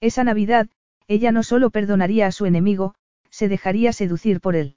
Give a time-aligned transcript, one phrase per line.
[0.00, 0.68] Esa Navidad,
[1.08, 2.94] ella no solo perdonaría a su enemigo,
[3.30, 4.76] se dejaría seducir por él.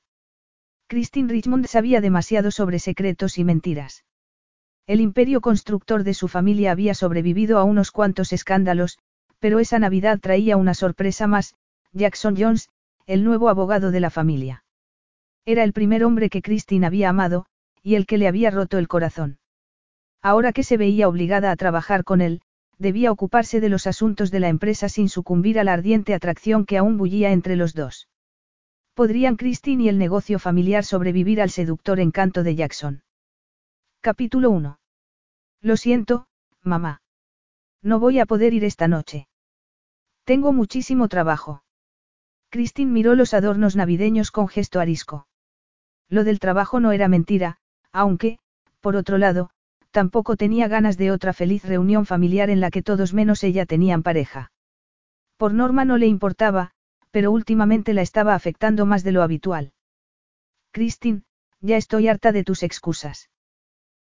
[0.88, 4.06] Christine Richmond sabía demasiado sobre secretos y mentiras.
[4.88, 8.98] El imperio constructor de su familia había sobrevivido a unos cuantos escándalos,
[9.40, 11.56] pero esa Navidad traía una sorpresa más,
[11.92, 12.70] Jackson Jones,
[13.06, 14.64] el nuevo abogado de la familia.
[15.46, 17.46] Era el primer hombre que Christine había amado,
[17.82, 19.40] y el que le había roto el corazón.
[20.22, 22.42] Ahora que se veía obligada a trabajar con él,
[22.80, 26.78] debía ocuparse de los asuntos de la empresa sin sucumbir a la ardiente atracción que
[26.78, 28.08] aún bullía entre los dos.
[28.94, 33.04] ¿Podrían Christine y el negocio familiar sobrevivir al seductor encanto de Jackson?
[34.02, 34.80] Capítulo 1.
[35.62, 36.28] Lo siento,
[36.64, 37.02] mamá.
[37.82, 39.28] No voy a poder ir esta noche.
[40.24, 41.64] Tengo muchísimo trabajo.
[42.50, 45.28] Christine miró los adornos navideños con gesto arisco.
[46.08, 47.58] Lo del trabajo no era mentira,
[47.92, 48.40] aunque,
[48.80, 49.52] por otro lado,
[49.92, 54.04] tampoco tenía ganas de otra feliz reunión familiar en la que todos menos ella tenían
[54.04, 54.52] pareja.
[55.38, 56.72] Por norma no le importaba,
[57.12, 59.72] pero últimamente la estaba afectando más de lo habitual.
[60.72, 61.24] Christine,
[61.62, 63.30] ya estoy harta de tus excusas.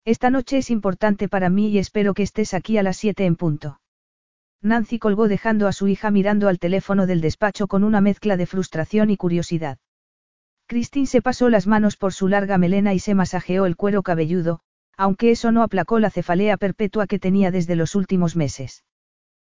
[0.04, 3.36] Esta noche es importante para mí y espero que estés aquí a las siete en
[3.36, 3.80] punto.
[4.60, 8.46] Nancy colgó dejando a su hija mirando al teléfono del despacho con una mezcla de
[8.46, 9.78] frustración y curiosidad.
[10.66, 14.60] Christine se pasó las manos por su larga melena y se masajeó el cuero cabelludo,
[14.96, 18.84] aunque eso no aplacó la cefalea perpetua que tenía desde los últimos meses.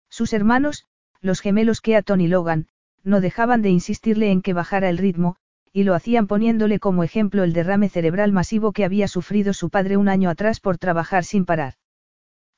[0.10, 0.86] Sus hermanos,
[1.22, 2.68] los gemelos Keaton y Logan,
[3.04, 5.38] no dejaban de insistirle en que bajara el ritmo,
[5.72, 9.98] y lo hacían poniéndole como ejemplo el derrame cerebral masivo que había sufrido su padre
[9.98, 11.74] un año atrás por trabajar sin parar.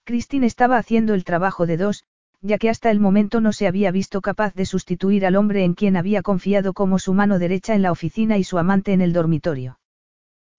[0.03, 2.05] Christine estaba haciendo el trabajo de dos,
[2.41, 5.73] ya que hasta el momento no se había visto capaz de sustituir al hombre en
[5.73, 9.13] quien había confiado como su mano derecha en la oficina y su amante en el
[9.13, 9.79] dormitorio.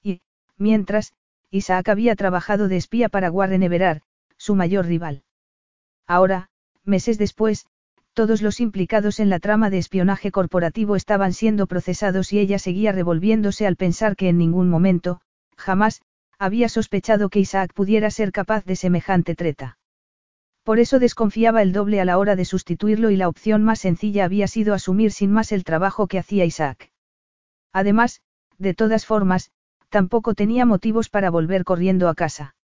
[0.03, 0.21] Y,
[0.57, 1.15] mientras,
[1.51, 4.03] Isaac había trabajado de espía para Warren Everard,
[4.37, 5.23] su mayor rival.
[6.07, 6.49] Ahora,
[6.85, 7.67] meses después,
[8.13, 12.93] todos los implicados en la trama de espionaje corporativo estaban siendo procesados y ella seguía
[12.93, 15.21] revolviéndose al pensar que en ningún momento,
[15.57, 16.03] jamás,
[16.39, 19.79] había sospechado que Isaac pudiera ser capaz de semejante treta.
[20.65, 24.25] Por eso desconfiaba el doble a la hora de sustituirlo y la opción más sencilla
[24.25, 26.91] había sido asumir sin más el trabajo que hacía Isaac.
[27.73, 28.21] Además,
[28.59, 29.51] de todas formas,
[29.89, 32.55] tampoco tenía motivos para volver corriendo a casa.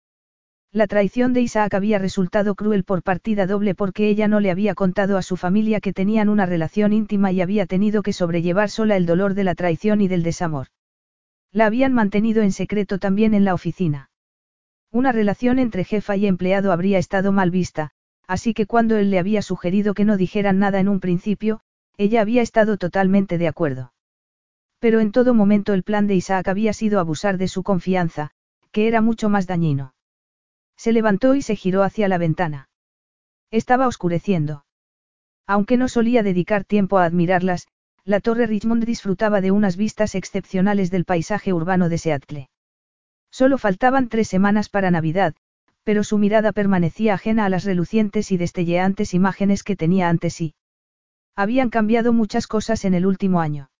[0.72, 4.74] La traición de Isaac había resultado cruel por partida doble porque ella no le había
[4.74, 8.96] contado a su familia que tenían una relación íntima y había tenido que sobrellevar sola
[8.96, 10.66] el dolor de la traición y del desamor.
[11.52, 14.10] La habían mantenido en secreto también en la oficina.
[14.90, 17.92] Una relación entre jefa y empleado habría estado mal vista,
[18.26, 21.60] así que cuando él le había sugerido que no dijeran nada en un principio,
[21.96, 23.93] ella había estado totalmente de acuerdo.
[24.78, 28.30] Pero en todo momento el plan de Isaac había sido abusar de su confianza,
[28.70, 29.94] que era mucho más dañino.
[30.76, 32.68] Se levantó y se giró hacia la ventana.
[33.50, 34.64] Estaba oscureciendo.
[35.46, 37.68] Aunque no solía dedicar tiempo a admirarlas,
[38.04, 42.48] la Torre Richmond disfrutaba de unas vistas excepcionales del paisaje urbano de Seattle.
[43.30, 45.34] Solo faltaban tres semanas para Navidad,
[45.84, 50.54] pero su mirada permanecía ajena a las relucientes y destelleantes imágenes que tenía ante sí.
[51.36, 53.70] Habían cambiado muchas cosas en el último año.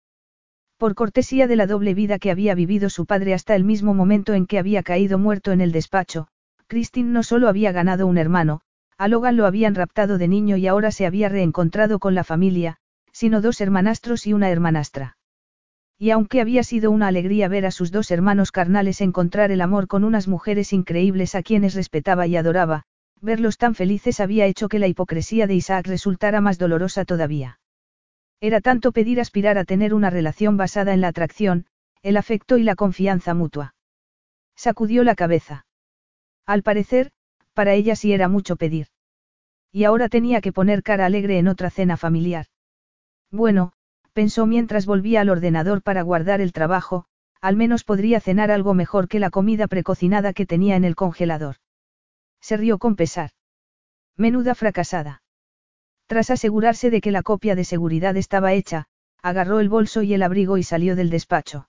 [0.76, 4.34] Por cortesía de la doble vida que había vivido su padre hasta el mismo momento
[4.34, 6.26] en que había caído muerto en el despacho,
[6.66, 8.60] Christine no solo había ganado un hermano,
[8.98, 12.78] a Logan lo habían raptado de niño y ahora se había reencontrado con la familia,
[13.12, 15.16] sino dos hermanastros y una hermanastra.
[15.98, 19.86] Y aunque había sido una alegría ver a sus dos hermanos carnales encontrar el amor
[19.86, 22.82] con unas mujeres increíbles a quienes respetaba y adoraba,
[23.20, 27.60] verlos tan felices había hecho que la hipocresía de Isaac resultara más dolorosa todavía.
[28.44, 31.64] Era tanto pedir aspirar a tener una relación basada en la atracción,
[32.02, 33.75] el afecto y la confianza mutua.
[34.55, 35.64] Sacudió la cabeza.
[36.44, 37.11] Al parecer,
[37.55, 38.88] para ella sí era mucho pedir.
[39.73, 42.44] Y ahora tenía que poner cara alegre en otra cena familiar.
[43.31, 43.73] Bueno,
[44.12, 47.06] pensó mientras volvía al ordenador para guardar el trabajo,
[47.40, 51.56] al menos podría cenar algo mejor que la comida precocinada que tenía en el congelador.
[52.43, 53.31] Se rió con pesar.
[54.19, 55.24] Menuda fracasada.
[56.06, 58.86] Tras asegurarse de que la copia de seguridad estaba hecha,
[59.22, 61.68] agarró el bolso y el abrigo y salió del despacho.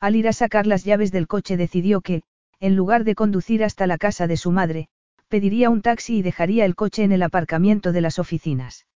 [0.00, 2.22] Al ir a sacar las llaves del coche decidió que,
[2.60, 4.88] en lugar de conducir hasta la casa de su madre,
[5.28, 8.86] pediría un taxi y dejaría el coche en el aparcamiento de las oficinas.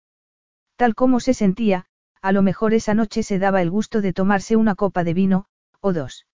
[0.77, 1.87] Tal como se sentía,
[2.21, 5.47] a lo mejor esa noche se daba el gusto de tomarse una copa de vino,
[5.81, 6.27] o dos.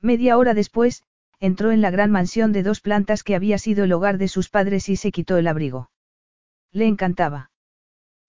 [0.00, 1.04] Media hora después,
[1.40, 4.48] entró en la gran mansión de dos plantas que había sido el hogar de sus
[4.48, 5.90] padres y se quitó el abrigo.
[6.72, 7.50] Le encantaba.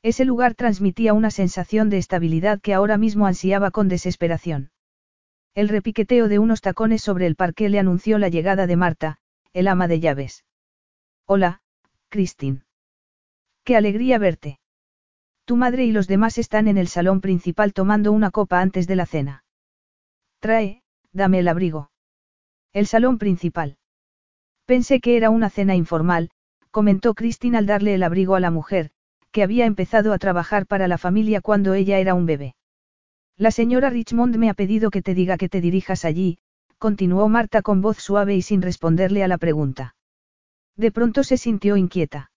[0.03, 4.71] Ese lugar transmitía una sensación de estabilidad que ahora mismo ansiaba con desesperación.
[5.53, 9.17] El repiqueteo de unos tacones sobre el parque le anunció la llegada de Marta,
[9.53, 10.43] el ama de llaves.
[11.25, 11.61] Hola,
[12.09, 12.61] Christine.
[13.63, 14.59] Qué alegría verte.
[15.45, 18.95] Tu madre y los demás están en el salón principal tomando una copa antes de
[18.95, 19.43] la cena.
[20.39, 21.91] Trae, dame el abrigo.
[22.73, 23.77] El salón principal.
[24.65, 26.31] Pensé que era una cena informal,
[26.71, 28.91] comentó Christine al darle el abrigo a la mujer,
[29.31, 32.55] que había empezado a trabajar para la familia cuando ella era un bebé.
[33.37, 36.37] La señora Richmond me ha pedido que te diga que te dirijas allí,
[36.77, 39.95] continuó Marta con voz suave y sin responderle a la pregunta.
[40.75, 42.31] De pronto se sintió inquieta.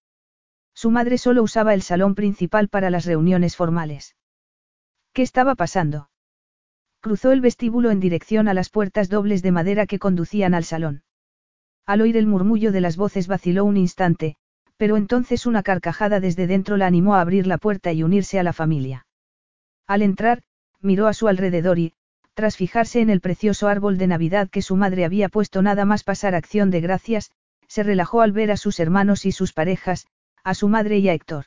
[0.75, 4.17] Su madre solo usaba el salón principal para las reuniones formales.
[5.13, 6.11] ¿Qué estaba pasando?
[7.01, 11.03] Cruzó el vestíbulo en dirección a las puertas dobles de madera que conducían al salón.
[11.87, 14.37] Al oír el murmullo de las voces vaciló un instante,
[14.77, 18.43] pero entonces una carcajada desde dentro la animó a abrir la puerta y unirse a
[18.43, 19.07] la familia.
[19.87, 20.43] Al entrar,
[20.81, 21.93] miró a su alrededor y,
[22.35, 26.03] tras fijarse en el precioso árbol de Navidad que su madre había puesto nada más
[26.03, 27.31] pasar acción de gracias,
[27.69, 30.07] se relajó al ver a sus hermanos y sus parejas,
[30.43, 31.47] a su madre y a Héctor.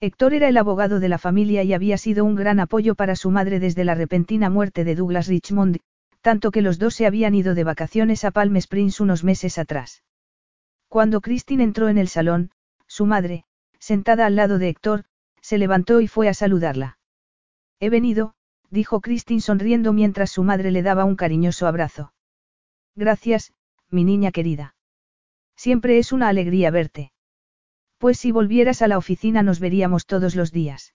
[0.00, 3.30] Héctor era el abogado de la familia y había sido un gran apoyo para su
[3.30, 5.78] madre desde la repentina muerte de Douglas Richmond,
[6.24, 10.02] tanto que los dos se habían ido de vacaciones a Palm Springs unos meses atrás.
[10.88, 12.50] Cuando Christine entró en el salón,
[12.86, 13.44] su madre,
[13.78, 15.04] sentada al lado de Héctor,
[15.42, 16.98] se levantó y fue a saludarla.
[17.78, 18.36] He venido,
[18.70, 22.14] dijo Christine sonriendo mientras su madre le daba un cariñoso abrazo.
[22.96, 23.52] Gracias,
[23.90, 24.76] mi niña querida.
[25.56, 27.12] Siempre es una alegría verte.
[27.98, 30.94] Pues si volvieras a la oficina nos veríamos todos los días.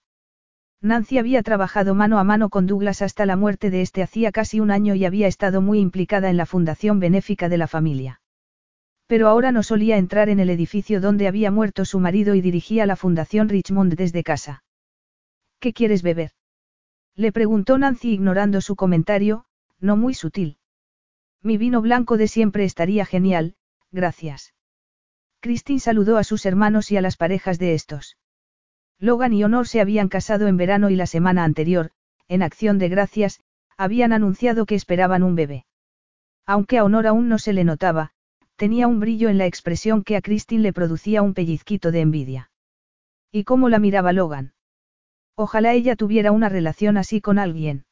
[0.81, 4.62] Nancy había trabajado mano a mano con Douglas hasta la muerte de este hacía casi
[4.62, 8.22] un año y había estado muy implicada en la fundación benéfica de la familia.
[9.06, 12.86] Pero ahora no solía entrar en el edificio donde había muerto su marido y dirigía
[12.86, 14.64] la fundación Richmond desde casa.
[15.60, 16.31] ¿Qué quieres beber?
[17.16, 19.46] Le preguntó Nancy ignorando su comentario,
[19.80, 20.60] no muy sutil.
[21.42, 23.56] Mi vino blanco de siempre estaría genial,
[23.92, 24.54] gracias.
[25.42, 28.19] Christine saludó a sus hermanos y a las parejas de estos.
[29.00, 31.92] Logan y Honor se habían casado en verano y la semana anterior,
[32.28, 33.40] en acción de gracias,
[33.78, 35.66] habían anunciado que esperaban un bebé.
[36.46, 38.12] Aunque a Honor aún no se le notaba,
[38.57, 42.51] tenía un brillo en la expresión que a Christine le producía un pellizquito de envidia.
[43.31, 44.54] ¿Y cómo la miraba Logan?
[45.36, 47.86] Ojalá ella tuviera una relación así con alguien.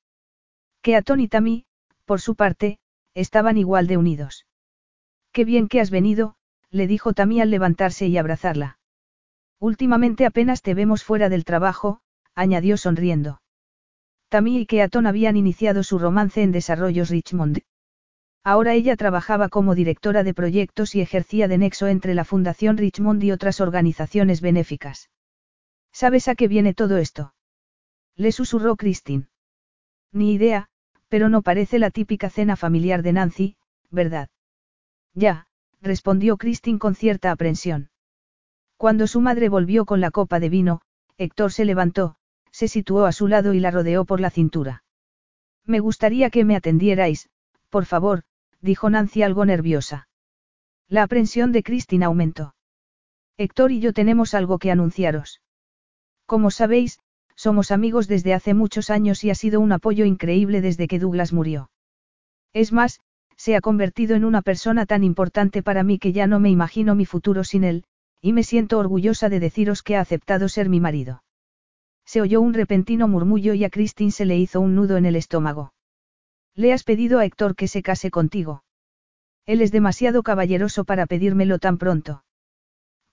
[0.82, 1.66] Que a Tony Tammy,
[2.04, 2.80] por su parte,
[3.14, 4.46] estaban igual de unidos.
[5.32, 6.36] Qué bien que has venido,
[6.70, 8.78] le dijo Tammy al levantarse y abrazarla.
[9.60, 12.00] Últimamente apenas te vemos fuera del trabajo,
[12.36, 13.42] añadió sonriendo.
[14.30, 17.62] Tammy y Keaton habían iniciado su romance en Desarrollos Richmond.
[18.44, 23.24] Ahora ella trabajaba como directora de proyectos y ejercía de nexo entre la Fundación Richmond
[23.24, 25.10] y otras organizaciones benéficas.
[25.92, 27.34] ¿Sabes a qué viene todo esto?
[28.16, 29.28] Le susurró Christine.
[30.12, 30.68] Ni idea,
[31.10, 33.58] pero no parece la típica cena familiar de Nancy,
[33.90, 34.30] ¿verdad?
[35.14, 35.48] Ya,
[35.82, 37.90] respondió Christine con cierta aprensión.
[38.78, 40.82] Cuando su madre volvió con la copa de vino,
[41.18, 42.16] Héctor se levantó,
[42.52, 44.84] se situó a su lado y la rodeó por la cintura.
[45.66, 47.30] Me gustaría que me atendierais,
[47.70, 48.24] por favor,
[48.62, 50.08] dijo Nancy algo nerviosa.
[50.88, 52.56] La aprensión de Christine aumentó.
[53.36, 55.42] Héctor y yo tenemos algo que anunciaros.
[56.26, 57.00] Como sabéis,
[57.36, 61.34] somos amigos desde hace muchos años y ha sido un apoyo increíble desde que Douglas
[61.34, 61.70] murió.
[62.54, 63.00] Es más,
[63.36, 66.96] se ha convertido en una persona tan importante para mí que ya no me imagino
[66.96, 67.84] mi futuro sin él,
[68.28, 71.24] y me siento orgullosa de deciros que ha aceptado ser mi marido.
[72.06, 75.16] Se oyó un repentino murmullo y a Christine se le hizo un nudo en el
[75.16, 75.72] estómago.
[76.54, 78.66] Le has pedido a Héctor que se case contigo.
[79.46, 82.26] Él es demasiado caballeroso para pedírmelo tan pronto.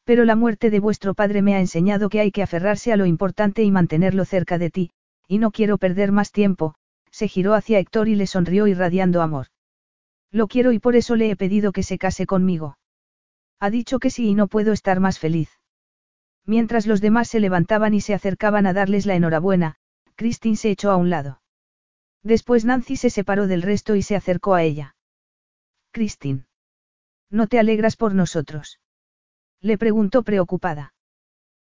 [0.02, 3.06] Pero la muerte de vuestro padre me ha enseñado que hay que aferrarse a lo
[3.06, 4.90] importante y mantenerlo cerca de ti,
[5.28, 6.75] y no quiero perder más tiempo,
[7.12, 9.47] se giró hacia Héctor y le sonrió irradiando amor.
[10.33, 12.78] Lo quiero y por eso le he pedido que se case conmigo.
[13.64, 15.49] Ha dicho que sí y no puedo estar más feliz.
[16.44, 19.76] Mientras los demás se levantaban y se acercaban a darles la enhorabuena,
[20.16, 21.40] Christine se echó a un lado.
[22.23, 24.97] Después Nancy se separó del resto y se acercó a ella.
[25.92, 26.44] Christine.
[27.30, 28.80] ¿No te alegras por nosotros?
[29.62, 30.92] Le preguntó preocupada.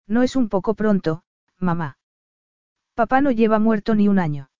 [0.06, 1.24] No es un poco pronto,
[1.58, 1.98] mamá.
[2.94, 4.51] Papá no lleva muerto ni un año.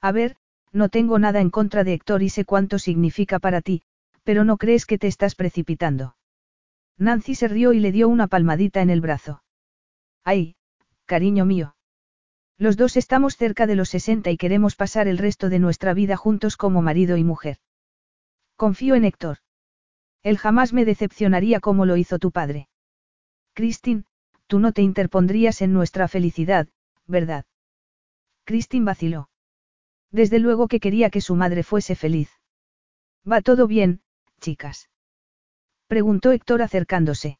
[0.00, 0.34] A ver,
[0.72, 3.84] no tengo nada en contra de Héctor y sé cuánto significa para ti,
[4.24, 6.16] pero no crees que te estás precipitando.
[6.98, 9.42] Nancy se rió y le dio una palmadita en el brazo.
[10.24, 10.56] Ay,
[11.04, 11.76] cariño mío.
[12.58, 16.16] Los dos estamos cerca de los 60 y queremos pasar el resto de nuestra vida
[16.16, 17.58] juntos como marido y mujer.
[18.56, 19.38] Confío en Héctor.
[20.22, 22.68] Él jamás me decepcionaría como lo hizo tu padre.
[23.52, 24.04] Christine,
[24.46, 26.68] tú no te interpondrías en nuestra felicidad,
[27.06, 27.44] ¿verdad?
[28.44, 29.28] Christine vaciló.
[30.10, 32.30] Desde luego que quería que su madre fuese feliz.
[33.30, 34.00] ¿Va todo bien,
[34.40, 34.88] chicas?
[35.86, 37.38] Preguntó Héctor acercándose.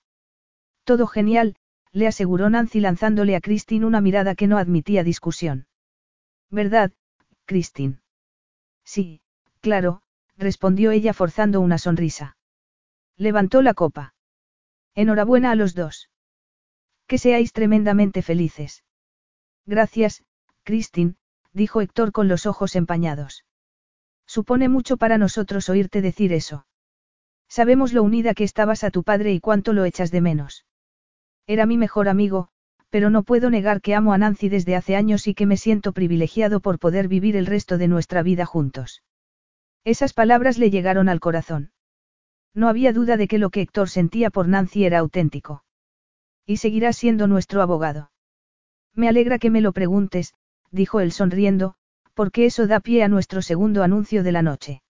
[0.85, 1.57] Todo genial,
[1.93, 5.67] le aseguró Nancy lanzándole a Christine una mirada que no admitía discusión.
[6.51, 6.93] ¿Verdad,
[7.45, 8.01] Christine?
[8.85, 9.21] Sí,
[9.61, 10.03] claro,
[10.37, 12.37] respondió ella forzando una sonrisa.
[13.17, 14.15] Levantó la copa.
[14.95, 16.11] Enhorabuena a los dos.
[17.07, 18.85] Que seáis tremendamente felices.
[19.65, 20.23] Gracias,
[20.63, 21.17] Christine,
[21.53, 23.45] dijo Héctor con los ojos empañados.
[24.27, 26.67] Supone mucho para nosotros oírte decir eso.
[27.49, 30.67] Sabemos lo unida que estabas a tu padre y cuánto lo echas de menos.
[31.47, 32.49] Era mi mejor amigo,
[32.91, 35.93] pero no puedo negar que amo a Nancy desde hace años y que me siento
[35.93, 39.03] privilegiado por poder vivir el resto de nuestra vida juntos.
[39.85, 41.71] Esas palabras le llegaron al corazón.
[42.55, 45.63] No había duda de que lo que Héctor sentía por Nancy era auténtico.
[46.47, 48.11] Y seguirá siendo nuestro abogado.
[48.95, 50.35] Me alegra que me lo preguntes,
[50.71, 51.75] dijo él sonriendo,
[52.15, 54.83] porque eso da pie a nuestro segundo anuncio de la noche.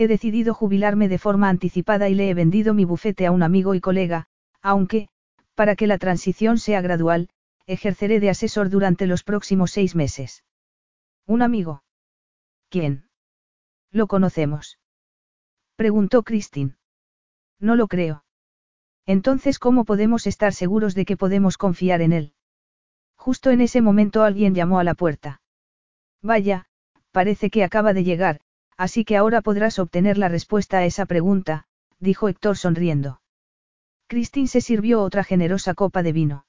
[0.00, 3.74] He decidido jubilarme de forma anticipada y le he vendido mi bufete a un amigo
[3.74, 4.28] y colega,
[4.62, 5.10] aunque,
[5.54, 7.28] para que la transición sea gradual,
[7.66, 10.42] ejerceré de asesor durante los próximos seis meses.
[11.26, 11.82] ¿Un amigo?
[12.70, 13.10] ¿Quién?
[13.90, 14.78] Lo conocemos.
[15.76, 16.76] Preguntó Christine.
[17.58, 18.24] No lo creo.
[19.04, 22.32] Entonces, ¿cómo podemos estar seguros de que podemos confiar en él?
[23.16, 25.42] Justo en ese momento alguien llamó a la puerta.
[26.22, 26.68] Vaya,
[27.12, 28.40] parece que acaba de llegar,
[28.80, 31.66] así que ahora podrás obtener la respuesta a esa pregunta,
[31.98, 33.20] dijo Héctor sonriendo.
[34.06, 36.46] Christine se sirvió otra generosa copa de vino.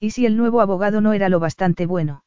[0.00, 2.24] ¿Y si el nuevo abogado no era lo bastante bueno?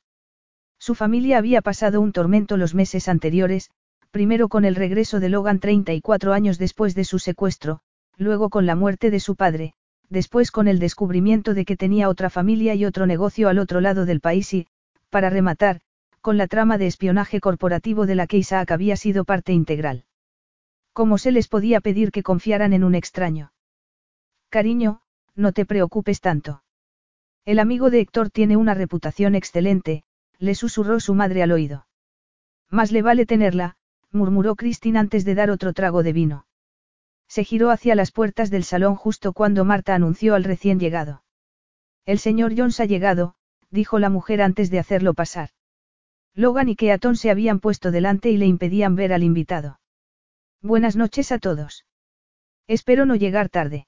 [0.78, 3.72] Su familia había pasado un tormento los meses anteriores,
[4.12, 7.80] primero con el regreso de Logan 34 años después de su secuestro,
[8.18, 9.74] luego con la muerte de su padre,
[10.08, 14.06] después con el descubrimiento de que tenía otra familia y otro negocio al otro lado
[14.06, 14.68] del país y,
[15.10, 15.82] para rematar,
[16.26, 20.06] con la trama de espionaje corporativo de la que Isaac había sido parte integral.
[20.92, 23.54] ¿Cómo se les podía pedir que confiaran en un extraño?
[24.50, 25.02] Cariño,
[25.36, 26.64] no te preocupes tanto.
[27.46, 30.04] El amigo de Héctor tiene una reputación excelente,
[30.40, 31.86] le susurró su madre al oído.
[32.72, 33.76] Más le vale tenerla,
[34.10, 36.48] murmuró Christine antes de dar otro trago de vino.
[37.28, 41.24] Se giró hacia las puertas del salón justo cuando Marta anunció al recién llegado.
[42.08, 43.36] El señor Jones ha llegado,
[43.70, 45.52] dijo la mujer antes de hacerlo pasar.
[46.38, 49.80] Logan y Keaton se habían puesto delante y le impedían ver al invitado.
[50.62, 51.86] Buenas noches a todos.
[52.68, 53.88] Espero no llegar tarde.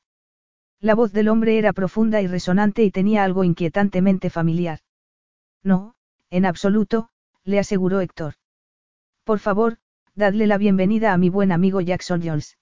[0.79, 4.79] La voz del hombre era profunda y resonante y tenía algo inquietantemente familiar.
[5.61, 5.95] No,
[6.29, 7.09] en absoluto,
[7.43, 8.35] le aseguró Héctor.
[9.25, 9.77] Por favor,
[10.15, 12.57] dadle la bienvenida a mi buen amigo Jackson Jones.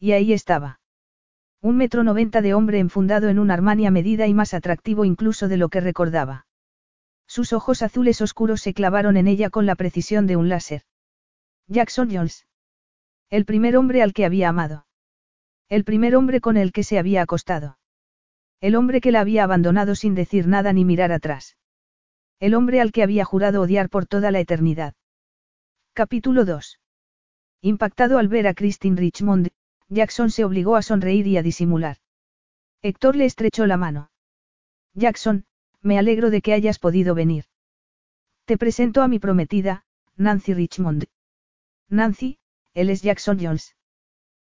[0.00, 0.80] Y ahí estaba.
[1.60, 5.58] Un metro noventa de hombre enfundado en un Armani medida y más atractivo incluso de
[5.58, 6.46] lo que recordaba.
[7.26, 10.82] Sus ojos azules oscuros se clavaron en ella con la precisión de un láser.
[11.68, 12.46] Jackson Jones.
[13.28, 14.86] El primer hombre al que había amado.
[15.68, 17.78] El primer hombre con el que se había acostado.
[18.60, 21.56] El hombre que la había abandonado sin decir nada ni mirar atrás.
[22.38, 24.94] El hombre al que había jurado odiar por toda la eternidad.
[25.92, 26.80] Capítulo 2.
[27.62, 29.48] Impactado al ver a Christine Richmond,
[29.88, 31.96] Jackson se obligó a sonreír y a disimular.
[32.82, 34.10] Héctor le estrechó la mano.
[34.94, 35.46] Jackson,
[35.86, 37.44] me alegro de que hayas podido venir.
[38.44, 39.84] Te presento a mi prometida,
[40.16, 41.04] Nancy Richmond.
[41.88, 42.38] Nancy,
[42.74, 43.76] él es Jackson Jones.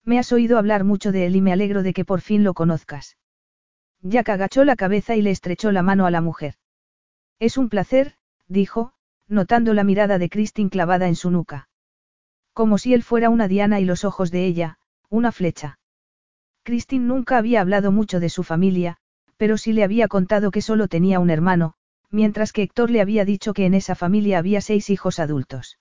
[0.04, 2.54] Me has oído hablar mucho de él y me alegro de que por fin lo
[2.54, 3.18] conozcas.
[4.02, 6.56] Jack agachó la cabeza y le estrechó la mano a la mujer.
[7.40, 8.16] Es un placer,
[8.48, 8.94] dijo,
[9.28, 11.70] notando la mirada de Christine clavada en su nuca.
[12.54, 15.80] Como si él fuera una diana y los ojos de ella, una flecha.
[16.64, 18.98] Christine nunca había hablado mucho de su familia,
[19.42, 21.74] pero sí le había contado que solo tenía un hermano,
[22.12, 25.80] mientras que Héctor le había dicho que en esa familia había seis hijos adultos.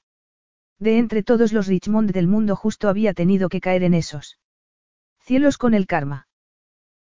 [0.78, 4.38] De entre todos los Richmond del mundo justo había tenido que caer en esos.
[5.18, 6.26] Cielos con el karma.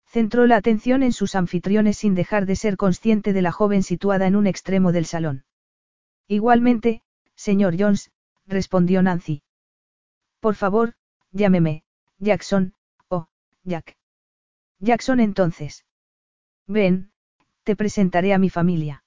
[0.05, 4.27] Centró la atención en sus anfitriones sin dejar de ser consciente de la joven situada
[4.27, 5.45] en un extremo del salón.
[6.27, 7.03] Igualmente,
[7.37, 8.11] señor Jones,
[8.49, 9.43] respondió Nancy.
[10.41, 10.95] Por favor,
[11.31, 11.85] llámeme,
[12.19, 12.75] Jackson,
[13.07, 13.29] oh,
[13.63, 13.97] Jack.
[14.81, 15.85] Jackson entonces.
[16.69, 17.11] Ven,
[17.65, 19.03] te presentaré a mi familia.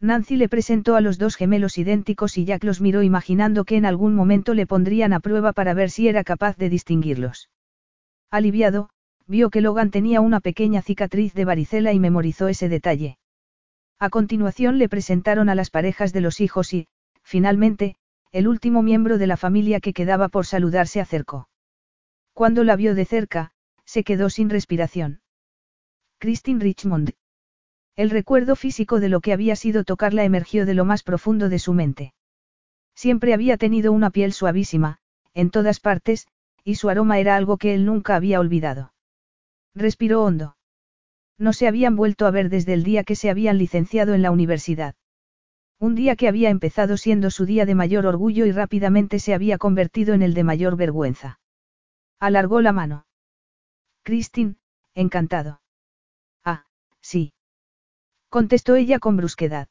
[0.00, 3.86] Nancy le presentó a los dos gemelos idénticos y Jack los miró imaginando que en
[3.86, 7.48] algún momento le pondrían a prueba para ver si era capaz de distinguirlos.
[8.30, 8.90] Aliviado,
[9.26, 13.16] vio que Logan tenía una pequeña cicatriz de varicela y memorizó ese detalle.
[13.98, 16.86] A continuación le presentaron a las parejas de los hijos y,
[17.22, 17.96] finalmente,
[18.30, 21.48] el último miembro de la familia que quedaba por saludar se acercó.
[22.34, 23.52] Cuando la vio de cerca,
[23.86, 25.20] se quedó sin respiración.
[26.18, 27.12] Christine Richmond.
[27.96, 31.58] El recuerdo físico de lo que había sido tocarla emergió de lo más profundo de
[31.58, 32.14] su mente.
[32.94, 34.98] Siempre había tenido una piel suavísima,
[35.34, 36.26] en todas partes,
[36.64, 38.92] y su aroma era algo que él nunca había olvidado.
[39.74, 40.56] Respiró hondo.
[41.38, 44.30] No se habían vuelto a ver desde el día que se habían licenciado en la
[44.30, 44.94] universidad.
[45.80, 49.58] Un día que había empezado siendo su día de mayor orgullo y rápidamente se había
[49.58, 51.40] convertido en el de mayor vergüenza.
[52.20, 53.06] Alargó la mano.
[54.04, 54.56] Christine,
[54.94, 55.60] encantado.
[57.04, 57.34] Sí.
[58.30, 59.68] Contestó ella con brusquedad.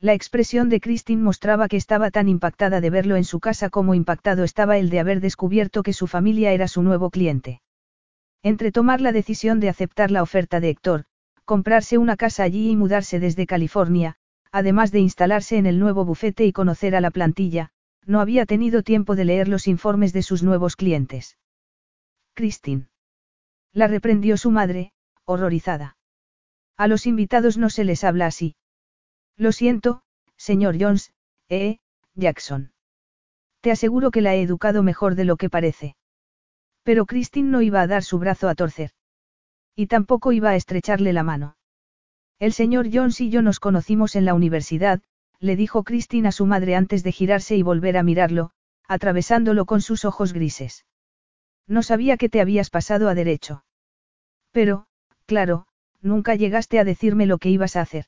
[0.00, 3.94] La expresión de Christine mostraba que estaba tan impactada de verlo en su casa como
[3.94, 7.62] impactado estaba el de haber descubierto que su familia era su nuevo cliente.
[8.42, 11.04] Entre tomar la decisión de aceptar la oferta de Héctor,
[11.46, 14.16] comprarse una casa allí y mudarse desde California,
[14.50, 17.70] además de instalarse en el nuevo bufete y conocer a la plantilla,
[18.04, 21.38] no había tenido tiempo de leer los informes de sus nuevos clientes.
[22.34, 22.88] Christine.
[23.72, 24.92] La reprendió su madre,
[25.24, 25.96] horrorizada.
[26.76, 28.56] A los invitados no se les habla así.
[29.36, 30.02] Lo siento,
[30.36, 31.12] señor Jones,
[31.48, 31.78] eh,
[32.14, 32.72] Jackson.
[33.60, 35.96] Te aseguro que la he educado mejor de lo que parece.
[36.82, 38.90] Pero Christine no iba a dar su brazo a torcer.
[39.76, 41.56] Y tampoco iba a estrecharle la mano.
[42.38, 45.00] El señor Jones y yo nos conocimos en la universidad,
[45.38, 48.50] le dijo Christine a su madre antes de girarse y volver a mirarlo,
[48.88, 50.84] atravesándolo con sus ojos grises.
[51.68, 53.64] No sabía que te habías pasado a derecho.
[54.50, 54.86] Pero,
[55.26, 55.66] claro,
[56.02, 58.06] nunca llegaste a decirme lo que ibas a hacer.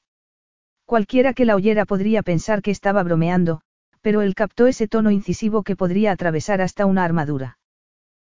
[0.84, 3.62] Cualquiera que la oyera podría pensar que estaba bromeando,
[4.02, 7.58] pero él captó ese tono incisivo que podría atravesar hasta una armadura.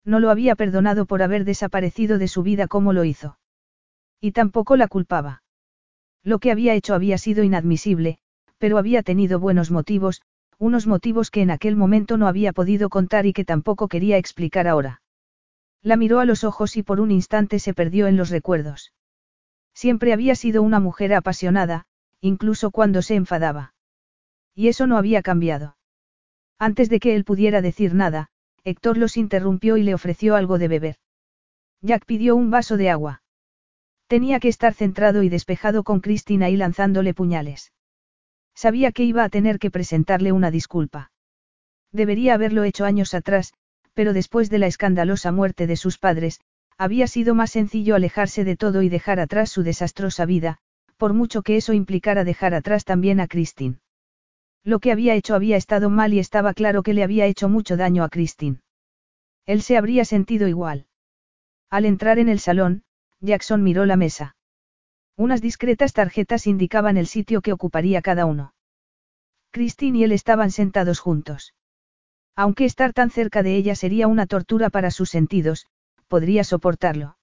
[0.04, 3.38] No lo había perdonado por haber desaparecido de su vida como lo hizo.
[4.20, 5.42] Y tampoco la culpaba.
[6.24, 8.18] Lo que había hecho había sido inadmisible,
[8.58, 10.22] pero había tenido buenos motivos,
[10.58, 14.68] unos motivos que en aquel momento no había podido contar y que tampoco quería explicar
[14.68, 15.00] ahora.
[15.82, 18.92] La miró a los ojos y por un instante se perdió en los recuerdos.
[19.80, 21.86] Siempre había sido una mujer apasionada,
[22.20, 23.72] incluso cuando se enfadaba.
[24.54, 25.78] Y eso no había cambiado.
[26.58, 28.28] Antes de que él pudiera decir nada,
[28.62, 30.96] Héctor los interrumpió y le ofreció algo de beber.
[31.80, 33.22] Jack pidió un vaso de agua.
[34.06, 37.72] Tenía que estar centrado y despejado con Cristina y lanzándole puñales.
[38.54, 41.10] Sabía que iba a tener que presentarle una disculpa.
[41.90, 43.54] Debería haberlo hecho años atrás,
[43.94, 46.42] pero después de la escandalosa muerte de sus padres,
[46.80, 50.56] había sido más sencillo alejarse de todo y dejar atrás su desastrosa vida,
[50.96, 53.80] por mucho que eso implicara dejar atrás también a Christine.
[54.64, 57.76] Lo que había hecho había estado mal y estaba claro que le había hecho mucho
[57.76, 58.60] daño a Christine.
[59.44, 60.86] Él se habría sentido igual.
[61.68, 62.82] Al entrar en el salón,
[63.20, 64.36] Jackson miró la mesa.
[65.18, 68.54] Unas discretas tarjetas indicaban el sitio que ocuparía cada uno.
[69.50, 71.52] Christine y él estaban sentados juntos.
[72.36, 75.66] Aunque estar tan cerca de ella sería una tortura para sus sentidos,
[76.10, 77.16] podría soportarlo.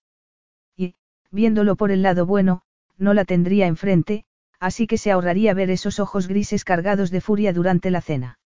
[0.76, 0.96] Y,
[1.30, 2.64] viéndolo por el lado bueno,
[2.98, 4.24] no la tendría enfrente,
[4.60, 8.40] así que se ahorraría ver esos ojos grises cargados de furia durante la cena.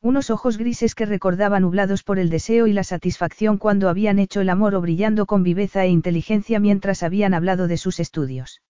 [0.00, 4.40] Unos ojos grises que recordaban nublados por el deseo y la satisfacción cuando habían hecho
[4.40, 8.62] el amor o brillando con viveza e inteligencia mientras habían hablado de sus estudios.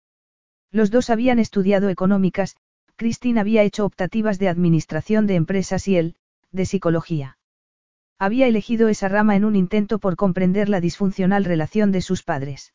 [0.71, 2.57] Los dos habían estudiado económicas,
[2.97, 6.17] Christine había hecho optativas de administración de empresas y él,
[6.53, 7.36] de psicología.
[8.19, 12.73] Había elegido esa rama en un intento por comprender la disfuncional relación de sus padres.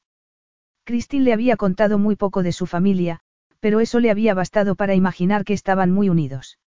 [0.83, 3.21] Christine le había contado muy poco de su familia,
[3.59, 6.59] pero eso le había bastado para imaginar que estaban muy unidos.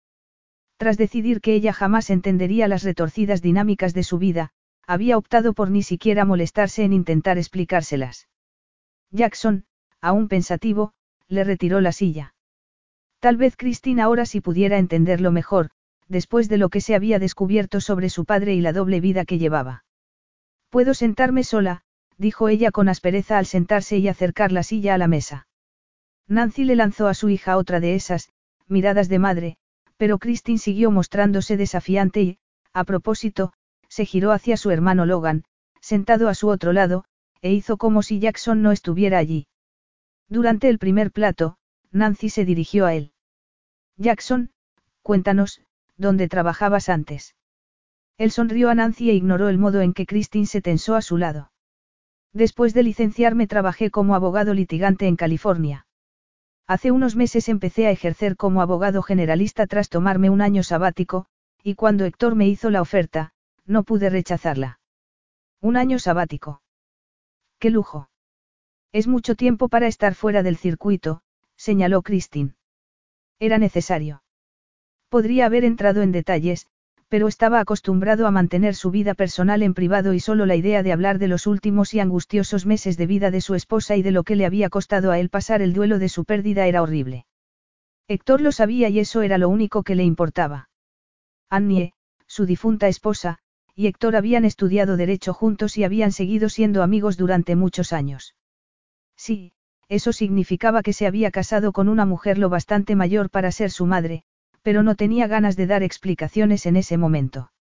[0.77, 4.51] Tras decidir que ella jamás entendería las retorcidas dinámicas de su vida,
[4.87, 8.29] había optado por ni siquiera molestarse en intentar explicárselas.
[9.11, 9.67] Jackson,
[10.01, 10.93] aún pensativo,
[11.29, 12.35] le retiró la silla.
[13.21, 15.71] Tal vez Christine ahora sí pudiera entenderlo mejor,
[16.09, 19.39] después de lo que se había descubierto sobre su padre y la doble vida que
[19.39, 19.85] llevaba.
[20.71, 21.83] Puedo sentarme sola,
[22.19, 25.47] dijo ella con aspereza al sentarse y acercar la silla a la mesa.
[26.27, 28.31] Nancy le lanzó a su hija otra de esas,
[28.67, 29.57] miradas de madre,
[29.97, 32.39] pero Christine siguió mostrándose desafiante y,
[32.73, 33.53] a propósito,
[33.89, 35.45] se giró hacia su hermano Logan,
[35.81, 37.05] sentado a su otro lado,
[37.43, 39.47] e hizo como si Jackson no estuviera allí.
[40.29, 41.57] Durante el primer plato,
[41.93, 43.13] Nancy se dirigió a él.
[43.97, 44.51] Jackson,
[45.03, 45.61] cuéntanos,
[45.97, 47.35] ¿dónde trabajabas antes?
[48.17, 51.17] Él sonrió a Nancy e ignoró el modo en que Christine se tensó a su
[51.17, 51.53] lado.
[52.33, 55.87] Después de licenciarme trabajé como abogado litigante en California.
[56.67, 61.27] Hace unos meses empecé a ejercer como abogado generalista tras tomarme un año sabático,
[61.63, 63.33] y cuando Héctor me hizo la oferta,
[63.65, 64.81] no pude rechazarla.
[65.61, 66.63] Un año sabático.
[67.59, 68.11] ¡Qué lujo!
[68.93, 71.23] Es mucho tiempo para estar fuera del circuito,
[71.57, 72.55] señaló Christine.
[73.39, 74.24] Era necesario.
[75.09, 76.67] Podría haber entrado en detalles,
[77.09, 80.93] pero estaba acostumbrado a mantener su vida personal en privado y solo la idea de
[80.93, 84.25] hablar de los últimos y angustiosos meses de vida de su esposa y de lo
[84.25, 87.27] que le había costado a él pasar el duelo de su pérdida era horrible.
[88.09, 90.69] Héctor lo sabía y eso era lo único que le importaba.
[91.49, 91.93] Annie,
[92.27, 93.39] su difunta esposa,
[93.77, 98.35] y Héctor habían estudiado derecho juntos y habían seguido siendo amigos durante muchos años.
[99.17, 99.53] Sí,
[99.89, 103.87] eso significaba que se había casado con una mujer lo bastante mayor para ser su
[103.87, 104.25] madre,
[104.65, 107.53] pero no tenía ganas de dar explicaciones en ese momento.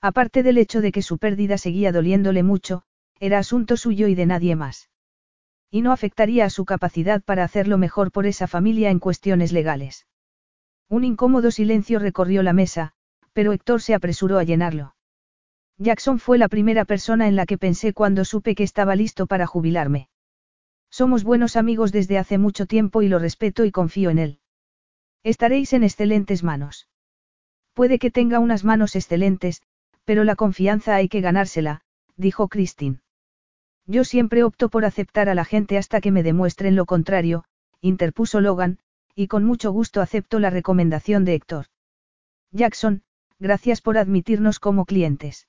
[0.00, 2.84] Aparte del hecho de que su pérdida seguía doliéndole mucho,
[3.20, 4.88] era asunto suyo y de nadie más.
[5.70, 10.06] Y no afectaría a su capacidad para hacerlo mejor por esa familia en cuestiones legales.
[10.88, 12.94] Un incómodo silencio recorrió la mesa,
[13.34, 14.96] pero Héctor se apresuró a llenarlo.
[15.76, 19.46] Jackson fue la primera persona en la que pensé cuando supe que estaba listo para
[19.46, 20.08] jubilarme.
[20.90, 24.41] Somos buenos amigos desde hace mucho tiempo y lo respeto y confío en él.
[25.24, 26.88] Estaréis en excelentes manos.
[27.74, 29.62] Puede que tenga unas manos excelentes,
[30.04, 31.82] pero la confianza hay que ganársela,
[32.16, 33.00] dijo Christine.
[33.86, 37.44] Yo siempre opto por aceptar a la gente hasta que me demuestren lo contrario,
[37.80, 38.78] interpuso Logan,
[39.14, 41.66] y con mucho gusto acepto la recomendación de Héctor.
[42.50, 43.02] Jackson,
[43.38, 45.48] gracias por admitirnos como clientes.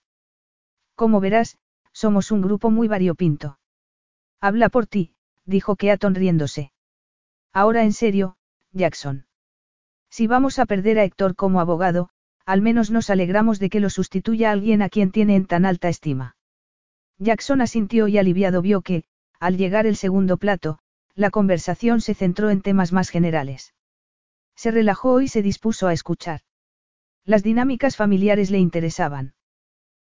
[0.95, 1.57] Como verás,
[1.91, 3.59] somos un grupo muy variopinto.
[4.39, 6.71] Habla por ti, dijo Keaton riéndose.
[7.53, 8.37] Ahora en serio,
[8.71, 9.25] Jackson.
[10.15, 12.09] Si vamos a perder a Héctor como abogado,
[12.45, 15.89] al menos nos alegramos de que lo sustituya alguien a quien tiene en tan alta
[15.89, 16.35] estima.
[17.17, 19.05] Jackson asintió y aliviado vio que,
[19.39, 20.77] al llegar el segundo plato,
[21.15, 23.73] la conversación se centró en temas más generales.
[24.55, 26.41] Se relajó y se dispuso a escuchar.
[27.25, 29.33] Las dinámicas familiares le interesaban.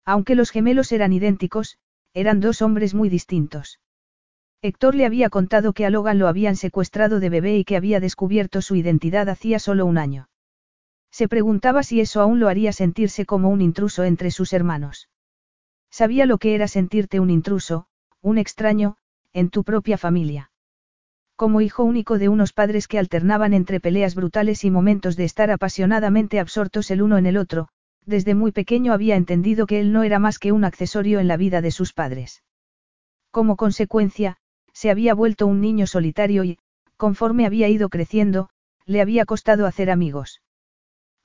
[0.03, 1.77] Aunque los gemelos eran idénticos,
[2.15, 3.79] eran dos hombres muy distintos.
[4.63, 7.99] Héctor le había contado que a Logan lo habían secuestrado de bebé y que había
[7.99, 10.29] descubierto su identidad hacía solo un año.
[11.09, 15.09] Se preguntaba si eso aún lo haría sentirse como un intruso entre sus hermanos.
[15.89, 17.87] Sabía lo que era sentirte un intruso,
[18.21, 18.97] un extraño,
[19.33, 20.51] en tu propia familia.
[21.35, 25.49] Como hijo único de unos padres que alternaban entre peleas brutales y momentos de estar
[25.49, 27.69] apasionadamente absortos el uno en el otro,
[28.05, 31.37] desde muy pequeño había entendido que él no era más que un accesorio en la
[31.37, 32.43] vida de sus padres.
[33.31, 34.37] Como consecuencia,
[34.73, 36.59] se había vuelto un niño solitario y,
[36.97, 38.49] conforme había ido creciendo,
[38.85, 40.41] le había costado hacer amigos.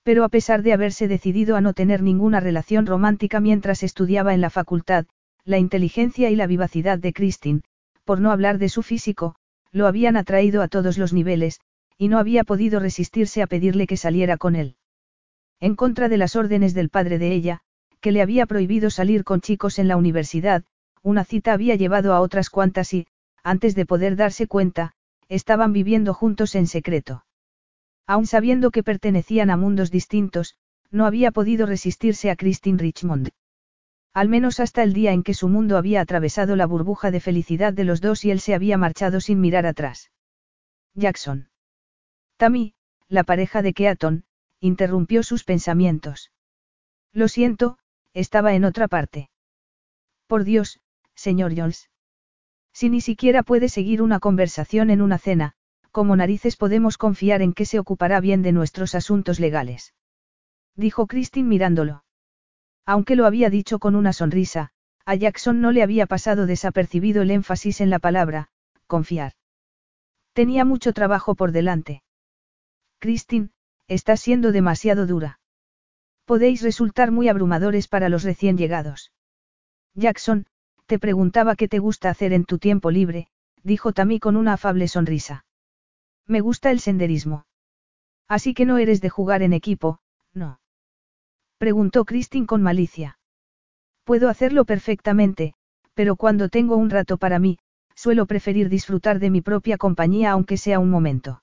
[0.03, 4.41] Pero a pesar de haberse decidido a no tener ninguna relación romántica mientras estudiaba en
[4.41, 5.07] la facultad,
[5.45, 7.63] la inteligencia y la vivacidad de Christine,
[8.05, 9.37] por no hablar de su físico,
[9.73, 11.61] lo habían atraído a todos los niveles,
[11.99, 14.77] y no había podido resistirse a pedirle que saliera con él.
[15.61, 17.61] En contra de las órdenes del padre de ella,
[18.01, 20.65] que le había prohibido salir con chicos en la universidad,
[21.03, 23.07] una cita había llevado a otras cuantas y,
[23.47, 24.95] antes de poder darse cuenta,
[25.29, 27.25] estaban viviendo juntos en secreto.
[28.05, 30.57] Aun sabiendo que pertenecían a mundos distintos,
[30.91, 33.29] no había podido resistirse a Christine Richmond.
[34.13, 37.73] Al menos hasta el día en que su mundo había atravesado la burbuja de felicidad
[37.73, 40.11] de los dos y él se había marchado sin mirar atrás.
[40.95, 41.49] Jackson.
[42.39, 42.75] Tammy,
[43.09, 44.25] la pareja de Keaton,
[44.59, 46.33] interrumpió sus pensamientos.
[47.13, 47.79] Lo siento,
[48.13, 49.31] estaba en otra parte.
[50.27, 50.81] Por Dios,
[51.15, 51.91] señor Jones.
[52.79, 55.55] Si ni siquiera puede seguir una conversación en una cena,
[55.93, 59.95] como narices podemos confiar en que se ocupará bien de nuestros asuntos legales?
[60.75, 62.05] Dijo Christine mirándolo.
[62.85, 64.73] Aunque lo había dicho con una sonrisa,
[65.07, 68.51] a Jackson no le había pasado desapercibido el énfasis en la palabra,
[68.87, 69.33] confiar.
[70.35, 72.03] Tenía mucho trabajo por delante.
[72.99, 73.49] Christine,
[73.89, 75.41] está siendo demasiado dura.
[76.27, 79.13] Podéis resultar muy abrumadores para los recién llegados.
[79.95, 80.45] Jackson,
[80.87, 83.29] te preguntaba qué te gusta hacer en tu tiempo libre,
[83.63, 85.45] dijo Tammy con una afable sonrisa.
[86.27, 87.45] Me gusta el senderismo.
[88.29, 90.01] Así que no eres de jugar en equipo,
[90.33, 90.61] ¿no?
[91.59, 93.19] Preguntó Christine con malicia.
[94.05, 95.55] Puedo hacerlo perfectamente,
[95.95, 97.59] pero cuando tengo un rato para mí,
[97.95, 101.43] suelo preferir disfrutar de mi propia compañía aunque sea un momento.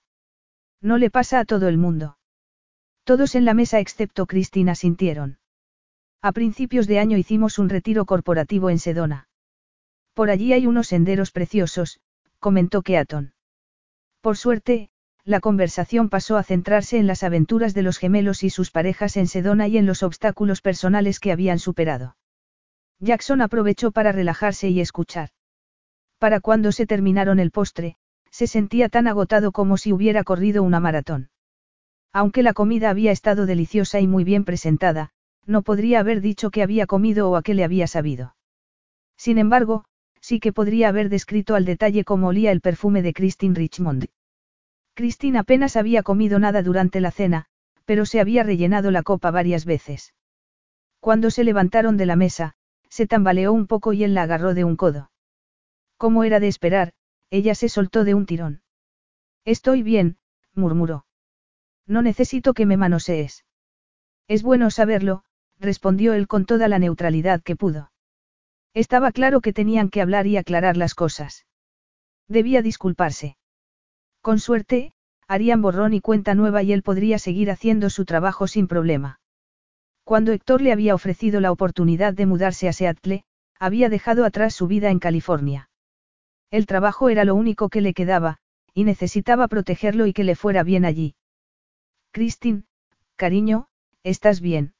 [0.81, 2.17] No le pasa a todo el mundo.
[3.03, 5.39] Todos en la mesa excepto Cristina sintieron.
[6.21, 9.27] A principios de año hicimos un retiro corporativo en Sedona.
[10.13, 11.99] Por allí hay unos senderos preciosos,
[12.39, 13.33] comentó Keaton.
[14.21, 14.89] Por suerte,
[15.25, 19.27] la conversación pasó a centrarse en las aventuras de los gemelos y sus parejas en
[19.27, 22.17] Sedona y en los obstáculos personales que habían superado.
[22.99, 25.29] Jackson aprovechó para relajarse y escuchar.
[26.19, 27.97] Para cuando se terminaron el postre,
[28.29, 31.29] se sentía tan agotado como si hubiera corrido una maratón.
[32.11, 35.09] Aunque la comida había estado deliciosa y muy bien presentada,
[35.45, 38.35] no podría haber dicho que había comido o a qué le había sabido.
[39.17, 39.85] Sin embargo,
[40.23, 44.07] sí que podría haber descrito al detalle cómo olía el perfume de Christine Richmond.
[44.93, 47.47] Christine apenas había comido nada durante la cena,
[47.83, 50.13] pero se había rellenado la copa varias veces.
[51.01, 52.53] Cuando se levantaron de la mesa,
[52.87, 55.11] se tambaleó un poco y él la agarró de un codo.
[55.97, 56.93] Como era de esperar,
[57.29, 58.61] ella se soltó de un tirón.
[59.43, 60.17] Estoy bien,
[60.53, 61.05] murmuró.
[61.85, 63.43] No necesito que me manosees.
[64.29, 65.25] Es bueno saberlo,
[65.59, 67.91] respondió él con toda la neutralidad que pudo.
[68.73, 71.45] Estaba claro que tenían que hablar y aclarar las cosas.
[72.27, 73.37] Debía disculparse.
[74.21, 74.93] Con suerte,
[75.27, 79.19] harían borrón y cuenta nueva y él podría seguir haciendo su trabajo sin problema.
[80.03, 83.23] Cuando Héctor le había ofrecido la oportunidad de mudarse a Seattle,
[83.59, 85.69] había dejado atrás su vida en California.
[86.51, 88.39] El trabajo era lo único que le quedaba,
[88.73, 91.15] y necesitaba protegerlo y que le fuera bien allí.
[92.11, 92.63] Christine,
[93.15, 93.67] cariño,
[94.03, 94.72] ¿estás bien?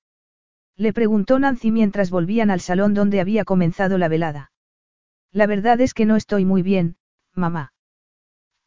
[0.75, 4.51] Le preguntó Nancy mientras volvían al salón donde había comenzado la velada.
[5.31, 6.97] La verdad es que no estoy muy bien,
[7.33, 7.73] mamá.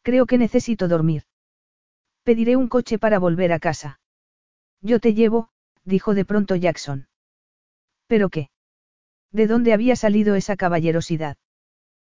[0.03, 1.23] Creo que necesito dormir.
[2.23, 3.99] Pediré un coche para volver a casa.
[4.81, 5.49] Yo te llevo,
[5.83, 7.07] dijo de pronto Jackson.
[8.07, 8.49] ¿Pero qué?
[9.31, 11.37] ¿De dónde había salido esa caballerosidad?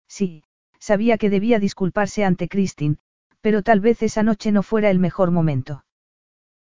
[0.09, 0.45] Sí,
[0.79, 2.97] sabía que debía disculparse ante Christine,
[3.41, 5.85] pero tal vez esa noche no fuera el mejor momento.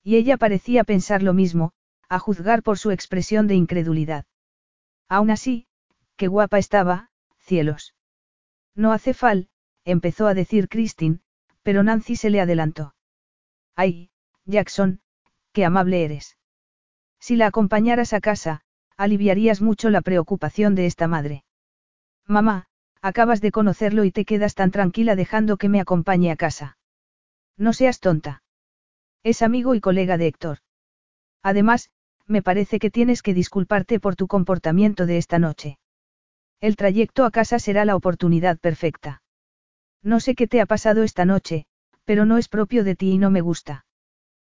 [0.02, 1.72] Y ella parecía pensar lo mismo,
[2.10, 4.26] a juzgar por su expresión de incredulidad.
[5.08, 5.66] Aún así,
[6.16, 7.94] qué guapa estaba, cielos.
[8.74, 9.48] No hace fal,
[9.84, 11.20] empezó a decir Christine,
[11.62, 12.94] pero Nancy se le adelantó.
[13.76, 14.10] Ay,
[14.44, 15.00] Jackson,
[15.52, 16.36] qué amable eres.
[17.20, 18.62] Si la acompañaras a casa,
[18.96, 21.44] aliviarías mucho la preocupación de esta madre.
[22.26, 22.66] Mamá,
[23.02, 26.76] acabas de conocerlo y te quedas tan tranquila dejando que me acompañe a casa.
[27.56, 28.42] No seas tonta.
[29.22, 30.58] Es amigo y colega de Héctor.
[31.42, 31.90] Además,
[32.30, 35.78] me parece que tienes que disculparte por tu comportamiento de esta noche.
[36.60, 39.22] El trayecto a casa será la oportunidad perfecta.
[40.02, 41.66] No sé qué te ha pasado esta noche,
[42.04, 43.84] pero no es propio de ti y no me gusta.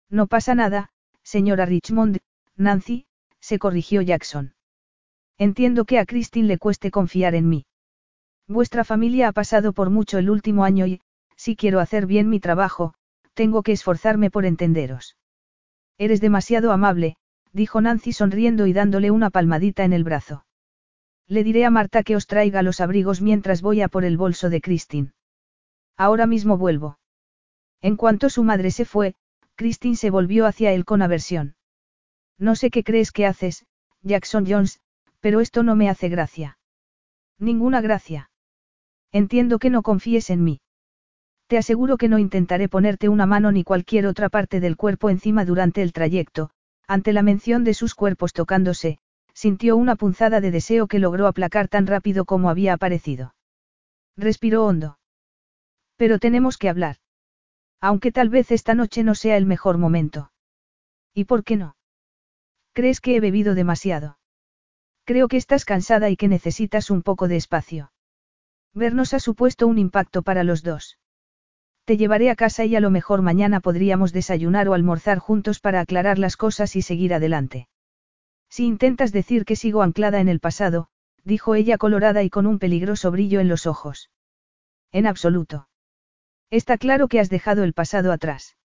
[0.08, 0.90] No pasa nada,
[1.24, 2.20] señora Richmond,
[2.56, 3.06] Nancy,
[3.40, 4.54] se corrigió Jackson.
[5.36, 7.66] Entiendo que a Christine le cueste confiar en mí.
[8.46, 11.00] Vuestra familia ha pasado por mucho el último año y,
[11.36, 12.94] si quiero hacer bien mi trabajo,
[13.34, 15.16] tengo que esforzarme por entenderos.
[15.98, 17.16] Eres demasiado amable,
[17.54, 20.44] dijo Nancy sonriendo y dándole una palmadita en el brazo.
[21.26, 24.50] Le diré a Marta que os traiga los abrigos mientras voy a por el bolso
[24.50, 25.12] de Christine.
[25.96, 26.98] Ahora mismo vuelvo.
[27.80, 29.14] En cuanto su madre se fue,
[29.54, 31.54] Christine se volvió hacia él con aversión.
[32.38, 33.64] No sé qué crees que haces,
[34.02, 34.80] Jackson Jones,
[35.20, 36.58] pero esto no me hace gracia.
[37.38, 38.30] Ninguna gracia.
[39.12, 40.60] Entiendo que no confíes en mí.
[41.46, 45.44] Te aseguro que no intentaré ponerte una mano ni cualquier otra parte del cuerpo encima
[45.44, 46.50] durante el trayecto,
[46.86, 48.98] ante la mención de sus cuerpos tocándose,
[49.32, 53.34] sintió una punzada de deseo que logró aplacar tan rápido como había aparecido.
[54.16, 54.98] Respiró hondo.
[55.96, 56.96] Pero tenemos que hablar.
[57.80, 60.32] Aunque tal vez esta noche no sea el mejor momento.
[61.12, 61.76] ¿Y por qué no?
[62.72, 64.18] ¿Crees que he bebido demasiado?
[65.04, 67.92] Creo que estás cansada y que necesitas un poco de espacio.
[68.72, 70.98] Vernos ha supuesto un impacto para los dos.
[71.84, 75.80] Te llevaré a casa y a lo mejor mañana podríamos desayunar o almorzar juntos para
[75.80, 77.68] aclarar las cosas y seguir adelante.
[78.48, 80.88] Si intentas decir que sigo anclada en el pasado,
[81.24, 84.10] dijo ella colorada y con un peligroso brillo en los ojos.
[84.92, 85.68] En absoluto.
[86.50, 88.56] Está claro que has dejado el pasado atrás.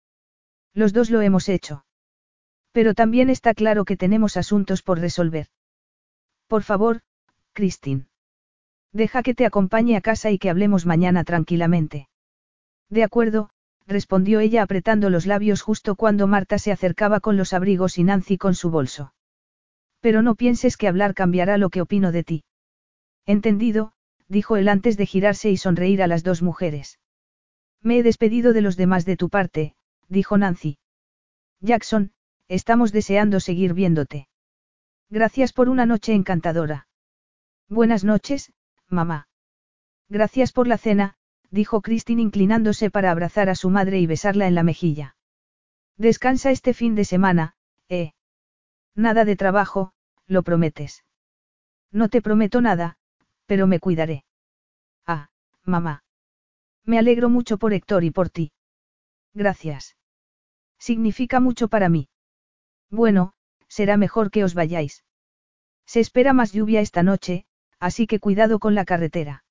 [0.74, 1.86] Los dos lo hemos hecho.
[2.72, 5.48] Pero también está claro que tenemos asuntos por resolver.
[6.48, 7.02] Por favor,
[7.54, 8.06] Christine.
[8.94, 12.08] Deja que te acompañe a casa y que hablemos mañana tranquilamente.
[12.90, 13.50] De acuerdo,
[13.88, 18.38] respondió ella apretando los labios justo cuando Marta se acercaba con los abrigos y Nancy
[18.38, 19.14] con su bolso.
[20.00, 22.44] Pero no pienses que hablar cambiará lo que opino de ti.
[23.26, 23.94] Entendido,
[24.28, 27.00] dijo él antes de girarse y sonreír a las dos mujeres.
[27.82, 29.76] Me he despedido de los demás de tu parte,
[30.08, 30.78] dijo Nancy.
[31.62, 32.12] Jackson,
[32.48, 34.28] estamos deseando seguir viéndote.
[35.10, 36.88] Gracias por una noche encantadora.
[37.68, 38.54] Buenas noches,
[38.88, 39.28] mamá.
[40.08, 41.18] Gracias por la cena,
[41.52, 45.16] dijo Christine inclinándose para abrazar a su madre y besarla en la mejilla.
[45.98, 47.56] Descansa este fin de semana,
[47.90, 48.14] ¿eh?
[48.96, 49.94] Nada de trabajo,
[50.28, 51.04] lo prometes.
[51.92, 52.98] No te prometo nada,
[53.46, 54.24] pero me cuidaré.
[55.06, 55.30] Ah,
[55.64, 56.04] mamá.
[56.86, 58.52] Me alegro mucho por Héctor y por ti.
[59.34, 59.98] Gracias.
[60.78, 62.10] Significa mucho para mí.
[62.90, 63.34] Bueno,
[63.68, 65.04] será mejor que os vayáis.
[65.86, 67.46] Se espera más lluvia esta noche,
[67.80, 69.44] así que cuidado con la carretera.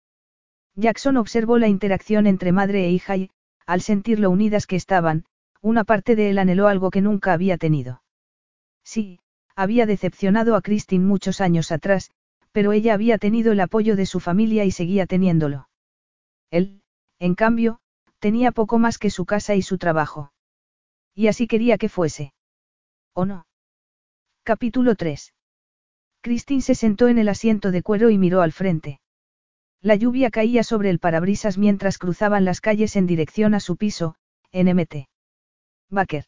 [0.78, 3.30] Jackson observó la interacción entre madre e hija y,
[3.66, 5.24] al sentir lo unidas que estaban,
[5.60, 8.02] una parte de él anheló algo que nunca había tenido.
[8.84, 9.18] Sí,
[9.56, 12.10] había decepcionado a Christine muchos años atrás,
[12.52, 15.68] pero ella había tenido el apoyo de su familia y seguía teniéndolo.
[16.50, 16.82] Él,
[17.18, 17.80] en cambio,
[18.18, 20.32] Tenía poco más que su casa y su trabajo.
[21.14, 22.32] Y así quería que fuese.
[23.12, 23.46] ¿O no?
[24.42, 25.34] Capítulo 3.
[26.20, 29.00] Christine se sentó en el asiento de cuero y miró al frente.
[29.80, 34.16] La lluvia caía sobre el parabrisas mientras cruzaban las calles en dirección a su piso,
[34.50, 35.08] en MT.
[35.88, 36.24] Baker.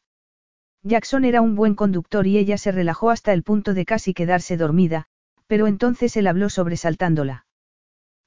[0.83, 4.57] Jackson era un buen conductor y ella se relajó hasta el punto de casi quedarse
[4.57, 5.07] dormida,
[5.47, 7.47] pero entonces él habló sobresaltándola.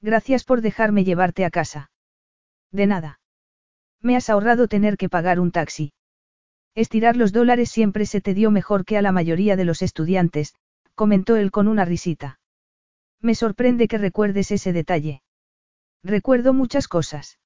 [0.00, 1.90] Gracias por dejarme llevarte a casa.
[2.70, 3.20] De nada.
[4.00, 5.94] Me has ahorrado tener que pagar un taxi.
[6.74, 10.54] Estirar los dólares siempre se te dio mejor que a la mayoría de los estudiantes,
[10.94, 12.38] comentó él con una risita.
[13.24, 15.22] Me sorprende que recuerdes ese detalle.
[16.02, 17.38] Recuerdo muchas cosas.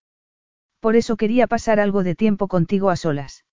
[0.81, 3.45] Por eso quería pasar algo de tiempo contigo a solas.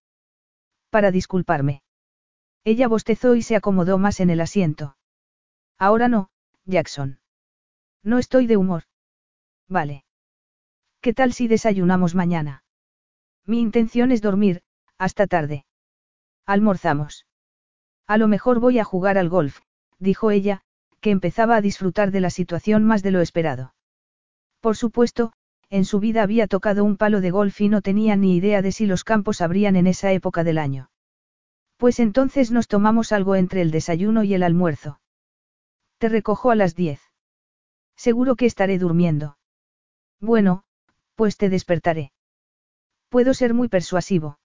[0.89, 1.83] Para disculparme.
[2.63, 4.97] Ella bostezó y se acomodó más en el asiento.
[5.77, 6.31] Ahora no,
[6.65, 7.19] Jackson.
[8.01, 8.85] No estoy de humor.
[9.69, 10.03] Vale.
[11.01, 12.63] ¿Qué tal si desayunamos mañana?
[13.45, 14.63] Mi intención es dormir,
[14.97, 15.67] hasta tarde.
[16.47, 17.27] Almorzamos.
[18.07, 19.59] A lo mejor voy a jugar al golf,
[19.99, 20.64] dijo ella,
[21.05, 23.75] que empezaba a disfrutar de la situación más de lo esperado.
[24.59, 25.33] Por supuesto,
[25.69, 28.71] en su vida había tocado un palo de golf y no tenía ni idea de
[28.71, 30.89] si los campos abrían en esa época del año.
[31.77, 34.99] Pues entonces nos tomamos algo entre el desayuno y el almuerzo.
[35.99, 36.99] Te recojo a las diez.
[37.95, 39.37] Seguro que estaré durmiendo.
[40.19, 40.63] Bueno,
[41.13, 42.13] pues te despertaré.
[43.09, 44.39] Puedo ser muy persuasivo.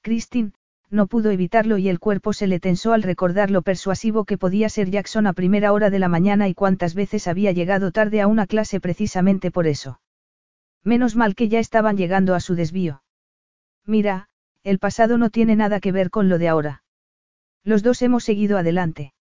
[0.00, 0.52] Christine,
[0.92, 4.68] no pudo evitarlo y el cuerpo se le tensó al recordar lo persuasivo que podía
[4.68, 8.26] ser Jackson a primera hora de la mañana y cuántas veces había llegado tarde a
[8.26, 10.00] una clase precisamente por eso.
[10.84, 13.02] Menos mal que ya estaban llegando a su desvío.
[13.86, 14.28] Mira,
[14.64, 16.82] el pasado no tiene nada que ver con lo de ahora.
[17.64, 19.14] Los dos hemos seguido adelante.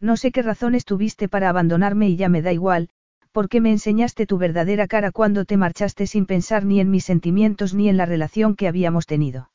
[0.00, 2.88] No sé qué razones tuviste para abandonarme y ya me da igual,
[3.30, 7.72] porque me enseñaste tu verdadera cara cuando te marchaste sin pensar ni en mis sentimientos
[7.72, 9.50] ni en la relación que habíamos tenido.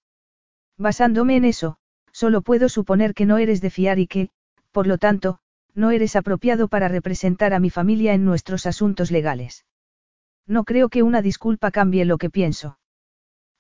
[0.78, 1.78] Basándome en eso,
[2.12, 4.30] solo puedo suponer que no eres de fiar y que,
[4.72, 5.40] por lo tanto,
[5.76, 9.66] no eres apropiado para representar a mi familia en nuestros asuntos legales.
[10.46, 12.78] No creo que una disculpa cambie lo que pienso.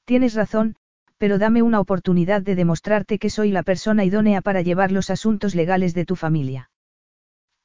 [0.06, 0.76] Tienes razón,
[1.17, 5.56] pero dame una oportunidad de demostrarte que soy la persona idónea para llevar los asuntos
[5.56, 6.69] legales de tu familia.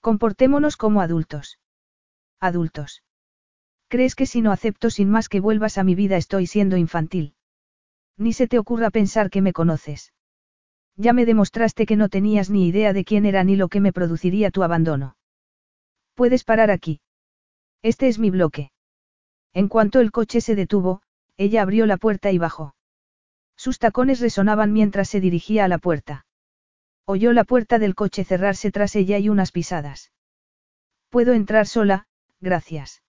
[0.01, 1.59] Comportémonos como adultos.
[2.41, 3.03] Adultos.
[3.89, 7.35] ¿Crees que si no acepto sin más que vuelvas a mi vida estoy siendo infantil?
[8.19, 10.13] Ni se te ocurra pensar que me conoces.
[10.97, 13.93] Ya me demostraste que no tenías ni idea de quién era ni lo que me
[13.93, 15.17] produciría tu abandono.
[16.15, 17.01] Puedes parar aquí.
[17.81, 18.73] Este es mi bloque.
[19.55, 21.01] En cuanto el coche se detuvo,
[21.37, 22.75] ella abrió la puerta y bajó.
[23.57, 26.27] Sus tacones resonaban mientras se dirigía a la puerta.
[27.05, 30.13] Oyó la puerta del coche cerrarse tras ella y unas pisadas.
[31.09, 32.07] Puedo entrar sola,
[32.41, 33.03] gracias.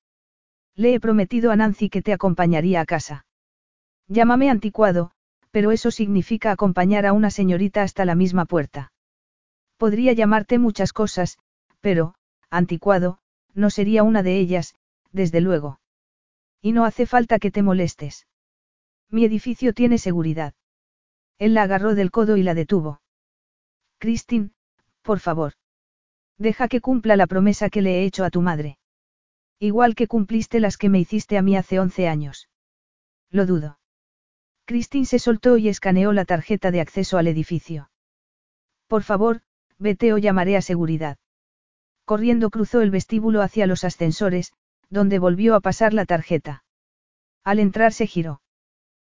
[0.76, 3.26] Le he prometido a Nancy que te acompañaría a casa.
[4.10, 5.12] Llámame anticuado,
[5.52, 8.92] pero eso significa acompañar a una señorita hasta la misma puerta.
[9.78, 11.38] Podría llamarte muchas cosas,
[11.80, 12.16] pero,
[12.50, 13.20] anticuado,
[13.54, 14.76] no sería una de ellas,
[15.12, 15.80] desde luego.
[16.62, 18.28] Y no hace falta que te molestes.
[19.10, 20.54] Mi edificio tiene seguridad.
[21.38, 23.02] Él la agarró del codo y la detuvo.
[24.00, 24.52] Christine,
[25.04, 25.54] por favor.
[26.38, 28.78] Deja que cumpla la promesa que le he hecho a tu madre.
[29.60, 32.50] Igual que cumpliste las que me hiciste a mí hace once años.
[33.30, 33.79] Lo dudo.
[34.70, 37.90] Christine se soltó y escaneó la tarjeta de acceso al edificio.
[38.86, 39.42] Por favor,
[39.80, 41.18] vete o llamaré a seguridad.
[42.06, 44.54] Corriendo cruzó el vestíbulo hacia los ascensores,
[44.92, 46.64] donde volvió a pasar la tarjeta.
[47.44, 48.44] Al entrar se giró.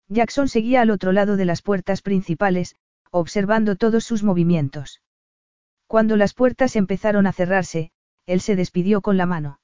[0.07, 2.75] Jackson seguía al otro lado de las puertas principales,
[3.11, 5.03] observando todos sus movimientos.
[5.85, 7.91] Cuando las puertas empezaron a cerrarse,
[8.25, 9.59] él se despidió con la mano.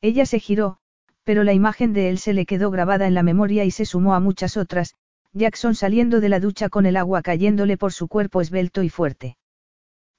[0.00, 0.78] Ella se giró,
[1.22, 4.14] pero la imagen de él se le quedó grabada en la memoria y se sumó
[4.14, 4.96] a muchas otras,
[5.34, 9.36] Jackson saliendo de la ducha con el agua cayéndole por su cuerpo esbelto y fuerte.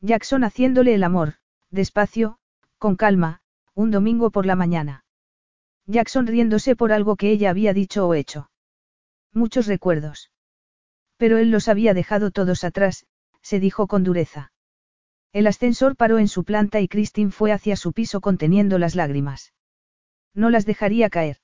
[0.01, 1.35] Jackson haciéndole el amor,
[1.69, 2.39] despacio,
[2.77, 3.41] con calma,
[3.75, 5.05] un domingo por la mañana.
[5.85, 8.49] Jackson riéndose por algo que ella había dicho o hecho.
[9.33, 10.31] Muchos recuerdos.
[11.17, 13.05] Pero él los había dejado todos atrás,
[13.41, 14.51] se dijo con dureza.
[15.31, 19.53] El ascensor paró en su planta y Christine fue hacia su piso conteniendo las lágrimas.
[20.33, 21.37] No las dejaría caer.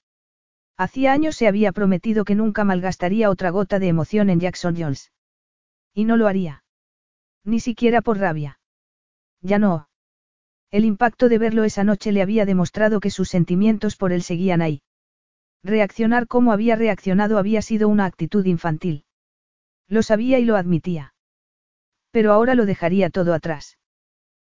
[0.79, 5.11] Hacía años se había prometido que nunca malgastaría otra gota de emoción en Jackson Jones.
[5.93, 6.63] Y no lo haría.
[7.43, 8.61] Ni siquiera por rabia.
[9.41, 9.89] Ya no.
[10.71, 14.61] El impacto de verlo esa noche le había demostrado que sus sentimientos por él seguían
[14.61, 14.81] ahí.
[15.65, 19.03] Reaccionar como había reaccionado había sido una actitud infantil.
[19.89, 21.13] Lo sabía y lo admitía.
[22.11, 23.77] Pero ahora lo dejaría todo atrás.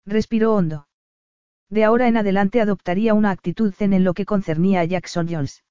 [0.06, 0.88] Respiró hondo.
[1.68, 5.64] De ahora en adelante adoptaría una actitud zen en lo que concernía a Jackson Jones.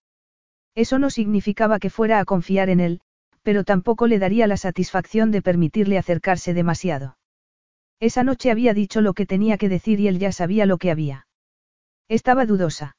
[0.75, 3.01] Eso no significaba que fuera a confiar en él,
[3.43, 7.17] pero tampoco le daría la satisfacción de permitirle acercarse demasiado.
[7.99, 10.91] Esa noche había dicho lo que tenía que decir y él ya sabía lo que
[10.91, 11.27] había.
[12.09, 12.95] Estaba dudosa.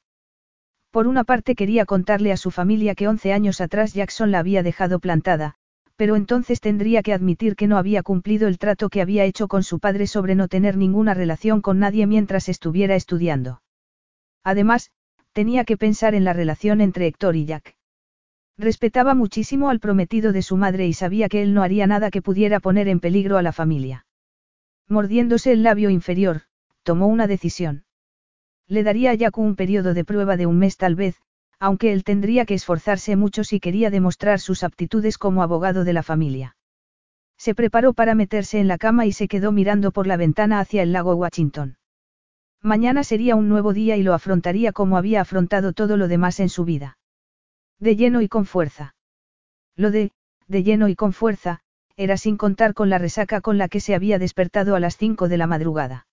[0.91, 4.63] Por una parte quería contarle a su familia que once años atrás Jackson la había
[4.63, 5.55] dejado plantada,
[5.97, 9.63] pero entonces tendría que admitir que no había cumplido el trato que había hecho con
[9.63, 13.61] su padre sobre no tener ninguna relación con nadie mientras estuviera estudiando.
[14.43, 14.91] Además,
[15.35, 17.75] tenía que pensar en la relación entre Héctor y Jack.
[18.57, 22.21] Respetaba muchísimo al prometido de su madre y sabía que él no haría nada que
[22.21, 24.05] pudiera poner en peligro a la familia.
[24.87, 26.43] Mordiéndose el labio inferior,
[26.83, 27.83] tomó una decisión.
[28.69, 31.17] Le daría a Jack un periodo de prueba de un mes tal vez,
[31.59, 36.03] aunque él tendría que esforzarse mucho si quería demostrar sus aptitudes como abogado de la
[36.03, 36.55] familia.
[37.37, 40.81] Se preparó para meterse en la cama y se quedó mirando por la ventana hacia
[40.81, 41.75] el lago Washington.
[42.61, 46.49] Mañana sería un nuevo día y lo afrontaría como había afrontado todo lo demás en
[46.49, 46.97] su vida.
[47.79, 48.95] De lleno y con fuerza.
[49.75, 50.11] Lo de,
[50.47, 51.61] de lleno y con fuerza,
[51.97, 55.29] era sin contar con la resaca con la que se había despertado a las cinco
[55.29, 56.07] de la madrugada.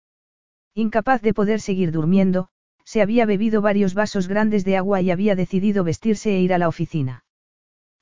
[0.74, 2.48] Incapaz de poder seguir durmiendo,
[2.84, 6.58] se había bebido varios vasos grandes de agua y había decidido vestirse e ir a
[6.58, 7.24] la oficina.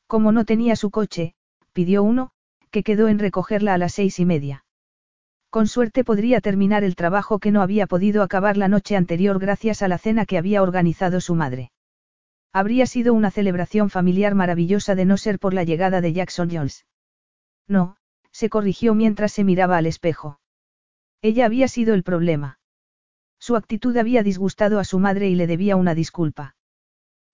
[0.07, 1.35] Como no tenía su coche,
[1.73, 2.31] pidió uno,
[2.71, 4.65] que quedó en recogerla a las seis y media.
[5.51, 9.83] Con suerte podría terminar el trabajo que no había podido acabar la noche anterior gracias
[9.83, 11.73] a la cena que había organizado su madre.
[12.53, 16.87] Habría sido una celebración familiar maravillosa de no ser por la llegada de Jackson Jones.
[17.67, 17.97] No,
[18.31, 20.41] se corrigió mientras se miraba al espejo.
[21.21, 22.61] Ella había sido el problema.
[23.41, 26.55] Su actitud había disgustado a su madre y le debía una disculpa.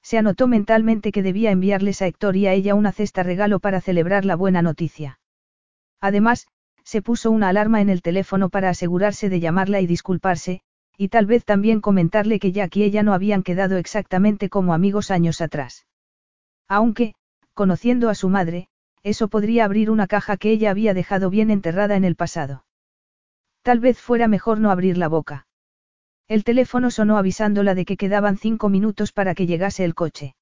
[0.02, 3.80] Se anotó mentalmente que debía enviarles a Héctor y a ella una cesta regalo para
[3.80, 5.18] celebrar la buena noticia.
[6.00, 6.46] Además,
[6.87, 10.61] se puso una alarma en el teléfono para asegurarse de llamarla y disculparse,
[10.97, 15.11] y tal vez también comentarle que Jack y ella no habían quedado exactamente como amigos
[15.11, 15.84] años atrás.
[16.68, 17.14] Aunque,
[17.55, 18.68] conociendo a su madre,
[19.03, 22.64] eso podría abrir una caja que ella había dejado bien enterrada en el pasado.
[23.62, 25.49] Tal vez fuera mejor no abrir la boca.
[26.28, 30.37] El teléfono sonó avisándola de que quedaban cinco minutos para que llegase el coche.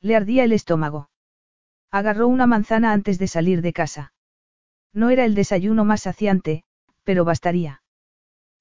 [0.00, 1.10] Le ardía el estómago.
[1.92, 4.12] Agarró una manzana antes de salir de casa.
[4.92, 6.64] No era el desayuno más saciante,
[7.04, 7.82] pero bastaría.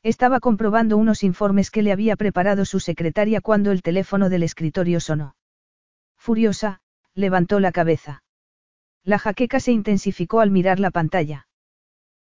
[0.03, 4.99] Estaba comprobando unos informes que le había preparado su secretaria cuando el teléfono del escritorio
[4.99, 5.35] sonó.
[6.17, 6.81] Furiosa,
[7.15, 8.23] levantó la cabeza.
[9.03, 11.47] La jaqueca se intensificó al mirar la pantalla.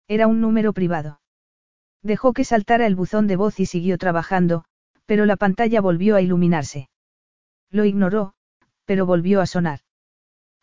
[0.09, 1.21] Era un número privado.
[2.03, 4.65] Dejó que saltara el buzón de voz y siguió trabajando,
[5.05, 6.89] pero la pantalla volvió a iluminarse.
[7.71, 8.35] Lo ignoró,
[8.85, 9.81] pero volvió a sonar.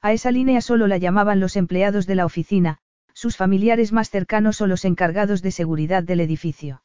[0.01, 2.79] A esa línea solo la llamaban los empleados de la oficina,
[3.15, 6.83] sus familiares más cercanos o los encargados de seguridad del edificio.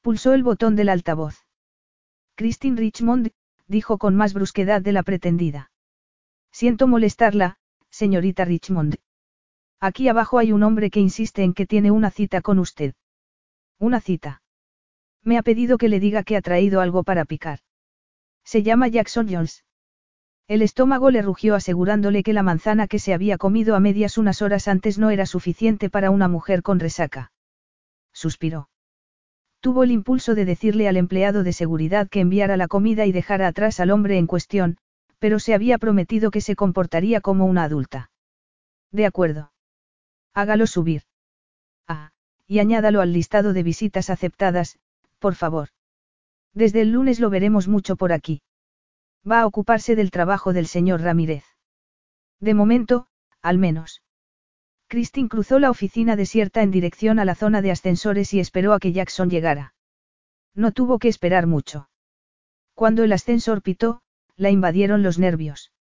[0.00, 1.44] Pulsó el botón del altavoz.
[2.36, 3.30] Christine Richmond,
[3.66, 5.70] dijo con más brusquedad de la pretendida.
[6.50, 7.58] Siento molestarla,
[7.90, 8.96] señorita Richmond.
[9.78, 12.94] Aquí abajo hay un hombre que insiste en que tiene una cita con usted.
[13.78, 14.42] Una cita.
[15.22, 17.58] Me ha pedido que le diga que ha traído algo para picar.
[18.42, 19.64] Se llama Jackson Jones.
[20.48, 24.42] El estómago le rugió asegurándole que la manzana que se había comido a medias unas
[24.42, 27.32] horas antes no era suficiente para una mujer con resaca.
[28.12, 28.68] Suspiró.
[29.60, 33.48] Tuvo el impulso de decirle al empleado de seguridad que enviara la comida y dejara
[33.48, 34.78] atrás al hombre en cuestión,
[35.18, 38.10] pero se había prometido que se comportaría como una adulta.
[38.92, 39.52] De acuerdo.
[40.32, 41.02] Hágalo subir.
[41.88, 42.12] Ah,
[42.46, 44.78] y añádalo al listado de visitas aceptadas,
[45.18, 45.70] por favor.
[46.54, 48.42] Desde el lunes lo veremos mucho por aquí.
[49.28, 51.44] Va a ocuparse del trabajo del señor Ramírez.
[52.40, 53.08] De momento,
[53.42, 54.02] al menos.
[54.88, 58.78] Christine cruzó la oficina desierta en dirección a la zona de ascensores y esperó a
[58.78, 59.74] que Jackson llegara.
[60.54, 61.88] No tuvo que esperar mucho.
[62.74, 64.02] Cuando el ascensor pitó,
[64.36, 65.72] la invadieron los nervios.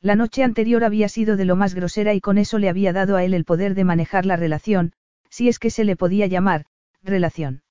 [0.00, 3.16] La noche anterior había sido de lo más grosera y con eso le había dado
[3.16, 4.94] a él el poder de manejar la relación,
[5.30, 6.66] si es que se le podía llamar,
[7.02, 7.62] relación.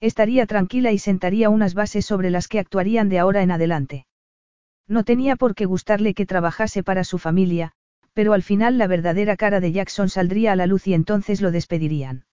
[0.00, 4.06] Estaría tranquila y sentaría unas bases sobre las que actuarían de ahora en adelante.
[4.88, 7.72] No tenía por qué gustarle que trabajase para su familia,
[8.14, 11.50] pero al final la verdadera cara de Jackson saldría a la luz y entonces lo
[11.50, 12.24] despedirían.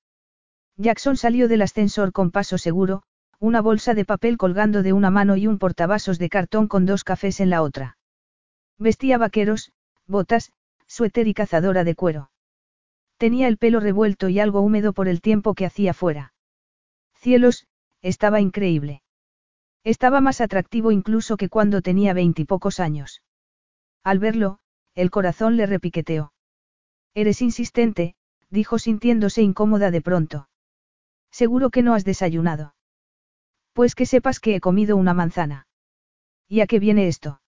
[0.77, 3.03] Jackson salió del ascensor con paso seguro,
[3.39, 7.03] una bolsa de papel colgando de una mano y un portavasos de cartón con dos
[7.03, 7.97] cafés en la otra.
[8.79, 9.71] Vestía vaqueros,
[10.07, 10.51] botas,
[10.87, 12.31] suéter y cazadora de cuero.
[13.17, 16.33] Tenía el pelo revuelto y algo húmedo por el tiempo que hacía fuera.
[17.13, 17.67] Cielos,
[18.01, 19.01] estaba increíble.
[19.85, 23.21] Estaba más atractivo incluso que cuando tenía veintipocos años.
[24.03, 24.57] Al verlo,
[24.95, 26.33] el corazón le repiqueteó.
[27.13, 28.15] Eres insistente,
[28.49, 30.49] dijo sintiéndose incómoda de pronto.
[31.29, 32.73] Seguro que no has desayunado.
[33.73, 35.67] Pues que sepas que he comido una manzana.
[36.47, 37.41] ¿Y a qué viene esto?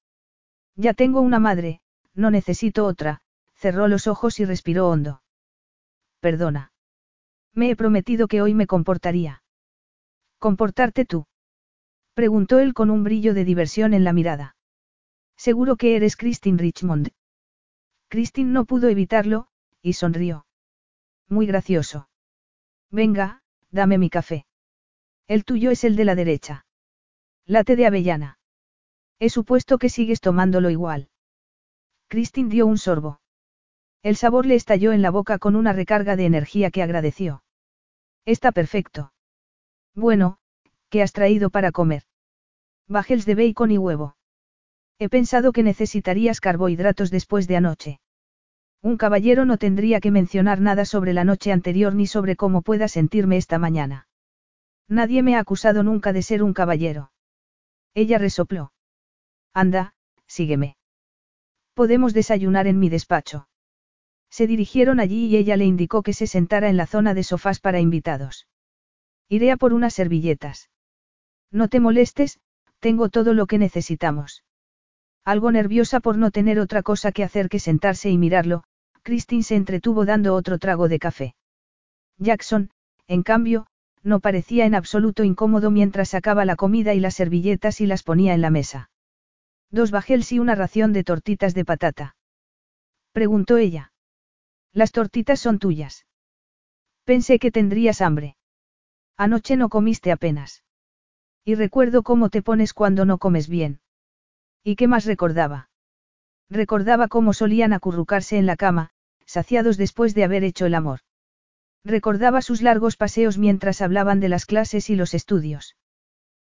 [0.76, 1.82] Ya tengo una madre,
[2.14, 3.22] no necesito otra,
[3.56, 5.24] cerró los ojos y respiró hondo.
[6.20, 6.72] Perdona.
[7.56, 9.42] Me he prometido que hoy me comportaría.
[10.38, 11.26] ¿Comportarte tú?
[12.18, 14.56] Preguntó él con un brillo de diversión en la mirada.
[15.38, 17.12] Seguro que eres Christine Richmond.
[18.10, 19.50] Christine no pudo evitarlo,
[19.84, 20.48] y sonrió.
[21.30, 22.10] Muy gracioso.
[22.90, 24.48] Venga, dame mi café.
[25.28, 26.66] El tuyo es el de la derecha.
[27.46, 28.40] Late de avellana.
[29.20, 31.12] He supuesto que sigues tomándolo igual.
[32.08, 33.22] Christine dio un sorbo.
[34.02, 37.44] El sabor le estalló en la boca con una recarga de energía que agradeció.
[38.26, 39.14] Está perfecto.
[39.94, 40.40] Bueno,
[40.90, 42.07] ¿qué has traído para comer?
[42.88, 44.16] Bajels de bacon y huevo.
[45.00, 48.00] He pensado que necesitarías carbohidratos después de anoche.
[48.82, 52.88] Un caballero no tendría que mencionar nada sobre la noche anterior ni sobre cómo pueda
[52.88, 54.08] sentirme esta mañana.
[54.88, 57.12] Nadie me ha acusado nunca de ser un caballero.
[57.94, 58.72] Ella resopló.
[59.54, 59.94] Anda,
[60.28, 60.78] sígueme.
[61.74, 63.50] Podemos desayunar en mi despacho.
[64.30, 67.60] Se dirigieron allí y ella le indicó que se sentara en la zona de sofás
[67.60, 68.48] para invitados.
[69.30, 70.70] Iré a por unas servilletas.
[71.52, 72.40] No te molestes,
[72.80, 74.44] tengo todo lo que necesitamos.
[75.26, 78.64] Algo nerviosa por no tener otra cosa que hacer que sentarse y mirarlo,
[79.04, 81.36] Christine se entretuvo dando otro trago de café.
[82.18, 82.72] Jackson,
[83.08, 83.68] en cambio,
[84.04, 88.34] no parecía en absoluto incómodo mientras sacaba la comida y las servilletas y las ponía
[88.34, 88.90] en la mesa.
[89.70, 92.16] Dos bajels y una ración de tortitas de patata.
[93.12, 93.92] Preguntó ella.
[94.72, 96.06] Las tortitas son tuyas.
[97.04, 98.38] Pensé que tendrías hambre.
[99.18, 100.64] Anoche no comiste apenas.
[101.48, 103.80] Y recuerdo cómo te pones cuando no comes bien.
[104.66, 105.70] ¿Y qué más recordaba?
[106.50, 108.90] Recordaba cómo solían acurrucarse en la cama,
[109.26, 111.00] saciados después de haber hecho el amor.
[111.86, 115.78] Recordaba sus largos paseos mientras hablaban de las clases y los estudios.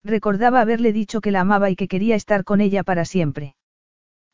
[0.03, 3.55] Recordaba haberle dicho que la amaba y que quería estar con ella para siempre.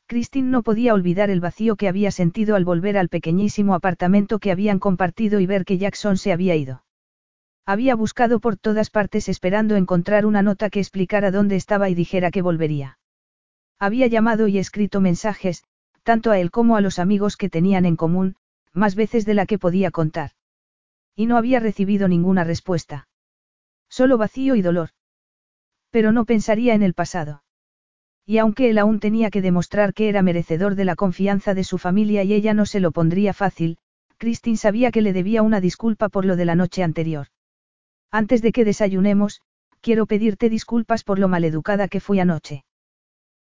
[0.07, 4.51] Christine no podía olvidar el vacío que había sentido al volver al pequeñísimo apartamento que
[4.51, 6.83] habían compartido y ver que Jackson se había ido.
[7.69, 12.31] Había buscado por todas partes esperando encontrar una nota que explicara dónde estaba y dijera
[12.31, 12.97] que volvería.
[13.77, 15.63] Había llamado y escrito mensajes,
[16.01, 18.37] tanto a él como a los amigos que tenían en común,
[18.73, 20.31] más veces de la que podía contar.
[21.15, 23.07] Y no había recibido ninguna respuesta.
[23.87, 24.89] Solo vacío y dolor.
[25.91, 27.43] Pero no pensaría en el pasado.
[28.25, 31.77] Y aunque él aún tenía que demostrar que era merecedor de la confianza de su
[31.77, 33.77] familia y ella no se lo pondría fácil,
[34.17, 37.27] Christine sabía que le debía una disculpa por lo de la noche anterior.
[38.11, 39.41] Antes de que desayunemos,
[39.81, 42.63] quiero pedirte disculpas por lo maleducada que fui anoche.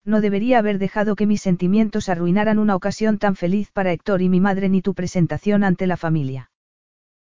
[0.04, 4.28] No debería haber dejado que mis sentimientos arruinaran una ocasión tan feliz para Héctor y
[4.28, 6.50] mi madre ni tu presentación ante la familia.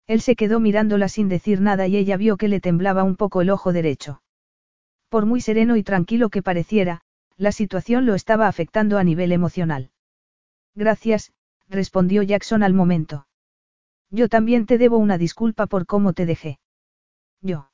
[0.08, 3.42] Él se quedó mirándola sin decir nada y ella vio que le temblaba un poco
[3.42, 4.22] el ojo derecho.
[5.10, 7.02] Por muy sereno y tranquilo que pareciera,
[7.38, 9.92] la situación lo estaba afectando a nivel emocional.
[10.76, 11.32] Gracias,
[11.70, 13.28] respondió Jackson al momento.
[14.10, 16.60] Yo también te debo una disculpa por cómo te dejé.
[17.44, 17.70] Yo.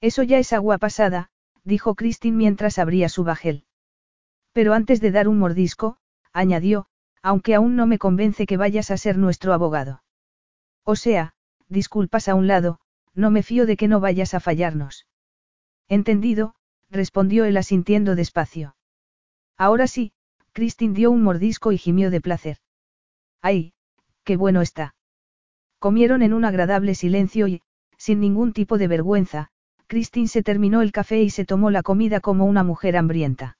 [0.00, 1.30] Eso ya es agua pasada,
[1.64, 3.64] dijo Christine mientras abría su bajel.
[4.52, 5.96] Pero antes de dar un mordisco,
[6.32, 6.86] añadió,
[7.22, 10.02] aunque aún no me convence que vayas a ser nuestro abogado.
[10.84, 11.34] O sea,
[11.68, 12.80] disculpas a un lado,
[13.14, 15.06] no me fío de que no vayas a fallarnos.
[15.88, 16.54] Entendido,
[16.90, 18.74] respondió él asintiendo despacio.
[19.56, 20.12] Ahora sí,
[20.52, 22.56] Christine dio un mordisco y gimió de placer.
[23.40, 23.72] ¡Ay,
[24.24, 24.94] qué bueno está!
[25.78, 27.62] Comieron en un agradable silencio y,
[28.00, 29.48] sin ningún tipo de vergüenza,
[29.86, 33.58] Christine se terminó el café y se tomó la comida como una mujer hambrienta.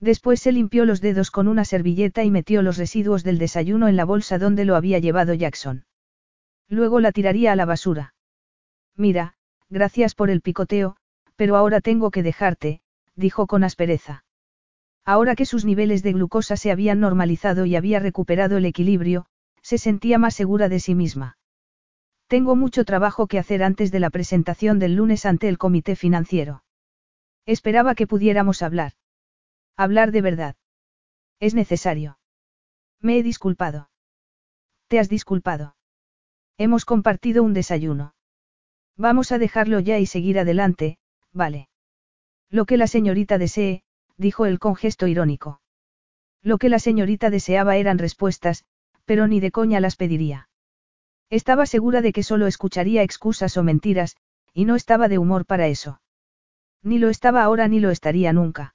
[0.00, 3.94] Después se limpió los dedos con una servilleta y metió los residuos del desayuno en
[3.94, 5.84] la bolsa donde lo había llevado Jackson.
[6.68, 8.14] Luego la tiraría a la basura.
[8.96, 9.34] Mira,
[9.70, 10.96] gracias por el picoteo,
[11.36, 12.80] pero ahora tengo que dejarte,
[13.14, 14.24] dijo con aspereza.
[15.04, 19.26] Ahora que sus niveles de glucosa se habían normalizado y había recuperado el equilibrio,
[19.62, 21.36] se sentía más segura de sí misma.
[22.32, 26.64] Tengo mucho trabajo que hacer antes de la presentación del lunes ante el comité financiero.
[27.44, 28.92] Esperaba que pudiéramos hablar.
[29.76, 30.56] Hablar de verdad.
[31.40, 32.18] Es necesario.
[33.02, 33.90] Me he disculpado.
[34.88, 35.76] Te has disculpado.
[36.56, 38.14] Hemos compartido un desayuno.
[38.96, 40.96] Vamos a dejarlo ya y seguir adelante,
[41.32, 41.68] vale.
[42.48, 43.82] Lo que la señorita desee,
[44.16, 45.60] dijo él con gesto irónico.
[46.40, 48.64] Lo que la señorita deseaba eran respuestas,
[49.04, 50.48] pero ni de coña las pediría.
[51.32, 54.18] Estaba segura de que solo escucharía excusas o mentiras,
[54.52, 56.02] y no estaba de humor para eso.
[56.82, 58.74] Ni lo estaba ahora ni lo estaría nunca.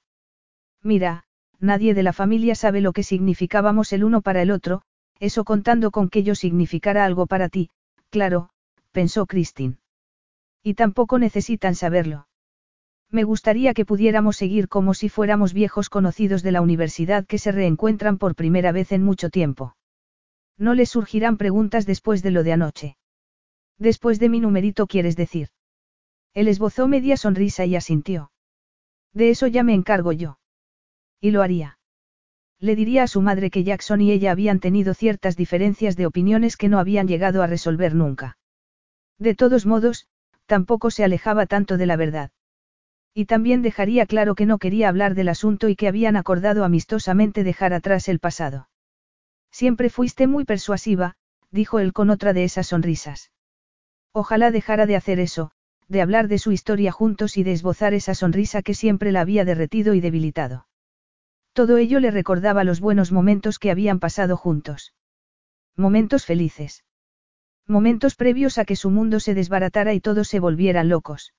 [0.82, 1.22] Mira,
[1.60, 4.82] nadie de la familia sabe lo que significábamos el uno para el otro,
[5.20, 7.70] eso contando con que yo significara algo para ti,
[8.10, 8.50] claro,
[8.90, 9.76] pensó Christine.
[10.60, 12.26] Y tampoco necesitan saberlo.
[13.08, 17.52] Me gustaría que pudiéramos seguir como si fuéramos viejos conocidos de la universidad que se
[17.52, 19.76] reencuentran por primera vez en mucho tiempo.
[20.58, 22.96] No les surgirán preguntas después de lo de anoche.
[23.78, 25.48] Después de mi numerito quieres decir.
[26.34, 28.32] Él esbozó media sonrisa y asintió.
[29.14, 30.38] De eso ya me encargo yo.
[31.20, 31.78] Y lo haría.
[32.60, 36.56] Le diría a su madre que Jackson y ella habían tenido ciertas diferencias de opiniones
[36.56, 38.36] que no habían llegado a resolver nunca.
[39.18, 40.08] De todos modos,
[40.46, 42.30] tampoco se alejaba tanto de la verdad.
[43.14, 47.44] Y también dejaría claro que no quería hablar del asunto y que habían acordado amistosamente
[47.44, 48.67] dejar atrás el pasado.
[49.50, 51.16] Siempre fuiste muy persuasiva,
[51.50, 53.32] dijo él con otra de esas sonrisas.
[54.12, 55.52] Ojalá dejara de hacer eso,
[55.88, 59.44] de hablar de su historia juntos y de esbozar esa sonrisa que siempre la había
[59.44, 60.66] derretido y debilitado.
[61.52, 64.94] Todo ello le recordaba los buenos momentos que habían pasado juntos.
[65.76, 66.84] Momentos felices.
[67.66, 71.34] Momentos previos a que su mundo se desbaratara y todos se volvieran locos.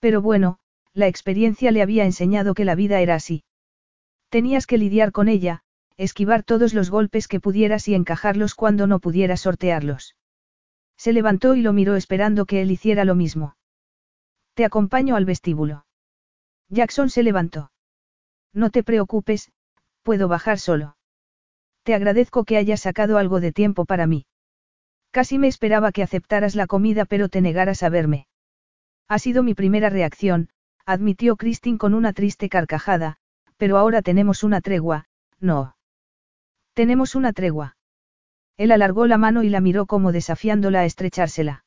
[0.00, 0.58] Pero bueno,
[0.92, 3.44] la experiencia le había enseñado que la vida era así.
[4.28, 5.62] Tenías que lidiar con ella,
[5.98, 10.16] esquivar todos los golpes que pudieras y encajarlos cuando no pudieras sortearlos.
[10.96, 13.56] Se levantó y lo miró esperando que él hiciera lo mismo.
[14.54, 15.86] Te acompaño al vestíbulo.
[16.68, 17.70] Jackson se levantó.
[18.52, 19.52] No te preocupes,
[20.02, 20.96] puedo bajar solo.
[21.82, 24.26] Te agradezco que hayas sacado algo de tiempo para mí.
[25.10, 28.26] Casi me esperaba que aceptaras la comida pero te negaras a verme.
[29.08, 30.50] Ha sido mi primera reacción,
[30.84, 33.16] admitió Christine con una triste carcajada,
[33.56, 35.06] pero ahora tenemos una tregua,
[35.40, 35.77] no.
[36.78, 37.76] Tenemos una tregua.
[38.56, 41.64] Él alargó la mano y la miró como desafiándola a estrechársela.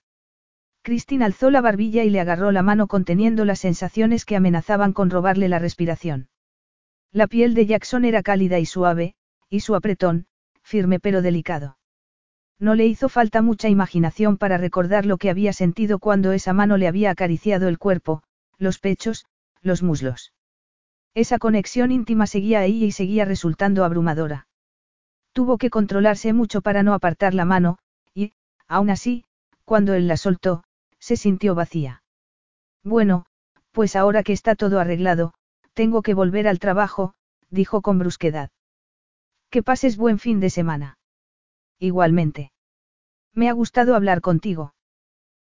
[0.83, 5.09] Christine alzó la barbilla y le agarró la mano conteniendo las sensaciones que amenazaban con
[5.09, 6.29] robarle la respiración.
[7.11, 9.15] La piel de Jackson era cálida y suave,
[9.49, 10.27] y su apretón,
[10.63, 11.77] firme pero delicado.
[12.57, 16.77] No le hizo falta mucha imaginación para recordar lo que había sentido cuando esa mano
[16.77, 18.23] le había acariciado el cuerpo,
[18.57, 19.25] los pechos,
[19.61, 20.31] los muslos.
[21.13, 24.47] Esa conexión íntima seguía ahí y seguía resultando abrumadora.
[25.33, 27.77] Tuvo que controlarse mucho para no apartar la mano,
[28.13, 28.33] y,
[28.67, 29.25] aún así,
[29.65, 30.63] cuando él la soltó,
[30.99, 32.03] se sintió vacía.
[32.83, 33.25] Bueno,
[33.71, 35.33] pues ahora que está todo arreglado,
[35.73, 37.13] tengo que volver al trabajo,
[37.49, 38.49] dijo con brusquedad.
[39.49, 40.97] Que pases buen fin de semana.
[41.79, 42.51] Igualmente.
[43.33, 44.73] Me ha gustado hablar contigo.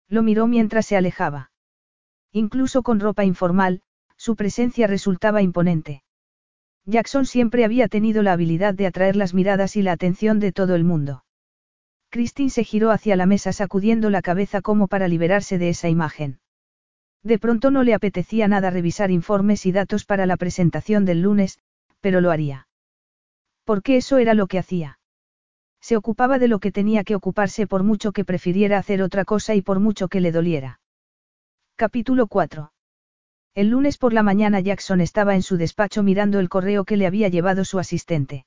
[0.07, 1.51] Lo miró mientras se alejaba.
[2.31, 3.81] Incluso con ropa informal,
[4.15, 6.02] su presencia resultaba imponente.
[6.85, 10.75] Jackson siempre había tenido la habilidad de atraer las miradas y la atención de todo
[10.75, 11.23] el mundo.
[12.09, 16.39] Christine se giró hacia la mesa sacudiendo la cabeza como para liberarse de esa imagen.
[17.23, 21.57] De pronto no le apetecía nada revisar informes y datos para la presentación del lunes,
[22.01, 22.67] pero lo haría.
[23.63, 24.99] Porque eso era lo que hacía.
[25.79, 29.55] Se ocupaba de lo que tenía que ocuparse por mucho que prefiriera hacer otra cosa
[29.55, 30.81] y por mucho que le doliera.
[31.77, 32.72] Capítulo 4.
[33.55, 37.05] El lunes por la mañana Jackson estaba en su despacho mirando el correo que le
[37.05, 38.45] había llevado su asistente.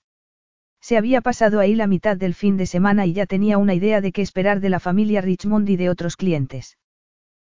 [0.80, 4.00] Se había pasado ahí la mitad del fin de semana y ya tenía una idea
[4.00, 6.76] de qué esperar de la familia Richmond y de otros clientes.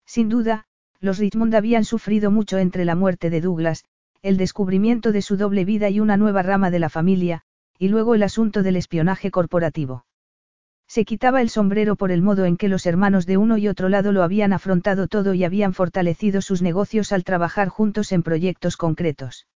[0.06, 0.66] Sin duda,
[0.98, 3.84] los Richmond habían sufrido mucho entre la muerte de Douglas,
[4.22, 7.42] el descubrimiento de su doble vida y una nueva rama de la familia,
[7.78, 10.06] y luego el asunto del espionaje corporativo.
[10.92, 13.88] Se quitaba el sombrero por el modo en que los hermanos de uno y otro
[13.88, 18.76] lado lo habían afrontado todo y habían fortalecido sus negocios al trabajar juntos en proyectos
[18.76, 19.46] concretos.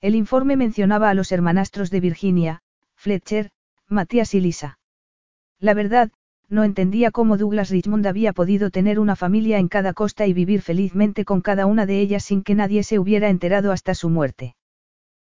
[0.00, 2.62] El informe mencionaba a los hermanastros de Virginia,
[2.94, 3.50] Fletcher,
[3.90, 4.78] Matías y Lisa.
[5.60, 6.10] La verdad,
[6.48, 10.62] no entendía cómo Douglas Richmond había podido tener una familia en cada costa y vivir
[10.62, 14.56] felizmente con cada una de ellas sin que nadie se hubiera enterado hasta su muerte.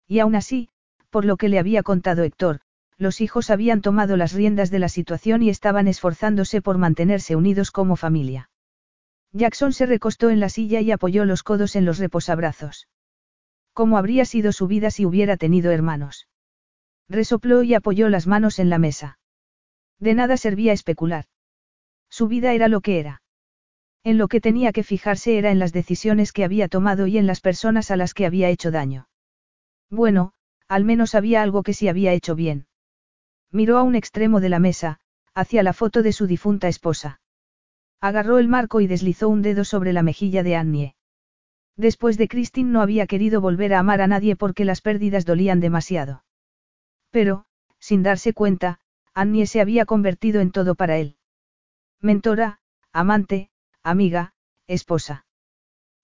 [0.07, 0.69] Y aún así,
[1.11, 2.61] por lo que le había contado Héctor,
[2.99, 7.71] los hijos habían tomado las riendas de la situación y estaban esforzándose por mantenerse unidos
[7.71, 8.51] como familia.
[9.33, 12.89] Jackson se recostó en la silla y apoyó los codos en los reposabrazos.
[13.73, 16.29] ¿Cómo habría sido su vida si hubiera tenido hermanos?
[17.09, 19.19] Resopló y apoyó las manos en la mesa.
[19.99, 21.25] De nada servía especular.
[22.09, 23.23] Su vida era lo que era.
[24.05, 27.27] En lo que tenía que fijarse era en las decisiones que había tomado y en
[27.27, 29.09] las personas a las que había hecho daño.
[29.91, 30.33] Bueno,
[30.69, 32.67] al menos había algo que sí había hecho bien.
[33.55, 34.99] Miró a un extremo de la mesa,
[35.33, 37.21] hacia la foto de su difunta esposa.
[38.01, 40.97] Agarró el marco y deslizó un dedo sobre la mejilla de Annie.
[41.77, 45.61] Después de Christine no había querido volver a amar a nadie porque las pérdidas dolían
[45.61, 46.25] demasiado.
[47.13, 47.45] Pero,
[47.79, 48.81] sin darse cuenta,
[49.15, 51.17] Annie se había convertido en todo para él.
[52.01, 52.59] Mentora,
[52.93, 53.51] amante,
[53.85, 54.35] amiga,
[54.67, 55.27] esposa.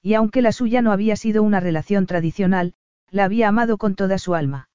[0.01, 2.75] Y aunque la suya no había sido una relación tradicional,
[3.11, 4.70] la había amado con toda su alma.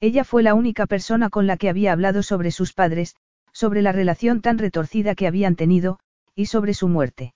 [0.00, 3.16] Ella fue la única persona con la que había hablado sobre sus padres,
[3.52, 5.98] sobre la relación tan retorcida que habían tenido,
[6.34, 7.34] y sobre su muerte.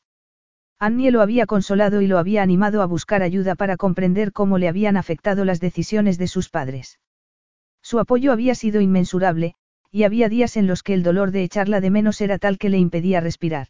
[0.79, 4.69] Annie lo había consolado y lo había animado a buscar ayuda para comprender cómo le
[4.69, 7.01] habían afectado las decisiones de sus padres.
[7.83, 9.55] Su apoyo había sido inmensurable,
[9.91, 12.71] y había días en los que el dolor de echarla de menos era tal que
[12.71, 13.69] le impedía respirar.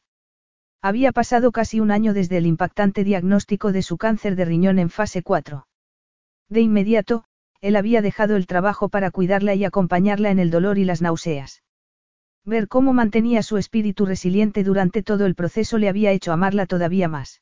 [0.81, 4.91] Había pasado casi un año desde el impactante diagnóstico de su cáncer de riñón en
[4.91, 5.67] fase 4.
[6.49, 7.25] De inmediato,
[7.65, 11.63] él había dejado el trabajo para cuidarla y acompañarla en el dolor y las náuseas.
[12.45, 17.09] Ver cómo mantenía su espíritu resiliente durante todo el proceso le había hecho amarla todavía
[17.09, 17.41] más.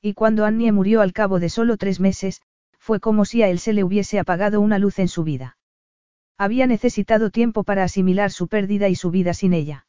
[0.00, 2.40] Y cuando Annie murió al cabo de solo tres meses,
[2.78, 5.56] fue como si a él se le hubiese apagado una luz en su vida.
[6.38, 9.88] Había necesitado tiempo para asimilar su pérdida y su vida sin ella.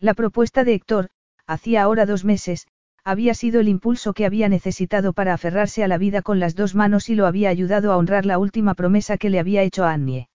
[0.00, 1.10] La propuesta de Héctor,
[1.46, 2.66] hacía ahora dos meses,
[3.04, 6.74] había sido el impulso que había necesitado para aferrarse a la vida con las dos
[6.74, 9.92] manos y lo había ayudado a honrar la última promesa que le había hecho a
[9.92, 10.28] Annie.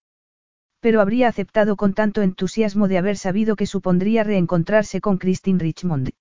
[0.80, 6.12] Pero habría aceptado con tanto entusiasmo de haber sabido que supondría reencontrarse con Christine Richmond.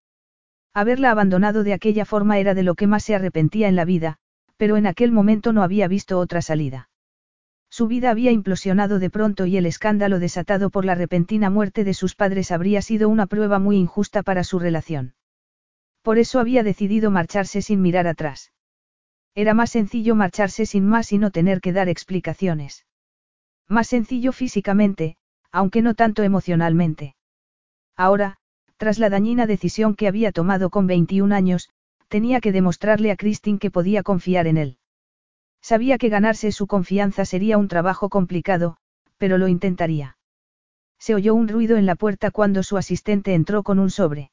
[0.73, 4.17] Haberla abandonado de aquella forma era de lo que más se arrepentía en la vida,
[4.57, 6.89] pero en aquel momento no había visto otra salida.
[7.71, 11.93] Su vida había implosionado de pronto y el escándalo desatado por la repentina muerte de
[11.93, 15.13] sus padres habría sido una prueba muy injusta para su relación.
[16.09, 18.51] Por eso había decidido marcharse sin mirar atrás.
[19.35, 22.87] Era más sencillo marcharse sin más y no tener que dar explicaciones.
[23.69, 25.19] Más sencillo físicamente,
[25.53, 27.15] aunque no tanto emocionalmente.
[27.95, 28.39] Ahora,
[28.79, 31.69] tras la dañina decisión que había tomado con 21 años,
[32.09, 34.79] tenía que demostrarle a Christine que podía confiar en él.
[35.61, 38.79] Sabía que ganarse su confianza sería un trabajo complicado,
[39.19, 40.17] pero lo intentaría.
[40.99, 44.31] Se oyó un ruido en la puerta cuando su asistente entró con un sobre.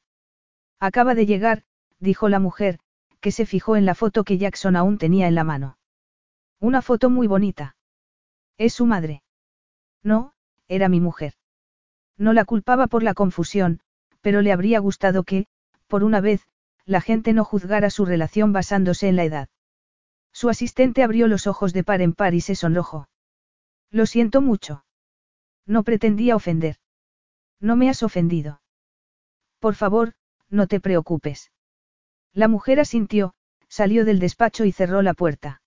[0.78, 1.64] Acaba de llegar,
[1.98, 2.78] dijo la mujer,
[3.20, 5.78] que se fijó en la foto que Jackson aún tenía en la mano.
[6.60, 7.76] Una foto muy bonita.
[8.58, 9.22] Es su madre.
[10.02, 10.32] No,
[10.68, 11.34] era mi mujer.
[12.16, 13.80] No la culpaba por la confusión,
[14.20, 15.46] pero le habría gustado que,
[15.86, 16.46] por una vez,
[16.84, 19.48] la gente no juzgara su relación basándose en la edad.
[20.32, 23.08] Su asistente abrió los ojos de par en par y se sonrojó.
[23.90, 24.84] Lo siento mucho.
[25.66, 26.76] No pretendía ofender.
[27.60, 28.60] No me has ofendido.
[29.58, 30.14] Por favor,
[30.48, 31.50] no te preocupes.
[32.36, 33.32] La mujer asintió,
[33.66, 35.62] salió del despacho y cerró la puerta.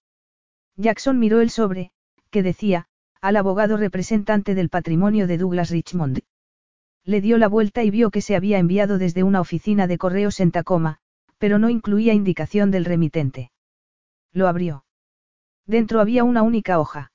[0.76, 1.92] Jackson miró el sobre,
[2.30, 2.86] que decía,
[3.22, 6.20] al abogado representante del patrimonio de Douglas Richmond.
[7.04, 10.40] Le dio la vuelta y vio que se había enviado desde una oficina de correos
[10.40, 11.00] en Tacoma,
[11.40, 13.52] pero no incluía indicación del remitente.
[14.32, 14.86] Lo abrió.
[15.66, 17.12] Dentro había una única hoja.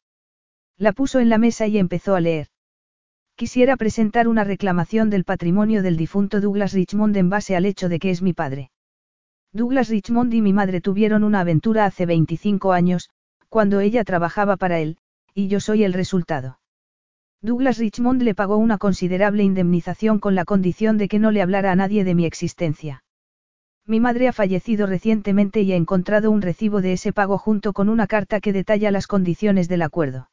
[0.77, 2.49] La puso en la mesa y empezó a leer.
[3.37, 8.01] Quisiera presentar una reclamación del patrimonio del difunto Douglas Richmond en base al hecho de
[8.01, 8.73] que es mi padre.
[9.55, 13.09] Douglas Richmond y mi madre tuvieron una aventura hace 25 años,
[13.49, 14.99] cuando ella trabajaba para él,
[15.33, 16.59] y yo soy el resultado.
[17.41, 21.71] Douglas Richmond le pagó una considerable indemnización con la condición de que no le hablara
[21.71, 23.05] a nadie de mi existencia.
[23.87, 27.89] Mi madre ha fallecido recientemente y he encontrado un recibo de ese pago junto con
[27.89, 30.31] una carta que detalla las condiciones del acuerdo.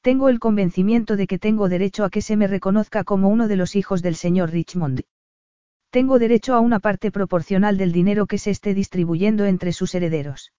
[0.00, 3.54] Tengo el convencimiento de que tengo derecho a que se me reconozca como uno de
[3.54, 5.02] los hijos del señor Richmond.
[5.94, 10.52] Tengo derecho a una parte proporcional del dinero que se esté distribuyendo entre sus herederos.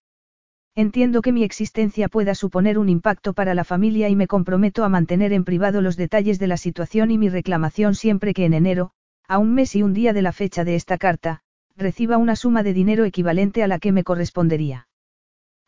[0.75, 4.88] Entiendo que mi existencia pueda suponer un impacto para la familia y me comprometo a
[4.88, 8.91] mantener en privado los detalles de la situación y mi reclamación siempre que en enero,
[9.27, 11.41] a un mes y un día de la fecha de esta carta,
[11.75, 14.88] reciba una suma de dinero equivalente a la que me correspondería.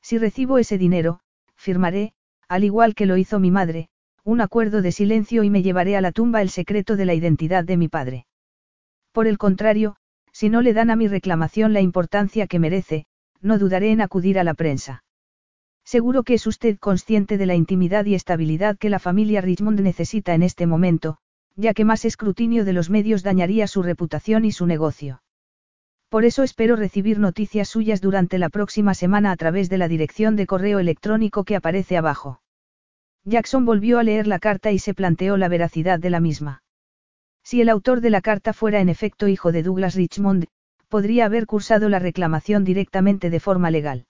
[0.01, 1.19] Si recibo ese dinero,
[1.57, 2.13] firmaré,
[2.47, 3.89] al igual que lo hizo mi madre,
[4.23, 7.65] un acuerdo de silencio y me llevaré a la tumba el secreto de la identidad
[7.65, 8.26] de mi padre.
[9.17, 9.95] Por el contrario,
[10.31, 13.07] si no le dan a mi reclamación la importancia que merece,
[13.41, 15.03] no dudaré en acudir a la prensa.
[15.83, 20.35] Seguro que es usted consciente de la intimidad y estabilidad que la familia Richmond necesita
[20.35, 21.17] en este momento,
[21.55, 25.23] ya que más escrutinio de los medios dañaría su reputación y su negocio.
[26.09, 30.35] Por eso espero recibir noticias suyas durante la próxima semana a través de la dirección
[30.35, 32.43] de correo electrónico que aparece abajo.
[33.23, 36.61] Jackson volvió a leer la carta y se planteó la veracidad de la misma.
[37.49, 40.47] Si el autor de la carta fuera en efecto hijo de Douglas Richmond,
[40.89, 44.05] podría haber cursado la reclamación directamente de forma legal.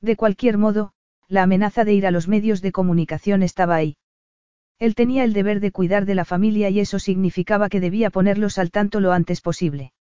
[0.00, 0.90] De cualquier modo,
[1.28, 3.96] la amenaza de ir a los medios de comunicación estaba ahí.
[4.80, 8.58] Él tenía el deber de cuidar de la familia y eso significaba que debía ponerlos
[8.58, 9.92] al tanto lo antes posible.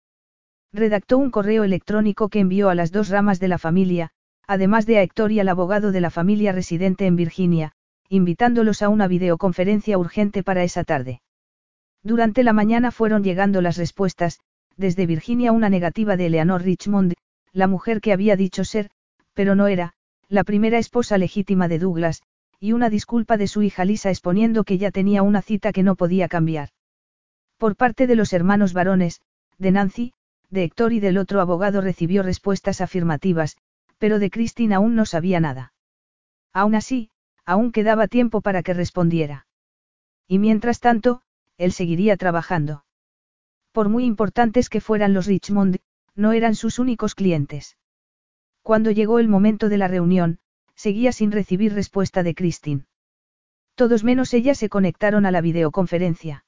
[0.74, 4.10] Redactó un correo electrónico que envió a las dos ramas de la familia,
[4.48, 7.74] además de a Héctor y al abogado de la familia residente en Virginia,
[8.10, 11.22] invitándolos a una videoconferencia urgente para esa tarde.
[12.04, 14.40] Durante la mañana fueron llegando las respuestas,
[14.76, 17.14] desde Virginia una negativa de Eleanor Richmond,
[17.52, 18.90] la mujer que había dicho ser,
[19.34, 19.94] pero no era,
[20.30, 22.22] la primera esposa legítima de Douglas,
[22.60, 25.96] y una disculpa de su hija Lisa exponiendo que ya tenía una cita que no
[25.96, 26.70] podía cambiar.
[27.58, 29.22] Por parte de los hermanos varones,
[29.58, 30.14] de Nancy,
[30.50, 33.58] de Héctor y del otro abogado recibió respuestas afirmativas,
[33.98, 35.74] pero de Christine aún no sabía nada.
[36.54, 37.10] Aún así,
[37.46, 39.48] aún quedaba tiempo para que respondiera.
[40.28, 41.22] Y mientras tanto,
[41.58, 42.86] él seguiría trabajando.
[43.72, 45.78] Por muy importantes que fueran los Richmond,
[46.16, 47.78] no eran sus únicos clientes.
[48.64, 50.40] Cuando llegó el momento de la reunión,
[50.76, 52.86] seguía sin recibir respuesta de Christine.
[53.76, 56.46] Todos menos ella se conectaron a la videoconferencia.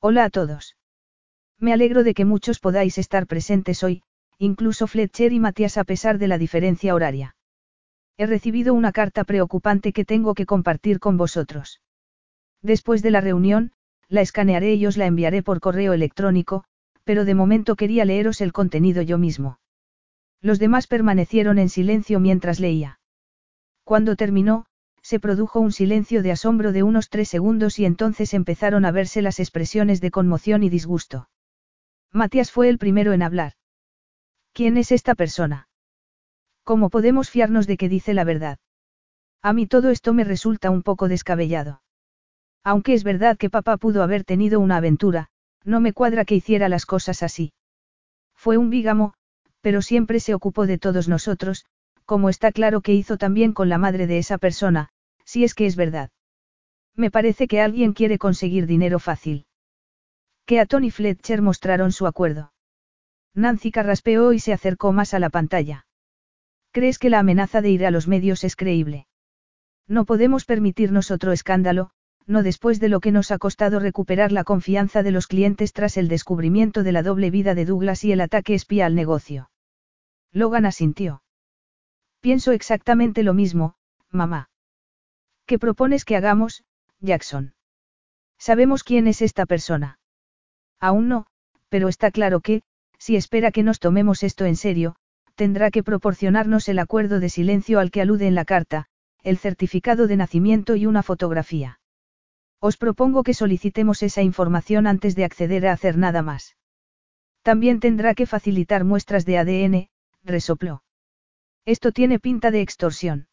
[0.00, 0.76] Hola a todos.
[1.58, 4.02] Me alegro de que muchos podáis estar presentes hoy,
[4.38, 7.36] incluso Fletcher y Matías a pesar de la diferencia horaria.
[8.18, 11.80] He recibido una carta preocupante que tengo que compartir con vosotros.
[12.60, 13.72] Después de la reunión,
[14.12, 16.64] la escanearé y os la enviaré por correo electrónico,
[17.02, 19.58] pero de momento quería leeros el contenido yo mismo.
[20.42, 23.00] Los demás permanecieron en silencio mientras leía.
[23.84, 24.66] Cuando terminó,
[25.00, 29.22] se produjo un silencio de asombro de unos tres segundos y entonces empezaron a verse
[29.22, 31.30] las expresiones de conmoción y disgusto.
[32.12, 33.54] Matías fue el primero en hablar.
[34.52, 35.68] ¿Quién es esta persona?
[36.64, 38.58] ¿Cómo podemos fiarnos de que dice la verdad?
[39.40, 41.81] A mí todo esto me resulta un poco descabellado.
[42.64, 45.28] Aunque es verdad que papá pudo haber tenido una aventura,
[45.64, 47.52] no me cuadra que hiciera las cosas así.
[48.34, 49.14] Fue un bígamo,
[49.60, 51.64] pero siempre se ocupó de todos nosotros,
[52.04, 54.88] como está claro que hizo también con la madre de esa persona,
[55.24, 56.10] si es que es verdad.
[56.94, 59.46] Me parece que alguien quiere conseguir dinero fácil.
[60.44, 62.52] Que a Tony Fletcher mostraron su acuerdo.
[63.34, 65.86] Nancy carraspeó y se acercó más a la pantalla.
[66.70, 69.06] ¿Crees que la amenaza de ir a los medios es creíble?
[69.86, 71.92] No podemos permitirnos otro escándalo,
[72.26, 75.96] no después de lo que nos ha costado recuperar la confianza de los clientes tras
[75.96, 79.50] el descubrimiento de la doble vida de Douglas y el ataque espía al negocio.
[80.32, 81.22] Logan asintió.
[82.20, 83.74] Pienso exactamente lo mismo,
[84.10, 84.48] mamá.
[85.46, 86.64] ¿Qué propones que hagamos,
[87.00, 87.54] Jackson?
[88.38, 89.98] Sabemos quién es esta persona.
[90.80, 91.26] Aún no,
[91.68, 92.62] pero está claro que,
[92.98, 94.96] si espera que nos tomemos esto en serio,
[95.34, 98.86] tendrá que proporcionarnos el acuerdo de silencio al que alude en la carta,
[99.22, 101.80] el certificado de nacimiento y una fotografía.
[102.68, 106.56] Os propongo que solicitemos esa información antes de acceder a hacer nada más.
[107.42, 109.88] También tendrá que facilitar muestras de ADN,
[110.22, 110.84] resopló.
[111.64, 113.26] Esto tiene pinta de extorsión.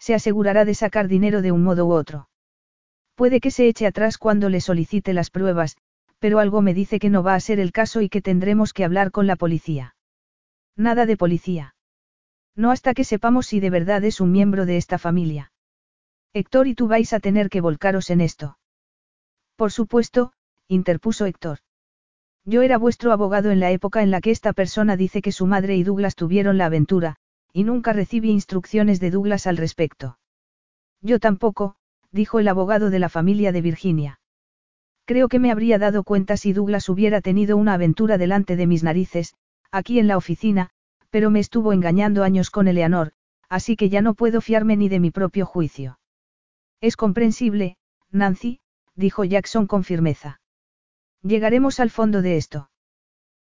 [0.00, 2.28] Se asegurará de sacar dinero de un modo u otro.
[3.14, 5.76] Puede que se eche atrás cuando le solicite las pruebas,
[6.18, 8.84] pero algo me dice que no va a ser el caso y que tendremos que
[8.84, 9.94] hablar con la policía.
[10.74, 11.76] Nada de policía.
[12.56, 15.49] No hasta que sepamos si de verdad es un miembro de esta familia.
[16.32, 18.56] Héctor y tú vais a tener que volcaros en esto.
[19.56, 20.32] Por supuesto,
[20.68, 21.58] interpuso Héctor.
[22.44, 25.46] Yo era vuestro abogado en la época en la que esta persona dice que su
[25.46, 27.16] madre y Douglas tuvieron la aventura,
[27.52, 30.18] y nunca recibí instrucciones de Douglas al respecto.
[31.02, 31.74] Yo tampoco,
[32.12, 34.20] dijo el abogado de la familia de Virginia.
[35.06, 38.84] Creo que me habría dado cuenta si Douglas hubiera tenido una aventura delante de mis
[38.84, 39.34] narices,
[39.72, 40.70] aquí en la oficina,
[41.10, 43.12] pero me estuvo engañando años con Eleanor,
[43.48, 45.99] así que ya no puedo fiarme ni de mi propio juicio.
[46.80, 47.76] Es comprensible,
[48.10, 48.60] Nancy,
[48.94, 50.40] dijo Jackson con firmeza.
[51.22, 52.70] Llegaremos al fondo de esto.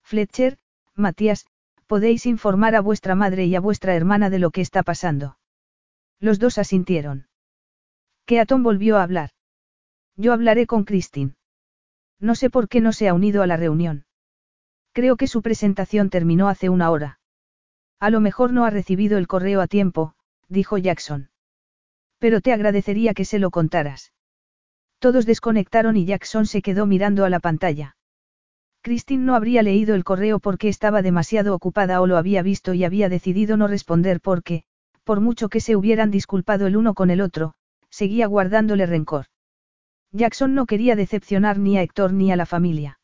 [0.03, 0.57] Fletcher,
[0.95, 1.45] Matías,
[1.87, 5.37] podéis informar a vuestra madre y a vuestra hermana de lo que está pasando.
[6.19, 7.27] Los dos asintieron.
[8.25, 9.31] Keaton volvió a hablar.
[10.15, 11.35] Yo hablaré con Christine.
[12.19, 14.05] No sé por qué no se ha unido a la reunión.
[14.91, 17.19] Creo que su presentación terminó hace una hora.
[17.99, 20.15] A lo mejor no ha recibido el correo a tiempo,
[20.49, 21.30] dijo Jackson.
[22.21, 24.13] Pero te agradecería que se lo contaras.
[24.99, 27.95] Todos desconectaron y Jackson se quedó mirando a la pantalla.
[28.83, 32.83] Christine no habría leído el correo porque estaba demasiado ocupada o lo había visto y
[32.83, 34.61] había decidido no responder porque,
[35.03, 37.55] por mucho que se hubieran disculpado el uno con el otro,
[37.89, 39.25] seguía guardándole rencor.
[40.11, 42.99] Jackson no quería decepcionar ni a Héctor ni a la familia.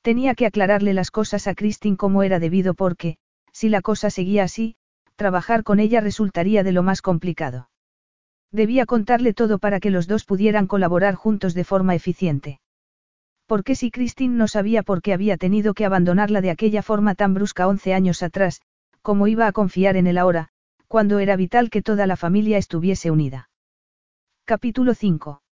[0.00, 3.16] Tenía que aclararle las cosas a Christine como era debido porque,
[3.52, 4.76] si la cosa seguía así,
[5.16, 7.67] trabajar con ella resultaría de lo más complicado.
[8.50, 12.60] Debía contarle todo para que los dos pudieran colaborar juntos de forma eficiente.
[13.46, 17.34] Porque si Christine no sabía por qué había tenido que abandonarla de aquella forma tan
[17.34, 18.60] brusca once años atrás,
[19.02, 20.48] ¿cómo iba a confiar en él ahora,
[20.86, 23.50] cuando era vital que toda la familia estuviese unida?
[24.44, 25.42] Capítulo 5.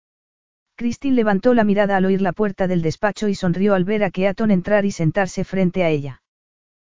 [0.76, 4.10] Christine levantó la mirada al oír la puerta del despacho y sonrió al ver a
[4.10, 6.22] Keaton entrar y sentarse frente a ella.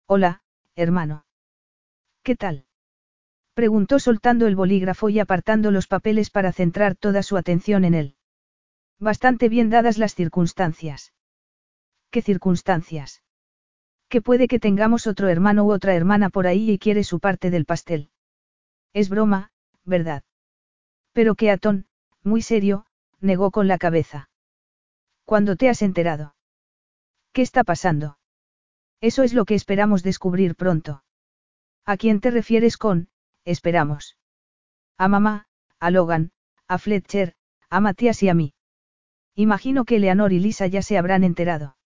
[0.07, 0.42] Hola,
[0.76, 1.24] hermano.
[2.22, 2.66] ¿Qué tal?
[3.55, 8.16] Preguntó soltando el bolígrafo y apartando los papeles para centrar toda su atención en él.
[8.98, 11.12] Bastante bien dadas las circunstancias.
[12.11, 13.22] ¿Qué circunstancias?
[14.09, 17.51] Que puede que tengamos otro hermano u otra hermana por ahí y quiere su parte
[17.51, 18.11] del pastel.
[18.92, 19.53] Es broma,
[19.84, 20.22] ¿verdad?
[21.12, 21.86] Pero que Atón,
[22.22, 22.86] muy serio,
[23.20, 24.28] negó con la cabeza.
[25.24, 26.34] ¿Cuándo te has enterado?
[27.32, 28.18] ¿Qué está pasando?
[29.01, 31.05] Eso es lo que esperamos descubrir pronto.
[31.84, 33.09] ¿A quién te refieres con,
[33.45, 34.16] esperamos?
[34.99, 35.47] A mamá,
[35.78, 36.32] a Logan,
[36.68, 37.34] a Fletcher,
[37.68, 38.55] a Matías y a mí.
[39.34, 41.76] Imagino que Eleanor y Lisa ya se habrán enterado.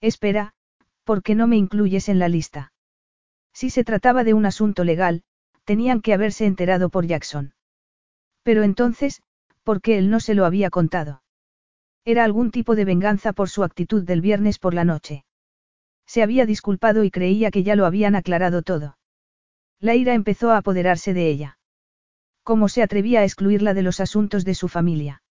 [0.00, 0.54] Espera,
[1.04, 2.72] ¿por qué no me incluyes en la lista?
[3.52, 5.22] Si se trataba de un asunto legal,
[5.64, 7.54] tenían que haberse enterado por Jackson.
[8.42, 9.22] Pero entonces,
[9.62, 11.22] ¿por qué él no se lo había contado?
[12.04, 15.24] Era algún tipo de venganza por su actitud del viernes por la noche.
[16.06, 18.96] Se había disculpado y creía que ya lo habían aclarado todo.
[19.82, 21.58] La ira empezó a apoderarse de ella.
[22.44, 25.24] ¿Cómo se atrevía a excluirla de los asuntos de su familia?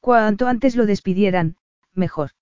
[0.00, 1.56] Cuanto antes lo despidieran,
[1.94, 2.32] mejor.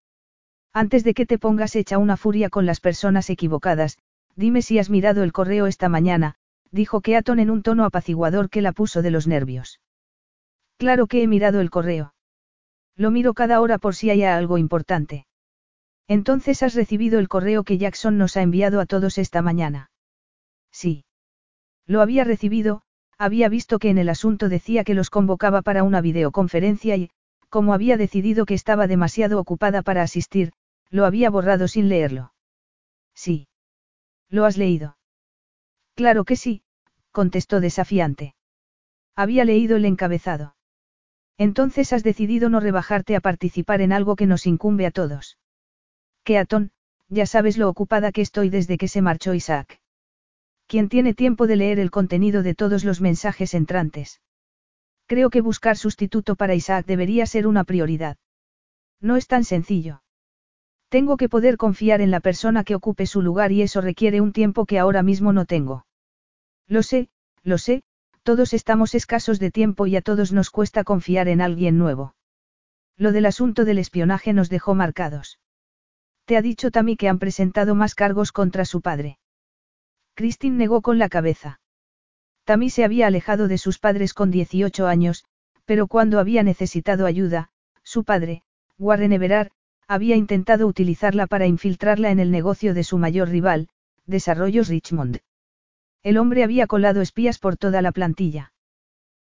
[0.72, 3.98] Antes de que te pongas hecha una furia con las personas equivocadas,
[4.34, 6.34] dime si has mirado el correo esta mañana,
[6.72, 9.80] dijo Keaton en un tono apaciguador que la puso de los nervios.
[10.76, 12.14] Claro que he mirado el correo.
[12.96, 15.26] Lo miro cada hora por si haya algo importante.
[16.08, 19.92] Entonces has recibido el correo que Jackson nos ha enviado a todos esta mañana.
[20.72, 21.04] Sí.
[21.86, 22.82] Lo había recibido,
[23.18, 27.10] había visto que en el asunto decía que los convocaba para una videoconferencia y,
[27.48, 30.52] como había decidido que estaba demasiado ocupada para asistir,
[30.90, 32.32] lo había borrado sin leerlo.
[33.14, 33.48] Sí.
[34.28, 34.96] ¿Lo has leído?
[35.94, 36.62] Claro que sí,
[37.10, 38.34] contestó desafiante.
[39.14, 40.56] Había leído el encabezado.
[41.36, 45.38] Entonces has decidido no rebajarte a participar en algo que nos incumbe a todos.
[46.24, 46.72] Keaton,
[47.08, 49.81] ya sabes lo ocupada que estoy desde que se marchó Isaac.
[50.72, 54.22] ¿Quién tiene tiempo de leer el contenido de todos los mensajes entrantes?
[55.04, 58.16] Creo que buscar sustituto para Isaac debería ser una prioridad.
[58.98, 60.02] No es tan sencillo.
[60.88, 64.32] Tengo que poder confiar en la persona que ocupe su lugar y eso requiere un
[64.32, 65.84] tiempo que ahora mismo no tengo.
[66.68, 67.10] Lo sé,
[67.42, 67.82] lo sé,
[68.22, 72.14] todos estamos escasos de tiempo y a todos nos cuesta confiar en alguien nuevo.
[72.96, 75.38] Lo del asunto del espionaje nos dejó marcados.
[76.24, 79.18] Te ha dicho Tammy que han presentado más cargos contra su padre.
[80.14, 81.60] Christine negó con la cabeza.
[82.44, 85.24] Tammy se había alejado de sus padres con 18 años,
[85.64, 87.50] pero cuando había necesitado ayuda,
[87.82, 88.42] su padre,
[88.78, 89.50] Warren Everard,
[89.86, 93.68] había intentado utilizarla para infiltrarla en el negocio de su mayor rival,
[94.06, 95.20] Desarrollos Richmond.
[96.02, 98.52] El hombre había colado espías por toda la plantilla.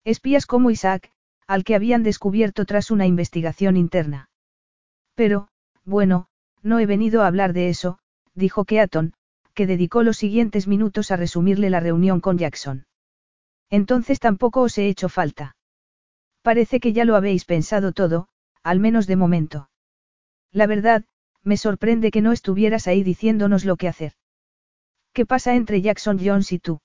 [0.05, 1.13] Espías como Isaac,
[1.47, 4.31] al que habían descubierto tras una investigación interna.
[5.15, 5.49] Pero,
[5.85, 6.29] bueno,
[6.63, 7.99] no he venido a hablar de eso,
[8.35, 9.15] dijo Keaton,
[9.55, 12.87] que dedicó los siguientes minutos a resumirle la reunión con Jackson.
[13.71, 15.57] Entonces tampoco os he hecho falta.
[16.43, 18.29] Parece que ya lo habéis pensado todo,
[18.63, 19.71] al menos de momento.
[20.51, 21.05] La verdad,
[21.43, 24.13] me sorprende que no estuvieras ahí diciéndonos lo que hacer.
[25.13, 26.81] ¿Qué pasa entre Jackson Jones y tú?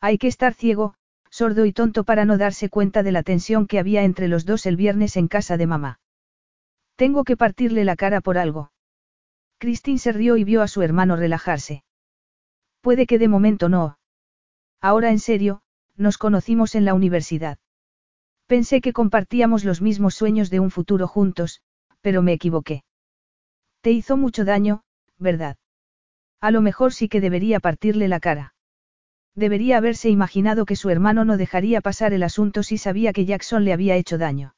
[0.00, 0.94] Hay que estar ciego,
[1.30, 4.66] sordo y tonto para no darse cuenta de la tensión que había entre los dos
[4.66, 6.00] el viernes en casa de mamá.
[6.96, 8.72] Tengo que partirle la cara por algo.
[9.60, 11.84] Christine se rió y vio a su hermano relajarse.
[12.80, 13.98] Puede que de momento no.
[14.80, 15.60] Ahora en serio,
[15.96, 17.58] nos conocimos en la universidad.
[18.46, 21.60] Pensé que compartíamos los mismos sueños de un futuro juntos,
[22.00, 22.84] pero me equivoqué.
[23.82, 24.82] Te hizo mucho daño,
[25.18, 25.58] ¿verdad?
[26.40, 28.54] A lo mejor sí que debería partirle la cara.
[29.34, 33.66] Debería haberse imaginado que su hermano no dejaría pasar el asunto si sabía que Jackson
[33.66, 34.54] le había hecho daño.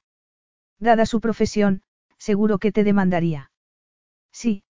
[0.78, 1.82] Dada su profesión,
[2.18, 3.50] seguro que te demandaría.
[4.30, 4.62] Sí,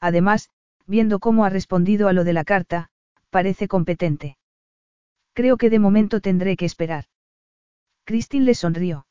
[0.00, 0.50] además,
[0.86, 2.90] viendo cómo ha respondido a lo de la carta,
[3.30, 4.36] parece competente.
[5.34, 7.04] Creo que de momento tendré que esperar.
[8.04, 9.06] Christine le sonrió.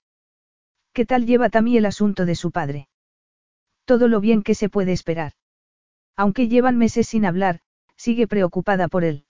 [0.94, 2.90] ¿Qué tal lleva también el asunto de su padre?
[3.86, 5.34] Todo lo bien que se puede esperar.
[6.16, 7.62] Aunque llevan meses sin hablar,
[7.96, 9.26] sigue preocupada por él.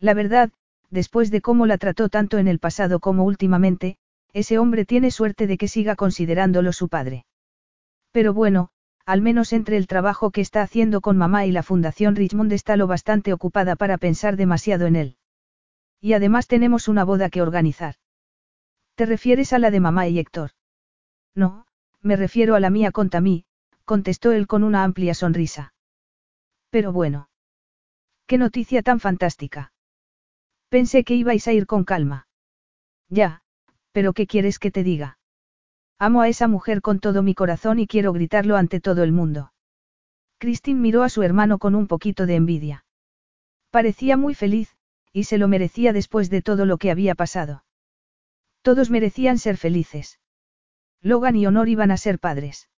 [0.00, 0.50] La verdad,
[0.90, 3.96] después de cómo la trató tanto en el pasado como últimamente,
[4.32, 7.26] ese hombre tiene suerte de que siga considerándolo su padre.
[8.12, 8.70] Pero bueno,
[9.10, 12.76] al menos entre el trabajo que está haciendo con mamá y la Fundación Richmond está
[12.76, 15.16] lo bastante ocupada para pensar demasiado en él.
[16.00, 17.96] Y además tenemos una boda que organizar.
[18.94, 20.52] ¿Te refieres a la de mamá y Héctor?
[21.34, 21.66] No,
[22.00, 23.46] me refiero a la mía con Tamí,
[23.84, 25.74] contestó él con una amplia sonrisa.
[26.70, 27.30] Pero bueno.
[28.28, 29.72] Qué noticia tan fantástica.
[30.68, 32.28] Pensé que ibais a ir con calma.
[33.08, 33.42] Ya,
[33.90, 35.18] pero ¿qué quieres que te diga?
[36.02, 39.52] Amo a esa mujer con todo mi corazón y quiero gritarlo ante todo el mundo.
[40.38, 42.86] Christine miró a su hermano con un poquito de envidia.
[43.70, 44.74] Parecía muy feliz,
[45.12, 47.64] y se lo merecía después de todo lo que había pasado.
[48.62, 50.18] Todos merecían ser felices.
[51.02, 52.70] Logan y Honor iban a ser padres.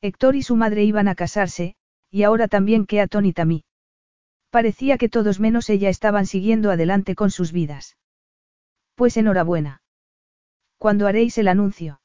[0.00, 1.76] Héctor y su madre iban a casarse,
[2.10, 3.64] y ahora también Keaton y Tamí.
[4.50, 7.96] Parecía que todos menos ella estaban siguiendo adelante con sus vidas.
[8.96, 9.82] Pues enhorabuena.
[10.78, 11.99] ¿Cuándo haréis el anuncio?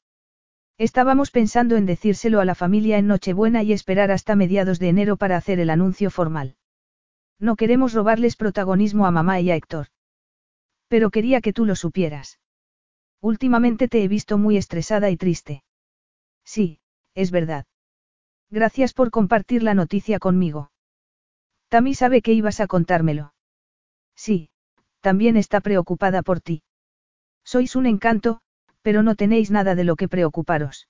[0.77, 5.15] Estábamos pensando en decírselo a la familia en Nochebuena y esperar hasta mediados de enero
[5.15, 6.57] para hacer el anuncio formal.
[7.39, 9.87] No queremos robarles protagonismo a mamá y a Héctor.
[10.89, 12.39] Pero quería que tú lo supieras.
[13.21, 15.63] Últimamente te he visto muy estresada y triste.
[16.43, 16.79] Sí,
[17.13, 17.65] es verdad.
[18.49, 20.71] Gracias por compartir la noticia conmigo.
[21.69, 23.33] Tammy sabe que ibas a contármelo.
[24.15, 24.49] Sí,
[25.01, 26.63] también está preocupada por ti.
[27.43, 28.41] Sois un encanto,
[28.85, 30.87] pero no tenéis nada de lo que preocuparos.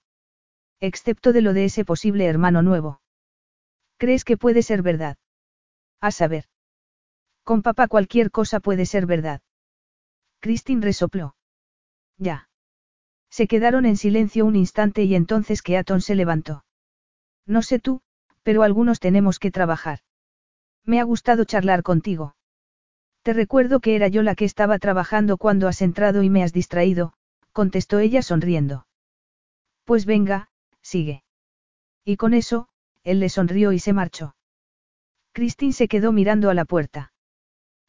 [0.81, 2.99] Excepto de lo de ese posible hermano nuevo.
[3.95, 5.15] ¿Crees que puede ser verdad?
[6.01, 6.43] A saber.
[7.45, 9.39] Con papá cualquier cosa puede ser verdad.
[10.41, 11.37] Christine resopló.
[12.17, 12.49] Ya.
[13.29, 16.65] Se quedaron en silencio un instante y entonces Keaton se levantó.
[17.45, 18.01] No sé tú,
[18.43, 19.99] pero algunos tenemos que trabajar.
[20.83, 22.35] Me ha gustado charlar contigo.
[23.21, 26.51] Te recuerdo que era yo la que estaba trabajando cuando has entrado y me has
[26.51, 27.13] distraído,
[27.55, 28.85] contestó ella sonriendo.
[29.85, 30.49] Pues venga,
[30.81, 31.23] sigue.
[32.03, 32.67] Y con eso,
[33.05, 34.35] él le sonrió y se marchó.
[35.31, 37.13] Christine se quedó mirando a la puerta.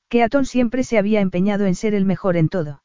[0.09, 2.85] Keaton siempre se había empeñado en ser el mejor en todo.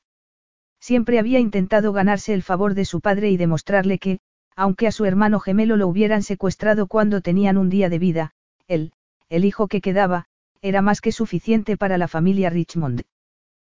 [0.79, 4.19] Siempre había intentado ganarse el favor de su padre y demostrarle que,
[4.55, 8.33] aunque a su hermano gemelo lo hubieran secuestrado cuando tenían un día de vida,
[8.67, 8.91] él,
[9.29, 10.25] el hijo que quedaba,
[10.63, 13.03] era más que suficiente para la familia Richmond.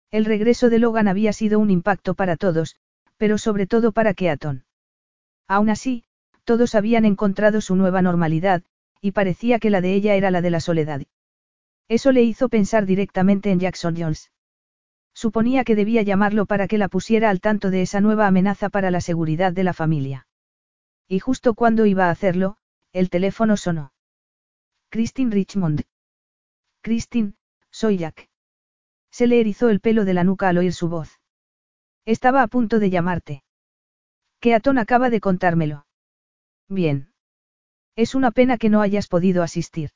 [0.09, 2.77] El regreso de Logan había sido un impacto para todos,
[3.17, 4.65] pero sobre todo para Keaton.
[5.47, 6.03] Aún así,
[6.43, 8.63] todos habían encontrado su nueva normalidad,
[9.01, 11.01] y parecía que la de ella era la de la soledad.
[11.87, 14.31] Eso le hizo pensar directamente en Jackson Jones.
[15.13, 18.91] Suponía que debía llamarlo para que la pusiera al tanto de esa nueva amenaza para
[18.91, 20.27] la seguridad de la familia.
[21.07, 22.57] Y justo cuando iba a hacerlo,
[22.91, 23.93] el teléfono sonó.
[24.89, 25.83] Christine Richmond.
[26.81, 27.33] Christine,
[27.69, 28.29] soy Jack.
[29.11, 31.19] Se le erizó el pelo de la nuca al oír su voz.
[32.05, 33.43] Estaba a punto de llamarte.
[34.39, 35.87] Keaton acaba de contármelo.
[36.69, 37.11] Bien.
[37.95, 39.89] Es una pena que no hayas podido asistir.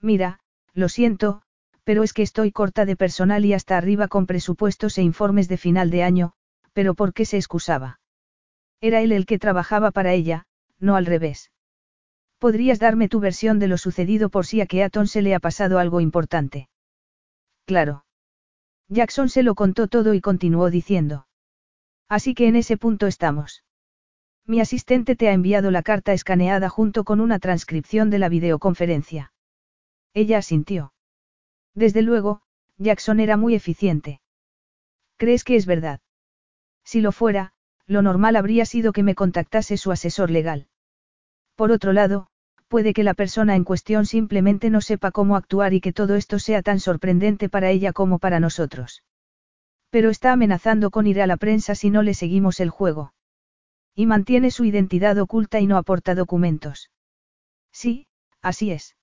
[0.00, 0.40] Mira,
[0.72, 1.42] lo siento,
[1.84, 5.56] pero es que estoy corta de personal y hasta arriba con presupuestos e informes de
[5.56, 6.32] final de año,
[6.72, 8.00] pero ¿por qué se excusaba?
[8.80, 10.46] Era él el que trabajaba para ella,
[10.78, 11.50] no al revés.
[12.38, 15.78] ¿Podrías darme tu versión de lo sucedido por si a Keaton se le ha pasado
[15.78, 16.68] algo importante?
[17.66, 18.04] Claro.
[18.90, 21.26] Jackson se lo contó todo y continuó diciendo.
[22.08, 23.64] Así que en ese punto estamos.
[24.44, 29.32] Mi asistente te ha enviado la carta escaneada junto con una transcripción de la videoconferencia.
[30.12, 30.92] Ella asintió.
[31.72, 32.42] Desde luego,
[32.78, 34.20] Jackson era muy eficiente.
[35.16, 36.00] ¿Crees que es verdad?
[36.82, 37.52] Si lo fuera,
[37.86, 40.66] lo normal habría sido que me contactase su asesor legal.
[41.54, 42.29] Por otro lado,
[42.70, 46.38] puede que la persona en cuestión simplemente no sepa cómo actuar y que todo esto
[46.38, 49.02] sea tan sorprendente para ella como para nosotros.
[49.90, 53.12] Pero está amenazando con ir a la prensa si no le seguimos el juego.
[53.96, 56.92] Y mantiene su identidad oculta y no aporta documentos.
[57.72, 58.06] Sí,
[58.40, 58.94] así es.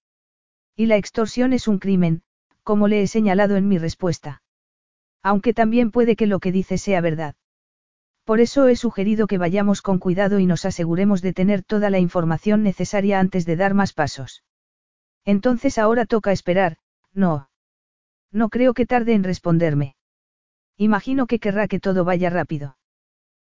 [0.78, 2.24] Y la extorsión es un crimen,
[2.63, 4.41] como le he señalado en mi respuesta.
[5.22, 7.36] Aunque también puede que lo que dice sea verdad.
[8.28, 11.99] Por eso he sugerido que vayamos con cuidado y nos aseguremos de tener toda la
[11.99, 14.43] información necesaria antes de dar más pasos.
[15.23, 16.75] Entonces ahora toca esperar,
[17.13, 17.49] no.
[18.34, 19.95] No creo que tarde en responderme.
[20.75, 22.78] Imagino que querrá que todo vaya rápido.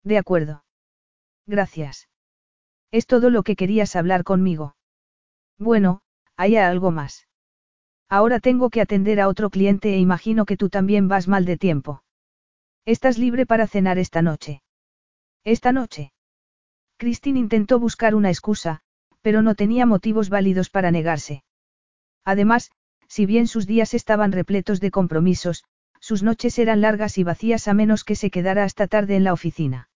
[0.05, 0.63] De acuerdo.
[1.45, 2.07] Gracias.
[2.91, 4.78] Es todo lo que querías hablar conmigo.
[5.59, 5.99] Bueno,
[6.38, 7.27] hay algo más.
[8.07, 11.57] Ahora tengo que atender a otro cliente e imagino que tú también vas mal de
[11.57, 12.03] tiempo.
[12.86, 14.64] Estás libre para cenar esta noche.
[15.44, 16.14] Esta noche.
[16.98, 18.82] Christine intentó buscar una excusa,
[19.22, 21.44] pero no tenía motivos válidos para negarse.
[22.26, 22.72] Además,
[23.08, 25.64] si bien sus días estaban repletos de compromisos,
[25.99, 29.34] sus noches eran largas y vacías a menos que se quedara hasta tarde en la
[29.34, 29.90] oficina.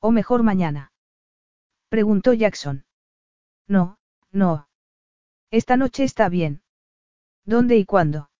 [0.00, 0.92] O mejor mañana.
[1.88, 2.84] Preguntó Jackson.
[3.68, 3.98] No,
[4.30, 4.68] no.
[5.50, 6.62] Esta noche está bien.
[7.44, 8.31] ¿Dónde y cuándo?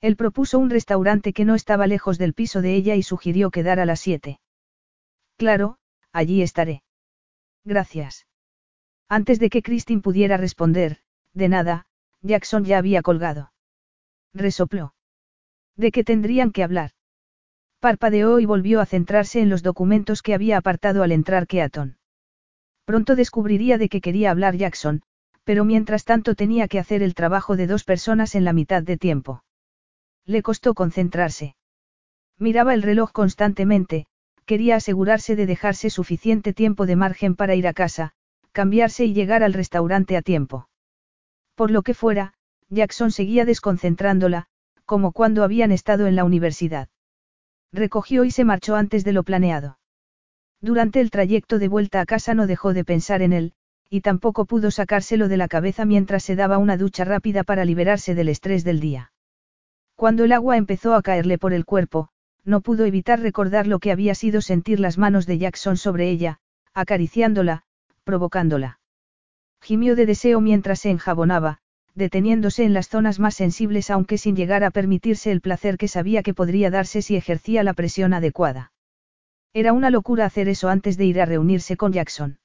[0.00, 3.80] Él propuso un restaurante que no estaba lejos del piso de ella y sugirió quedar
[3.80, 4.40] a las siete.
[5.36, 5.78] Claro,
[6.12, 6.82] allí estaré.
[7.64, 8.26] Gracias.
[9.08, 10.98] Antes de que Christine pudiera responder,
[11.34, 11.86] de nada,
[12.22, 13.52] Jackson ya había colgado.
[14.32, 14.94] Resopló.
[15.76, 16.92] ¿De qué tendrían que hablar?
[17.80, 21.98] Parpadeó y volvió a centrarse en los documentos que había apartado al entrar Keaton.
[22.84, 25.02] Pronto descubriría de qué quería hablar Jackson,
[25.44, 28.96] pero mientras tanto tenía que hacer el trabajo de dos personas en la mitad de
[28.96, 29.42] tiempo.
[30.30, 31.56] Le costó concentrarse.
[32.38, 34.06] Miraba el reloj constantemente,
[34.44, 38.12] quería asegurarse de dejarse suficiente tiempo de margen para ir a casa,
[38.52, 40.68] cambiarse y llegar al restaurante a tiempo.
[41.56, 42.32] Por lo que fuera,
[42.68, 44.46] Jackson seguía desconcentrándola,
[44.84, 46.88] como cuando habían estado en la universidad.
[47.72, 49.80] Recogió y se marchó antes de lo planeado.
[50.60, 53.52] Durante el trayecto de vuelta a casa no dejó de pensar en él,
[53.88, 58.14] y tampoco pudo sacárselo de la cabeza mientras se daba una ducha rápida para liberarse
[58.14, 59.10] del estrés del día.
[60.00, 62.08] Cuando el agua empezó a caerle por el cuerpo,
[62.42, 66.38] no pudo evitar recordar lo que había sido sentir las manos de Jackson sobre ella,
[66.72, 67.64] acariciándola,
[68.04, 68.80] provocándola.
[69.60, 71.58] Gimió de deseo mientras se enjabonaba,
[71.94, 76.22] deteniéndose en las zonas más sensibles aunque sin llegar a permitirse el placer que sabía
[76.22, 78.72] que podría darse si ejercía la presión adecuada.
[79.52, 82.38] Era una locura hacer eso antes de ir a reunirse con Jackson.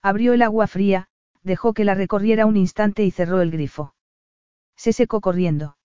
[0.00, 1.08] Abrió el agua fría,
[1.42, 3.94] dejó que la recorriera un instante y cerró el grifo.
[4.76, 5.76] Se secó corriendo.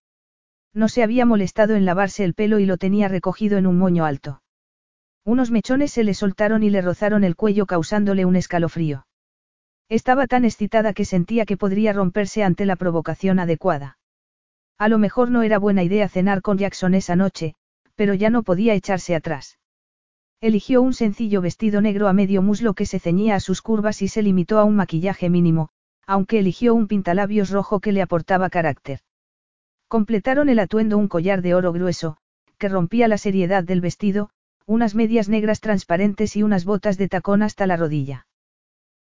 [0.75, 4.03] No se había molestado en lavarse el pelo y lo tenía recogido en un moño
[4.03, 4.41] alto.
[5.23, 9.07] Unos mechones se le soltaron y le rozaron el cuello causándole un escalofrío.
[9.87, 13.97] Estaba tan excitada que sentía que podría romperse ante la provocación adecuada.
[14.77, 17.55] A lo mejor no era buena idea cenar con Jackson esa noche,
[17.95, 19.57] pero ya no podía echarse atrás.
[20.41, 24.09] Eligió un sencillo vestido negro a medio muslo que se ceñía a sus curvas y
[24.09, 25.69] se limitó a un maquillaje mínimo,
[26.05, 28.99] aunque eligió un pintalabios rojo que le aportaba carácter.
[29.95, 32.17] Completaron el atuendo un collar de oro grueso,
[32.57, 34.29] que rompía la seriedad del vestido,
[34.65, 38.27] unas medias negras transparentes y unas botas de tacón hasta la rodilla.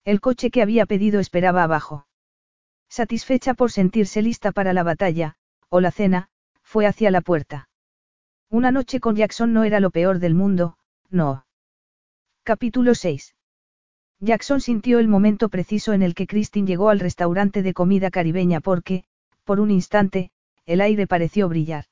[0.03, 2.07] El coche que había pedido esperaba abajo.
[2.89, 5.35] Satisfecha por sentirse lista para la batalla,
[5.69, 6.27] o la cena,
[6.61, 7.69] fue hacia la puerta.
[8.49, 10.77] Una noche con Jackson no era lo peor del mundo,
[11.09, 11.45] no.
[12.43, 13.33] Capítulo 6.
[14.19, 18.59] Jackson sintió el momento preciso en el que Christine llegó al restaurante de comida caribeña
[18.59, 19.05] porque,
[19.45, 20.31] por un instante,
[20.65, 21.85] el aire pareció brillar.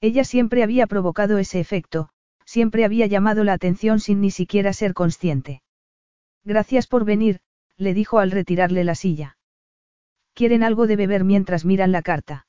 [0.00, 2.08] Ella siempre había provocado ese efecto,
[2.44, 5.62] siempre había llamado la atención sin ni siquiera ser consciente.
[6.44, 7.40] Gracias por venir,
[7.76, 9.36] le dijo al retirarle la silla.
[10.34, 12.46] ¿Quieren algo de beber mientras miran la carta?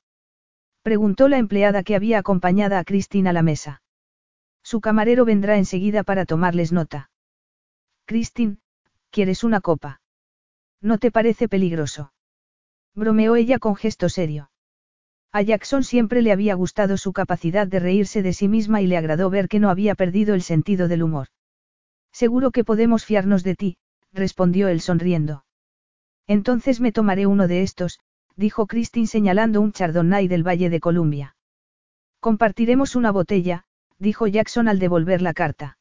[0.81, 3.81] Preguntó la empleada que había acompañado a Cristina a la mesa.
[4.63, 7.11] Su camarero vendrá enseguida para tomarles nota.
[8.05, 8.57] Christine,
[9.09, 10.01] ¿quieres una copa?
[10.81, 12.13] ¿No te parece peligroso?
[12.95, 14.49] Bromeó ella con gesto serio.
[15.35, 18.97] A Jackson siempre le había gustado su capacidad de reírse de sí misma y le
[18.97, 21.29] agradó ver que no había perdido el sentido del humor.
[22.11, 23.77] Seguro que podemos fiarnos de ti,
[24.11, 25.43] respondió él sonriendo.
[26.27, 27.99] Entonces me tomaré uno de estos,
[28.35, 31.35] dijo Christine señalando un chardonnay del Valle de Columbia.
[32.19, 33.65] Compartiremos una botella,
[33.97, 35.79] dijo Jackson al devolver la carta.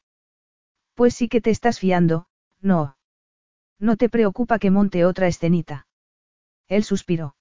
[0.95, 2.25] Pues sí que te estás fiando,
[2.59, 2.97] no.
[3.79, 5.85] No te preocupa que monte otra escenita.
[6.67, 7.35] Él suspiró.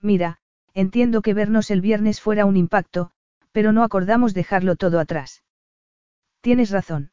[0.00, 0.40] Mira,
[0.76, 3.10] entiendo que vernos el viernes fuera un impacto,
[3.50, 5.42] pero no acordamos dejarlo todo atrás.
[6.42, 7.12] Tienes razón.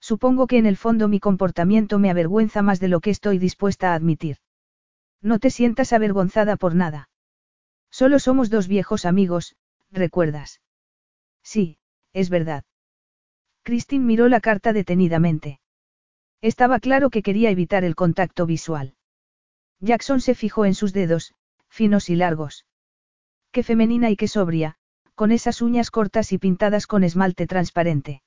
[0.00, 3.92] Supongo que en el fondo mi comportamiento me avergüenza más de lo que estoy dispuesta
[3.92, 4.38] a admitir.
[5.20, 7.08] No te sientas avergonzada por nada.
[7.88, 9.54] Solo somos dos viejos amigos,
[9.92, 10.60] ¿recuerdas?
[11.44, 11.78] Sí,
[12.12, 12.64] es verdad.
[13.62, 15.60] Christine miró la carta detenidamente.
[16.40, 18.96] Estaba claro que quería evitar el contacto visual.
[19.78, 21.32] Jackson se fijó en sus dedos,
[21.68, 22.66] finos y largos.
[23.52, 24.76] Qué femenina y qué sobria,
[25.14, 28.22] con esas uñas cortas y pintadas con esmalte transparente.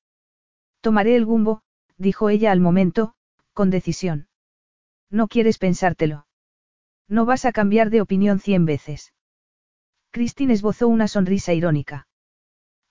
[0.81, 1.63] Tomaré el gumbo,
[1.97, 3.15] dijo ella al momento,
[3.53, 4.27] con decisión.
[5.09, 6.27] No quieres pensártelo.
[7.07, 9.13] No vas a cambiar de opinión cien veces.
[10.11, 12.07] Christine esbozó una sonrisa irónica.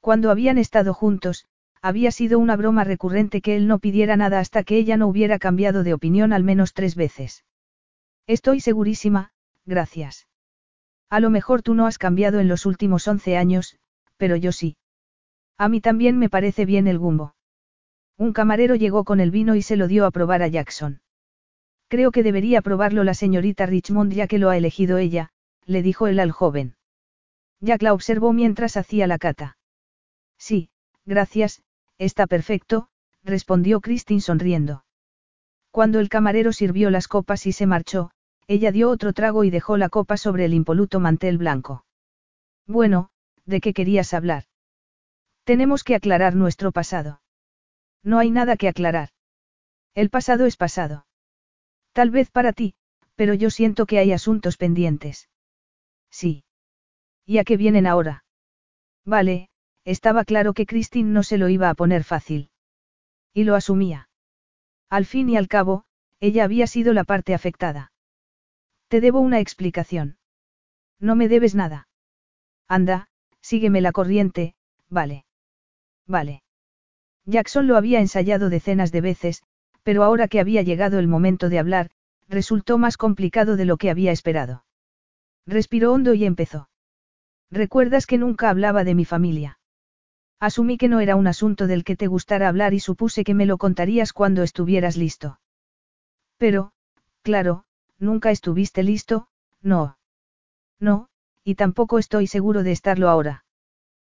[0.00, 1.46] Cuando habían estado juntos,
[1.80, 5.38] había sido una broma recurrente que él no pidiera nada hasta que ella no hubiera
[5.38, 7.44] cambiado de opinión al menos tres veces.
[8.26, 9.32] Estoy segurísima,
[9.66, 10.26] gracias.
[11.14, 13.76] A lo mejor tú no has cambiado en los últimos once años,
[14.16, 14.76] pero yo sí.
[15.56, 17.36] A mí también me parece bien el gumbo.
[18.18, 21.02] Un camarero llegó con el vino y se lo dio a probar a Jackson.
[21.86, 25.30] Creo que debería probarlo la señorita Richmond ya que lo ha elegido ella,
[25.66, 26.74] le dijo él al joven.
[27.60, 29.56] Jack la observó mientras hacía la cata.
[30.36, 30.68] Sí,
[31.04, 31.62] gracias,
[31.96, 32.88] está perfecto,
[33.22, 34.84] respondió Christine sonriendo.
[35.70, 38.10] Cuando el camarero sirvió las copas y se marchó,
[38.46, 41.84] ella dio otro trago y dejó la copa sobre el impoluto mantel blanco.
[42.66, 43.10] Bueno,
[43.44, 44.44] ¿de qué querías hablar?
[45.44, 47.20] Tenemos que aclarar nuestro pasado.
[48.02, 49.10] No hay nada que aclarar.
[49.94, 51.06] El pasado es pasado.
[51.92, 52.74] Tal vez para ti,
[53.14, 55.28] pero yo siento que hay asuntos pendientes.
[56.10, 56.44] Sí.
[57.24, 58.24] ¿Y a qué vienen ahora?
[59.04, 59.48] Vale,
[59.84, 62.50] estaba claro que Christine no se lo iba a poner fácil.
[63.32, 64.08] Y lo asumía.
[64.90, 65.84] Al fin y al cabo,
[66.20, 67.92] ella había sido la parte afectada.
[68.94, 70.18] Te debo una explicación.
[71.00, 71.88] No me debes nada.
[72.68, 73.08] Anda,
[73.40, 74.54] sígueme la corriente,
[74.88, 75.24] vale.
[76.06, 76.44] Vale.
[77.26, 79.42] Jackson lo había ensayado decenas de veces,
[79.82, 81.90] pero ahora que había llegado el momento de hablar,
[82.28, 84.64] resultó más complicado de lo que había esperado.
[85.44, 86.68] Respiró hondo y empezó.
[87.50, 89.58] ¿Recuerdas que nunca hablaba de mi familia?
[90.38, 93.46] Asumí que no era un asunto del que te gustara hablar y supuse que me
[93.46, 95.40] lo contarías cuando estuvieras listo.
[96.38, 96.70] Pero,
[97.22, 97.64] claro,
[97.98, 99.28] nunca estuviste listo,
[99.62, 99.98] no.
[100.80, 101.08] No,
[101.44, 103.44] y tampoco estoy seguro de estarlo ahora.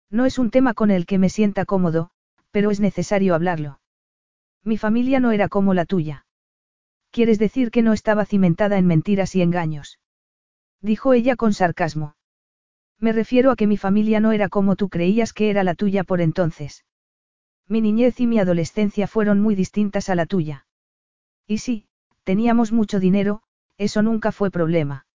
[0.09, 2.09] No es un tema con el que me sienta cómodo,
[2.51, 3.79] pero es necesario hablarlo.
[4.63, 6.25] Mi familia no era como la tuya.
[7.11, 9.99] ¿Quieres decir que no estaba cimentada en mentiras y engaños?
[10.81, 12.15] Dijo ella con sarcasmo.
[12.99, 16.03] Me refiero a que mi familia no era como tú creías que era la tuya
[16.03, 16.85] por entonces.
[17.67, 20.65] Mi niñez y mi adolescencia fueron muy distintas a la tuya.
[21.47, 21.85] Y sí,
[22.23, 23.41] teníamos mucho dinero,
[23.79, 25.07] eso nunca fue problema.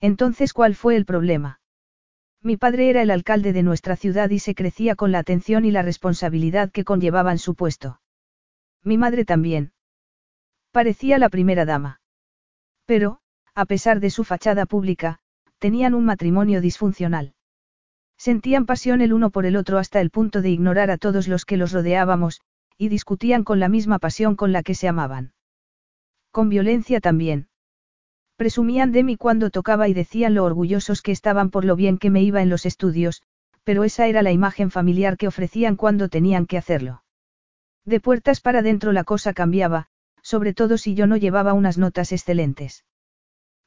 [0.00, 1.60] Entonces, ¿cuál fue el problema?
[2.42, 5.70] Mi padre era el alcalde de nuestra ciudad y se crecía con la atención y
[5.70, 8.00] la responsabilidad que conllevaban su puesto.
[8.82, 9.72] Mi madre también.
[10.72, 12.00] Parecía la primera dama.
[12.86, 13.20] Pero,
[13.54, 15.20] a pesar de su fachada pública,
[15.58, 17.34] tenían un matrimonio disfuncional.
[18.18, 21.44] Sentían pasión el uno por el otro hasta el punto de ignorar a todos los
[21.44, 22.40] que los rodeábamos,
[22.78, 25.34] y discutían con la misma pasión con la que se amaban.
[26.32, 27.48] Con violencia también.
[28.42, 32.10] Presumían de mí cuando tocaba y decían lo orgullosos que estaban por lo bien que
[32.10, 33.22] me iba en los estudios,
[33.62, 37.04] pero esa era la imagen familiar que ofrecían cuando tenían que hacerlo.
[37.84, 39.86] De puertas para dentro la cosa cambiaba,
[40.22, 42.84] sobre todo si yo no llevaba unas notas excelentes.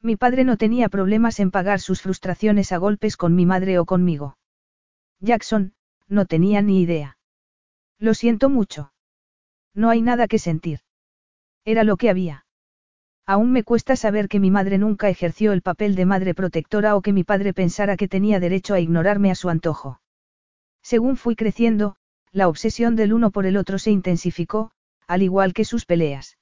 [0.02, 3.86] Mi padre no tenía problemas en pagar sus frustraciones a golpes con mi madre o
[3.86, 4.36] conmigo.
[5.20, 5.72] Jackson,
[6.06, 7.16] no tenía ni idea.
[7.98, 8.92] Lo siento mucho.
[9.72, 10.80] No hay nada que sentir.
[11.64, 12.45] Era lo que había.
[13.26, 17.02] Aún me cuesta saber que mi madre nunca ejerció el papel de madre protectora o
[17.02, 20.00] que mi padre pensara que tenía derecho a ignorarme a su antojo.
[20.80, 21.96] Según fui creciendo,
[22.30, 24.70] la obsesión del uno por el otro se intensificó,
[25.08, 26.38] al igual que sus peleas.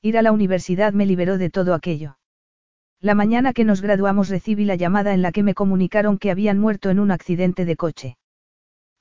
[0.00, 2.18] Ir a la universidad me liberó de todo aquello.
[3.00, 6.58] La mañana que nos graduamos recibí la llamada en la que me comunicaron que habían
[6.58, 8.16] muerto en un accidente de coche.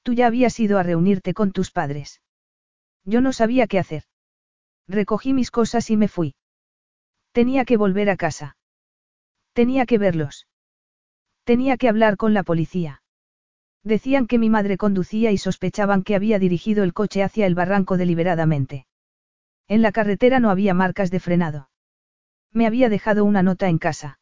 [0.03, 2.21] Tú ya habías ido a reunirte con tus padres.
[3.05, 4.03] Yo no sabía qué hacer.
[4.87, 6.35] Recogí mis cosas y me fui.
[7.37, 8.57] Tenía que volver a casa.
[9.53, 10.47] Tenía que verlos.
[11.43, 13.03] Tenía que hablar con la policía.
[13.83, 17.95] Decían que mi madre conducía y sospechaban que había dirigido el coche hacia el barranco
[17.95, 18.87] deliberadamente.
[19.67, 21.69] En la carretera no había marcas de frenado.
[22.53, 24.17] Me había dejado una nota en casa.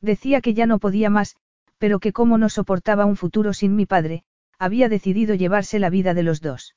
[0.00, 1.34] Decía que ya no podía más,
[1.78, 4.22] pero que como no soportaba un futuro sin mi padre,
[4.60, 6.76] había decidido llevarse la vida de los dos.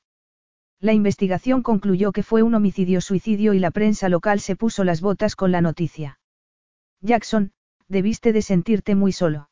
[0.81, 5.35] La investigación concluyó que fue un homicidio-suicidio y la prensa local se puso las botas
[5.35, 6.19] con la noticia.
[7.01, 7.51] Jackson,
[7.87, 9.51] debiste de sentirte muy solo.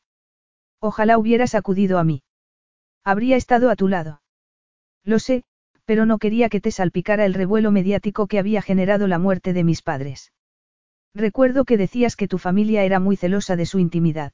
[0.80, 2.24] Ojalá hubieras acudido a mí.
[3.04, 4.22] Habría estado a tu lado.
[5.04, 5.44] Lo sé,
[5.84, 9.62] pero no quería que te salpicara el revuelo mediático que había generado la muerte de
[9.62, 10.32] mis padres.
[11.14, 14.32] Recuerdo que decías que tu familia era muy celosa de su intimidad.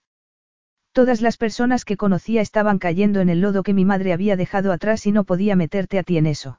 [0.92, 4.72] Todas las personas que conocía estaban cayendo en el lodo que mi madre había dejado
[4.72, 6.58] atrás y no podía meterte a ti en eso.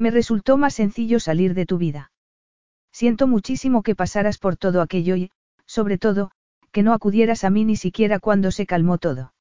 [0.00, 2.10] Me resultó más sencillo salir de tu vida.
[2.90, 5.30] Siento muchísimo que pasaras por todo aquello y,
[5.66, 6.30] sobre todo,
[6.72, 9.34] que no acudieras a mí ni siquiera cuando se calmó todo.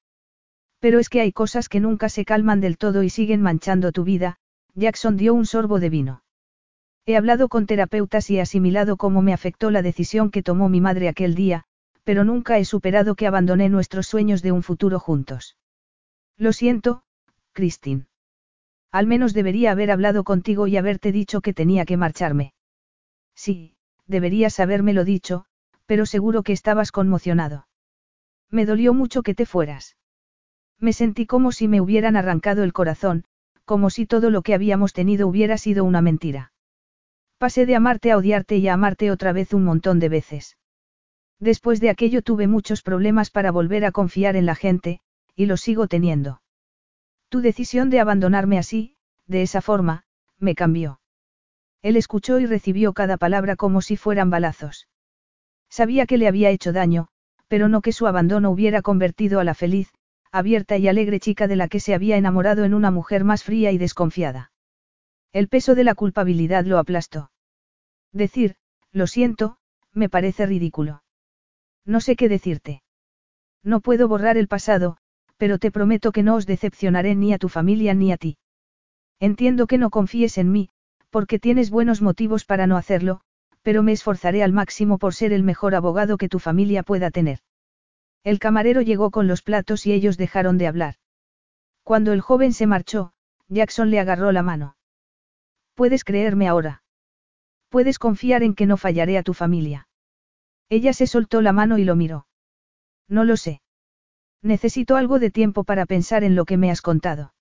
[0.80, 4.03] Pero es que hay cosas que nunca se calman del todo y siguen manchando tu
[4.03, 4.36] vida,
[4.76, 6.23] Jackson dio un sorbo de vino.
[7.06, 10.81] He hablado con terapeutas y he asimilado cómo me afectó la decisión que tomó mi
[10.81, 11.64] madre aquel día,
[12.03, 15.56] pero nunca he superado que abandoné nuestros sueños de un futuro juntos.
[16.36, 17.03] Lo siento,
[17.53, 18.09] Christine.
[18.91, 22.53] Al menos debería haber hablado contigo y haberte dicho que tenía que marcharme.
[23.36, 23.76] Sí,
[24.07, 25.45] deberías habérmelo dicho,
[25.86, 27.68] pero seguro que estabas conmocionado.
[28.49, 29.95] Me dolió mucho que te fueras.
[30.80, 33.26] Me sentí como si me hubieran arrancado el corazón,
[33.66, 36.52] como si todo lo que habíamos tenido hubiera sido una mentira.
[37.38, 40.57] Pasé de amarte a odiarte y a amarte otra vez un montón de veces.
[41.40, 44.99] Después de aquello tuve muchos problemas para volver a confiar en la gente,
[45.36, 46.41] y lo sigo teniendo.
[47.30, 48.96] Tu decisión de abandonarme así,
[49.28, 50.04] de esa forma,
[50.40, 51.00] me cambió.
[51.82, 54.88] Él escuchó y recibió cada palabra como si fueran balazos.
[55.70, 57.08] Sabía que le había hecho daño,
[57.48, 59.94] pero no que su abandono hubiera convertido a la feliz,
[60.32, 63.72] abierta y alegre chica de la que se había enamorado en una mujer más fría
[63.72, 64.52] y desconfiada.
[65.32, 67.32] El peso de la culpabilidad lo aplastó.
[68.12, 68.56] Decir,
[68.92, 69.58] lo siento,
[69.94, 71.04] me parece ridículo.
[71.86, 72.82] No sé qué decirte.
[73.64, 74.98] No puedo borrar el pasado,
[75.40, 78.38] pero te prometo que no os decepcionaré ni a tu familia ni a ti.
[79.22, 80.70] Entiendo que no confíes en mí,
[81.10, 83.22] porque tienes buenos motivos para no hacerlo,
[83.61, 87.40] pero me esforzaré al máximo por ser el mejor abogado que tu familia pueda tener.
[88.26, 90.95] El camarero llegó con los platos y ellos dejaron de hablar.
[91.84, 93.14] Cuando el joven se marchó,
[93.48, 94.76] Jackson le agarró la mano.
[95.74, 96.84] Puedes creerme ahora.
[97.70, 99.88] Puedes confiar en que no fallaré a tu familia.
[100.68, 102.28] Ella se soltó la mano y lo miró.
[103.07, 103.61] No lo sé.
[104.41, 107.34] Necesito algo de tiempo para pensar en lo que me has contado.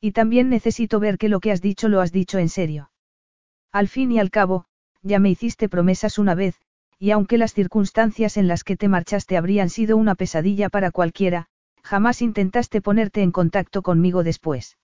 [0.00, 2.90] Y también necesito ver que lo que has dicho lo has dicho en serio.
[3.72, 4.66] Al fin y al cabo,
[5.02, 6.60] ya me hiciste promesas una vez,
[6.98, 11.48] y aunque las circunstancias en las que te marchaste habrían sido una pesadilla para cualquiera,
[11.82, 14.78] jamás intentaste ponerte en contacto conmigo después.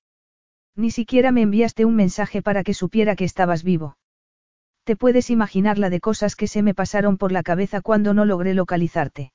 [0.76, 3.96] Ni siquiera me enviaste un mensaje para que supiera que estabas vivo.
[4.84, 8.24] Te puedes imaginar la de cosas que se me pasaron por la cabeza cuando no
[8.24, 9.32] logré localizarte.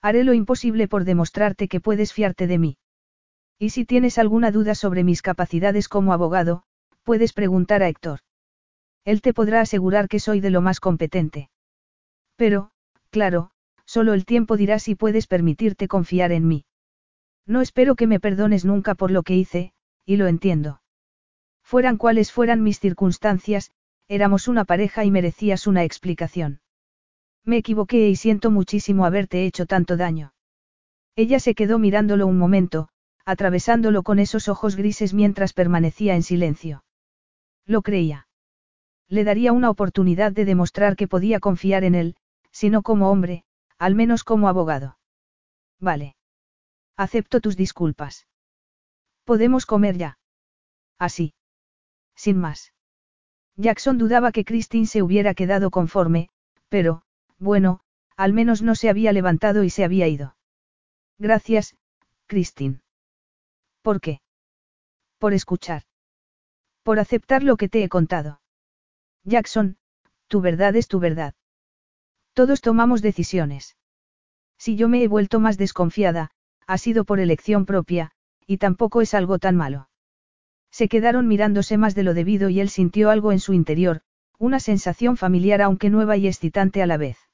[0.00, 2.76] Haré lo imposible por demostrarte que puedes fiarte de mí.
[3.58, 6.62] Y si tienes alguna duda sobre mis capacidades como abogado,
[7.02, 8.20] puedes preguntar a Héctor.
[9.04, 11.50] Él te podrá asegurar que soy de lo más competente.
[12.36, 12.70] Pero,
[13.10, 13.50] claro,
[13.84, 16.64] solo el tiempo dirá si puedes permitirte confiar en mí.
[17.46, 19.72] No espero que me perdones nunca por lo que hice,
[20.04, 20.82] y lo entiendo.
[21.64, 23.72] Fueran cuales fueran mis circunstancias,
[24.06, 26.60] éramos una pareja y merecías una explicación.
[27.44, 30.32] Me equivoqué y siento muchísimo haberte hecho tanto daño.
[31.16, 32.88] Ella se quedó mirándolo un momento,
[33.24, 36.84] atravesándolo con esos ojos grises mientras permanecía en silencio.
[37.66, 38.28] Lo creía.
[39.08, 42.16] Le daría una oportunidad de demostrar que podía confiar en él,
[42.52, 43.44] si no como hombre,
[43.78, 44.98] al menos como abogado.
[45.80, 46.16] Vale.
[46.96, 48.26] Acepto tus disculpas.
[49.24, 50.18] Podemos comer ya.
[50.98, 51.34] Así.
[52.14, 52.72] Sin más.
[53.56, 56.30] Jackson dudaba que Christine se hubiera quedado conforme,
[56.68, 57.02] pero,
[57.38, 57.80] bueno,
[58.16, 60.36] al menos no se había levantado y se había ido.
[61.18, 61.76] Gracias,
[62.26, 62.80] Christine.
[63.82, 64.20] ¿Por qué?
[65.18, 65.82] Por escuchar.
[66.82, 68.40] Por aceptar lo que te he contado.
[69.24, 69.76] Jackson,
[70.26, 71.34] tu verdad es tu verdad.
[72.34, 73.76] Todos tomamos decisiones.
[74.58, 76.30] Si yo me he vuelto más desconfiada,
[76.66, 78.12] ha sido por elección propia,
[78.46, 79.88] y tampoco es algo tan malo.
[80.70, 84.02] Se quedaron mirándose más de lo debido y él sintió algo en su interior,
[84.38, 87.27] una sensación familiar aunque nueva y excitante a la vez.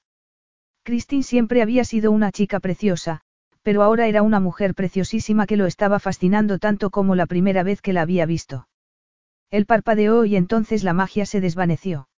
[0.85, 3.23] Christine siempre había sido una chica preciosa,
[3.63, 7.81] pero ahora era una mujer preciosísima que lo estaba fascinando tanto como la primera vez
[7.81, 8.69] que la había visto.
[9.51, 12.09] Él parpadeó y entonces la magia se desvaneció.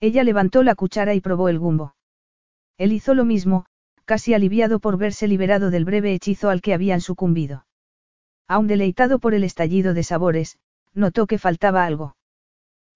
[0.00, 1.94] Ella levantó la cuchara y probó el gumbo.
[2.78, 3.66] Él hizo lo mismo,
[4.04, 7.64] casi aliviado por verse liberado del breve hechizo al que habían sucumbido.
[8.48, 10.58] Aún deleitado por el estallido de sabores,
[10.94, 12.16] notó que faltaba algo.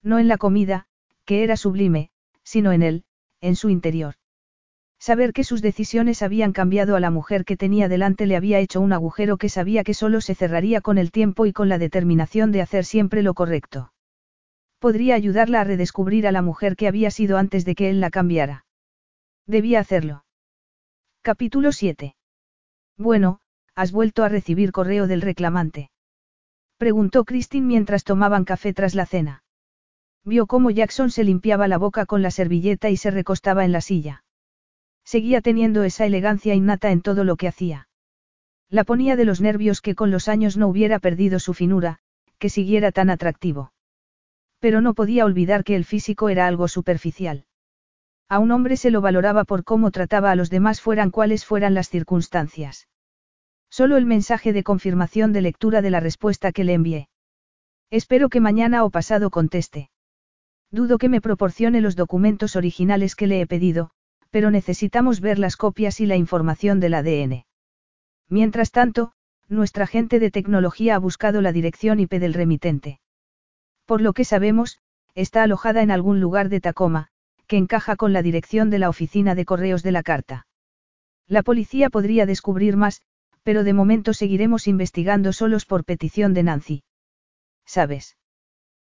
[0.03, 0.87] No en la comida,
[1.23, 2.09] que era sublime,
[2.43, 3.03] sino en él,
[3.39, 4.15] en su interior.
[4.99, 8.81] Saber que sus decisiones habían cambiado a la mujer que tenía delante le había hecho
[8.81, 12.51] un agujero que sabía que solo se cerraría con el tiempo y con la determinación
[12.51, 13.93] de hacer siempre lo correcto.
[14.77, 18.09] Podría ayudarla a redescubrir a la mujer que había sido antes de que él la
[18.09, 18.65] cambiara.
[19.47, 20.25] Debía hacerlo.
[21.21, 22.15] Capítulo 7.
[22.97, 23.39] Bueno,
[23.75, 25.91] ¿has vuelto a recibir correo del reclamante?
[26.77, 29.43] Preguntó Christine mientras tomaban café tras la cena.
[30.25, 33.81] Vio cómo Jackson se limpiaba la boca con la servilleta y se recostaba en la
[33.81, 34.23] silla.
[35.09, 37.87] Seguía teniendo esa elegancia innata en todo lo que hacía.
[38.69, 41.97] La ponía de los nervios que con los años no hubiera perdido su finura,
[42.37, 43.73] que siguiera tan atractivo.
[44.59, 47.45] Pero no podía olvidar que el físico era algo superficial.
[48.27, 51.73] A un hombre se lo valoraba por cómo trataba a los demás fueran cuales fueran
[51.73, 52.87] las circunstancias.
[53.67, 57.09] Solo el mensaje de confirmación de lectura de la respuesta que le envié.
[57.89, 59.89] Espero que mañana o pasado conteste.
[60.69, 63.89] Dudo que me proporcione los documentos originales que le he pedido,
[64.29, 67.45] pero necesitamos ver las copias y la información del ADN.
[68.29, 69.13] Mientras tanto,
[69.47, 72.99] nuestra gente de tecnología ha buscado la dirección IP del remitente.
[73.85, 74.79] Por lo que sabemos,
[75.15, 77.07] está alojada en algún lugar de Tacoma,
[77.47, 80.45] que encaja con la dirección de la oficina de correos de la carta.
[81.27, 83.01] La policía podría descubrir más,
[83.41, 86.83] pero de momento seguiremos investigando solos por petición de Nancy.
[87.65, 88.17] ¿Sabes?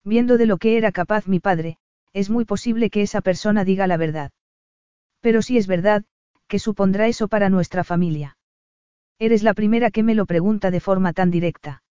[0.04, 1.78] Viendo de lo que era capaz mi padre,
[2.12, 4.30] es muy posible que esa persona diga la verdad.
[5.24, 6.04] Pero si es verdad,
[6.48, 8.36] ¿qué supondrá eso para nuestra familia?
[9.18, 11.82] Eres la primera que me lo pregunta de forma tan directa.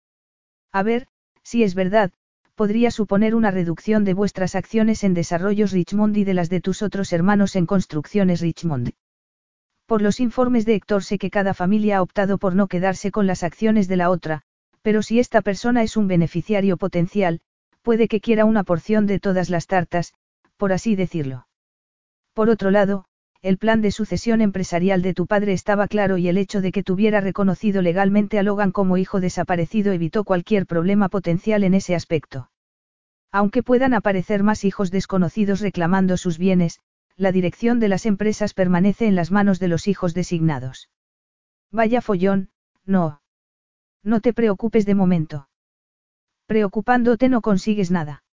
[0.72, 1.08] A ver,
[1.42, 2.12] si es verdad,
[2.54, 6.84] podría suponer una reducción de vuestras acciones en desarrollos Richmond y de las de tus
[6.84, 8.92] otros hermanos en construcciones Richmond.
[9.88, 13.26] Por los informes de Héctor sé que cada familia ha optado por no quedarse con
[13.26, 14.44] las acciones de la otra,
[14.84, 17.42] pero si esta persona es un beneficiario potencial,
[17.82, 20.14] puede que quiera una porción de todas las tartas,
[20.56, 21.48] por así decirlo.
[22.36, 23.08] Por otro lado,
[23.44, 26.82] el plan de sucesión empresarial de tu padre estaba claro y el hecho de que
[26.82, 32.50] tuviera reconocido legalmente a Logan como hijo desaparecido evitó cualquier problema potencial en ese aspecto.
[33.34, 36.80] Aunque puedan aparecer más hijos desconocidos reclamando sus bienes,
[37.18, 40.90] la dirección de las empresas permanece en las manos de los hijos designados.
[41.70, 42.50] Vaya follón,
[42.86, 43.22] no.
[44.04, 45.50] No te preocupes de momento.
[46.46, 48.24] Preocupándote no consigues nada.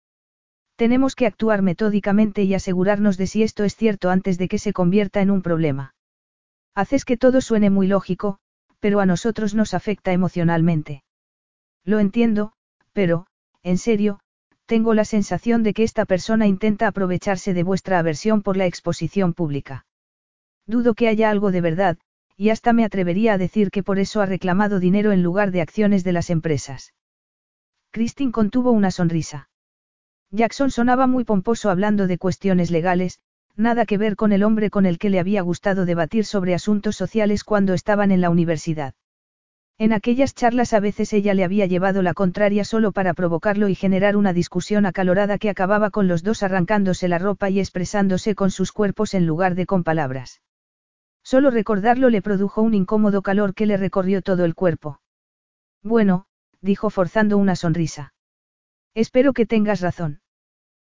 [0.81, 4.73] Tenemos que actuar metódicamente y asegurarnos de si esto es cierto antes de que se
[4.73, 5.95] convierta en un problema.
[6.75, 8.39] Haces que todo suene muy lógico,
[8.79, 11.03] pero a nosotros nos afecta emocionalmente.
[11.85, 12.55] Lo entiendo,
[12.95, 13.27] pero,
[13.63, 14.21] en serio,
[14.65, 19.35] tengo la sensación de que esta persona intenta aprovecharse de vuestra aversión por la exposición
[19.35, 19.85] pública.
[20.67, 21.99] Dudo que haya algo de verdad,
[22.39, 25.61] y hasta me atrevería a decir que por eso ha reclamado dinero en lugar de
[25.61, 26.95] acciones de las empresas.
[27.91, 29.50] Christine contuvo una sonrisa.
[30.33, 33.19] Jackson sonaba muy pomposo hablando de cuestiones legales,
[33.57, 36.97] nada que ver con el hombre con el que le había gustado debatir sobre asuntos
[36.97, 38.95] sociales cuando estaban en la universidad.
[39.77, 43.75] En aquellas charlas a veces ella le había llevado la contraria solo para provocarlo y
[43.75, 48.51] generar una discusión acalorada que acababa con los dos arrancándose la ropa y expresándose con
[48.51, 50.43] sus cuerpos en lugar de con palabras.
[51.23, 55.01] Solo recordarlo le produjo un incómodo calor que le recorrió todo el cuerpo.
[55.83, 56.27] Bueno,
[56.61, 58.13] dijo forzando una sonrisa.
[58.95, 60.21] Espero que tengas razón.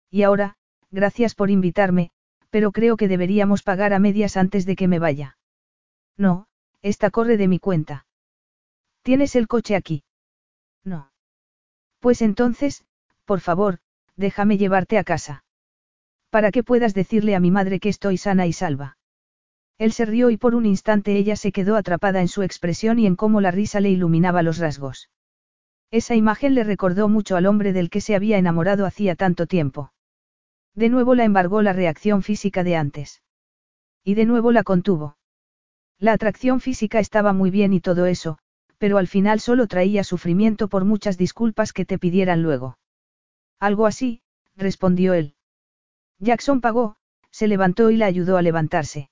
[0.09, 0.55] Y ahora,
[0.91, 2.11] gracias por invitarme,
[2.49, 5.37] pero creo que deberíamos pagar a medias antes de que me vaya.
[6.17, 6.47] No,
[6.81, 8.05] esta corre de mi cuenta.
[9.01, 10.03] ¿Tienes el coche aquí?
[10.83, 11.11] No.
[11.99, 12.85] Pues entonces,
[13.25, 13.79] por favor,
[14.15, 15.43] déjame llevarte a casa.
[16.29, 18.97] Para que puedas decirle a mi madre que estoy sana y salva.
[19.77, 23.05] Él se rió y por un instante ella se quedó atrapada en su expresión y
[23.05, 25.09] en cómo la risa le iluminaba los rasgos.
[25.91, 29.93] Esa imagen le recordó mucho al hombre del que se había enamorado hacía tanto tiempo.
[30.75, 33.23] De nuevo la embargó la reacción física de antes.
[34.03, 35.17] Y de nuevo la contuvo.
[35.97, 38.37] La atracción física estaba muy bien y todo eso,
[38.77, 42.77] pero al final solo traía sufrimiento por muchas disculpas que te pidieran luego.
[43.59, 44.21] Algo así,
[44.55, 45.35] respondió él.
[46.19, 46.97] Jackson pagó,
[47.31, 49.09] se levantó y la ayudó a levantarse.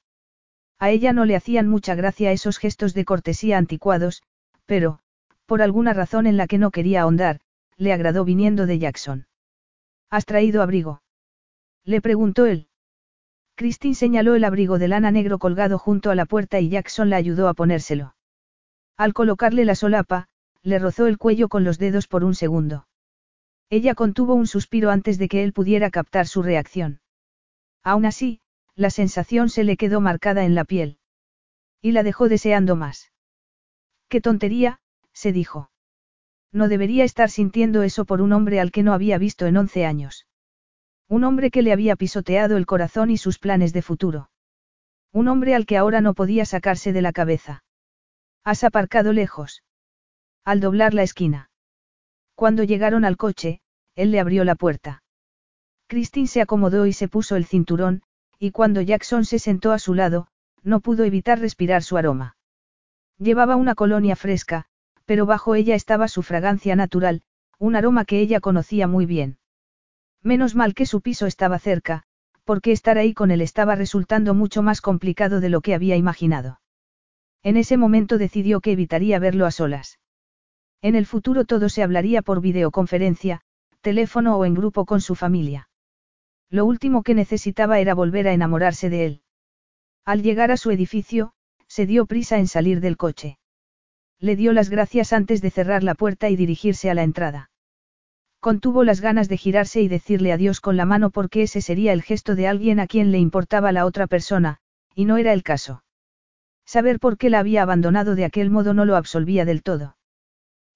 [0.78, 4.24] A ella no le hacían mucha gracia esos gestos de cortesía anticuados,
[4.66, 5.00] pero,
[5.46, 7.40] por alguna razón en la que no quería ahondar,
[7.78, 9.28] le agradó viniendo de Jackson.
[10.10, 11.02] ¿Has traído abrigo?
[11.84, 12.68] Le preguntó él.
[13.56, 17.18] Christine señaló el abrigo de lana negro colgado junto a la puerta y Jackson la
[17.18, 18.16] ayudó a ponérselo.
[18.98, 20.28] Al colocarle la solapa,
[20.62, 22.88] le rozó el cuello con los dedos por un segundo.
[23.70, 27.02] Ella contuvo un suspiro antes de que él pudiera captar su reacción.
[27.84, 28.42] Aún así,
[28.76, 30.98] la sensación se le quedó marcada en la piel.
[31.82, 33.12] Y la dejó deseando más.
[34.10, 34.80] ¡Qué tontería!
[35.16, 35.72] Se dijo.
[36.52, 39.86] No debería estar sintiendo eso por un hombre al que no había visto en once
[39.86, 40.28] años.
[41.10, 44.30] Un hombre que le había pisoteado el corazón y sus planes de futuro.
[45.12, 47.64] Un hombre al que ahora no podía sacarse de la cabeza.
[48.44, 49.64] Has aparcado lejos.
[50.44, 51.50] Al doblar la esquina.
[52.36, 53.62] Cuando llegaron al coche,
[53.96, 55.04] él le abrió la puerta.
[55.88, 58.04] Christine se acomodó y se puso el cinturón,
[58.40, 60.28] y cuando Jackson se sentó a su lado,
[60.64, 62.36] no pudo evitar respirar su aroma.
[63.18, 64.68] Llevaba una colonia fresca,
[65.06, 67.22] pero bajo ella estaba su fragancia natural,
[67.60, 69.38] un aroma que ella conocía muy bien.
[70.22, 72.04] Menos mal que su piso estaba cerca,
[72.44, 76.60] porque estar ahí con él estaba resultando mucho más complicado de lo que había imaginado.
[77.44, 80.00] En ese momento decidió que evitaría verlo a solas.
[80.82, 83.42] En el futuro todo se hablaría por videoconferencia,
[83.82, 85.70] teléfono o en grupo con su familia.
[86.50, 89.22] Lo último que necesitaba era volver a enamorarse de él.
[90.06, 91.34] Al llegar a su edificio,
[91.68, 93.38] se dio prisa en salir del coche.
[94.20, 97.50] Le dio las gracias antes de cerrar la puerta y dirigirse a la entrada.
[98.40, 102.04] Contuvo las ganas de girarse y decirle adiós con la mano porque ese sería el
[102.04, 104.60] gesto de alguien a quien le importaba la otra persona,
[104.94, 105.84] y no era el caso.
[106.66, 109.98] Saber por qué la había abandonado de aquel modo no lo absolvía del todo.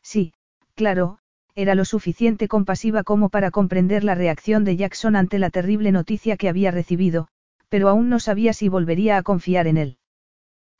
[0.01, 0.33] Sí,
[0.75, 1.19] claro,
[1.55, 6.37] era lo suficiente compasiva como para comprender la reacción de Jackson ante la terrible noticia
[6.37, 7.27] que había recibido,
[7.69, 9.97] pero aún no sabía si volvería a confiar en él.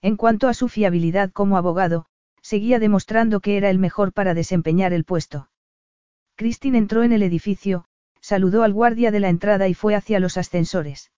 [0.02, 2.06] En cuanto a su fiabilidad como abogado,
[2.42, 5.50] seguía demostrando que era el mejor para desempeñar el puesto.
[6.36, 7.86] Christine entró en el edificio,
[8.22, 11.12] saludó al guardia de la entrada y fue hacia los ascensores.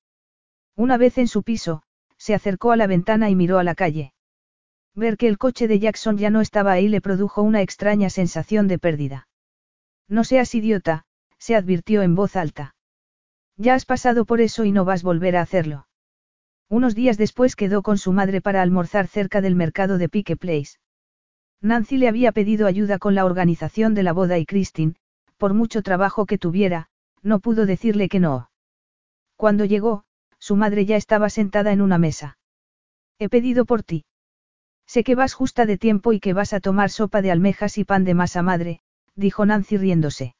[0.76, 1.84] Una vez en su piso,
[2.18, 4.14] se acercó a la ventana y miró a la calle.
[4.94, 8.68] Ver que el coche de Jackson ya no estaba ahí le produjo una extraña sensación
[8.68, 9.28] de pérdida.
[10.08, 11.06] No seas idiota,
[11.38, 12.76] se advirtió en voz alta.
[13.58, 15.88] Ya has pasado por eso y no vas a volver a hacerlo.
[16.70, 20.78] Unos días después quedó con su madre para almorzar cerca del mercado de Pike Place.
[21.62, 24.96] Nancy le había pedido ayuda con la organización de la boda y Christine,
[25.38, 26.90] por mucho trabajo que tuviera,
[27.22, 28.50] no pudo decirle que no.
[29.36, 30.04] Cuando llegó,
[30.40, 32.38] su madre ya estaba sentada en una mesa.
[33.20, 34.06] He pedido por ti.
[34.88, 37.84] Sé que vas justa de tiempo y que vas a tomar sopa de almejas y
[37.84, 38.82] pan de masa madre,
[39.16, 40.36] dijo Nancy riéndose.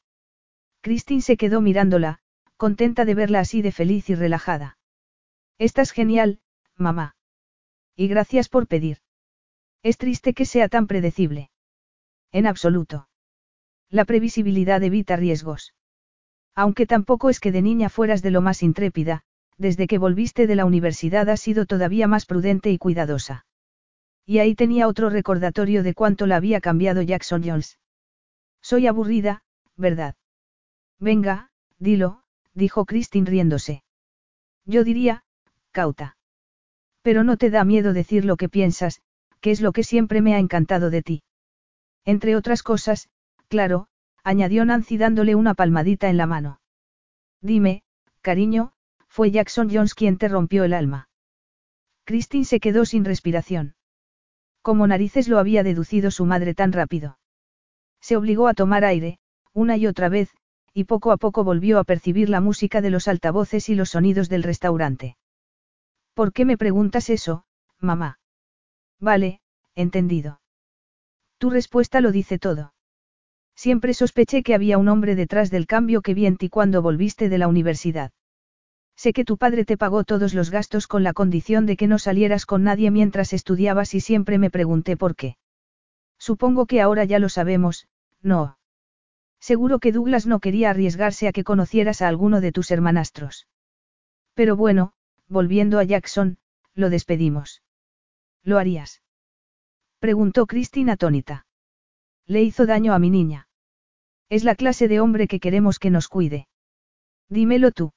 [0.80, 2.18] Christine se quedó mirándola,
[2.56, 4.78] contenta de verla así de feliz y relajada.
[5.58, 6.40] Estás genial,
[6.76, 7.14] mamá.
[7.94, 9.01] Y gracias por pedir.
[9.82, 11.50] Es triste que sea tan predecible.
[12.30, 13.08] En absoluto.
[13.90, 15.74] La previsibilidad evita riesgos.
[16.54, 19.22] Aunque tampoco es que de niña fueras de lo más intrépida,
[19.58, 23.44] desde que volviste de la universidad has sido todavía más prudente y cuidadosa.
[24.24, 27.78] Y ahí tenía otro recordatorio de cuánto la había cambiado Jackson Jones.
[28.60, 29.42] Soy aburrida,
[29.76, 30.14] ¿verdad?
[30.98, 32.22] Venga, dilo,
[32.54, 33.82] dijo Christine riéndose.
[34.64, 35.24] Yo diría,
[35.72, 36.16] cauta.
[37.02, 39.02] Pero no te da miedo decir lo que piensas,
[39.42, 41.22] que es lo que siempre me ha encantado de ti.
[42.06, 43.10] Entre otras cosas,
[43.48, 43.88] claro,
[44.24, 46.60] añadió Nancy dándole una palmadita en la mano.
[47.42, 47.82] Dime,
[48.22, 48.72] cariño,
[49.08, 51.08] fue Jackson Jones quien te rompió el alma.
[52.04, 53.74] Christine se quedó sin respiración.
[54.62, 57.18] Como narices lo había deducido su madre tan rápido.
[58.00, 59.18] Se obligó a tomar aire,
[59.52, 60.30] una y otra vez,
[60.72, 64.28] y poco a poco volvió a percibir la música de los altavoces y los sonidos
[64.28, 65.16] del restaurante.
[66.14, 67.44] ¿Por qué me preguntas eso,
[67.80, 68.21] mamá?
[69.02, 69.40] Vale,
[69.74, 70.40] entendido.
[71.38, 72.72] Tu respuesta lo dice todo.
[73.56, 77.28] Siempre sospeché que había un hombre detrás del cambio que vi en ti cuando volviste
[77.28, 78.12] de la universidad.
[78.94, 81.98] Sé que tu padre te pagó todos los gastos con la condición de que no
[81.98, 85.36] salieras con nadie mientras estudiabas y siempre me pregunté por qué.
[86.18, 87.88] Supongo que ahora ya lo sabemos,
[88.22, 88.56] no.
[89.40, 93.48] Seguro que Douglas no quería arriesgarse a que conocieras a alguno de tus hermanastros.
[94.34, 94.92] Pero bueno,
[95.26, 96.38] volviendo a Jackson,
[96.74, 97.61] lo despedimos.
[98.42, 99.02] ¿Lo harías?
[99.98, 101.46] Preguntó Christine atónita.
[102.26, 103.48] Le hizo daño a mi niña.
[104.28, 106.48] Es la clase de hombre que queremos que nos cuide.
[107.28, 107.92] Dímelo tú.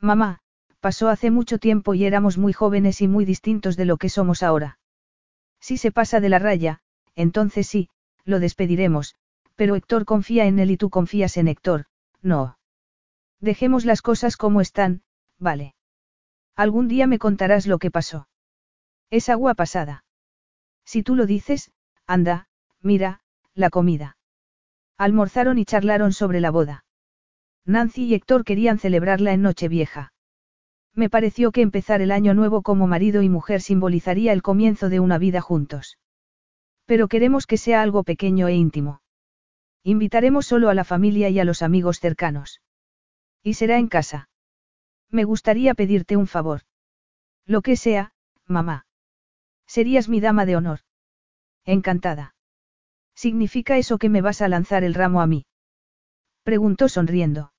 [0.00, 0.40] Mamá,
[0.80, 4.42] pasó hace mucho tiempo y éramos muy jóvenes y muy distintos de lo que somos
[4.42, 4.78] ahora.
[5.60, 6.80] Si se pasa de la raya,
[7.14, 7.88] entonces sí,
[8.24, 9.16] lo despediremos,
[9.56, 11.86] pero Héctor confía en él y tú confías en Héctor,
[12.22, 12.58] no.
[13.40, 15.02] Dejemos las cosas como están,
[15.38, 15.74] vale.
[16.54, 18.28] Algún día me contarás lo que pasó.
[19.10, 20.04] Es agua pasada.
[20.84, 21.70] Si tú lo dices,
[22.06, 22.48] anda,
[22.80, 23.20] mira,
[23.54, 24.16] la comida.
[24.98, 26.84] Almorzaron y charlaron sobre la boda.
[27.64, 30.12] Nancy y Héctor querían celebrarla en Nochevieja.
[30.94, 35.00] Me pareció que empezar el año nuevo como marido y mujer simbolizaría el comienzo de
[35.00, 35.98] una vida juntos.
[36.86, 39.02] Pero queremos que sea algo pequeño e íntimo.
[39.82, 42.62] Invitaremos solo a la familia y a los amigos cercanos.
[43.42, 44.30] Y será en casa.
[45.10, 46.62] Me gustaría pedirte un favor.
[47.44, 48.12] Lo que sea,
[48.46, 48.85] mamá.
[49.66, 50.80] Serías mi dama de honor.
[51.64, 52.34] Encantada.
[53.14, 55.46] ¿Significa eso que me vas a lanzar el ramo a mí?
[56.42, 57.52] Preguntó sonriendo.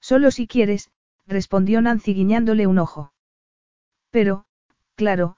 [0.00, 0.90] Solo si quieres,
[1.26, 3.12] respondió Nancy guiñándole un ojo.
[4.10, 4.44] Pero,
[4.96, 5.36] claro,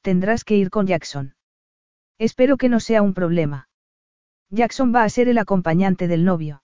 [0.00, 1.36] tendrás que ir con Jackson.
[2.18, 3.68] Espero que no sea un problema.
[4.50, 6.62] Jackson va a ser el acompañante del novio.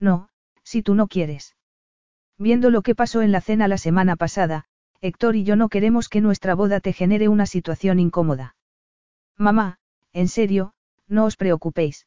[0.00, 0.28] No,
[0.64, 1.56] si tú no quieres.
[2.38, 4.64] Viendo lo que pasó en la cena la semana pasada,
[5.04, 8.54] Héctor y yo no queremos que nuestra boda te genere una situación incómoda.
[9.36, 9.78] Mamá,
[10.12, 10.74] en serio,
[11.08, 12.06] no os preocupéis.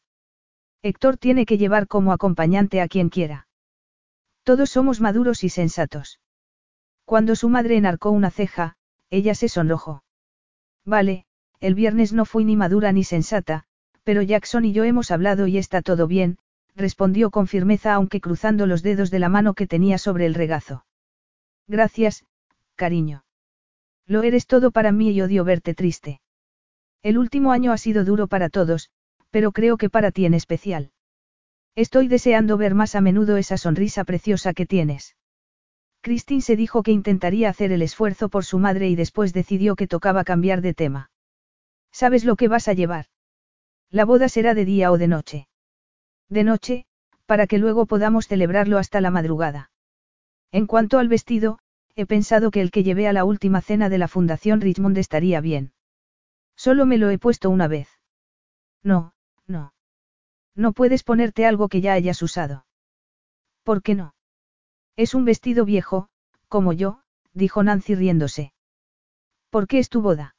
[0.82, 3.48] Héctor tiene que llevar como acompañante a quien quiera.
[4.44, 6.22] Todos somos maduros y sensatos.
[7.04, 8.78] Cuando su madre enarcó una ceja,
[9.10, 10.06] ella se sonrojó.
[10.86, 11.26] Vale,
[11.60, 13.66] el viernes no fui ni madura ni sensata,
[14.04, 16.38] pero Jackson y yo hemos hablado y está todo bien,
[16.76, 20.86] respondió con firmeza aunque cruzando los dedos de la mano que tenía sobre el regazo.
[21.68, 22.24] Gracias,
[22.76, 23.26] cariño.
[24.06, 26.22] Lo eres todo para mí y odio verte triste.
[27.02, 28.90] El último año ha sido duro para todos,
[29.32, 30.92] pero creo que para ti en especial.
[31.76, 35.16] Estoy deseando ver más a menudo esa sonrisa preciosa que tienes.
[36.02, 39.88] Christine se dijo que intentaría hacer el esfuerzo por su madre y después decidió que
[39.88, 41.10] tocaba cambiar de tema.
[41.92, 43.08] ¿Sabes lo que vas a llevar?
[43.90, 45.48] La boda será de día o de noche.
[46.30, 46.86] De noche,
[47.26, 49.72] para que luego podamos celebrarlo hasta la madrugada.
[50.52, 51.60] En cuanto al vestido,
[51.96, 55.40] he pensado que el que llevé a la última cena de la Fundación Richmond estaría
[55.42, 55.74] bien.
[56.56, 57.90] Solo me lo he puesto una vez.
[58.84, 59.14] No,
[59.48, 59.74] no.
[60.56, 62.66] No puedes ponerte algo que ya hayas usado.
[63.64, 64.16] ¿Por qué no?
[64.96, 66.10] Es un vestido viejo,
[66.48, 67.02] como yo,
[67.34, 68.54] dijo Nancy riéndose.
[69.50, 70.36] ¿Por qué es tu boda?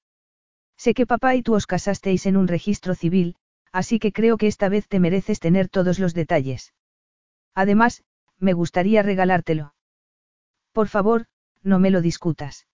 [0.77, 3.37] Sé que papá y tú os casasteis en un registro civil,
[3.73, 6.75] así que creo que esta vez te mereces tener todos los detalles.
[7.55, 8.05] Además,
[8.39, 9.75] me gustaría regalártelo.
[10.73, 11.27] Por favor,
[11.63, 12.67] no me lo discutas.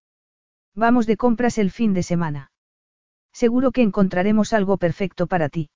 [0.74, 2.50] Vamos de compras el fin de semana.
[3.32, 5.70] Seguro que encontraremos algo perfecto para ti.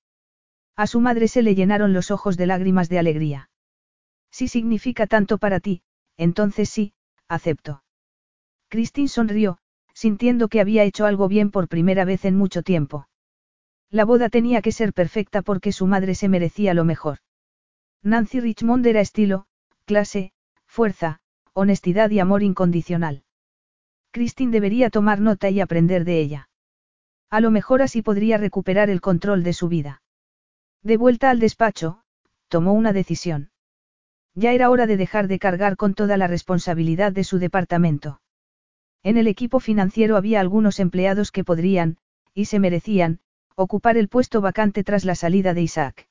[0.75, 3.49] A su madre se le llenaron los ojos de lágrimas de alegría.
[4.31, 5.81] Si significa tanto para ti,
[6.17, 6.93] entonces sí,
[7.27, 7.83] acepto.
[8.69, 9.57] Christine sonrió,
[9.93, 13.07] sintiendo que había hecho algo bien por primera vez en mucho tiempo.
[13.89, 17.19] La boda tenía que ser perfecta porque su madre se merecía lo mejor.
[18.03, 19.47] Nancy Richmond era estilo,
[19.85, 20.33] clase,
[20.65, 21.19] fuerza,
[21.59, 23.23] honestidad y amor incondicional.
[24.11, 26.49] Christine debería tomar nota y aprender de ella.
[27.31, 30.03] A lo mejor así podría recuperar el control de su vida.
[30.83, 32.03] De vuelta al despacho,
[32.47, 33.49] tomó una decisión.
[34.35, 38.21] Ya era hora de dejar de cargar con toda la responsabilidad de su departamento.
[39.01, 41.97] En el equipo financiero había algunos empleados que podrían,
[42.35, 43.19] y se merecían,
[43.55, 46.07] ocupar el puesto vacante tras la salida de Isaac.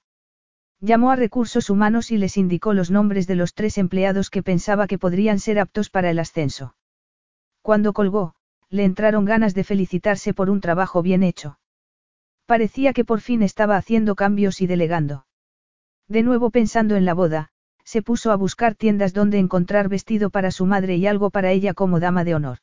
[0.81, 4.87] Llamó a recursos humanos y les indicó los nombres de los tres empleados que pensaba
[4.87, 6.75] que podrían ser aptos para el ascenso.
[7.63, 8.35] Cuando colgó,
[8.69, 11.59] le entraron ganas de felicitarse por un trabajo bien hecho.
[12.47, 15.27] Parecía que por fin estaba haciendo cambios y delegando.
[16.09, 17.51] De nuevo pensando en la boda,
[17.83, 21.75] se puso a buscar tiendas donde encontrar vestido para su madre y algo para ella
[21.75, 22.59] como dama de honor.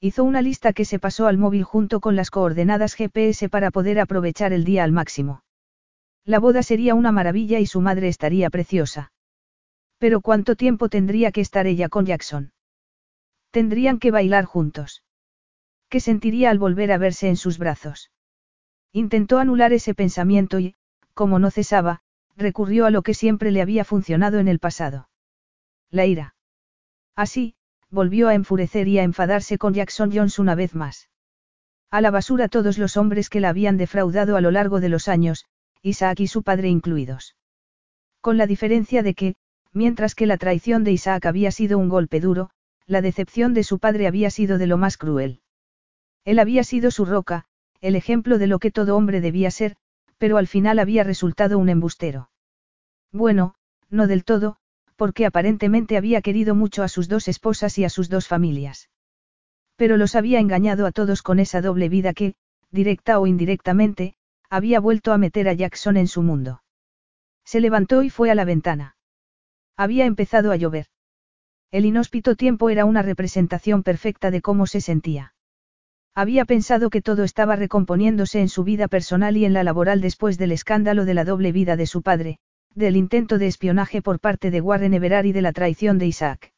[0.00, 3.98] Hizo una lista que se pasó al móvil junto con las coordenadas GPS para poder
[3.98, 5.43] aprovechar el día al máximo.
[6.24, 9.12] La boda sería una maravilla y su madre estaría preciosa.
[9.98, 12.52] Pero ¿cuánto tiempo tendría que estar ella con Jackson?
[13.50, 15.04] Tendrían que bailar juntos.
[15.88, 18.10] ¿Qué sentiría al volver a verse en sus brazos?
[18.92, 20.74] Intentó anular ese pensamiento y,
[21.12, 22.00] como no cesaba,
[22.36, 25.08] recurrió a lo que siempre le había funcionado en el pasado.
[25.90, 26.34] La ira.
[27.14, 27.54] Así,
[27.90, 31.08] volvió a enfurecer y a enfadarse con Jackson Jones una vez más.
[31.90, 35.06] A la basura todos los hombres que la habían defraudado a lo largo de los
[35.06, 35.44] años,
[35.84, 37.36] Isaac y su padre incluidos.
[38.22, 39.34] Con la diferencia de que,
[39.74, 42.48] mientras que la traición de Isaac había sido un golpe duro,
[42.86, 45.42] la decepción de su padre había sido de lo más cruel.
[46.24, 47.44] Él había sido su roca,
[47.82, 49.76] el ejemplo de lo que todo hombre debía ser,
[50.16, 52.30] pero al final había resultado un embustero.
[53.12, 53.56] Bueno,
[53.90, 54.56] no del todo,
[54.96, 58.88] porque aparentemente había querido mucho a sus dos esposas y a sus dos familias.
[59.76, 62.36] Pero los había engañado a todos con esa doble vida que,
[62.70, 64.14] directa o indirectamente,
[64.50, 66.62] había vuelto a meter a Jackson en su mundo.
[67.44, 68.96] Se levantó y fue a la ventana.
[69.76, 70.86] Había empezado a llover.
[71.70, 75.34] El inhóspito tiempo era una representación perfecta de cómo se sentía.
[76.14, 80.38] Había pensado que todo estaba recomponiéndose en su vida personal y en la laboral después
[80.38, 82.38] del escándalo de la doble vida de su padre,
[82.74, 86.52] del intento de espionaje por parte de Warren Everard y de la traición de Isaac.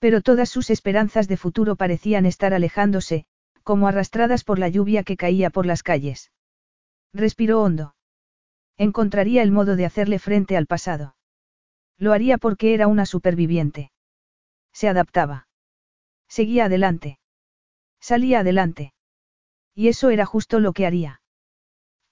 [0.00, 3.26] Pero todas sus esperanzas de futuro parecían estar alejándose,
[3.62, 6.32] como arrastradas por la lluvia que caía por las calles.
[7.14, 7.94] Respiró hondo.
[8.76, 11.14] Encontraría el modo de hacerle frente al pasado.
[11.96, 13.92] Lo haría porque era una superviviente.
[14.72, 15.46] Se adaptaba.
[16.28, 17.20] Seguía adelante.
[18.00, 18.92] Salía adelante.
[19.76, 21.20] Y eso era justo lo que haría.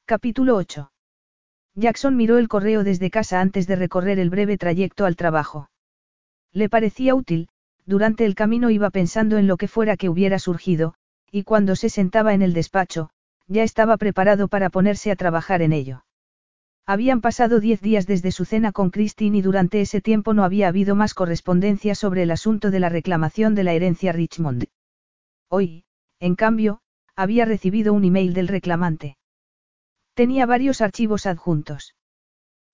[0.04, 0.92] Capítulo 8.
[1.74, 5.68] Jackson miró el correo desde casa antes de recorrer el breve trayecto al trabajo.
[6.52, 7.48] Le parecía útil,
[7.86, 10.94] durante el camino iba pensando en lo que fuera que hubiera surgido,
[11.30, 13.10] y cuando se sentaba en el despacho,
[13.46, 16.04] ya estaba preparado para ponerse a trabajar en ello.
[16.86, 20.68] Habían pasado diez días desde su cena con Christine y durante ese tiempo no había
[20.68, 24.64] habido más correspondencia sobre el asunto de la reclamación de la herencia Richmond.
[25.48, 25.84] Hoy,
[26.18, 26.80] en cambio,
[27.14, 29.16] había recibido un email del reclamante.
[30.14, 31.94] Tenía varios archivos adjuntos.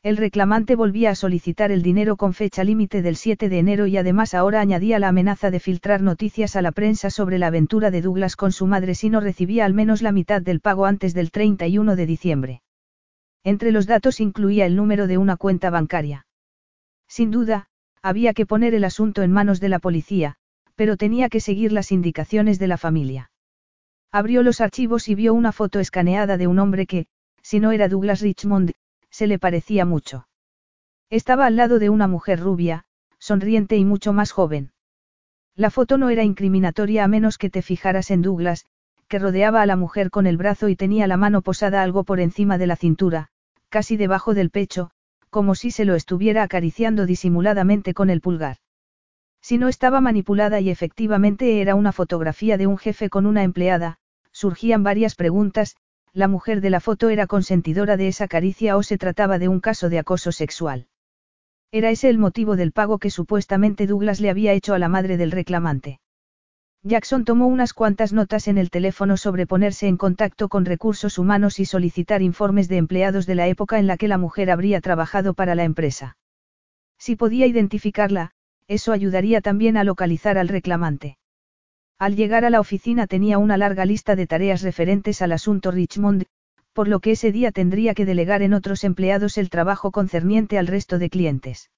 [0.03, 3.97] El reclamante volvía a solicitar el dinero con fecha límite del 7 de enero y
[3.97, 8.01] además ahora añadía la amenaza de filtrar noticias a la prensa sobre la aventura de
[8.01, 11.33] Douglas con su madre si no recibía al menos la mitad del pago antes del
[11.33, 12.63] 31 de diciembre.
[13.43, 16.27] Entre los datos incluía el número de una cuenta bancaria.
[17.09, 17.69] Sin duda,
[18.01, 20.37] había que poner el asunto en manos de la policía,
[20.77, 23.33] pero tenía que seguir las indicaciones de la familia.
[24.13, 27.07] Abrió los archivos y vio una foto escaneada de un hombre que,
[27.43, 28.73] si no era Douglas Richmond,
[29.11, 30.29] se le parecía mucho.
[31.11, 32.85] Estaba al lado de una mujer rubia,
[33.19, 34.73] sonriente y mucho más joven.
[35.57, 38.67] La foto no era incriminatoria a menos que te fijaras en Douglas,
[39.09, 42.21] que rodeaba a la mujer con el brazo y tenía la mano posada algo por
[42.21, 43.29] encima de la cintura,
[43.69, 44.91] casi debajo del pecho,
[45.31, 48.59] como si se lo estuviera acariciando disimuladamente con el pulgar.
[49.41, 53.99] Si no estaba manipulada y efectivamente era una fotografía de un jefe con una empleada,
[54.31, 55.77] surgían varias preguntas,
[56.13, 59.61] la mujer de la foto era consentidora de esa caricia o se trataba de un
[59.61, 60.87] caso de acoso sexual.
[61.71, 65.17] Era ese el motivo del pago que supuestamente Douglas le había hecho a la madre
[65.17, 66.01] del reclamante.
[66.83, 71.59] Jackson tomó unas cuantas notas en el teléfono sobre ponerse en contacto con recursos humanos
[71.59, 75.35] y solicitar informes de empleados de la época en la que la mujer habría trabajado
[75.35, 76.17] para la empresa.
[76.97, 78.31] Si podía identificarla,
[78.69, 81.19] eso ayudaría también a localizar al reclamante.
[81.99, 86.27] Al llegar a la oficina tenía una larga lista de tareas referentes al asunto Richmond,
[86.73, 90.69] por lo que ese día tendría que delegar en otros empleados el trabajo concerniente al
[90.69, 91.71] resto de clientes.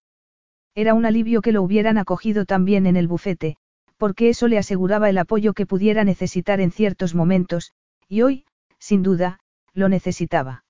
[0.75, 3.57] Era un alivio que lo hubieran acogido también en el bufete,
[3.97, 7.73] porque eso le aseguraba el apoyo que pudiera necesitar en ciertos momentos,
[8.09, 8.45] y hoy,
[8.79, 9.41] sin duda,
[9.73, 10.65] lo necesitaba.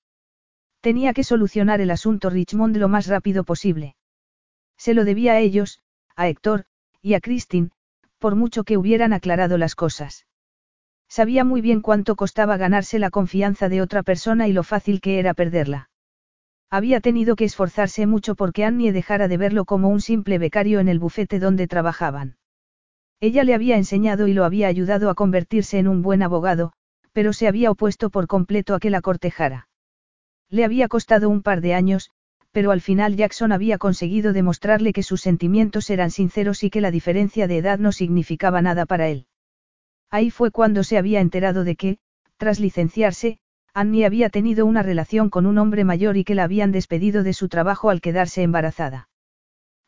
[0.79, 3.95] Tenía que solucionar el asunto Richmond lo más rápido posible.
[4.77, 5.81] Se lo debía a ellos,
[6.15, 6.65] a Héctor,
[7.01, 7.69] y a Christine,
[8.21, 10.27] por mucho que hubieran aclarado las cosas.
[11.09, 15.19] Sabía muy bien cuánto costaba ganarse la confianza de otra persona y lo fácil que
[15.19, 15.89] era perderla.
[16.69, 20.87] Había tenido que esforzarse mucho porque Annie dejara de verlo como un simple becario en
[20.87, 22.37] el bufete donde trabajaban.
[23.19, 26.73] Ella le había enseñado y lo había ayudado a convertirse en un buen abogado,
[27.13, 29.67] pero se había opuesto por completo a que la cortejara.
[30.47, 32.11] Le había costado un par de años,
[32.51, 36.91] pero al final Jackson había conseguido demostrarle que sus sentimientos eran sinceros y que la
[36.91, 39.25] diferencia de edad no significaba nada para él.
[40.09, 41.97] Ahí fue cuando se había enterado de que,
[42.37, 43.39] tras licenciarse,
[43.73, 47.31] Annie había tenido una relación con un hombre mayor y que la habían despedido de
[47.33, 49.07] su trabajo al quedarse embarazada.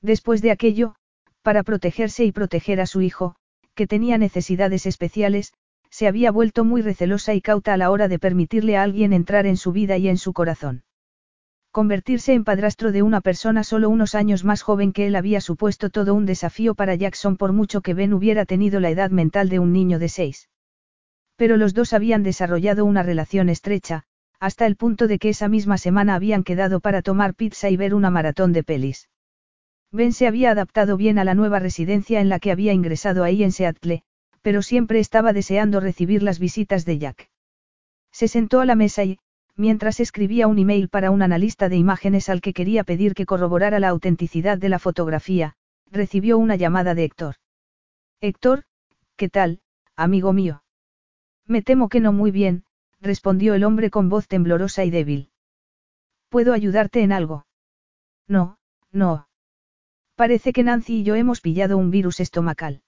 [0.01, 0.95] Después de aquello,
[1.41, 3.35] para protegerse y proteger a su hijo,
[3.75, 5.53] que tenía necesidades especiales,
[5.89, 9.45] se había vuelto muy recelosa y cauta a la hora de permitirle a alguien entrar
[9.45, 10.83] en su vida y en su corazón.
[11.73, 15.89] Convertirse en padrastro de una persona solo unos años más joven que él había supuesto
[15.89, 19.57] todo un desafío para Jackson por mucho que Ben hubiera tenido la edad mental de
[19.57, 20.49] un niño de seis.
[21.35, 24.03] Pero los dos habían desarrollado una relación estrecha,
[24.39, 27.95] hasta el punto de que esa misma semana habían quedado para tomar pizza y ver
[27.95, 29.09] una maratón de pelis.
[29.91, 33.41] Ben se había adaptado bien a la nueva residencia en la que había ingresado ahí
[33.41, 34.03] en Seattle,
[34.43, 37.31] pero siempre estaba deseando recibir las visitas de Jack.
[38.11, 39.17] Se sentó a la mesa y,
[39.55, 43.79] mientras escribía un email para un analista de imágenes al que quería pedir que corroborara
[43.79, 45.55] la autenticidad de la fotografía,
[45.91, 47.35] recibió una llamada de Héctor.
[48.19, 48.63] Héctor,
[49.15, 49.61] ¿qué tal,
[49.95, 50.63] amigo mío?
[51.45, 52.65] Me temo que no muy bien,
[52.99, 55.29] respondió el hombre con voz temblorosa y débil.
[56.29, 57.45] ¿Puedo ayudarte en algo?
[58.27, 58.57] No,
[58.91, 59.27] no.
[60.15, 62.81] Parece que Nancy y yo hemos pillado un virus estomacal.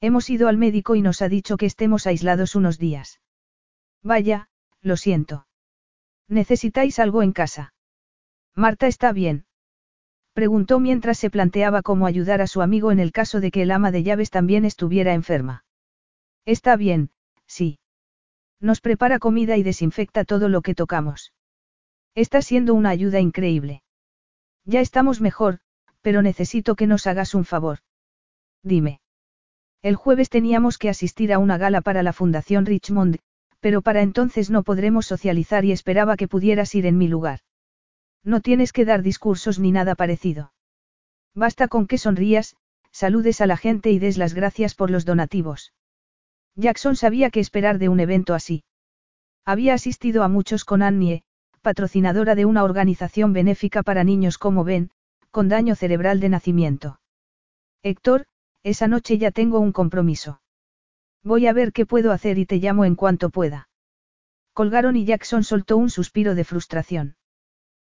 [0.00, 3.20] Hemos ido al médico y nos ha dicho que estemos aislados unos días.
[4.02, 4.48] Vaya,
[4.80, 5.47] lo siento.
[6.28, 7.72] ¿Necesitáis algo en casa?
[8.54, 9.46] Marta está bien.
[10.34, 13.70] Preguntó mientras se planteaba cómo ayudar a su amigo en el caso de que el
[13.70, 15.64] ama de llaves también estuviera enferma.
[16.44, 17.10] Está bien,
[17.46, 17.78] sí.
[18.60, 21.32] Nos prepara comida y desinfecta todo lo que tocamos.
[22.14, 23.82] Está siendo una ayuda increíble.
[24.64, 25.60] Ya estamos mejor,
[26.02, 27.78] pero necesito que nos hagas un favor.
[28.62, 29.00] Dime.
[29.82, 33.18] El jueves teníamos que asistir a una gala para la Fundación Richmond,
[33.60, 37.40] pero para entonces no podremos socializar y esperaba que pudieras ir en mi lugar.
[38.24, 40.52] No tienes que dar discursos ni nada parecido.
[41.34, 42.56] Basta con que sonrías,
[42.90, 45.72] saludes a la gente y des las gracias por los donativos.
[46.56, 48.64] Jackson sabía qué esperar de un evento así.
[49.44, 51.22] Había asistido a muchos con Annie,
[51.62, 54.90] patrocinadora de una organización benéfica para niños como Ben,
[55.30, 57.00] con daño cerebral de nacimiento.
[57.82, 58.26] Héctor,
[58.62, 60.40] esa noche ya tengo un compromiso.
[61.28, 63.68] Voy a ver qué puedo hacer y te llamo en cuanto pueda.
[64.54, 67.16] Colgaron y Jackson soltó un suspiro de frustración.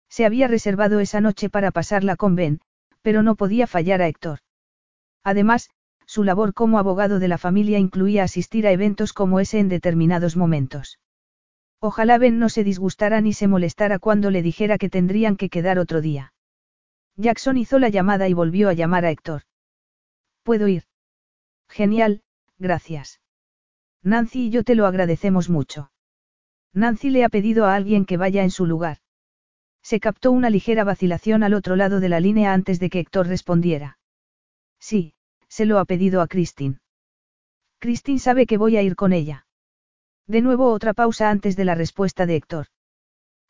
[0.09, 2.60] Se había reservado esa noche para pasarla con Ben,
[3.01, 4.40] pero no podía fallar a Héctor.
[5.23, 5.70] Además,
[6.05, 10.36] su labor como abogado de la familia incluía asistir a eventos como ese en determinados
[10.36, 10.98] momentos.
[11.78, 15.78] Ojalá Ben no se disgustara ni se molestara cuando le dijera que tendrían que quedar
[15.78, 16.32] otro día.
[17.15, 19.43] Jackson hizo la llamada y volvió a llamar a Héctor.
[20.43, 20.82] ¿Puedo ir?
[21.69, 22.23] Genial,
[22.59, 23.20] gracias.
[24.03, 25.91] Nancy y yo te lo agradecemos mucho.
[26.73, 28.99] Nancy le ha pedido a alguien que vaya en su lugar.
[29.83, 33.27] Se captó una ligera vacilación al otro lado de la línea antes de que Héctor
[33.27, 33.99] respondiera.
[34.79, 35.15] Sí,
[35.49, 36.79] se lo ha pedido a Christine.
[37.79, 39.47] Christine sabe que voy a ir con ella.
[40.27, 42.66] De nuevo otra pausa antes de la respuesta de Héctor.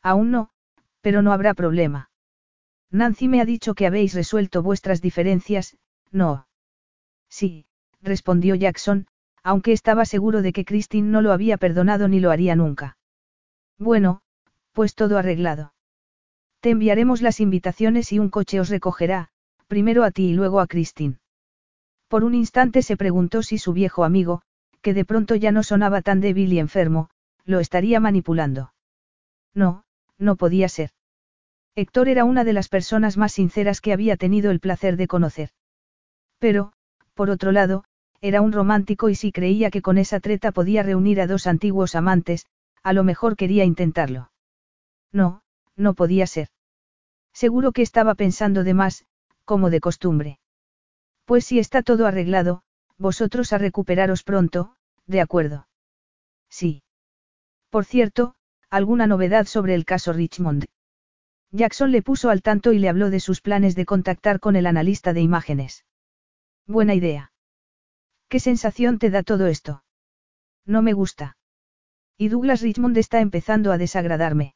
[0.01, 0.51] Aún no,
[1.01, 2.09] pero no habrá problema.
[2.91, 5.77] Nancy me ha dicho que habéis resuelto vuestras diferencias,
[6.11, 6.47] no.
[7.27, 7.65] Sí,
[8.01, 9.07] respondió Jackson,
[9.43, 12.97] aunque estaba seguro de que Christine no lo había perdonado ni lo haría nunca.
[13.77, 14.21] Bueno,
[14.73, 15.73] pues todo arreglado.
[16.59, 19.29] Te enviaremos las invitaciones y un coche os recogerá,
[19.67, 21.19] primero a ti y luego a Christine.
[22.07, 24.41] Por un instante se preguntó si su viejo amigo,
[24.81, 27.09] que de pronto ya no sonaba tan débil y enfermo,
[27.45, 28.73] lo estaría manipulando.
[29.53, 29.83] No,
[30.17, 30.91] no podía ser.
[31.75, 35.49] Héctor era una de las personas más sinceras que había tenido el placer de conocer.
[36.39, 36.73] Pero,
[37.13, 37.85] por otro lado,
[38.21, 41.95] era un romántico y si creía que con esa treta podía reunir a dos antiguos
[41.95, 42.45] amantes,
[42.83, 44.31] a lo mejor quería intentarlo.
[45.11, 45.41] No,
[45.75, 46.49] no podía ser.
[47.33, 49.05] Seguro que estaba pensando de más,
[49.45, 50.39] como de costumbre.
[51.25, 52.63] Pues si está todo arreglado,
[52.97, 54.75] vosotros a recuperaros pronto,
[55.05, 55.67] de acuerdo.
[56.49, 56.83] Sí.
[57.69, 58.35] Por cierto,
[58.69, 60.65] ¿alguna novedad sobre el caso Richmond?
[61.51, 64.67] Jackson le puso al tanto y le habló de sus planes de contactar con el
[64.67, 65.85] analista de imágenes.
[66.67, 67.31] Buena idea.
[68.29, 69.83] ¿Qué sensación te da todo esto?
[70.65, 71.37] No me gusta.
[72.15, 74.53] Y Douglas Richmond está empezando a desagradarme.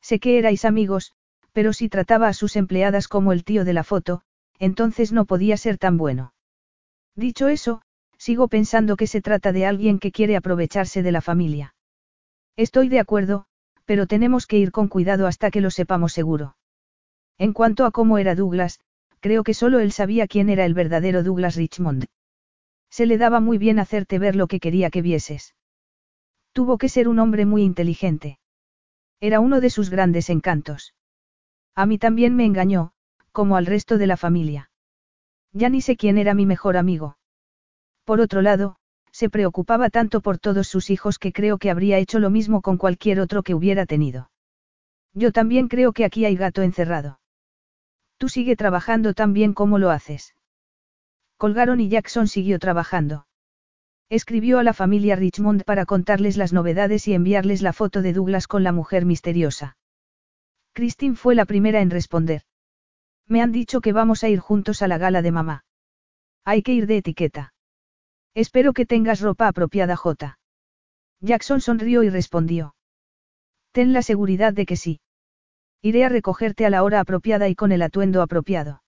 [0.00, 1.12] Sé que erais amigos,
[1.52, 4.22] pero si trataba a sus empleadas como el tío de la foto,
[4.60, 6.34] entonces no podía ser tan bueno.
[7.16, 7.82] Dicho eso,
[8.16, 11.74] sigo pensando que se trata de alguien que quiere aprovecharse de la familia.
[12.56, 13.46] Estoy de acuerdo,
[13.84, 16.56] pero tenemos que ir con cuidado hasta que lo sepamos seguro.
[17.38, 18.78] En cuanto a cómo era Douglas,
[19.18, 22.06] creo que solo él sabía quién era el verdadero Douglas Richmond.
[22.96, 25.56] Se le daba muy bien hacerte ver lo que quería que vieses.
[26.52, 28.38] Tuvo que ser un hombre muy inteligente.
[29.18, 30.94] Era uno de sus grandes encantos.
[31.74, 32.92] A mí también me engañó,
[33.32, 34.70] como al resto de la familia.
[35.52, 37.18] Ya ni sé quién era mi mejor amigo.
[38.04, 38.76] Por otro lado,
[39.10, 42.78] se preocupaba tanto por todos sus hijos que creo que habría hecho lo mismo con
[42.78, 44.30] cualquier otro que hubiera tenido.
[45.14, 47.18] Yo también creo que aquí hay gato encerrado.
[48.18, 50.36] Tú sigue trabajando tan bien como lo haces.
[51.36, 53.26] Colgaron y Jackson siguió trabajando.
[54.08, 58.46] Escribió a la familia Richmond para contarles las novedades y enviarles la foto de Douglas
[58.46, 59.76] con la mujer misteriosa.
[60.72, 62.42] Christine fue la primera en responder.
[63.26, 65.64] Me han dicho que vamos a ir juntos a la gala de mamá.
[66.44, 67.54] Hay que ir de etiqueta.
[68.34, 70.38] Espero que tengas ropa apropiada, J.
[71.20, 72.74] Jackson sonrió y respondió.
[73.72, 75.00] Ten la seguridad de que sí.
[75.80, 78.83] Iré a recogerte a la hora apropiada y con el atuendo apropiado.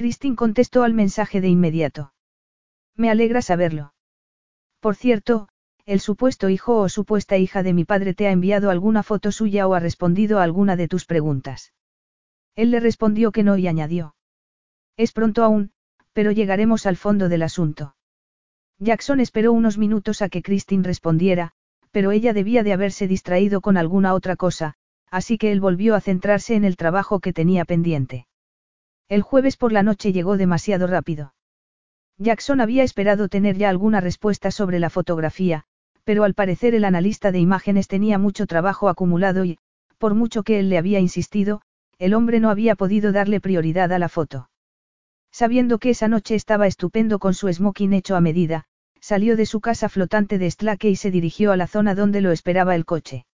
[0.00, 2.14] Christine contestó al mensaje de inmediato.
[2.96, 3.92] Me alegra saberlo.
[4.80, 5.48] Por cierto,
[5.84, 9.68] el supuesto hijo o supuesta hija de mi padre te ha enviado alguna foto suya
[9.68, 11.74] o ha respondido a alguna de tus preguntas.
[12.56, 14.14] Él le respondió que no y añadió.
[14.96, 15.72] Es pronto aún,
[16.14, 17.94] pero llegaremos al fondo del asunto.
[18.78, 21.52] Jackson esperó unos minutos a que Christine respondiera,
[21.90, 24.76] pero ella debía de haberse distraído con alguna otra cosa,
[25.10, 28.28] así que él volvió a centrarse en el trabajo que tenía pendiente.
[29.10, 31.34] El jueves por la noche llegó demasiado rápido.
[32.16, 35.64] Jackson había esperado tener ya alguna respuesta sobre la fotografía,
[36.04, 39.58] pero al parecer el analista de imágenes tenía mucho trabajo acumulado y,
[39.98, 41.60] por mucho que él le había insistido,
[41.98, 44.48] el hombre no había podido darle prioridad a la foto.
[45.32, 48.66] Sabiendo que esa noche estaba estupendo con su smoking hecho a medida,
[49.00, 52.30] salió de su casa flotante de Estlake y se dirigió a la zona donde lo
[52.30, 53.26] esperaba el coche.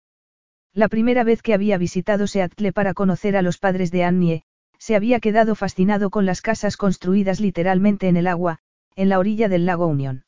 [0.72, 4.44] La primera vez que había visitado Seattle para conocer a los padres de Annie,
[4.78, 8.58] se había quedado fascinado con las casas construidas literalmente en el agua,
[8.94, 10.24] en la orilla del lago Union.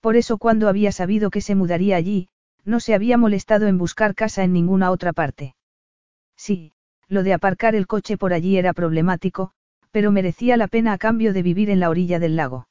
[0.00, 2.28] Por eso cuando había sabido que se mudaría allí,
[2.64, 5.54] no se había molestado en buscar casa en ninguna otra parte.
[6.36, 6.72] Sí,
[7.08, 9.52] lo de aparcar el coche por allí era problemático,
[9.90, 12.68] pero merecía la pena a cambio de vivir en la orilla del lago.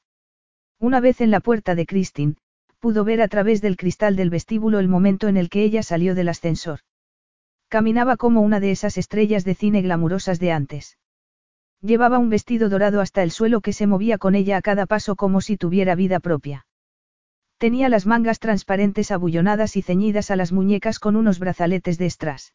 [0.80, 2.36] Una vez en la puerta de Christine,
[2.80, 6.16] pudo ver a través del cristal del vestíbulo el momento en el que ella salió
[6.16, 6.80] del ascensor.
[7.74, 11.00] Caminaba como una de esas estrellas de cine glamurosas de antes.
[11.82, 15.16] Llevaba un vestido dorado hasta el suelo que se movía con ella a cada paso
[15.16, 16.68] como si tuviera vida propia.
[17.58, 22.54] Tenía las mangas transparentes abullonadas y ceñidas a las muñecas con unos brazaletes de strass.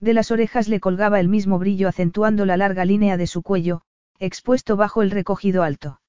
[0.00, 3.84] De las orejas le colgaba el mismo brillo acentuando la larga línea de su cuello,
[4.18, 6.02] expuesto bajo el recogido alto.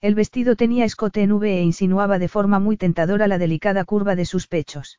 [0.00, 4.16] El vestido tenía escote en V e insinuaba de forma muy tentadora la delicada curva
[4.16, 4.98] de sus pechos.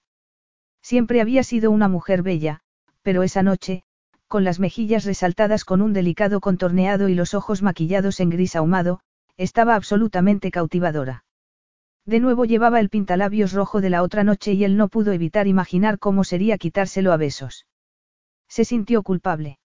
[0.86, 2.60] Siempre había sido una mujer bella,
[3.02, 3.82] pero esa noche,
[4.28, 9.00] con las mejillas resaltadas con un delicado contorneado y los ojos maquillados en gris ahumado,
[9.36, 11.26] estaba absolutamente cautivadora.
[12.06, 15.48] De nuevo llevaba el pintalabios rojo de la otra noche y él no pudo evitar
[15.48, 17.66] imaginar cómo sería quitárselo a besos.
[18.48, 19.58] Se sintió culpable.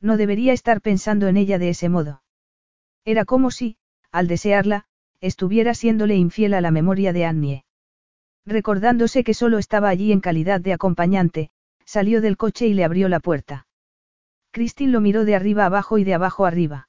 [0.00, 2.22] No debería estar pensando en ella de ese modo.
[3.04, 3.78] Era como si,
[4.12, 4.86] al desearla,
[5.20, 7.65] estuviera siéndole infiel a la memoria de Annie.
[8.46, 11.50] Recordándose que solo estaba allí en calidad de acompañante,
[11.84, 13.66] salió del coche y le abrió la puerta.
[14.52, 16.88] Christine lo miró de arriba abajo y de abajo arriba.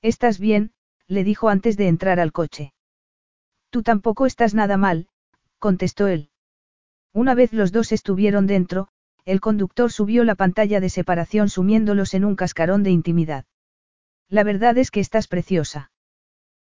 [0.00, 0.72] ¿Estás bien?
[1.08, 2.72] le dijo antes de entrar al coche.
[3.70, 5.08] Tú tampoco estás nada mal,
[5.58, 6.30] contestó él.
[7.12, 8.88] Una vez los dos estuvieron dentro,
[9.24, 13.44] el conductor subió la pantalla de separación sumiéndolos en un cascarón de intimidad.
[14.28, 15.90] La verdad es que estás preciosa.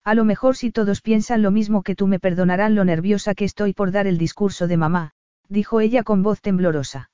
[0.04, 3.46] A lo mejor si todos piensan lo mismo que tú me perdonarán lo nerviosa que
[3.46, 5.12] estoy por dar el discurso de mamá,
[5.48, 7.12] dijo ella con voz temblorosa.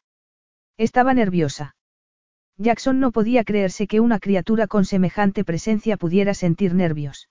[0.77, 1.75] Estaba nerviosa.
[2.57, 7.29] Jackson no podía creerse que una criatura con semejante presencia pudiera sentir nervios.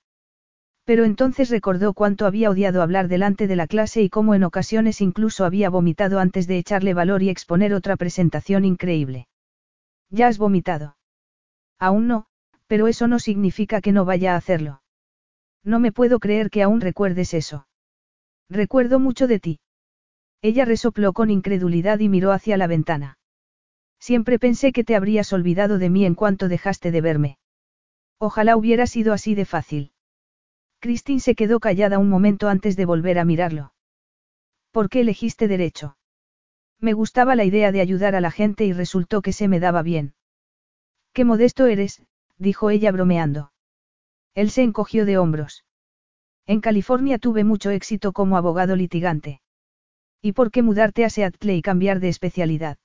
[0.85, 5.01] Pero entonces recordó cuánto había odiado hablar delante de la clase y cómo en ocasiones
[5.01, 9.27] incluso había vomitado antes de echarle valor y exponer otra presentación increíble.
[10.11, 10.97] ¿Ya has vomitado?
[11.78, 12.27] Aún no,
[12.69, 14.83] pero eso no significa que no vaya a hacerlo.
[15.66, 17.66] No me puedo creer que aún recuerdes eso.
[18.48, 19.59] Recuerdo mucho de ti.
[20.40, 23.18] Ella resopló con incredulidad y miró hacia la ventana.
[23.98, 27.38] Siempre pensé que te habrías olvidado de mí en cuanto dejaste de verme.
[28.18, 29.90] Ojalá hubiera sido así de fácil.
[30.78, 33.74] Christine se quedó callada un momento antes de volver a mirarlo.
[34.70, 35.97] ¿Por qué elegiste derecho?
[36.78, 39.82] Me gustaba la idea de ayudar a la gente y resultó que se me daba
[39.82, 40.14] bien.
[41.12, 42.02] Qué modesto eres,
[42.38, 43.51] dijo ella bromeando.
[44.37, 45.65] Él se encogió de hombros.
[46.47, 49.41] En California tuve mucho éxito como abogado litigante.
[50.21, 52.77] ¿Y por qué mudarte a Seattle y cambiar de especialidad?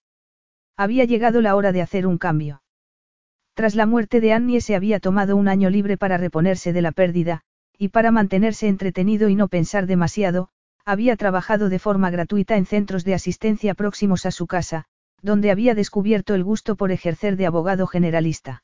[0.77, 2.63] Había llegado la hora de hacer un cambio.
[3.53, 6.93] Tras la muerte de Annie se había tomado un año libre para reponerse de la
[6.93, 7.41] pérdida,
[7.77, 10.47] y para mantenerse entretenido y no pensar demasiado,
[10.85, 14.85] había trabajado de forma gratuita en centros de asistencia próximos a su casa,
[15.21, 18.63] donde había descubierto el gusto por ejercer de abogado generalista.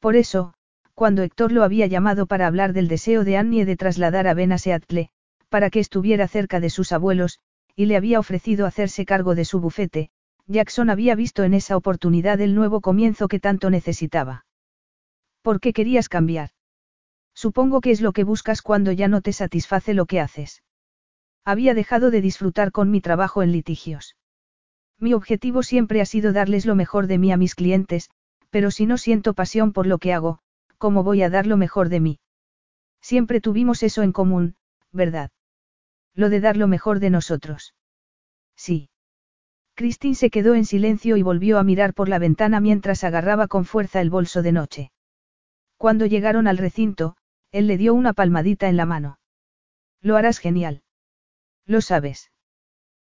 [0.00, 0.54] Por eso,
[1.00, 4.52] cuando Héctor lo había llamado para hablar del deseo de Annie de trasladar a Ben
[4.52, 5.08] a Seattle,
[5.48, 7.38] para que estuviera cerca de sus abuelos,
[7.74, 10.10] y le había ofrecido hacerse cargo de su bufete,
[10.46, 14.44] Jackson había visto en esa oportunidad el nuevo comienzo que tanto necesitaba.
[15.40, 16.50] ¿Por qué querías cambiar?
[17.34, 20.62] Supongo que es lo que buscas cuando ya no te satisface lo que haces.
[21.46, 24.16] Había dejado de disfrutar con mi trabajo en litigios.
[24.98, 28.10] Mi objetivo siempre ha sido darles lo mejor de mí a mis clientes,
[28.50, 30.42] pero si no siento pasión por lo que hago,
[30.80, 32.18] ¿cómo voy a dar lo mejor de mí?
[33.02, 34.56] Siempre tuvimos eso en común,
[34.92, 35.30] ¿verdad?
[36.14, 37.74] Lo de dar lo mejor de nosotros.
[38.56, 38.88] Sí.
[39.74, 43.66] Christine se quedó en silencio y volvió a mirar por la ventana mientras agarraba con
[43.66, 44.92] fuerza el bolso de noche.
[45.76, 47.14] Cuando llegaron al recinto,
[47.52, 49.18] él le dio una palmadita en la mano.
[50.00, 50.82] Lo harás genial.
[51.66, 52.30] Lo sabes.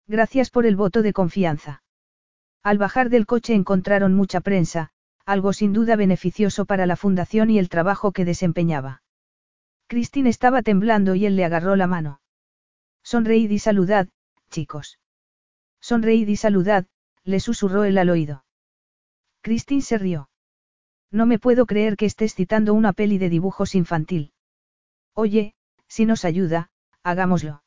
[0.07, 1.83] Gracias por el voto de confianza.
[2.63, 4.91] Al bajar del coche encontraron mucha prensa,
[5.29, 9.03] algo sin duda beneficioso para la fundación y el trabajo que desempeñaba.
[9.87, 12.23] Christine estaba temblando y él le agarró la mano.
[13.03, 14.09] Sonreíd y saludad,
[14.49, 14.99] chicos.
[15.81, 16.87] Sonreíd y saludad,
[17.25, 18.47] le susurró él al oído.
[19.43, 20.31] Christine se rió.
[21.11, 24.33] No me puedo creer que estés citando una peli de dibujos infantil.
[25.13, 25.55] Oye,
[25.89, 26.71] si nos ayuda,
[27.03, 27.63] hagámoslo.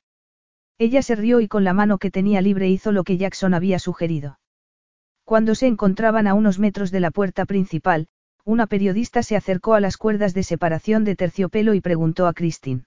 [0.79, 3.77] Ella se rió y con la mano que tenía libre hizo lo que Jackson había
[3.77, 4.39] sugerido.
[5.31, 8.09] Cuando se encontraban a unos metros de la puerta principal,
[8.43, 12.83] una periodista se acercó a las cuerdas de separación de terciopelo y preguntó a Christine.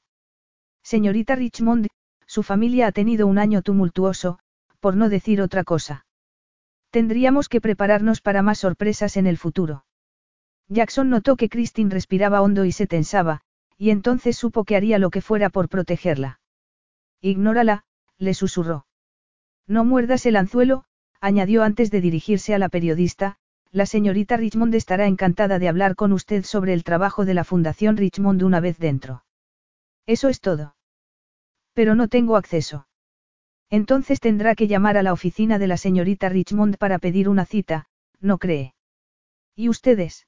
[0.83, 1.87] Señorita Richmond,
[2.27, 4.41] su familia ha tenido un año tumultuoso,
[4.79, 6.05] por no decir otra cosa.
[6.91, 9.87] Tendríamos que prepararnos para más sorpresas en el futuro.
[10.69, 13.41] Jackson notó que Christine respiraba hondo y se tensaba,
[13.79, 16.41] y entonces supo que haría lo que fuera por protegerla.
[17.23, 17.85] Ignórala,
[18.19, 18.85] le susurró.
[19.67, 20.85] No muerdas el anzuelo,
[21.25, 23.37] añadió antes de dirigirse a la periodista,
[23.73, 27.97] la señorita Richmond estará encantada de hablar con usted sobre el trabajo de la Fundación
[27.97, 29.25] Richmond una vez dentro.
[30.05, 30.77] Eso es todo.
[31.73, 32.89] Pero no tengo acceso.
[33.71, 37.87] Entonces tendrá que llamar a la oficina de la señorita Richmond para pedir una cita,
[38.21, 38.75] ¿no cree?
[39.57, 40.27] ¿Y ustedes?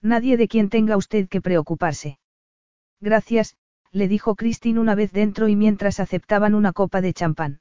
[0.00, 2.18] Nadie de quien tenga usted que preocuparse.
[3.02, 3.58] Gracias,
[3.92, 7.60] le dijo Christine una vez dentro y mientras aceptaban una copa de champán.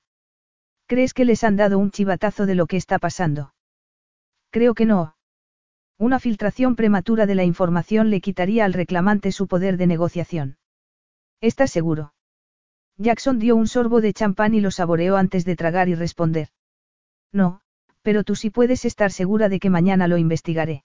[0.88, 3.54] ¿Crees que les han dado un chivatazo de lo que está pasando?
[4.52, 5.16] Creo que no.
[5.98, 10.58] Una filtración prematura de la información le quitaría al reclamante su poder de negociación.
[11.42, 12.14] ¿Estás seguro?
[12.98, 16.50] Jackson dio un sorbo de champán y lo saboreó antes de tragar y responder.
[17.32, 17.62] No,
[18.02, 20.84] pero tú sí puedes estar segura de que mañana lo investigaré.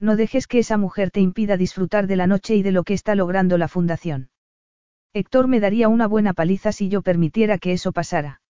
[0.00, 2.94] No dejes que esa mujer te impida disfrutar de la noche y de lo que
[2.94, 4.30] está logrando la fundación.
[5.12, 8.40] Héctor me daría una buena paliza si yo permitiera que eso pasara.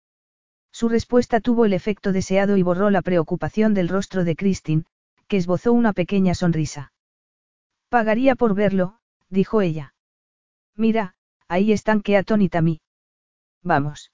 [0.72, 4.84] Su respuesta tuvo el efecto deseado y borró la preocupación del rostro de Christine,
[5.28, 6.92] que esbozó una pequeña sonrisa.
[7.88, 8.98] Pagaría por verlo,
[9.28, 9.94] dijo ella.
[10.76, 11.14] Mira,
[11.48, 12.80] ahí están que atónita mí.
[13.62, 14.12] Vamos.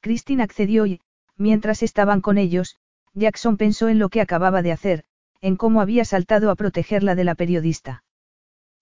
[0.00, 1.00] Christine accedió y,
[1.36, 2.76] mientras estaban con ellos,
[3.14, 5.04] Jackson pensó en lo que acababa de hacer,
[5.40, 8.04] en cómo había saltado a protegerla de la periodista.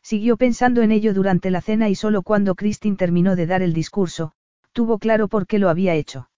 [0.03, 3.73] Siguió pensando en ello durante la cena y solo cuando Christine terminó de dar el
[3.73, 4.33] discurso,
[4.73, 6.30] tuvo claro por qué lo había hecho.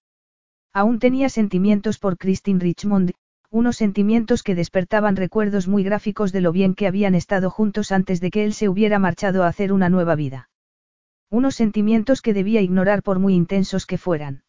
[0.73, 3.13] Aún tenía sentimientos por Christine Richmond,
[3.51, 8.21] unos sentimientos que despertaban recuerdos muy gráficos de lo bien que habían estado juntos antes
[8.21, 10.49] de que él se hubiera marchado a hacer una nueva vida.
[11.31, 14.45] Unos sentimientos que debía ignorar por muy intensos que fueran.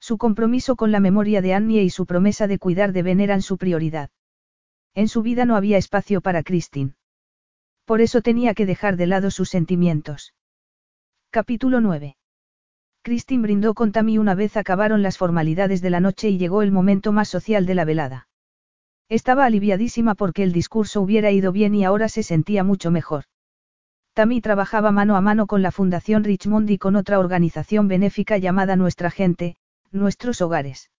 [0.00, 3.42] Su compromiso con la memoria de Annie y su promesa de cuidar de Ben eran
[3.42, 4.10] su prioridad.
[4.94, 6.94] En su vida no había espacio para Christine.
[7.84, 10.34] Por eso tenía que dejar de lado sus sentimientos.
[11.30, 12.16] Capítulo 9.
[13.06, 16.72] Christine brindó con Tammy una vez acabaron las formalidades de la noche y llegó el
[16.72, 18.26] momento más social de la velada.
[19.08, 23.26] Estaba aliviadísima porque el discurso hubiera ido bien y ahora se sentía mucho mejor.
[24.12, 28.74] Tammy trabajaba mano a mano con la Fundación Richmond y con otra organización benéfica llamada
[28.74, 29.54] Nuestra Gente,
[29.92, 30.90] Nuestros Hogares.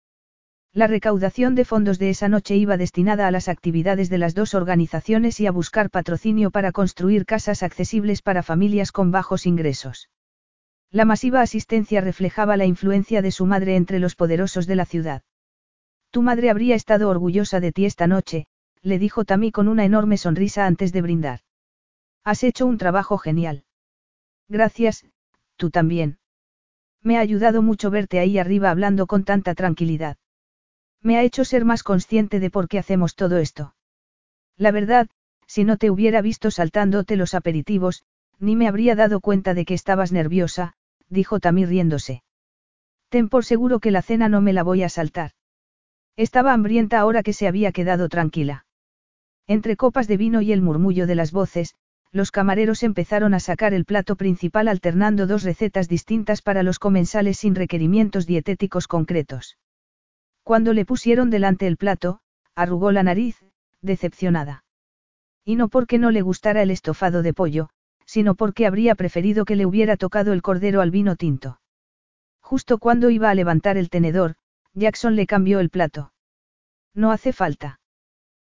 [0.72, 4.54] La recaudación de fondos de esa noche iba destinada a las actividades de las dos
[4.54, 10.08] organizaciones y a buscar patrocinio para construir casas accesibles para familias con bajos ingresos.
[10.92, 15.24] La masiva asistencia reflejaba la influencia de su madre entre los poderosos de la ciudad.
[16.12, 18.48] Tu madre habría estado orgullosa de ti esta noche,
[18.82, 21.42] le dijo Tammy con una enorme sonrisa antes de brindar.
[22.24, 23.66] Has hecho un trabajo genial.
[24.48, 25.06] Gracias,
[25.58, 26.20] tú también.
[27.04, 30.18] Me ha ayudado mucho verte ahí arriba hablando con tanta tranquilidad.
[31.02, 33.76] Me ha hecho ser más consciente de por qué hacemos todo esto.
[34.56, 35.08] La verdad,
[35.48, 38.04] si no te hubiera visto saltándote los aperitivos,
[38.40, 40.76] ni me habría dado cuenta de que estabas nerviosa,
[41.10, 42.24] dijo Tamir riéndose.
[43.10, 45.32] Ten por seguro que la cena no me la voy a saltar.
[46.16, 48.66] Estaba hambrienta ahora que se había quedado tranquila.
[49.48, 51.76] Entre copas de vino y el murmullo de las voces,
[52.12, 57.38] los camareros empezaron a sacar el plato principal alternando dos recetas distintas para los comensales
[57.38, 59.58] sin requerimientos dietéticos concretos.
[60.44, 62.20] Cuando le pusieron delante el plato,
[62.56, 63.44] arrugó la nariz,
[63.82, 64.64] decepcionada.
[65.46, 67.70] Y no porque no le gustara el estofado de pollo,
[68.08, 71.60] sino porque habría preferido que le hubiera tocado el cordero al vino tinto.
[72.42, 74.36] Justo cuando iba a levantar el tenedor,
[74.74, 76.14] Jackson le cambió el plato.
[76.94, 77.82] No hace falta.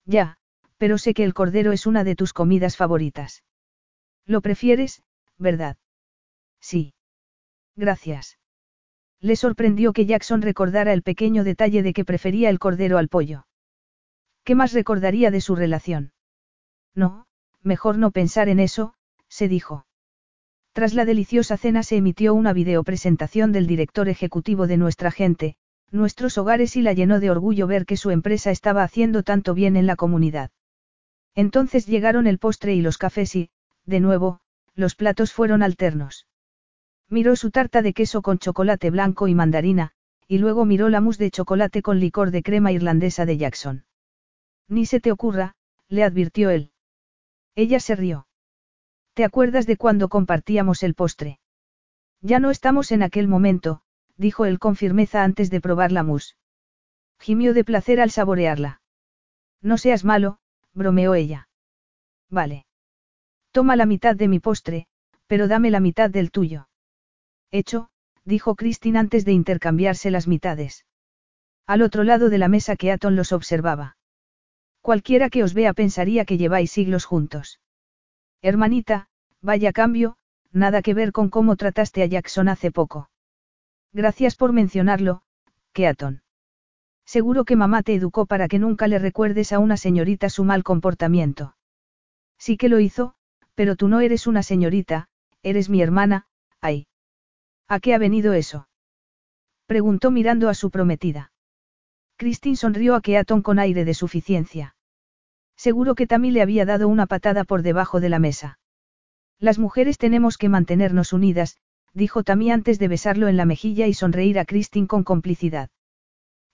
[0.06, 0.38] Ya,
[0.78, 3.44] pero sé que el cordero es una de tus comidas favoritas.
[4.26, 5.04] Lo prefieres,
[5.38, 5.78] ¿verdad?
[6.62, 6.94] Sí.
[7.76, 8.40] Gracias.
[9.20, 13.46] Le sorprendió que Jackson recordara el pequeño detalle de que prefería el cordero al pollo.
[14.44, 16.14] ¿Qué más recordaría de su relación?
[16.96, 17.28] No,
[17.62, 18.96] mejor no pensar en eso,
[19.32, 19.88] se dijo.
[20.74, 25.56] Tras la deliciosa cena se emitió una videopresentación del director ejecutivo de nuestra gente,
[25.90, 29.76] nuestros hogares y la llenó de orgullo ver que su empresa estaba haciendo tanto bien
[29.76, 30.52] en la comunidad.
[31.34, 33.50] Entonces llegaron el postre y los cafés y,
[33.86, 34.42] de nuevo,
[34.76, 36.28] los platos fueron alternos.
[37.10, 39.92] Miró su tarta de queso con chocolate blanco y mandarina,
[40.28, 43.86] y luego miró la mousse de chocolate con licor de crema irlandesa de Jackson.
[44.68, 45.56] Ni se te ocurra,
[45.90, 46.72] le advirtió él.
[47.56, 48.28] Ella se rió.
[49.14, 51.40] ¿Te acuerdas de cuando compartíamos el postre?
[52.22, 53.82] Ya no estamos en aquel momento,
[54.16, 56.36] dijo él con firmeza antes de probar la mousse.
[57.20, 58.82] Gimió de placer al saborearla.
[59.62, 60.40] No seas malo,
[60.74, 61.50] bromeó ella.
[62.30, 62.66] Vale.
[63.52, 64.88] Toma la mitad de mi postre,
[65.28, 66.70] pero dame la mitad del tuyo.
[67.52, 67.90] Hecho,
[68.24, 70.86] dijo Christine antes de intercambiarse las mitades.
[71.68, 73.98] Al otro lado de la mesa que Aton los observaba.
[74.82, 77.60] Cualquiera que os vea pensaría que lleváis siglos juntos.
[78.42, 79.08] Hermanita,
[79.42, 80.18] vaya cambio,
[80.52, 83.10] nada que ver con cómo trataste a Jackson hace poco.
[83.94, 85.22] Gracias por mencionarlo,
[85.74, 86.24] Keaton.
[87.06, 90.64] Seguro que mamá te educó para que nunca le recuerdes a una señorita su mal
[90.64, 91.56] comportamiento.
[92.38, 93.16] Sí que lo hizo,
[93.54, 95.10] pero tú no eres una señorita,
[95.44, 96.26] eres mi hermana,
[96.62, 96.88] ay.
[97.68, 98.68] ¿A qué ha venido eso?
[99.66, 101.32] Preguntó mirando a su prometida.
[102.18, 104.76] Christine sonrió a Keaton con aire de suficiencia.
[105.62, 108.58] Seguro que Tammy le había dado una patada por debajo de la mesa.
[109.38, 111.58] Las mujeres tenemos que mantenernos unidas,
[111.94, 115.70] dijo Tammy antes de besarlo en la mejilla y sonreír a Christine con complicidad.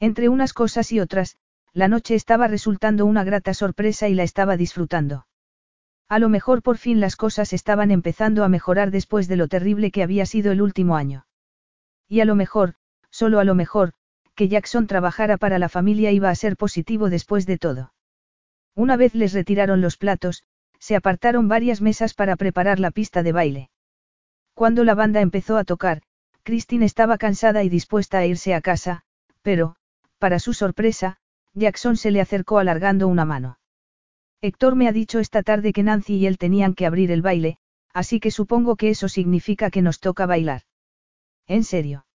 [0.02, 1.38] Entre unas cosas y otras,
[1.72, 5.26] la noche estaba resultando una grata sorpresa y la estaba disfrutando.
[6.10, 9.90] A lo mejor por fin las cosas estaban empezando a mejorar después de lo terrible
[9.90, 11.28] que había sido el último año.
[12.10, 12.74] Y a lo mejor,
[13.10, 13.94] solo a lo mejor,
[14.36, 17.94] que Jackson trabajara para la familia iba a ser positivo después de todo.
[18.78, 20.44] Una vez les retiraron los platos,
[20.78, 23.70] se apartaron varias mesas para preparar la pista de baile.
[24.54, 26.04] Cuando la banda empezó a tocar,
[26.44, 29.02] Christine estaba cansada y dispuesta a irse a casa,
[29.42, 29.78] pero,
[30.20, 31.18] para su sorpresa,
[31.56, 33.58] Jackson se le acercó alargando una mano.
[34.42, 37.58] Héctor me ha dicho esta tarde que Nancy y él tenían que abrir el baile,
[37.96, 40.62] así que supongo que eso significa que nos toca bailar.
[41.48, 42.06] ¿En serio?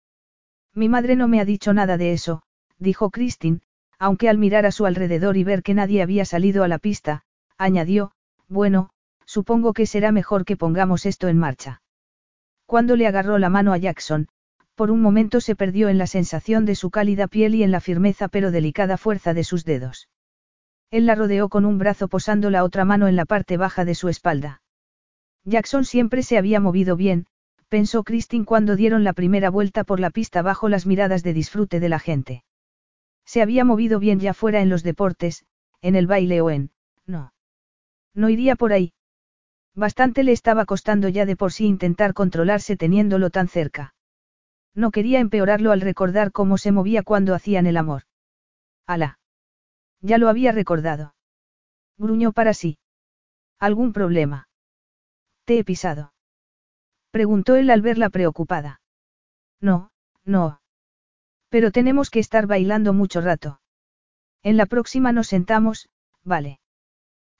[0.74, 2.44] Mi madre no me ha dicho nada de eso,
[2.78, 3.62] dijo Christine,
[4.02, 7.22] aunque al mirar a su alrededor y ver que nadie había salido a la pista,
[7.56, 8.10] añadió,
[8.48, 8.90] bueno,
[9.26, 11.82] supongo que será mejor que pongamos esto en marcha.
[12.66, 14.26] Cuando le agarró la mano a Jackson,
[14.74, 17.78] por un momento se perdió en la sensación de su cálida piel y en la
[17.78, 20.08] firmeza pero delicada fuerza de sus dedos.
[20.90, 23.94] Él la rodeó con un brazo posando la otra mano en la parte baja de
[23.94, 24.62] su espalda.
[25.44, 27.26] Jackson siempre se había movido bien,
[27.68, 31.78] pensó Christine cuando dieron la primera vuelta por la pista bajo las miradas de disfrute
[31.78, 32.42] de la gente.
[33.24, 35.44] Se había movido bien ya fuera en los deportes,
[35.80, 36.70] en el baile o en,
[37.06, 37.32] no.
[38.14, 38.92] No iría por ahí.
[39.74, 43.94] Bastante le estaba costando ya de por sí intentar controlarse teniéndolo tan cerca.
[44.74, 48.02] No quería empeorarlo al recordar cómo se movía cuando hacían el amor.
[48.86, 49.18] Alá.
[50.00, 51.14] Ya lo había recordado.
[51.98, 52.78] Gruñó para sí.
[53.58, 54.48] ¿Algún problema?
[55.44, 56.12] ¿Te he pisado?
[57.10, 58.80] Preguntó él al verla preocupada.
[59.60, 59.90] No,
[60.24, 60.61] no.
[61.52, 63.60] Pero tenemos que estar bailando mucho rato.
[64.42, 65.90] En la próxima nos sentamos,
[66.24, 66.60] vale.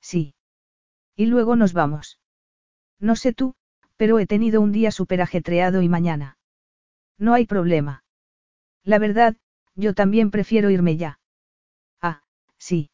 [0.02, 0.34] Sí.
[1.16, 2.20] Y luego nos vamos.
[3.00, 3.54] No sé tú,
[3.96, 6.36] pero he tenido un día súper ajetreado y mañana.
[7.16, 8.04] No hay problema.
[8.84, 9.34] La verdad,
[9.76, 11.18] yo también prefiero irme ya.
[12.58, 12.90] Sí.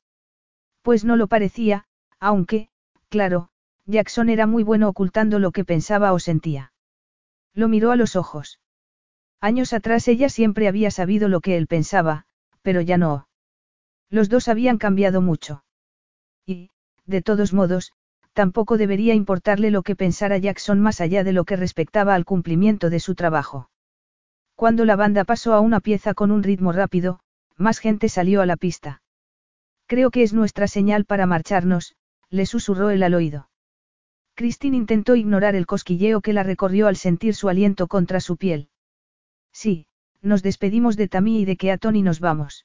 [0.83, 1.89] Pues no lo parecía,
[2.21, 2.71] aunque,
[3.09, 3.51] claro,
[3.87, 6.73] Jackson era muy bueno ocultando lo que pensaba o sentía.
[7.55, 8.61] Lo miró a los ojos.
[9.41, 12.25] Años atrás ella siempre había sabido lo que él pensaba,
[12.63, 13.29] pero ya no.
[14.11, 15.65] Los dos habían cambiado mucho.
[16.45, 16.71] Y,
[17.07, 17.93] de todos modos,
[18.33, 22.91] tampoco debería importarle lo que pensara Jackson más allá de lo que respectaba al cumplimiento
[22.91, 23.71] de su trabajo.
[24.57, 27.21] Cuando la banda pasó a una pieza con un ritmo rápido,
[27.57, 29.03] más gente salió a la pista.
[29.87, 31.95] Creo que es nuestra señal para marcharnos,
[32.29, 33.49] le susurró el al oído.
[34.35, 38.69] Christine intentó ignorar el cosquilleo que la recorrió al sentir su aliento contra su piel.
[39.61, 39.89] Sí,
[40.23, 42.65] nos despedimos de Tammy y de Keaton y nos vamos.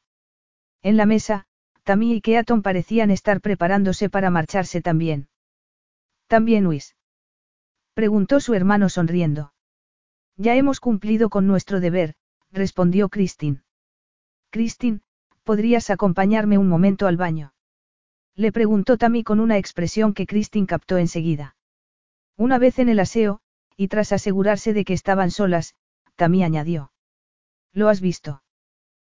[0.83, 1.47] En la mesa,
[1.81, 5.27] Tammy y Keaton parecían estar preparándose para marcharse también.
[6.27, 6.95] ¿También Luis?
[7.95, 9.55] Preguntó su hermano sonriendo.
[10.37, 12.13] Ya hemos cumplido con nuestro deber,
[12.51, 13.63] respondió Christine.
[14.51, 14.99] Christine,
[15.43, 17.55] ¿podrías acompañarme un momento al baño?
[18.35, 21.55] Le preguntó Tammy con una expresión que Christine captó enseguida.
[22.37, 23.39] Una vez en el aseo,
[23.75, 25.73] y tras asegurarse de que estaban solas,
[26.15, 26.91] Tammy añadió.
[27.71, 28.43] ¿Lo has visto?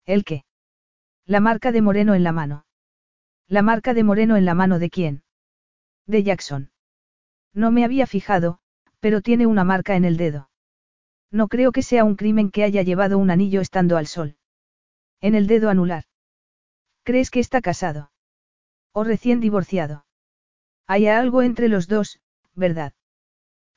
[0.06, 0.46] ¿El qué?
[1.26, 2.66] La marca de Moreno en la mano.
[3.48, 5.24] ¿La marca de Moreno en la mano de quién?
[6.06, 6.72] De Jackson.
[7.54, 8.60] No me había fijado,
[9.00, 10.50] pero tiene una marca en el dedo.
[11.32, 14.38] No creo que sea un crimen que haya llevado un anillo estando al sol.
[15.20, 16.06] En el dedo anular.
[17.04, 18.12] ¿Crees que está casado?
[18.92, 20.06] ¿O recién divorciado?
[20.86, 22.20] Hay algo entre los dos,
[22.54, 22.94] ¿verdad?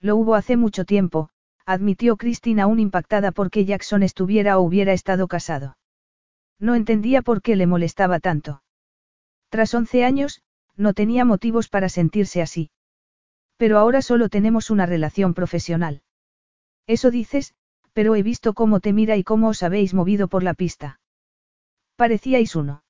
[0.00, 1.30] Lo hubo hace mucho tiempo,
[1.66, 5.76] admitió Christine aún impactada porque Jackson estuviera o hubiera estado casado.
[6.58, 8.62] No entendía por qué le molestaba tanto.
[9.50, 10.42] Tras once años,
[10.76, 12.70] no tenía motivos para sentirse así.
[13.56, 16.02] Pero ahora solo tenemos una relación profesional.
[16.86, 17.54] Eso dices,
[17.92, 21.00] pero he visto cómo te mira y cómo os habéis movido por la pista.
[21.96, 22.84] Parecíais uno.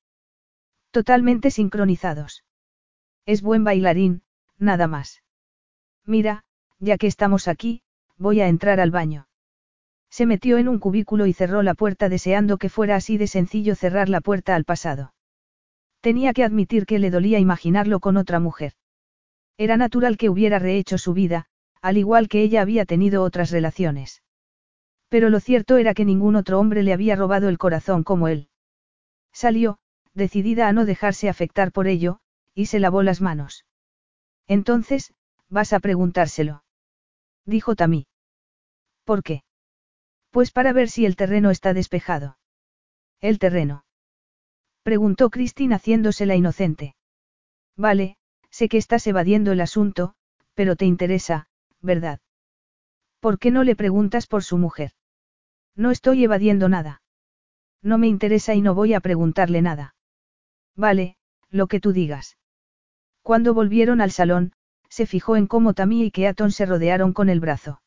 [0.91, 2.45] Totalmente sincronizados.
[3.25, 4.23] Es buen bailarín,
[4.59, 5.23] nada más.
[6.05, 6.45] Mira,
[6.79, 7.83] ya que estamos aquí,
[8.19, 9.29] voy a entrar al baño.
[10.11, 13.75] Se metió en un cubículo y cerró la puerta deseando que fuera así de sencillo
[13.75, 15.15] cerrar la puerta al pasado.
[16.01, 18.73] Tenía que admitir que le dolía imaginarlo con otra mujer.
[19.59, 21.47] Era natural que hubiera rehecho su vida,
[21.83, 24.23] al igual que ella había tenido otras relaciones.
[25.09, 28.49] Pero lo cierto era que ningún otro hombre le había robado el corazón como él.
[29.33, 29.79] Salió,
[30.15, 32.21] decidida a no dejarse afectar por ello,
[32.55, 33.67] y se lavó las manos.
[34.49, 35.13] Entonces,
[35.49, 36.65] vas a preguntárselo.
[37.47, 38.07] Dijo Tamí.
[39.05, 39.43] ¿Por qué?
[40.31, 42.39] Pues para ver si el terreno está despejado.
[43.21, 43.85] ¿El terreno?
[44.83, 46.97] Preguntó Christine haciéndose la inocente.
[47.77, 48.17] Vale,
[48.51, 50.15] sé que estás evadiendo el asunto,
[50.55, 51.49] pero te interesa,
[51.81, 52.21] ¿verdad?
[53.21, 54.93] ¿Por qué no le preguntas por su mujer?
[55.75, 57.03] No estoy evadiendo nada.
[57.83, 59.95] No me interesa y no voy a preguntarle nada.
[60.75, 61.17] Vale,
[61.51, 62.39] lo que tú digas.
[63.23, 64.53] Cuando volvieron al salón,
[64.89, 67.83] se fijó en cómo Tammy y Keaton se rodearon con el brazo.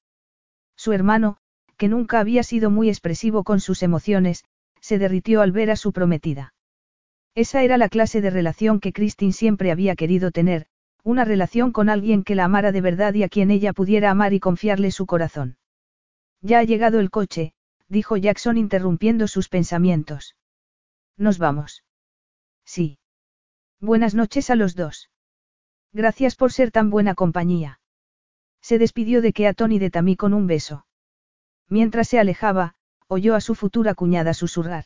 [0.76, 1.38] Su hermano,
[1.77, 4.43] que nunca había sido muy expresivo con sus emociones,
[4.81, 6.53] se derritió al ver a su prometida.
[7.35, 10.67] Esa era la clase de relación que Christine siempre había querido tener,
[11.03, 14.34] una relación con alguien que la amara de verdad y a quien ella pudiera amar
[14.34, 15.57] y confiarle su corazón.
[16.41, 17.53] Ya ha llegado el coche,
[17.88, 20.35] dijo Jackson interrumpiendo sus pensamientos.
[21.17, 21.84] Nos vamos.
[22.65, 22.99] Sí.
[23.80, 25.09] Buenas noches a los dos.
[25.91, 27.79] Gracias por ser tan buena compañía.
[28.61, 30.85] Se despidió de Keaton y de Tamí con un beso.
[31.67, 32.75] Mientras se alejaba,
[33.07, 34.85] oyó a su futura cuñada susurrar.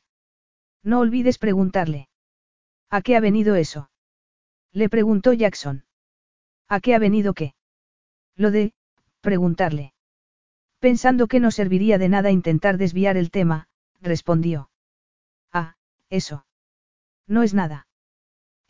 [0.84, 2.10] No olvides preguntarle.
[2.90, 3.90] ¿A qué ha venido eso?
[4.72, 5.86] Le preguntó Jackson.
[6.68, 7.56] ¿A qué ha venido qué?
[8.36, 8.74] Lo de,
[9.22, 9.94] preguntarle.
[10.80, 13.68] Pensando que no serviría de nada intentar desviar el tema,
[14.02, 14.70] respondió.
[15.52, 15.76] Ah,
[16.10, 16.46] eso.
[17.28, 17.88] No es nada.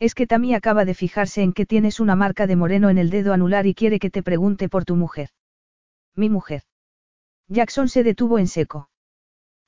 [0.04, 3.08] Es que Tamí acaba de fijarse en que tienes una marca de moreno en el
[3.08, 5.30] dedo anular y quiere que te pregunte por tu mujer.
[6.14, 6.64] Mi mujer.
[7.48, 8.90] Jackson se detuvo en seco.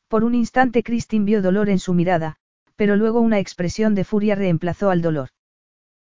[0.08, 2.36] Por un instante Christine vio dolor en su mirada,
[2.76, 5.30] pero luego una expresión de furia reemplazó al dolor.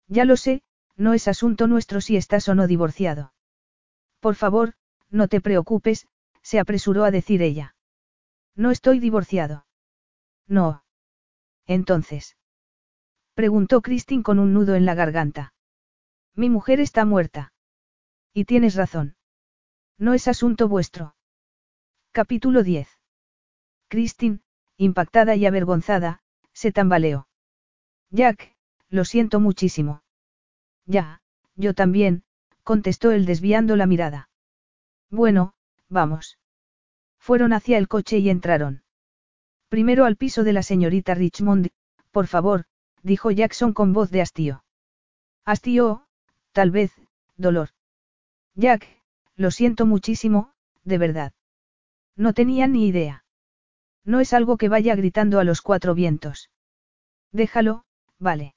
[0.07, 0.61] Ya lo sé,
[0.95, 3.33] no es asunto nuestro si estás o no divorciado.
[4.19, 4.73] Por favor,
[5.09, 6.07] no te preocupes,
[6.43, 7.73] se apresuró a decir ella.
[8.55, 9.65] No estoy divorciado.
[10.47, 10.83] No.
[11.65, 12.35] Entonces.
[13.39, 15.53] Preguntó Christine con un nudo en la garganta.
[16.35, 17.53] Mi mujer está muerta.
[18.33, 19.15] Y tienes razón.
[19.97, 21.15] No es asunto vuestro.
[22.11, 22.89] Capítulo 10.
[23.87, 24.41] Christine,
[24.75, 26.21] impactada y avergonzada,
[26.51, 27.29] se tambaleó.
[28.09, 28.57] Jack,
[28.89, 30.03] lo siento muchísimo.
[30.85, 31.21] Ya,
[31.55, 32.23] yo también,
[32.63, 34.29] contestó él desviando la mirada.
[35.09, 35.53] Bueno,
[35.87, 36.37] vamos.
[37.19, 38.83] Fueron hacia el coche y entraron.
[39.69, 41.69] Primero al piso de la señorita Richmond,
[42.11, 42.65] por favor,
[43.03, 44.63] dijo Jackson con voz de hastío.
[45.45, 46.05] Hastío,
[46.51, 46.91] tal vez,
[47.37, 47.69] dolor.
[48.55, 48.87] Jack,
[49.35, 50.51] lo siento muchísimo,
[50.83, 51.33] de verdad.
[52.15, 53.23] No tenía ni idea.
[54.03, 56.49] No es algo que vaya gritando a los cuatro vientos.
[57.31, 57.85] Déjalo,
[58.17, 58.55] vale.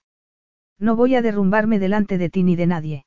[0.78, 3.06] No voy a derrumbarme delante de ti ni de nadie.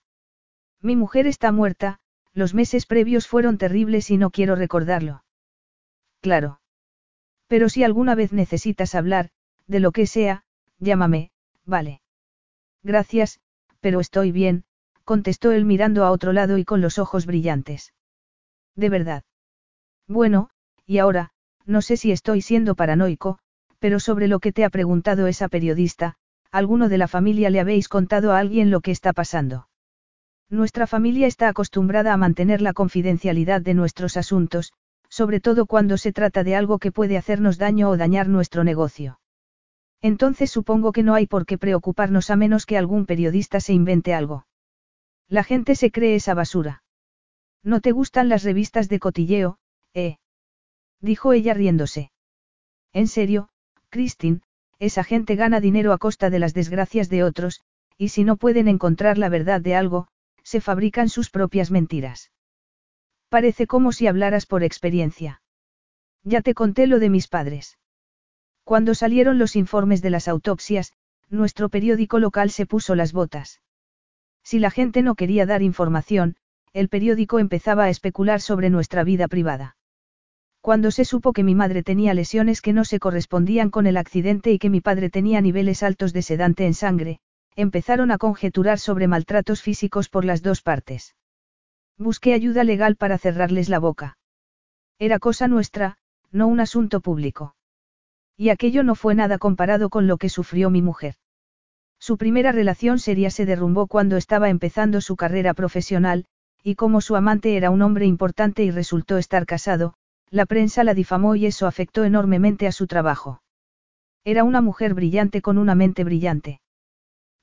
[0.81, 1.99] Mi mujer está muerta,
[2.33, 5.25] los meses previos fueron terribles y no quiero recordarlo.
[6.21, 6.61] Claro.
[7.47, 9.31] Pero si alguna vez necesitas hablar,
[9.67, 10.44] de lo que sea,
[10.79, 11.31] llámame,
[11.65, 12.01] vale.
[12.83, 13.39] Gracias,
[13.79, 14.63] pero estoy bien,
[15.03, 17.93] contestó él mirando a otro lado y con los ojos brillantes.
[18.75, 19.23] De verdad.
[20.07, 20.49] Bueno,
[20.85, 21.31] y ahora,
[21.65, 23.39] no sé si estoy siendo paranoico,
[23.79, 26.15] pero sobre lo que te ha preguntado esa periodista,
[26.51, 29.67] ¿alguno de la familia le habéis contado a alguien lo que está pasando?
[30.49, 34.73] Nuestra familia está acostumbrada a mantener la confidencialidad de nuestros asuntos,
[35.09, 39.19] sobre todo cuando se trata de algo que puede hacernos daño o dañar nuestro negocio.
[40.05, 44.13] Entonces supongo que no hay por qué preocuparnos a menos que algún periodista se invente
[44.13, 44.45] algo.
[45.27, 46.83] La gente se cree esa basura.
[47.63, 49.57] ¿No te gustan las revistas de cotilleo,
[49.95, 50.17] eh?
[51.01, 52.11] Dijo ella riéndose.
[52.93, 53.49] En serio,
[53.89, 54.41] Christine,
[54.77, 57.61] esa gente gana dinero a costa de las desgracias de otros,
[57.97, 60.07] y si no pueden encontrar la verdad de algo,
[60.43, 62.31] se fabrican sus propias mentiras.
[63.27, 65.41] Parece como si hablaras por experiencia.
[66.23, 67.79] Ya te conté lo de mis padres.
[68.65, 70.91] Cuando salieron los informes de las autopsias,
[71.29, 73.61] nuestro periódico local se puso las botas.
[74.43, 76.35] Si la gente no quería dar información,
[76.73, 79.77] el periódico empezaba a especular sobre nuestra vida privada.
[80.61, 84.51] Cuando se supo que mi madre tenía lesiones que no se correspondían con el accidente
[84.51, 87.19] y que mi padre tenía niveles altos de sedante en sangre,
[87.55, 91.15] empezaron a conjeturar sobre maltratos físicos por las dos partes.
[91.99, 94.17] Busqué ayuda legal para cerrarles la boca.
[94.97, 95.97] Era cosa nuestra,
[96.31, 97.55] no un asunto público.
[98.37, 101.15] Y aquello no fue nada comparado con lo que sufrió mi mujer.
[101.99, 106.25] Su primera relación seria se derrumbó cuando estaba empezando su carrera profesional,
[106.63, 109.93] y como su amante era un hombre importante y resultó estar casado,
[110.29, 113.41] la prensa la difamó y eso afectó enormemente a su trabajo.
[114.23, 116.59] Era una mujer brillante con una mente brillante.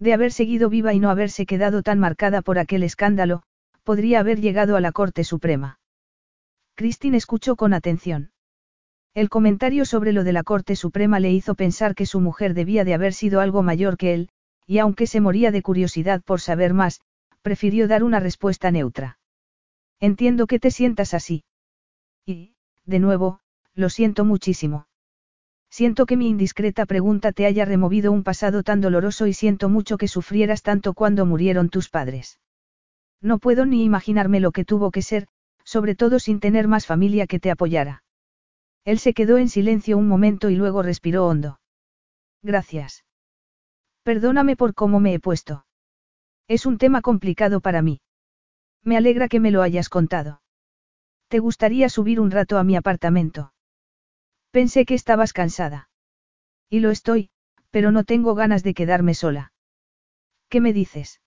[0.00, 3.44] De haber seguido viva y no haberse quedado tan marcada por aquel escándalo,
[3.84, 5.78] podría haber llegado a la Corte Suprema.
[6.74, 8.31] Christine escuchó con atención.
[9.14, 12.84] El comentario sobre lo de la Corte Suprema le hizo pensar que su mujer debía
[12.84, 14.30] de haber sido algo mayor que él,
[14.66, 17.02] y aunque se moría de curiosidad por saber más,
[17.42, 19.18] prefirió dar una respuesta neutra.
[20.00, 21.44] Entiendo que te sientas así.
[22.24, 22.54] Y,
[22.86, 23.40] de nuevo,
[23.74, 24.86] lo siento muchísimo.
[25.68, 29.98] Siento que mi indiscreta pregunta te haya removido un pasado tan doloroso y siento mucho
[29.98, 32.40] que sufrieras tanto cuando murieron tus padres.
[33.20, 35.28] No puedo ni imaginarme lo que tuvo que ser,
[35.64, 38.01] sobre todo sin tener más familia que te apoyara.
[38.84, 41.60] Él se quedó en silencio un momento y luego respiró hondo.
[42.42, 43.04] Gracias.
[44.02, 45.64] Perdóname por cómo me he puesto.
[46.48, 48.00] Es un tema complicado para mí.
[48.82, 50.42] Me alegra que me lo hayas contado.
[51.28, 53.54] ¿Te gustaría subir un rato a mi apartamento?
[54.50, 55.88] Pensé que estabas cansada.
[56.68, 57.30] Y lo estoy,
[57.70, 59.52] pero no tengo ganas de quedarme sola.
[60.48, 61.22] ¿Qué me dices?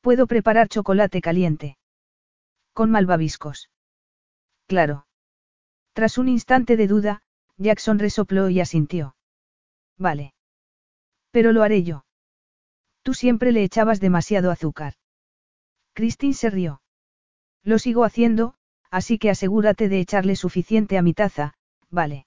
[0.00, 1.78] Puedo preparar chocolate caliente.
[2.72, 3.70] Con malvaviscos.
[4.66, 5.06] Claro.
[5.94, 7.22] Tras un instante de duda,
[7.56, 9.16] Jackson resopló y asintió.
[9.96, 10.34] Vale.
[11.30, 12.04] Pero lo haré yo.
[13.02, 14.94] Tú siempre le echabas demasiado azúcar.
[15.94, 16.82] Christine se rió.
[17.62, 18.54] Lo sigo haciendo,
[18.90, 21.54] así que asegúrate de echarle suficiente a mi taza,
[21.90, 22.26] Vale.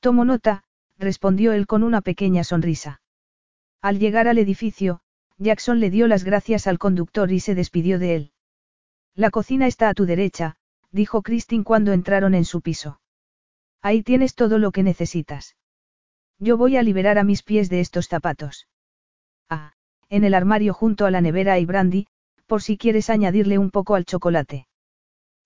[0.00, 0.64] Tomo nota,
[0.98, 3.00] respondió él con una pequeña sonrisa.
[3.80, 5.00] Al llegar al edificio,
[5.38, 8.32] Jackson le dio las gracias al conductor y se despidió de él.
[9.14, 10.56] La cocina está a tu derecha,
[10.92, 13.00] dijo Christine cuando entraron en su piso.
[13.80, 15.56] Ahí tienes todo lo que necesitas.
[16.38, 18.68] Yo voy a liberar a mis pies de estos zapatos.
[19.48, 19.72] Ah,
[20.08, 22.06] en el armario junto a la nevera hay brandy,
[22.46, 24.66] por si quieres añadirle un poco al chocolate.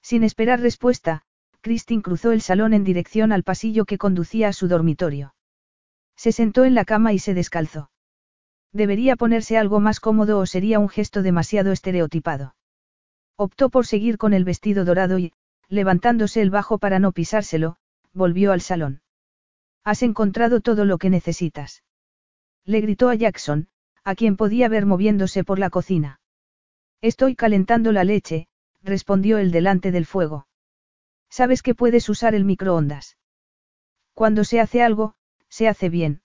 [0.02, 1.22] Sin esperar respuesta,
[1.60, 5.34] Christine cruzó el salón en dirección al pasillo que conducía a su dormitorio.
[6.16, 7.90] Se sentó en la cama y se descalzó.
[8.72, 12.54] Debería ponerse algo más cómodo o sería un gesto demasiado estereotipado.
[13.36, 15.32] Optó por seguir con el vestido dorado y,
[15.68, 17.76] levantándose el bajo para no pisárselo,
[18.12, 19.02] volvió al salón.
[19.84, 21.84] Has encontrado todo lo que necesitas.
[22.64, 23.68] Le gritó a Jackson,
[24.04, 26.20] a quien podía ver moviéndose por la cocina.
[27.02, 28.48] Estoy calentando la leche,
[28.82, 30.46] respondió él delante del fuego.
[31.28, 33.18] Sabes que puedes usar el microondas.
[34.14, 35.14] Cuando se hace algo,
[35.48, 36.22] se hace bien.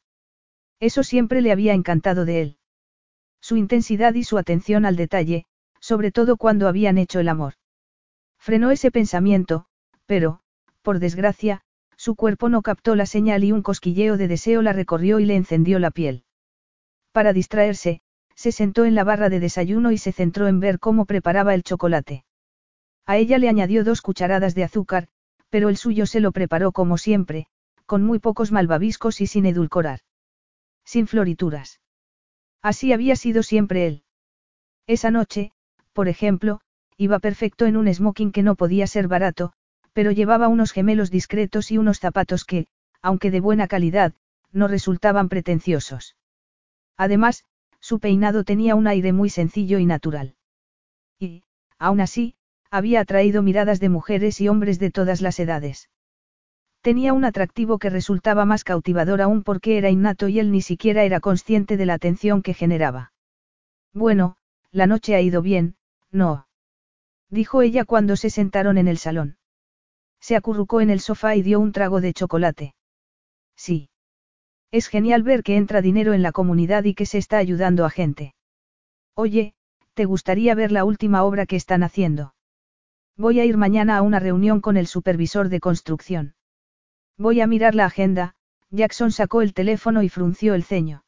[0.79, 2.57] Eso siempre le había encantado de él.
[3.41, 5.45] Su intensidad y su atención al detalle,
[5.81, 7.55] sobre todo cuando habían hecho el amor.
[8.39, 9.65] Frenó ese pensamiento,
[10.05, 10.39] pero,
[10.81, 11.61] por desgracia,
[11.97, 15.35] su cuerpo no captó la señal y un cosquilleo de deseo la recorrió y le
[15.35, 16.23] encendió la piel.
[17.11, 18.01] Para distraerse,
[18.35, 21.63] se sentó en la barra de desayuno y se centró en ver cómo preparaba el
[21.63, 22.23] chocolate.
[23.05, 25.07] A ella le añadió dos cucharadas de azúcar,
[25.49, 27.47] pero el suyo se lo preparó como siempre,
[27.85, 29.99] con muy pocos malvaviscos y sin edulcorar.
[30.85, 31.81] Sin florituras.
[32.61, 34.03] Así había sido siempre él.
[34.87, 35.51] Esa noche,
[35.93, 36.61] por ejemplo,
[36.97, 39.53] iba perfecto en un smoking que no podía ser barato,
[39.93, 42.67] pero llevaba unos gemelos discretos y unos zapatos que,
[43.01, 44.13] aunque de buena calidad,
[44.51, 46.15] no resultaban pretenciosos.
[46.97, 47.45] Además,
[47.79, 50.35] su peinado tenía un aire muy sencillo y natural.
[51.19, 51.43] Y,
[51.77, 52.35] aún así,
[52.69, 55.89] había atraído miradas de mujeres y hombres de todas las edades.
[56.81, 61.03] Tenía un atractivo que resultaba más cautivador aún porque era innato y él ni siquiera
[61.03, 63.11] era consciente de la atención que generaba.
[63.93, 64.35] Bueno,
[64.71, 65.75] la noche ha ido bien,
[66.11, 66.47] no.
[67.29, 69.37] Dijo ella cuando se sentaron en el salón.
[70.19, 72.75] Se acurrucó en el sofá y dio un trago de chocolate.
[73.55, 73.89] Sí.
[74.71, 77.89] Es genial ver que entra dinero en la comunidad y que se está ayudando a
[77.89, 78.35] gente.
[79.15, 79.53] Oye,
[79.93, 82.33] ¿te gustaría ver la última obra que están haciendo?
[83.17, 86.35] Voy a ir mañana a una reunión con el supervisor de construcción.
[87.17, 88.35] Voy a mirar la agenda,
[88.69, 91.03] Jackson sacó el teléfono y frunció el ceño.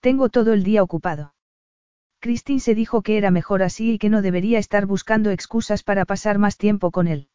[0.00, 1.34] Tengo todo el día ocupado.
[2.20, 6.04] Christine se dijo que era mejor así y que no debería estar buscando excusas para
[6.04, 7.28] pasar más tiempo con él.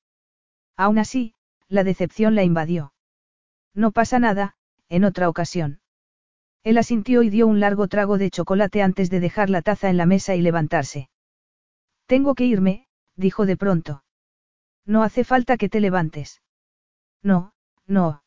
[0.77, 1.33] Aún así,
[1.67, 2.93] la decepción la invadió.
[3.73, 4.55] No pasa nada,
[4.87, 5.79] en otra ocasión.
[6.63, 9.97] Él asintió y dio un largo trago de chocolate antes de dejar la taza en
[9.97, 11.09] la mesa y levantarse.
[12.05, 14.03] Tengo que irme, dijo de pronto.
[14.85, 16.43] No hace falta que te levantes.
[17.23, 17.53] No,
[17.87, 18.23] no.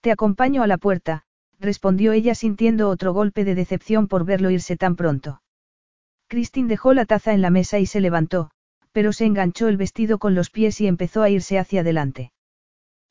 [0.00, 1.24] Te acompaño a la puerta,
[1.58, 5.42] respondió ella sintiendo otro golpe de decepción por verlo irse tan pronto.
[6.28, 8.50] Christine dejó la taza en la mesa y se levantó,
[8.92, 12.32] pero se enganchó el vestido con los pies y empezó a irse hacia adelante.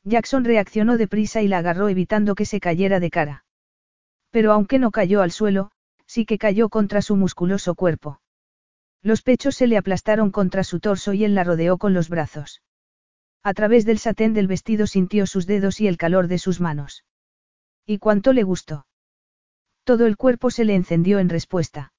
[0.04, 3.46] Jackson reaccionó deprisa y la agarró evitando que se cayera de cara.
[4.32, 5.72] Pero aunque no cayó al suelo,
[6.06, 8.20] sí que cayó contra su musculoso cuerpo.
[9.02, 12.62] Los pechos se le aplastaron contra su torso y él la rodeó con los brazos.
[13.44, 17.06] A través del satén del vestido sintió sus dedos y el calor de sus manos.
[17.86, 18.88] ¿Y cuánto le gustó?
[19.84, 21.94] Todo el cuerpo se le encendió en respuesta.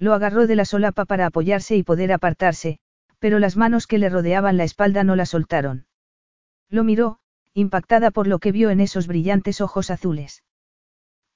[0.00, 2.78] Lo agarró de la solapa para apoyarse y poder apartarse,
[3.18, 5.86] pero las manos que le rodeaban la espalda no la soltaron.
[6.70, 7.20] Lo miró,
[7.52, 10.42] impactada por lo que vio en esos brillantes ojos azules.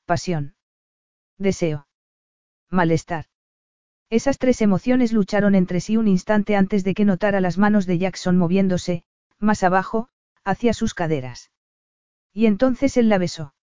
[0.07, 0.55] Pasión.
[1.39, 1.87] Deseo.
[2.71, 3.27] Malestar.
[4.09, 7.99] Esas tres emociones lucharon entre sí un instante antes de que notara las manos de
[7.99, 9.05] Jackson moviéndose,
[9.39, 10.09] más abajo,
[10.45, 11.51] hacia sus caderas.
[12.33, 13.55] Y entonces él la besó.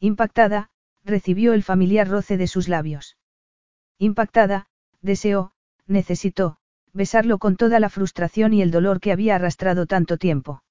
[0.00, 0.70] Impactada,
[1.04, 3.17] recibió el familiar roce de sus labios.
[3.98, 4.66] Impactada,
[5.02, 5.52] deseó,
[5.86, 6.58] necesitó,
[6.92, 10.62] besarlo con toda la frustración y el dolor que había arrastrado tanto tiempo.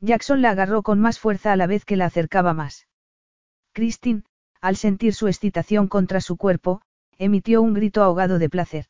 [0.00, 2.88] Jackson la agarró con más fuerza a la vez que la acercaba más.
[3.72, 4.24] Christine,
[4.60, 6.82] al sentir su excitación contra su cuerpo,
[7.18, 8.86] emitió un grito ahogado de placer.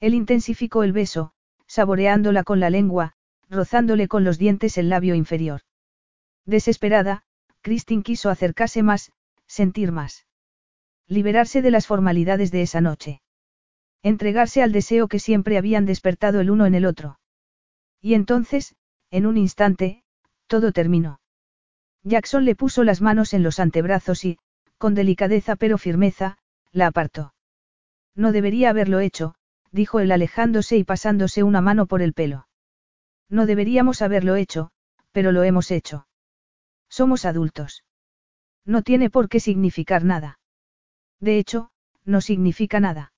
[0.00, 1.32] Él intensificó el beso,
[1.66, 3.14] saboreándola con la lengua,
[3.48, 5.60] rozándole con los dientes el labio inferior.
[6.46, 7.22] Desesperada,
[7.60, 9.12] Christine quiso acercarse más,
[9.46, 10.26] sentir más.
[11.12, 13.20] Liberarse de las formalidades de esa noche.
[14.02, 17.20] Entregarse al deseo que siempre habían despertado el uno en el otro.
[18.00, 18.74] Y entonces,
[19.10, 20.04] en un instante,
[20.46, 21.20] todo terminó.
[22.02, 24.38] Jackson le puso las manos en los antebrazos y,
[24.78, 26.38] con delicadeza pero firmeza,
[26.72, 27.34] la apartó.
[28.14, 29.34] No debería haberlo hecho,
[29.70, 32.48] dijo él alejándose y pasándose una mano por el pelo.
[33.28, 34.70] No deberíamos haberlo hecho,
[35.10, 36.06] pero lo hemos hecho.
[36.88, 37.84] Somos adultos.
[38.64, 40.38] No tiene por qué significar nada.
[41.22, 41.70] De hecho,
[42.04, 43.12] no significa nada.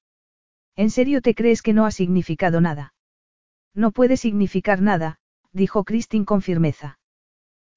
[0.76, 2.92] ¿En serio te crees que no ha significado nada?
[3.74, 5.18] No puede significar nada,
[5.52, 6.98] dijo Christine con firmeza.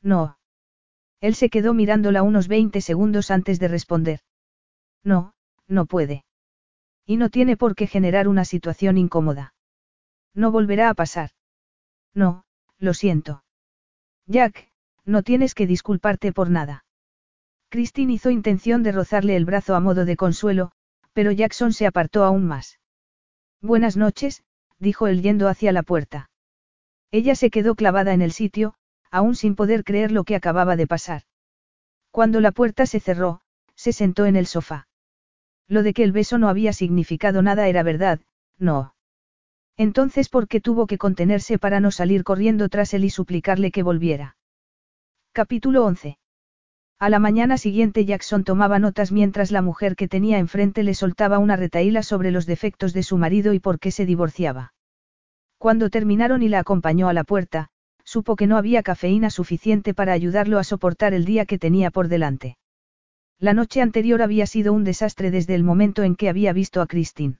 [0.01, 0.37] No.
[1.21, 4.19] Él se quedó mirándola unos 20 segundos antes de responder.
[5.01, 5.33] No,
[5.65, 6.25] no puede.
[7.05, 9.53] Y no tiene por qué generar una situación incómoda.
[10.33, 11.31] No volverá a pasar.
[12.13, 12.43] No,
[12.79, 13.45] lo siento.
[14.25, 14.69] Jack,
[15.05, 16.83] no tienes que disculparte por nada.
[17.69, 20.71] Christine hizo intención de rozarle el brazo a modo de consuelo,
[21.13, 22.79] pero Jackson se apartó aún más.
[23.61, 24.43] Buenas noches,
[24.79, 26.29] dijo él yendo hacia la puerta.
[27.11, 28.75] Ella se quedó clavada en el sitio,
[29.11, 31.23] aún sin poder creer lo que acababa de pasar.
[32.11, 33.41] Cuando la puerta se cerró,
[33.75, 34.87] se sentó en el sofá.
[35.67, 38.21] Lo de que el beso no había significado nada era verdad,
[38.57, 38.95] no.
[39.75, 43.83] Entonces, ¿por qué tuvo que contenerse para no salir corriendo tras él y suplicarle que
[43.83, 44.37] volviera?
[45.33, 46.17] Capítulo 11.
[46.99, 51.37] A la mañana siguiente Jackson tomaba notas mientras la mujer que tenía enfrente le soltaba
[51.37, 54.73] una retaíla sobre los defectos de su marido y por qué se divorciaba.
[55.59, 57.67] Cuando terminaron y la acompañó a la puerta,
[58.03, 62.07] supo que no había cafeína suficiente para ayudarlo a soportar el día que tenía por
[62.07, 62.57] delante.
[63.37, 66.87] La noche anterior había sido un desastre desde el momento en que había visto a
[66.87, 67.37] Christine.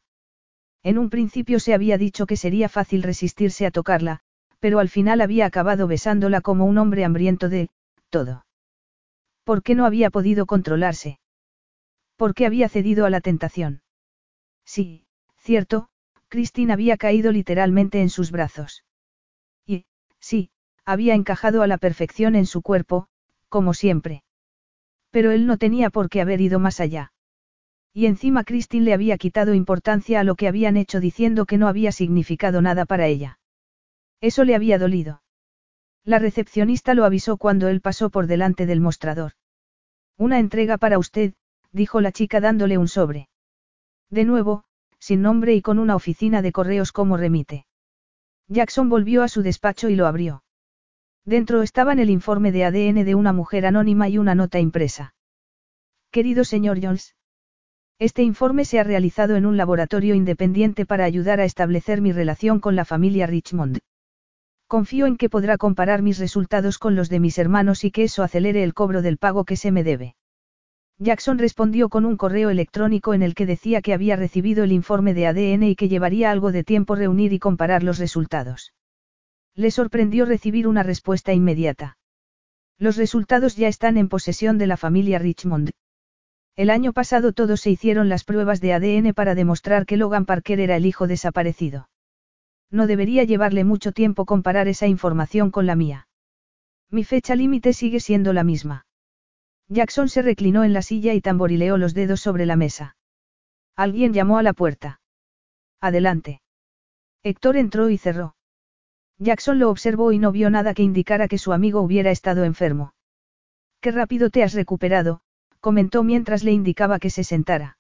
[0.84, 4.20] En un principio se había dicho que sería fácil resistirse a tocarla,
[4.60, 7.70] pero al final había acabado besándola como un hombre hambriento de,
[8.12, 8.44] todo.
[9.48, 11.22] ¿Por qué no había podido controlarse?
[12.18, 13.82] ¿Por qué había cedido a la tentación?
[14.66, 15.06] Sí,
[15.38, 15.88] cierto,
[16.28, 18.84] Christine había caído literalmente en sus brazos.
[19.66, 19.86] Y,
[20.20, 20.50] sí,
[20.84, 23.08] había encajado a la perfección en su cuerpo,
[23.48, 24.26] como siempre.
[25.12, 27.14] Pero él no tenía por qué haber ido más allá.
[27.94, 31.70] Y encima Christine le había quitado importancia a lo que habían hecho diciendo que no
[31.70, 33.40] había significado nada para ella.
[34.20, 35.22] Eso le había dolido.
[36.04, 39.37] La recepcionista lo avisó cuando él pasó por delante del mostrador.
[40.18, 41.34] Una entrega para usted,
[41.72, 43.30] dijo la chica dándole un sobre.
[44.10, 44.64] De nuevo,
[45.00, 47.66] sin nombre y con una oficina de correos como remite.
[48.48, 50.44] Jackson volvió a su despacho y lo abrió.
[51.26, 55.14] Dentro estaban el informe de ADN de una mujer anónima y una nota impresa.
[56.10, 57.16] Querido señor Jones.
[58.00, 62.60] Este informe se ha realizado en un laboratorio independiente para ayudar a establecer mi relación
[62.60, 63.80] con la familia Richmond.
[64.68, 68.22] Confío en que podrá comparar mis resultados con los de mis hermanos y que eso
[68.22, 70.16] acelere el cobro del pago que se me debe.
[71.00, 75.14] Jackson respondió con un correo electrónico en el que decía que había recibido el informe
[75.14, 78.74] de ADN y que llevaría algo de tiempo reunir y comparar los resultados.
[79.56, 81.98] Le sorprendió recibir una respuesta inmediata.
[82.78, 85.70] Los resultados ya están en posesión de la familia Richmond.
[86.56, 90.60] El año pasado todos se hicieron las pruebas de ADN para demostrar que Logan Parker
[90.60, 91.88] era el hijo desaparecido.
[92.70, 96.08] No debería llevarle mucho tiempo comparar esa información con la mía.
[96.90, 98.86] Mi fecha límite sigue siendo la misma.
[99.70, 102.96] Jackson se reclinó en la silla y tamborileó los dedos sobre la mesa.
[103.76, 105.02] Alguien llamó a la puerta.
[105.82, 106.42] Adelante.
[107.24, 108.36] Héctor entró y cerró.
[109.20, 112.94] Jackson lo observó y no vio nada que indicara que su amigo hubiera estado enfermo.
[113.82, 115.22] Qué rápido te has recuperado,
[115.60, 117.78] comentó mientras le indicaba que se sentara.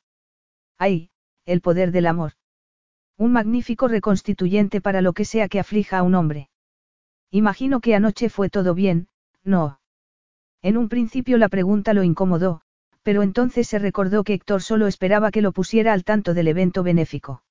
[0.77, 1.09] ¡Ay!
[1.45, 2.33] El poder del amor.
[3.17, 6.49] Un magnífico reconstituyente para lo que sea que aflija a un hombre.
[7.31, 9.07] Imagino que anoche fue todo bien,
[9.43, 9.79] ¿no?
[10.61, 12.61] En un principio la pregunta lo incomodó,
[13.01, 16.83] pero entonces se recordó que Héctor solo esperaba que lo pusiera al tanto del evento
[16.83, 17.43] benéfico.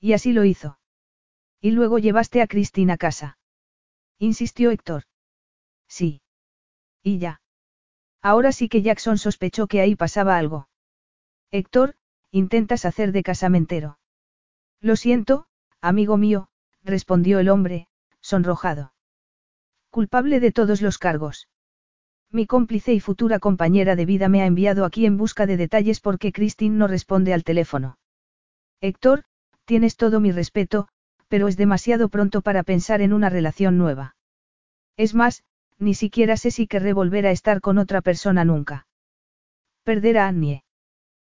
[0.00, 0.78] Y así lo hizo.
[1.60, 3.38] Y luego llevaste a Cristina a casa.
[4.18, 5.04] Insistió Héctor.
[5.88, 6.20] Sí.
[7.02, 7.40] Y ya.
[8.20, 10.68] Ahora sí que Jackson sospechó que ahí pasaba algo.
[11.50, 11.94] Héctor,
[12.30, 13.98] intentas hacer de casamentero.
[14.82, 15.46] Lo siento,
[15.80, 16.48] amigo mío,
[16.82, 17.86] respondió el hombre,
[18.20, 18.92] sonrojado.
[19.90, 21.48] Culpable de todos los cargos.
[22.32, 26.00] Mi cómplice y futura compañera de vida me ha enviado aquí en busca de detalles
[26.00, 27.98] porque Christine no responde al teléfono.
[28.80, 29.22] Héctor,
[29.66, 30.88] tienes todo mi respeto,
[31.28, 34.16] pero es demasiado pronto para pensar en una relación nueva.
[34.96, 35.44] Es más,
[35.78, 38.88] ni siquiera sé si querré volver a estar con otra persona nunca.
[39.84, 40.64] Perder a Annie.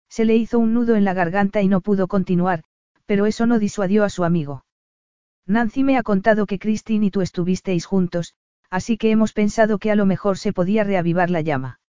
[0.08, 2.65] Se le hizo un nudo en la garganta y no pudo continuar,
[3.07, 4.65] pero eso no disuadió a su amigo.
[5.47, 8.35] Nancy me ha contado que Christine y tú estuvisteis juntos,
[8.68, 11.81] así que hemos pensado que a lo mejor se podía reavivar la llama.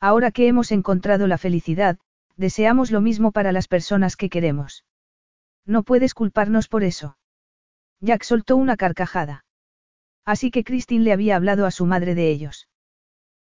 [0.00, 1.98] Ahora que hemos encontrado la felicidad,
[2.36, 4.84] deseamos lo mismo para las personas que queremos.
[5.64, 7.18] No puedes culparnos por eso.
[8.00, 9.44] Jack soltó una carcajada.
[10.24, 12.68] Así que Christine le había hablado a su madre de ellos.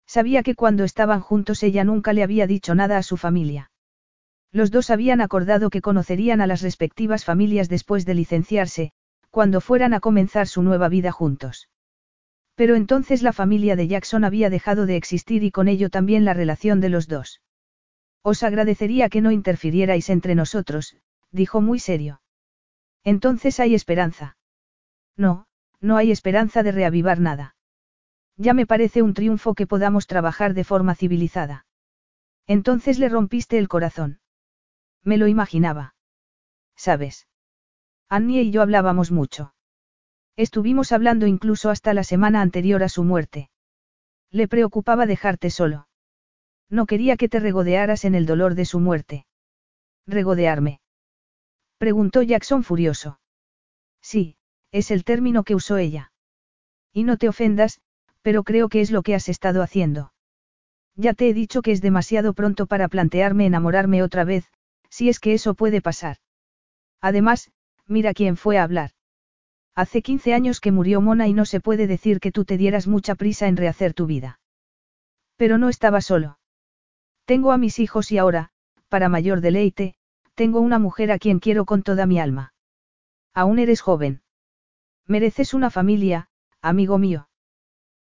[0.06, 3.72] Sabía que cuando estaban juntos ella nunca le había dicho nada a su familia.
[4.54, 8.92] Los dos habían acordado que conocerían a las respectivas familias después de licenciarse,
[9.32, 11.70] cuando fueran a comenzar su nueva vida juntos.
[12.54, 16.36] Pero entonces la familia de Jackson había dejado de existir y con ello también la
[16.36, 17.42] relación de los dos.
[18.22, 20.98] Os agradecería que no interfirierais entre nosotros,
[21.32, 22.22] dijo muy serio.
[23.04, 24.38] Entonces hay esperanza.
[25.18, 25.48] No,
[25.82, 27.56] no hay esperanza de reavivar nada.
[28.38, 31.66] Ya me parece un triunfo que podamos trabajar de forma civilizada.
[32.46, 34.20] Entonces le rompiste el corazón.
[35.04, 35.96] Me lo imaginaba.
[36.76, 37.28] ¿Sabes?
[38.10, 39.54] Annie y yo hablábamos mucho.
[40.36, 43.50] Estuvimos hablando incluso hasta la semana anterior a su muerte.
[44.32, 45.88] Le preocupaba dejarte solo.
[46.70, 49.28] No quería que te regodearas en el dolor de su muerte.
[50.08, 50.82] ¿Regodearme?
[51.78, 53.20] Preguntó Jackson furioso.
[54.02, 54.38] Sí,
[54.72, 56.12] es el término que usó ella.
[56.92, 57.80] Y no te ofendas,
[58.22, 60.14] pero creo que es lo que has estado haciendo.
[60.96, 64.46] Ya te he dicho que es demasiado pronto para plantearme enamorarme otra vez,
[64.94, 66.18] si es que eso puede pasar.
[67.02, 67.52] Además,
[67.88, 68.92] mira quién fue a hablar.
[69.74, 72.86] Hace 15 años que murió Mona y no se puede decir que tú te dieras
[72.86, 74.40] mucha prisa en rehacer tu vida.
[75.36, 76.38] Pero no estaba solo.
[77.26, 78.52] Tengo a mis hijos y ahora,
[78.88, 79.96] para mayor deleite,
[80.36, 82.54] tengo una mujer a quien quiero con toda mi alma.
[83.34, 84.22] Aún eres joven.
[85.08, 86.30] Mereces una familia,
[86.62, 87.30] amigo mío.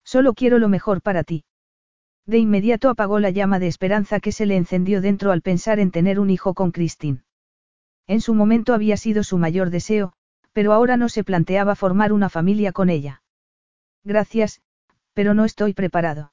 [0.04, 1.45] Solo quiero lo mejor para ti.
[2.26, 5.92] De inmediato apagó la llama de esperanza que se le encendió dentro al pensar en
[5.92, 7.22] tener un hijo con Christine.
[8.08, 10.12] En su momento había sido su mayor deseo,
[10.52, 13.22] pero ahora no se planteaba formar una familia con ella.
[14.02, 14.60] Gracias,
[15.12, 16.32] pero no estoy preparado.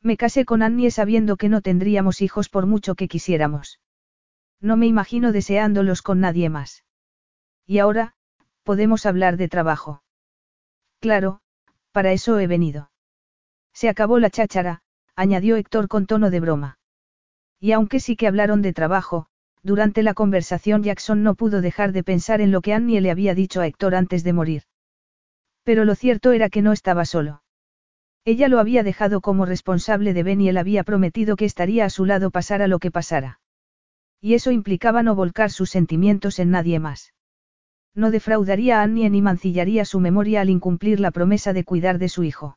[0.00, 3.80] Me casé con Annie sabiendo que no tendríamos hijos por mucho que quisiéramos.
[4.60, 6.84] No me imagino deseándolos con nadie más.
[7.66, 8.14] Y ahora,
[8.62, 10.02] podemos hablar de trabajo.
[11.00, 11.40] Claro,
[11.90, 12.90] para eso he venido.
[13.72, 14.82] Se acabó la cháchara,
[15.16, 16.78] añadió Héctor con tono de broma.
[17.60, 19.26] Y aunque sí que hablaron de trabajo,
[19.62, 23.34] durante la conversación Jackson no pudo dejar de pensar en lo que Annie le había
[23.34, 24.62] dicho a Héctor antes de morir.
[25.62, 27.42] Pero lo cierto era que no estaba solo.
[28.24, 31.90] Ella lo había dejado como responsable de Ben y él había prometido que estaría a
[31.90, 33.40] su lado pasara lo que pasara.
[34.20, 37.12] Y eso implicaba no volcar sus sentimientos en nadie más.
[37.94, 42.08] No defraudaría a Annie ni mancillaría su memoria al incumplir la promesa de cuidar de
[42.08, 42.56] su hijo.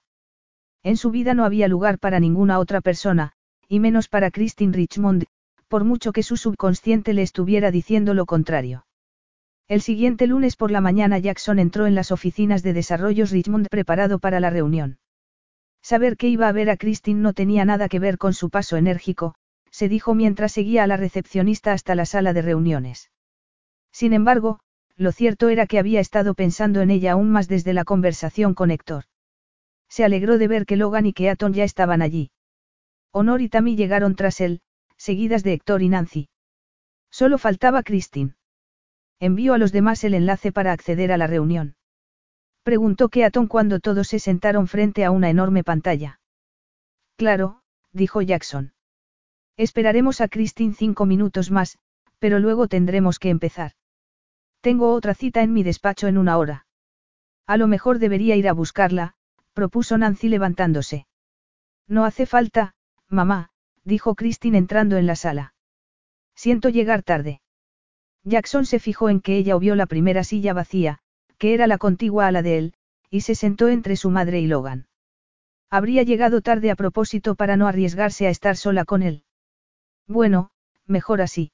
[0.86, 3.32] En su vida no había lugar para ninguna otra persona,
[3.68, 5.26] y menos para Christine Richmond,
[5.68, 8.86] por mucho que su subconsciente le estuviera diciendo lo contrario.
[9.68, 14.20] El siguiente lunes por la mañana Jackson entró en las oficinas de desarrollos Richmond preparado
[14.20, 15.00] para la reunión.
[15.82, 18.78] Saber que iba a ver a Christine no tenía nada que ver con su paso
[18.78, 19.34] enérgico,
[19.72, 23.10] se dijo mientras seguía a la recepcionista hasta la sala de reuniones.
[23.92, 24.60] Sin embargo,
[24.96, 28.70] lo cierto era que había estado pensando en ella aún más desde la conversación con
[28.70, 29.06] Héctor.
[29.90, 32.32] Se alegró de ver que Logan y Keaton ya estaban allí.
[33.12, 34.62] Honor y Tammy llegaron tras él,
[34.98, 36.30] seguidas de Héctor y Nancy.
[37.10, 38.36] Solo faltaba Christine.
[39.20, 41.76] Envió a los demás el enlace para acceder a la reunión.
[42.64, 46.20] Preguntó Keaton cuando todos se sentaron frente a una enorme pantalla.
[47.16, 47.62] Claro,
[47.94, 48.74] dijo Jackson.
[49.56, 51.78] Esperaremos a Christine cinco minutos más,
[52.20, 53.72] pero luego tendremos que empezar.
[54.60, 56.66] Tengo otra cita en mi despacho en una hora.
[57.48, 59.14] A lo mejor debería ir a buscarla,
[59.56, 61.08] propuso Nancy levantándose.
[61.88, 62.76] No hace falta,
[63.10, 63.50] mamá,
[63.84, 65.56] dijo Christine entrando en la sala.
[66.36, 67.42] Siento llegar tarde.
[68.24, 71.00] Jackson se fijó en que ella vio la primera silla vacía,
[71.38, 72.74] que era la contigua a la de él,
[73.10, 74.88] y se sentó entre su madre y Logan.
[75.70, 79.24] Habría llegado tarde a propósito para no arriesgarse a estar sola con él.
[80.08, 80.50] Bueno,
[80.86, 81.52] mejor así.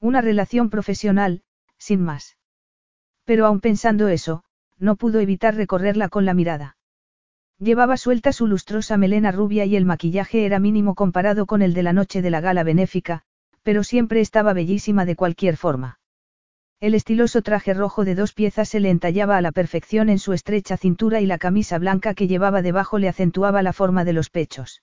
[0.00, 1.42] Una relación profesional,
[1.78, 2.36] sin más.
[3.24, 4.42] Pero aun pensando eso,
[4.78, 6.76] no pudo evitar recorrerla con la mirada.
[7.58, 11.82] Llevaba suelta su lustrosa melena rubia y el maquillaje era mínimo comparado con el de
[11.82, 13.22] la noche de la gala benéfica,
[13.62, 16.00] pero siempre estaba bellísima de cualquier forma.
[16.80, 20.32] El estiloso traje rojo de dos piezas se le entallaba a la perfección en su
[20.32, 24.30] estrecha cintura y la camisa blanca que llevaba debajo le acentuaba la forma de los
[24.30, 24.82] pechos.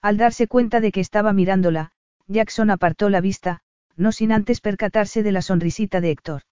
[0.00, 1.92] Al darse cuenta de que estaba mirándola,
[2.26, 3.60] Jackson apartó la vista,
[3.96, 6.42] no sin antes percatarse de la sonrisita de Héctor.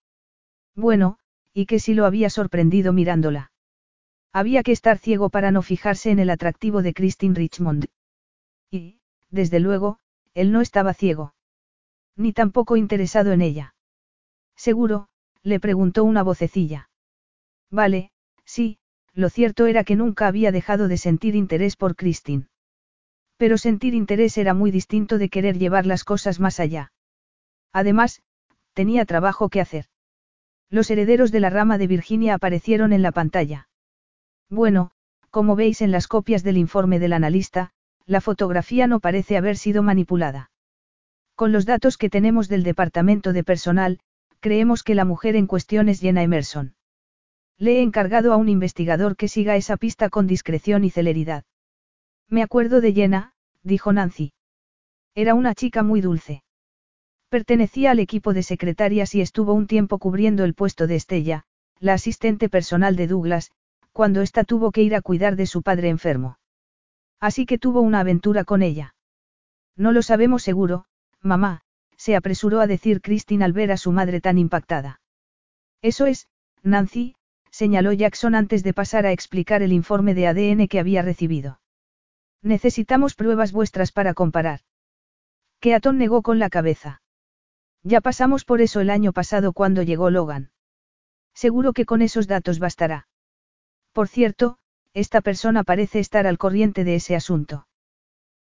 [0.75, 1.19] Bueno,
[1.55, 3.51] y que si lo había sorprendido mirándola.
[4.33, 7.87] Había que estar ciego para no fijarse en el atractivo de Christine Richmond.
[8.71, 9.01] Y,
[9.31, 9.99] desde luego,
[10.35, 11.35] él no estaba ciego.
[12.17, 13.75] Ni tampoco interesado en ella.
[14.57, 15.09] Seguro,
[15.43, 16.91] le preguntó una vocecilla.
[17.71, 18.11] Vale,
[18.45, 18.79] sí,
[19.15, 22.47] lo cierto era que nunca había dejado de sentir interés por Christine.
[23.37, 26.93] Pero sentir interés era muy distinto de querer llevar las cosas más allá.
[27.73, 28.23] Además,
[28.75, 29.87] tenía trabajo que hacer.
[30.71, 33.68] Los herederos de la rama de Virginia aparecieron en la pantalla.
[34.51, 34.91] Bueno,
[35.31, 37.71] como veis en las copias del informe del analista,
[38.07, 40.51] la fotografía no parece haber sido manipulada.
[41.35, 44.01] Con los datos que tenemos del departamento de personal,
[44.41, 46.75] creemos que la mujer en cuestión es Jenna Emerson.
[47.59, 51.45] Le he encargado a un investigador que siga esa pista con discreción y celeridad.
[52.29, 54.33] Me acuerdo de Jenna, dijo Nancy.
[55.15, 56.43] Era una chica muy dulce.
[57.29, 61.45] Pertenecía al equipo de secretarias y estuvo un tiempo cubriendo el puesto de Estella,
[61.79, 63.51] la asistente personal de Douglas,
[63.99, 66.39] cuando ésta tuvo que ir a cuidar de su padre enfermo.
[67.19, 68.95] Así que tuvo una aventura con ella.
[69.75, 70.85] No lo sabemos seguro,
[71.21, 71.63] mamá,
[71.97, 75.01] se apresuró a decir Christine al ver a su madre tan impactada.
[75.83, 76.29] Eso es,
[76.63, 77.17] Nancy,
[77.51, 81.59] señaló Jackson antes de pasar a explicar el informe de ADN que había recibido.
[82.41, 84.61] Necesitamos pruebas vuestras para comparar.
[85.59, 87.03] Keaton negó con la cabeza.
[87.83, 90.53] Ya pasamos por eso el año pasado cuando llegó Logan.
[91.35, 93.08] Seguro que con esos datos bastará.
[93.93, 94.59] Por cierto,
[94.95, 97.67] esta persona parece estar al corriente de ese asunto.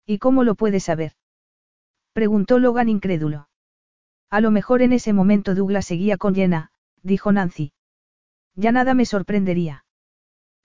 [0.05, 1.13] ¿Y cómo lo puede saber?
[2.13, 3.49] Preguntó Logan incrédulo.
[4.29, 6.71] A lo mejor en ese momento Douglas seguía con Jenna,
[7.03, 7.73] dijo Nancy.
[8.55, 9.85] Ya nada me sorprendería.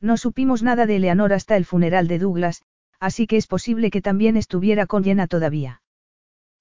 [0.01, 2.63] No supimos nada de Eleanor hasta el funeral de Douglas,
[3.01, 5.83] así que es posible que también estuviera con Jenna todavía.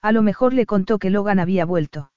[0.02, 2.12] A lo mejor le contó que Logan había vuelto.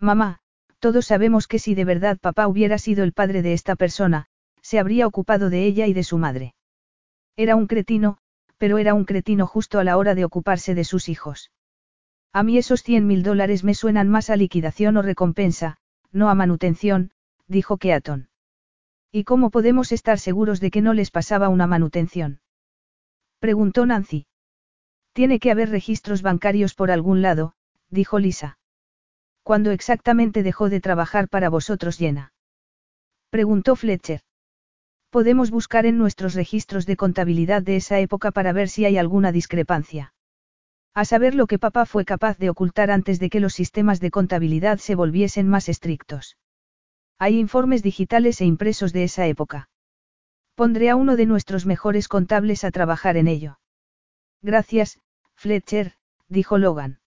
[0.00, 0.40] Mamá,
[0.80, 4.26] todos sabemos que si de verdad papá hubiera sido el padre de esta persona,
[4.64, 6.54] se habría ocupado de ella y de su madre.
[7.36, 8.16] Era un cretino,
[8.56, 11.52] pero era un cretino justo a la hora de ocuparse de sus hijos.
[12.32, 15.76] A mí esos cien mil dólares me suenan más a liquidación o recompensa,
[16.12, 17.12] no a manutención,
[17.46, 18.30] dijo Keaton.
[19.12, 22.40] ¿Y cómo podemos estar seguros de que no les pasaba una manutención?
[23.40, 24.26] Preguntó Nancy.
[25.12, 27.52] Tiene que haber registros bancarios por algún lado,
[27.90, 28.58] dijo Lisa.
[29.42, 32.32] ¿Cuándo exactamente dejó de trabajar para vosotros llena?
[33.28, 34.22] Preguntó Fletcher.
[35.14, 39.30] Podemos buscar en nuestros registros de contabilidad de esa época para ver si hay alguna
[39.30, 40.12] discrepancia.
[40.92, 44.10] A saber lo que papá fue capaz de ocultar antes de que los sistemas de
[44.10, 46.36] contabilidad se volviesen más estrictos.
[47.20, 49.68] Hay informes digitales e impresos de esa época.
[50.56, 53.60] Pondré a uno de nuestros mejores contables a trabajar en ello.
[54.42, 54.98] Gracias,
[55.36, 55.92] Fletcher,
[56.26, 56.98] dijo Logan.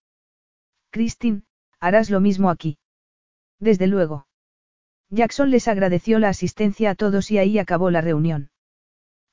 [0.92, 1.42] Christine,
[1.82, 2.77] harás lo mismo aquí.
[3.60, 4.27] Desde luego.
[5.10, 8.50] Jackson les agradeció la asistencia a todos y ahí acabó la reunión.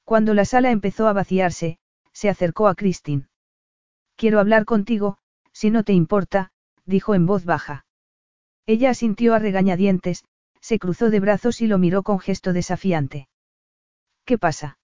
[0.05, 1.79] Cuando la sala empezó a vaciarse,
[2.13, 3.29] se acercó a Christine.
[4.17, 5.19] Quiero hablar contigo,
[5.53, 6.53] si no te importa,
[6.85, 7.87] dijo en voz baja.
[8.67, 10.25] Ella asintió a regañadientes,
[10.61, 13.29] se cruzó de brazos y lo miró con gesto desafiante.
[14.25, 14.79] ¿Qué pasa?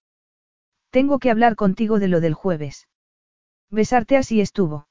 [0.90, 2.88] Tengo que hablar contigo de lo del jueves.
[3.70, 4.88] Besarte así estuvo.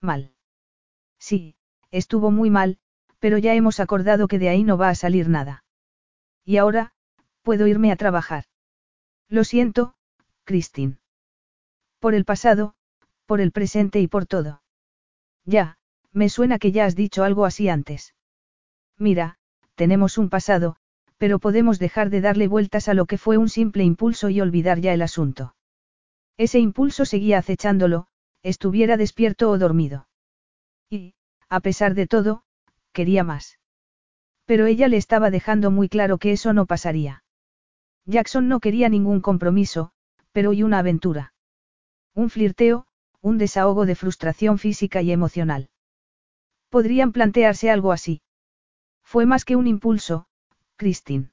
[0.00, 0.34] Mal.
[1.18, 1.54] Sí,
[1.92, 2.78] estuvo muy mal,
[3.22, 5.62] pero ya hemos acordado que de ahí no va a salir nada.
[6.44, 6.92] Y ahora,
[7.42, 8.46] puedo irme a trabajar.
[9.28, 9.94] Lo siento,
[10.42, 10.98] Christine.
[12.00, 12.74] Por el pasado,
[13.24, 14.64] por el presente y por todo.
[15.44, 15.78] Ya,
[16.10, 18.16] me suena que ya has dicho algo así antes.
[18.98, 19.38] Mira,
[19.76, 20.74] tenemos un pasado,
[21.16, 24.80] pero podemos dejar de darle vueltas a lo que fue un simple impulso y olvidar
[24.80, 25.54] ya el asunto.
[26.38, 28.08] Ese impulso seguía acechándolo,
[28.42, 30.08] estuviera despierto o dormido.
[30.90, 31.14] Y,
[31.48, 32.42] a pesar de todo,
[32.92, 33.58] quería más.
[34.44, 37.24] Pero ella le estaba dejando muy claro que eso no pasaría.
[38.04, 39.92] Jackson no quería ningún compromiso,
[40.32, 41.34] pero y una aventura.
[42.14, 42.86] Un flirteo,
[43.20, 45.70] un desahogo de frustración física y emocional.
[46.68, 48.22] Podrían plantearse algo así.
[49.02, 50.26] Fue más que un impulso,
[50.76, 51.30] Christine.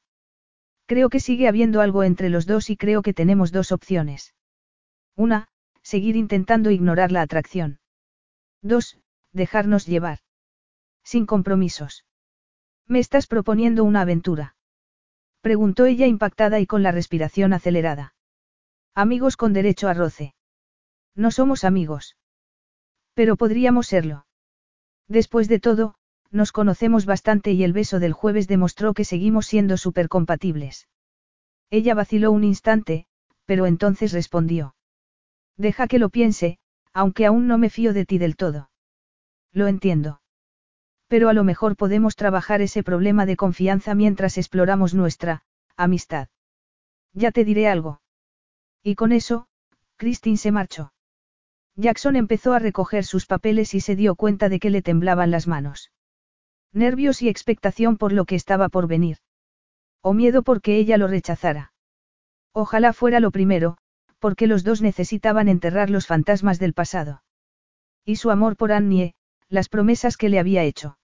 [0.86, 4.34] Creo que sigue habiendo algo entre los dos y creo que tenemos dos opciones.
[5.16, 5.48] Una,
[5.82, 7.80] seguir intentando ignorar la atracción.
[8.62, 9.00] Dos,
[9.32, 10.20] dejarnos llevar.
[11.12, 12.06] Sin compromisos.
[12.86, 14.56] ¿Me estás proponiendo una aventura?
[15.42, 18.14] Preguntó ella impactada y con la respiración acelerada.
[18.94, 20.36] Amigos con derecho a roce.
[21.16, 22.16] No somos amigos.
[23.16, 24.28] Pero podríamos serlo.
[25.08, 25.96] Después de todo,
[26.30, 30.90] nos conocemos bastante y el beso del jueves demostró que seguimos siendo supercompatibles.
[31.72, 33.08] Ella vaciló un instante,
[33.46, 34.76] pero entonces respondió.
[35.58, 36.60] Deja que lo piense,
[36.94, 38.70] aunque aún no me fío de ti del todo.
[39.52, 40.22] Lo entiendo.
[41.10, 45.44] Pero a lo mejor podemos trabajar ese problema de confianza mientras exploramos nuestra,
[45.76, 46.30] amistad.
[47.14, 48.00] Ya te diré algo.
[48.84, 49.48] Y con eso,
[49.98, 50.94] Christine se marchó.
[51.76, 55.48] Jackson empezó a recoger sus papeles y se dio cuenta de que le temblaban las
[55.48, 55.92] manos.
[56.74, 59.18] Nervios y expectación por lo que estaba por venir.
[60.04, 61.74] O miedo porque ella lo rechazara.
[62.54, 63.78] Ojalá fuera lo primero,
[64.20, 67.24] porque los dos necesitaban enterrar los fantasmas del pasado.
[68.06, 69.16] Y su amor por Annie,
[69.48, 70.99] las promesas que le había hecho.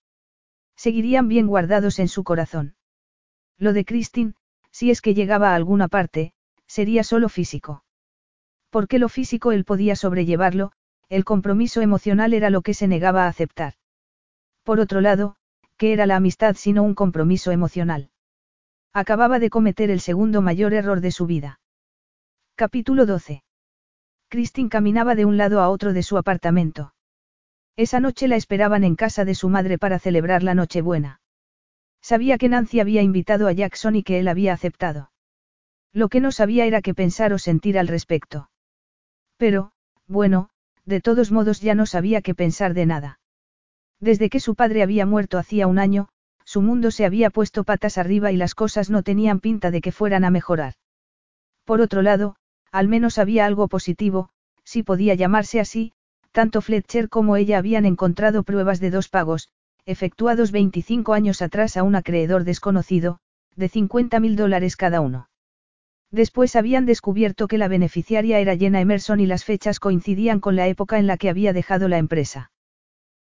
[0.76, 2.76] Seguirían bien guardados en su corazón.
[3.58, 4.34] Lo de Christine,
[4.72, 6.34] si es que llegaba a alguna parte,
[6.68, 7.84] sería solo físico.
[8.70, 10.72] Porque lo físico él podía sobrellevarlo,
[11.08, 13.76] el compromiso emocional era lo que se negaba a aceptar.
[14.64, 15.38] Por otro lado,
[15.78, 18.10] ¿qué era la amistad sino un compromiso emocional?
[18.92, 21.60] Acababa de cometer el segundo mayor error de su vida.
[22.56, 23.44] Capítulo 12.
[24.30, 26.95] Christine caminaba de un lado a otro de su apartamento.
[27.78, 31.20] Esa noche la esperaban en casa de su madre para celebrar la Nochebuena.
[32.02, 35.12] Sabía que Nancy había invitado a Jackson y que él había aceptado.
[35.92, 38.50] Lo que no sabía era qué pensar o sentir al respecto.
[39.38, 39.72] Pero,
[40.08, 40.50] bueno,
[40.86, 43.20] de todos modos ya no sabía qué pensar de nada.
[44.00, 46.10] Desde que su padre había muerto hacía un año,
[46.46, 49.92] su mundo se había puesto patas arriba y las cosas no tenían pinta de que
[49.92, 50.76] fueran a mejorar.
[51.64, 52.36] Por otro lado,
[52.72, 54.30] al menos había algo positivo,
[54.64, 55.94] si podía llamarse así,
[56.36, 59.48] tanto Fletcher como ella habían encontrado pruebas de dos pagos,
[59.86, 63.20] efectuados 25 años atrás a un acreedor desconocido,
[63.56, 65.30] de 50 mil dólares cada uno.
[66.12, 70.68] Después habían descubierto que la beneficiaria era Jenna Emerson y las fechas coincidían con la
[70.68, 72.52] época en la que había dejado la empresa.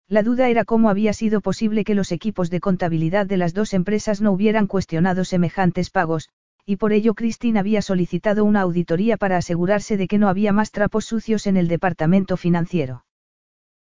[0.08, 3.74] La duda era cómo había sido posible que los equipos de contabilidad de las dos
[3.74, 6.30] empresas no hubieran cuestionado semejantes pagos,
[6.66, 10.72] y por ello Christine había solicitado una auditoría para asegurarse de que no había más
[10.72, 13.06] trapos sucios en el departamento financiero.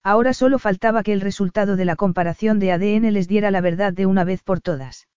[0.02, 3.92] Ahora solo faltaba que el resultado de la comparación de ADN les diera la verdad
[3.92, 5.08] de una vez por todas.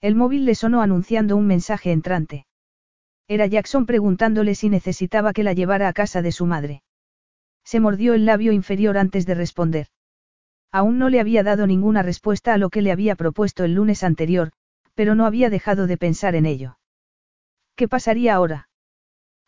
[0.00, 2.46] El móvil le sonó anunciando un mensaje entrante.
[3.28, 6.82] Era Jackson preguntándole si necesitaba que la llevara a casa de su madre.
[7.64, 9.88] Se mordió el labio inferior antes de responder.
[10.72, 14.02] Aún no le había dado ninguna respuesta a lo que le había propuesto el lunes
[14.02, 14.52] anterior,
[14.94, 16.77] pero no había dejado de pensar en ello.
[17.78, 18.68] ¿Qué pasaría ahora?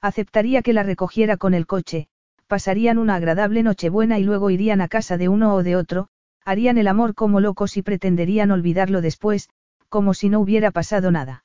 [0.01, 2.07] Aceptaría que la recogiera con el coche,
[2.47, 6.07] pasarían una agradable nochebuena y luego irían a casa de uno o de otro,
[6.45, 9.51] harían el amor como locos y pretenderían olvidarlo después,
[9.89, 11.45] como si no hubiera pasado nada.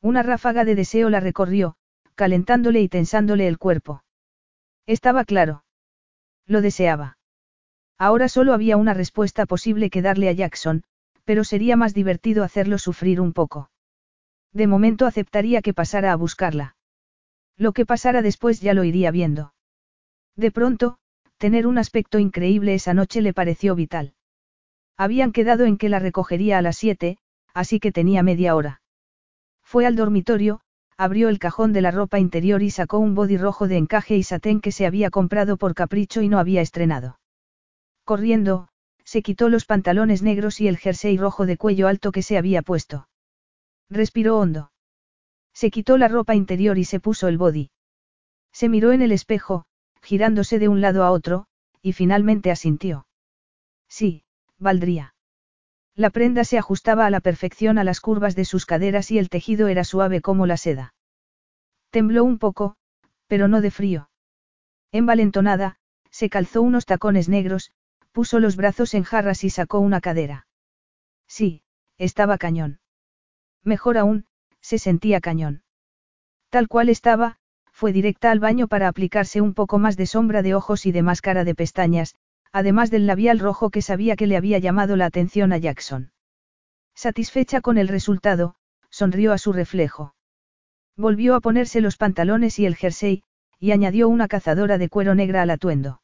[0.00, 1.74] Una ráfaga de deseo la recorrió,
[2.14, 4.04] calentándole y tensándole el cuerpo.
[4.86, 5.64] Estaba claro.
[6.46, 7.18] Lo deseaba.
[7.98, 10.84] Ahora solo había una respuesta posible que darle a Jackson,
[11.24, 13.70] pero sería más divertido hacerlo sufrir un poco.
[14.56, 16.76] De momento aceptaría que pasara a buscarla.
[17.58, 19.52] Lo que pasara después ya lo iría viendo.
[20.34, 20.96] De pronto,
[21.36, 24.14] tener un aspecto increíble esa noche le pareció vital.
[24.96, 27.18] Habían quedado en que la recogería a las siete,
[27.52, 28.80] así que tenía media hora.
[29.62, 30.62] Fue al dormitorio,
[30.96, 34.22] abrió el cajón de la ropa interior y sacó un body rojo de encaje y
[34.22, 37.20] satén que se había comprado por capricho y no había estrenado.
[38.04, 38.68] Corriendo,
[39.04, 42.62] se quitó los pantalones negros y el jersey rojo de cuello alto que se había
[42.62, 43.06] puesto.
[43.88, 44.72] Respiró hondo.
[45.52, 47.70] Se quitó la ropa interior y se puso el body.
[48.52, 49.64] Se miró en el espejo,
[50.02, 51.46] girándose de un lado a otro,
[51.82, 53.06] y finalmente asintió.
[53.88, 54.24] Sí,
[54.58, 55.14] valdría.
[55.94, 59.30] La prenda se ajustaba a la perfección a las curvas de sus caderas y el
[59.30, 60.94] tejido era suave como la seda.
[61.90, 62.76] Tembló un poco,
[63.26, 64.10] pero no de frío.
[64.92, 65.78] Envalentonada,
[66.10, 67.72] se calzó unos tacones negros,
[68.12, 70.46] puso los brazos en jarras y sacó una cadera.
[71.26, 71.62] Sí,
[71.98, 72.80] estaba cañón.
[73.66, 74.26] Mejor aún,
[74.60, 75.62] se sentía cañón.
[76.50, 77.36] Tal cual estaba,
[77.72, 81.02] fue directa al baño para aplicarse un poco más de sombra de ojos y de
[81.02, 82.14] máscara de pestañas,
[82.52, 86.12] además del labial rojo que sabía que le había llamado la atención a Jackson.
[86.94, 88.54] Satisfecha con el resultado,
[88.88, 90.14] sonrió a su reflejo.
[90.96, 93.24] Volvió a ponerse los pantalones y el jersey,
[93.58, 96.00] y añadió una cazadora de cuero negra al atuendo.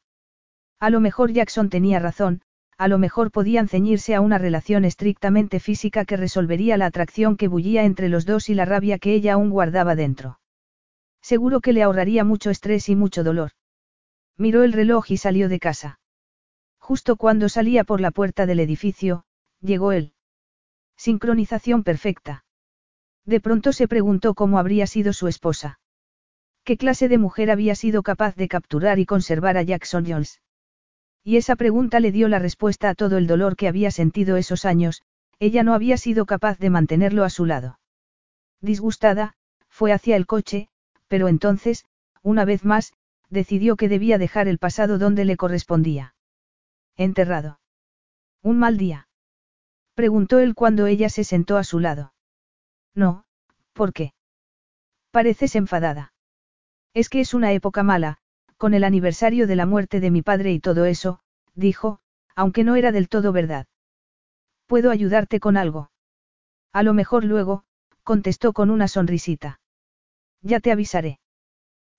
[0.79, 2.41] A lo mejor Jackson tenía razón,
[2.77, 7.47] a lo mejor podían ceñirse a una relación estrictamente física que resolvería la atracción que
[7.47, 10.39] bullía entre los dos y la rabia que ella aún guardaba dentro.
[11.21, 13.51] Seguro que le ahorraría mucho estrés y mucho dolor.
[14.37, 15.99] Miró el reloj y salió de casa.
[16.79, 19.23] Justo cuando salía por la puerta del edificio,
[19.61, 20.13] llegó él.
[20.97, 22.43] Sincronización perfecta.
[23.25, 25.79] De pronto se preguntó cómo habría sido su esposa.
[26.65, 30.41] ¿Qué clase de mujer había sido capaz de capturar y conservar a Jackson Jones?
[31.23, 34.65] Y esa pregunta le dio la respuesta a todo el dolor que había sentido esos
[34.65, 35.01] años,
[35.39, 37.79] ella no había sido capaz de mantenerlo a su lado.
[38.61, 39.33] Disgustada,
[39.69, 40.69] fue hacia el coche,
[41.07, 41.85] pero entonces,
[42.21, 42.93] una vez más,
[43.29, 46.15] decidió que debía dejar el pasado donde le correspondía.
[46.95, 47.59] Enterrado.
[48.41, 49.07] ¿Un mal día?
[49.95, 52.13] Preguntó él cuando ella se sentó a su lado.
[52.93, 53.25] No,
[53.73, 54.13] ¿por qué?
[55.11, 56.13] Pareces enfadada.
[56.93, 58.19] Es que es una época mala,
[58.63, 61.19] con el aniversario de la muerte de mi padre y todo eso,
[61.53, 61.99] dijo,
[62.33, 63.67] aunque no era del todo verdad.
[64.67, 65.91] ¿Puedo ayudarte con algo?
[66.71, 67.65] A lo mejor luego,
[68.03, 69.59] contestó con una sonrisita.
[70.41, 71.19] Ya te avisaré.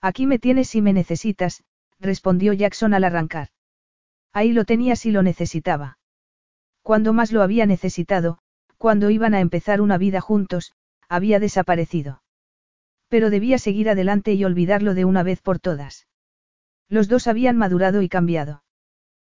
[0.01, 1.65] Aquí me tienes si me necesitas,
[2.01, 3.49] respondió Jackson al arrancar.
[4.33, 5.99] Ahí lo tenía si lo necesitaba.
[6.81, 8.39] Cuando más lo había necesitado,
[8.79, 10.73] cuando iban a empezar una vida juntos,
[11.11, 12.23] había desaparecido.
[13.09, 16.07] Pero debía seguir adelante y olvidarlo de una vez por todas.
[16.89, 18.63] Los dos habían madurado y cambiado.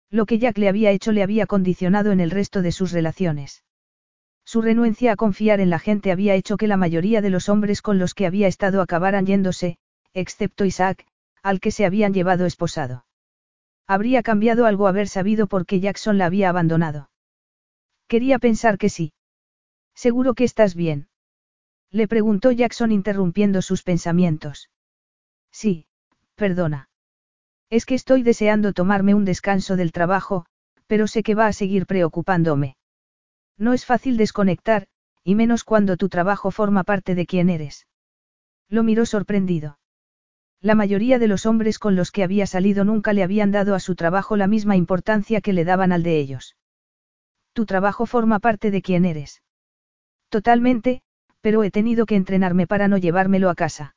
[0.09, 3.63] Lo que Jack le había hecho le había condicionado en el resto de sus relaciones.
[4.43, 7.83] Su renuencia a confiar en la gente había hecho que la mayoría de los hombres
[7.83, 9.77] con los que había estado acabaran yéndose,
[10.13, 11.05] excepto Isaac,
[11.43, 13.05] al que se habían llevado esposado.
[13.85, 17.11] Habría cambiado algo haber sabido por qué Jackson la había abandonado.
[18.07, 19.13] Quería pensar que sí.
[19.93, 21.09] ¿Seguro que estás bien?
[21.91, 24.69] Le preguntó Jackson interrumpiendo sus pensamientos.
[25.51, 25.85] Sí,
[26.35, 26.88] perdona.
[27.69, 30.45] Es que estoy deseando tomarme un descanso del trabajo,
[30.87, 32.75] pero sé que va a seguir preocupándome.
[33.57, 34.87] No es fácil desconectar,
[35.23, 37.85] y menos cuando tu trabajo forma parte de quién eres.
[38.69, 39.77] Lo miró sorprendido.
[40.61, 43.79] La mayoría de los hombres con los que había salido nunca le habían dado a
[43.79, 46.57] su trabajo la misma importancia que le daban al de ellos.
[47.53, 49.41] Tu trabajo forma parte de quién eres.
[50.29, 51.01] Totalmente,
[51.41, 53.95] pero he tenido que entrenarme para no llevármelo a casa.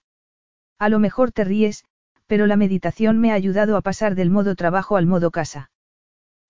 [0.78, 1.84] A lo mejor te ríes,
[2.26, 5.70] pero la meditación me ha ayudado a pasar del modo trabajo al modo casa.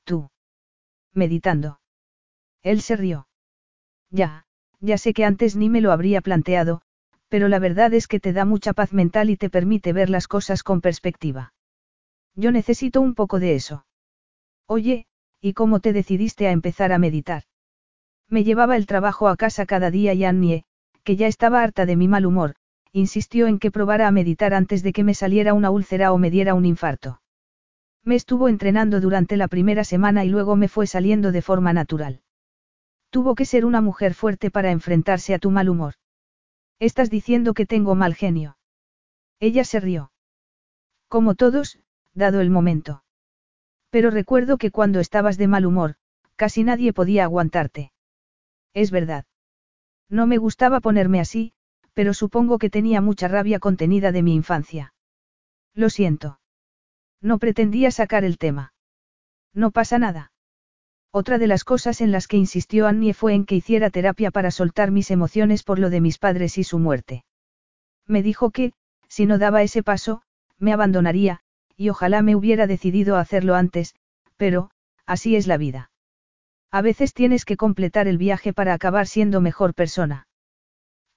[0.05, 0.31] Tú.
[1.13, 1.81] Meditando.
[2.63, 3.27] Él se rió.
[4.11, 4.45] Ya,
[4.81, 6.83] ya sé que antes ni me lo habría planteado,
[7.29, 10.29] pero la verdad es que te da mucha paz mental y te permite ver las
[10.29, 11.55] cosas con perspectiva.
[12.35, 13.87] Yo necesito un poco de eso.
[14.67, 15.07] Oye,
[15.41, 17.45] ¿y cómo te decidiste a empezar a meditar?
[18.29, 20.65] Me llevaba el trabajo a casa cada día y Annie,
[21.05, 22.55] que ya estaba harta de mi mal humor,
[22.93, 26.31] insistió en que probara a meditar antes de que me saliera una úlcera o me
[26.31, 27.21] diera un infarto.
[28.05, 32.21] Me estuvo entrenando durante la primera semana y luego me fue saliendo de forma natural.
[33.11, 35.95] Tuvo que ser una mujer fuerte para enfrentarse a tu mal humor.
[36.79, 38.57] Estás diciendo que tengo mal genio.
[39.39, 40.13] Ella se rió.
[41.09, 41.79] Como todos,
[42.15, 43.05] dado el momento.
[43.91, 45.97] Pero recuerdo que cuando estabas de mal humor,
[46.37, 47.93] casi nadie podía aguantarte.
[48.75, 49.27] Es verdad.
[50.09, 51.53] No me gustaba ponerme así,
[51.95, 54.95] pero supongo que tenía mucha rabia contenida de mi infancia.
[55.75, 56.41] Lo siento.
[57.21, 58.73] No pretendía sacar el tema.
[59.55, 60.33] No pasa nada.
[61.11, 64.51] Otra de las cosas en las que insistió Annie fue en que hiciera terapia para
[64.51, 67.25] soltar mis emociones por lo de mis padres y su muerte.
[68.07, 68.73] Me dijo que,
[69.09, 70.23] si no daba ese paso,
[70.59, 71.41] me abandonaría,
[71.77, 73.95] y ojalá me hubiera decidido a hacerlo antes,
[74.37, 74.71] pero,
[75.05, 75.91] así es la vida.
[76.71, 80.27] A veces tienes que completar el viaje para acabar siendo mejor persona.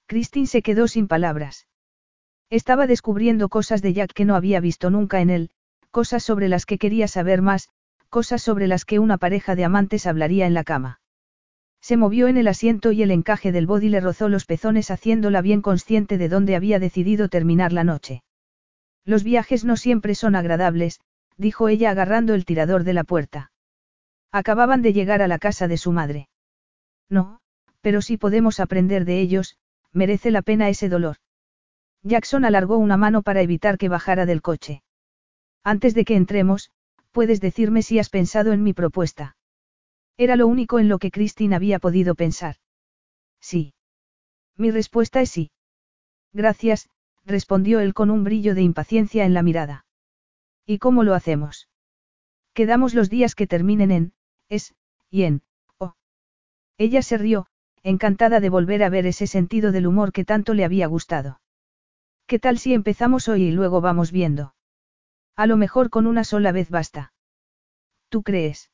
[0.08, 1.68] Christine se quedó sin palabras.
[2.50, 5.50] Estaba descubriendo cosas de Jack que no había visto nunca en él,
[5.90, 7.70] cosas sobre las que quería saber más,
[8.10, 11.00] cosas sobre las que una pareja de amantes hablaría en la cama.
[11.82, 15.42] Se movió en el asiento y el encaje del body le rozó los pezones haciéndola
[15.42, 18.24] bien consciente de dónde había decidido terminar la noche.
[19.06, 21.00] Los viajes no siempre son agradables,
[21.38, 23.52] dijo ella agarrando el tirador de la puerta.
[24.32, 26.28] Acababan de llegar a la casa de su madre.
[27.10, 27.40] No,
[27.82, 29.58] pero si podemos aprender de ellos,
[29.96, 31.18] merece la pena ese dolor.
[32.04, 34.84] Jackson alargó una mano para evitar que bajara del coche.
[35.64, 36.70] Antes de que entremos,
[37.12, 39.38] puedes decirme si has pensado en mi propuesta.
[40.18, 42.58] Era lo único en lo que Christine había podido pensar.
[43.40, 43.74] Sí.
[44.58, 45.52] Mi respuesta es sí.
[46.34, 46.90] Gracias,
[47.24, 49.86] respondió él con un brillo de impaciencia en la mirada.
[50.66, 51.70] ¿Y cómo lo hacemos?
[52.54, 54.14] Quedamos los días que terminen en,
[54.50, 54.76] es,
[55.10, 55.42] y en,
[55.78, 55.96] oh.
[56.78, 57.48] Ella se rió,
[57.86, 61.40] encantada de volver a ver ese sentido del humor que tanto le había gustado.
[62.26, 64.56] ¿Qué tal si empezamos hoy y luego vamos viendo?
[65.36, 67.14] A lo mejor con una sola vez basta.
[68.10, 68.72] ¿Tú crees?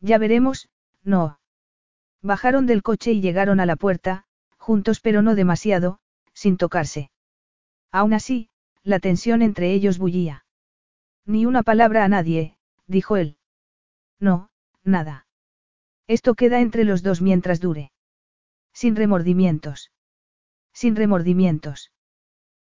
[0.00, 0.70] Ya veremos,
[1.02, 1.40] no.
[2.22, 4.24] Bajaron del coche y llegaron a la puerta,
[4.56, 5.98] juntos pero no demasiado,
[6.32, 7.10] sin tocarse.
[7.90, 8.48] Aún así,
[8.82, 10.46] la tensión entre ellos bullía.
[11.26, 13.36] Ni una palabra a nadie, dijo él.
[14.18, 14.48] No,
[14.84, 15.26] nada.
[16.06, 17.91] Esto queda entre los dos mientras dure.
[18.72, 19.90] Sin remordimientos.
[20.72, 21.92] Sin remordimientos.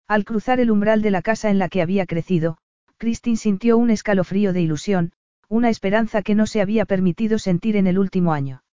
[0.08, 2.58] Al cruzar el umbral de la casa en la que había crecido,
[2.98, 5.12] Christine sintió un escalofrío de ilusión,
[5.50, 8.64] una esperanza que no se había permitido sentir en el último año.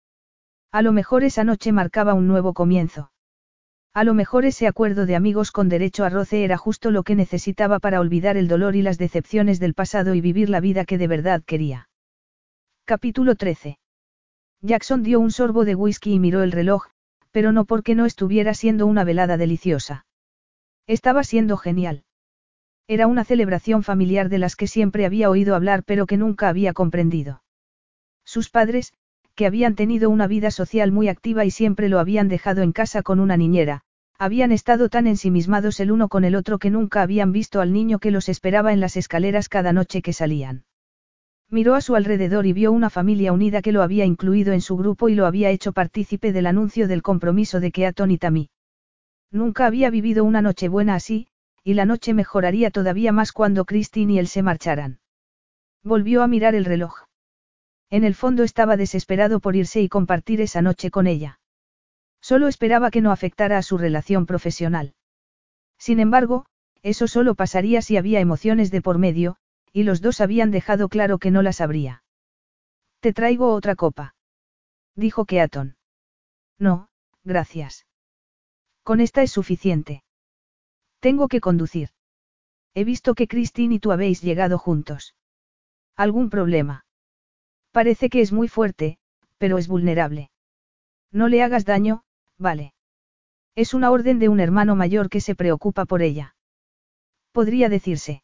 [0.72, 3.10] A lo mejor esa noche marcaba un nuevo comienzo.
[3.92, 7.14] A lo mejor ese acuerdo de amigos con derecho a roce era justo lo que
[7.14, 10.98] necesitaba para olvidar el dolor y las decepciones del pasado y vivir la vida que
[10.98, 11.88] de verdad quería.
[12.86, 13.78] Capítulo 13.
[14.62, 16.88] Jackson dio un sorbo de whisky y miró el reloj,
[17.34, 20.06] pero no porque no estuviera siendo una velada deliciosa.
[20.86, 22.04] Estaba siendo genial.
[22.86, 26.72] Era una celebración familiar de las que siempre había oído hablar pero que nunca había
[26.72, 27.42] comprendido.
[28.24, 28.92] Sus padres,
[29.34, 33.02] que habían tenido una vida social muy activa y siempre lo habían dejado en casa
[33.02, 33.80] con una niñera,
[34.16, 37.98] habían estado tan ensimismados el uno con el otro que nunca habían visto al niño
[37.98, 40.66] que los esperaba en las escaleras cada noche que salían.
[41.54, 44.76] Miró a su alrededor y vio una familia unida que lo había incluido en su
[44.76, 48.50] grupo y lo había hecho partícipe del anuncio del compromiso de Keaton y Tammy.
[49.30, 51.28] Nunca había vivido una noche buena así,
[51.62, 54.98] y la noche mejoraría todavía más cuando Christine y él se marcharan.
[55.84, 57.04] Volvió a mirar el reloj.
[57.88, 61.38] En el fondo estaba desesperado por irse y compartir esa noche con ella.
[62.20, 64.94] Solo esperaba que no afectara a su relación profesional.
[65.78, 66.46] Sin embargo,
[66.82, 69.36] eso solo pasaría si había emociones de por medio,
[69.74, 72.04] y los dos habían dejado claro que no las habría.
[73.00, 74.14] Te traigo otra copa.
[74.94, 75.76] Dijo Keaton.
[76.60, 76.88] No,
[77.24, 77.84] gracias.
[78.84, 80.04] Con esta es suficiente.
[81.00, 81.88] Tengo que conducir.
[82.72, 85.16] He visto que Christine y tú habéis llegado juntos.
[85.96, 86.86] ¿Algún problema?
[87.72, 88.98] Parece que es muy fuerte,
[89.38, 90.30] pero es vulnerable.
[91.10, 92.04] No le hagas daño,
[92.38, 92.74] vale.
[93.56, 96.36] Es una orden de un hermano mayor que se preocupa por ella.
[97.32, 98.22] Podría decirse.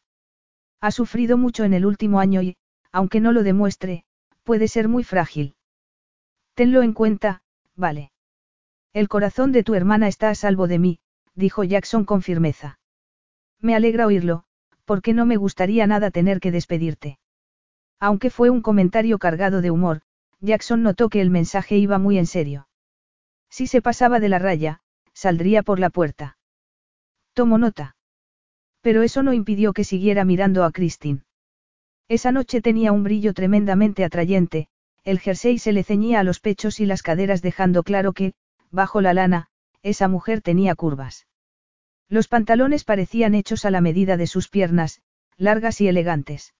[0.81, 2.57] Ha sufrido mucho en el último año y,
[2.91, 4.03] aunque no lo demuestre,
[4.43, 5.55] puede ser muy frágil.
[6.55, 7.43] Tenlo en cuenta,
[7.75, 8.11] vale.
[8.91, 10.99] El corazón de tu hermana está a salvo de mí,
[11.35, 12.79] dijo Jackson con firmeza.
[13.59, 14.43] Me alegra oírlo,
[14.85, 17.19] porque no me gustaría nada tener que despedirte.
[17.99, 20.01] Aunque fue un comentario cargado de humor,
[20.39, 22.67] Jackson notó que el mensaje iba muy en serio.
[23.49, 24.81] Si se pasaba de la raya,
[25.13, 26.37] saldría por la puerta.
[27.33, 27.95] Tomó nota.
[28.81, 31.21] Pero eso no impidió que siguiera mirando a Christine.
[32.07, 34.67] Esa noche tenía un brillo tremendamente atrayente,
[35.03, 38.33] el jersey se le ceñía a los pechos y las caderas dejando claro que,
[38.69, 39.47] bajo la lana,
[39.81, 41.27] esa mujer tenía curvas.
[42.09, 45.01] Los pantalones parecían hechos a la medida de sus piernas,
[45.37, 46.53] largas y elegantes.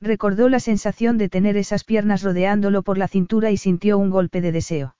[0.00, 4.40] Recordó la sensación de tener esas piernas rodeándolo por la cintura y sintió un golpe
[4.40, 4.96] de deseo.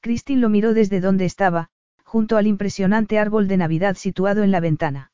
[0.00, 1.70] Christine lo miró desde donde estaba,
[2.04, 5.10] junto al impresionante árbol de Navidad situado en la ventana.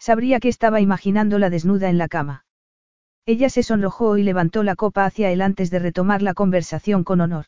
[0.00, 2.46] Sabría que estaba imaginándola desnuda en la cama.
[3.26, 7.20] Ella se sonrojó y levantó la copa hacia él antes de retomar la conversación con
[7.20, 7.46] honor.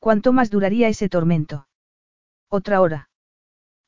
[0.00, 1.68] ¿Cuánto más duraría ese tormento?
[2.48, 3.08] Otra hora.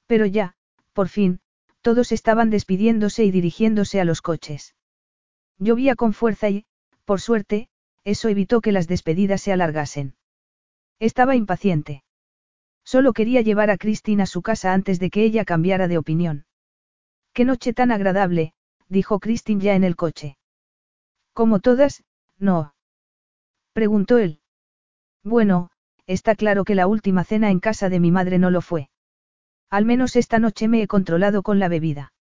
[0.06, 0.54] Pero ya,
[0.92, 1.40] por fin,
[1.82, 4.76] todos estaban despidiéndose y dirigiéndose a los coches.
[5.58, 6.64] Llovía con fuerza y,
[7.04, 7.68] por suerte,
[8.04, 10.14] eso evitó que las despedidas se alargasen.
[11.00, 12.04] Estaba impaciente.
[12.84, 16.46] Solo quería llevar a Christine a su casa antes de que ella cambiara de opinión.
[17.36, 18.54] Qué noche tan agradable,
[18.88, 20.38] dijo Christine ya en el coche.
[21.34, 22.02] Como todas,
[22.38, 22.74] no.
[23.74, 24.40] Preguntó él.
[25.22, 25.68] Bueno,
[26.06, 28.88] está claro que la última cena en casa de mi madre no lo fue.
[29.68, 32.14] Al menos esta noche me he controlado con la bebida.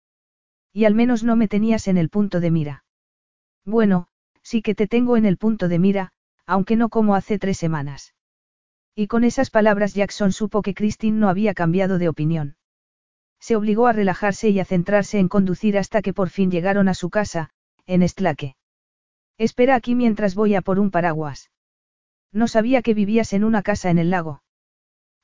[0.74, 2.84] Y al menos no me tenías en el punto de mira.
[3.64, 4.10] Bueno,
[4.42, 6.12] sí que te tengo en el punto de mira,
[6.46, 8.16] aunque no como hace tres semanas.
[8.96, 12.58] Y con esas palabras Jackson supo que Christine no había cambiado de opinión.
[13.40, 16.94] Se obligó a relajarse y a centrarse en conducir hasta que por fin llegaron a
[16.94, 17.50] su casa,
[17.86, 18.56] en Stlaque.
[19.38, 21.52] Espera aquí mientras voy a por un paraguas.
[22.32, 24.44] No sabía que vivías en una casa en el lago.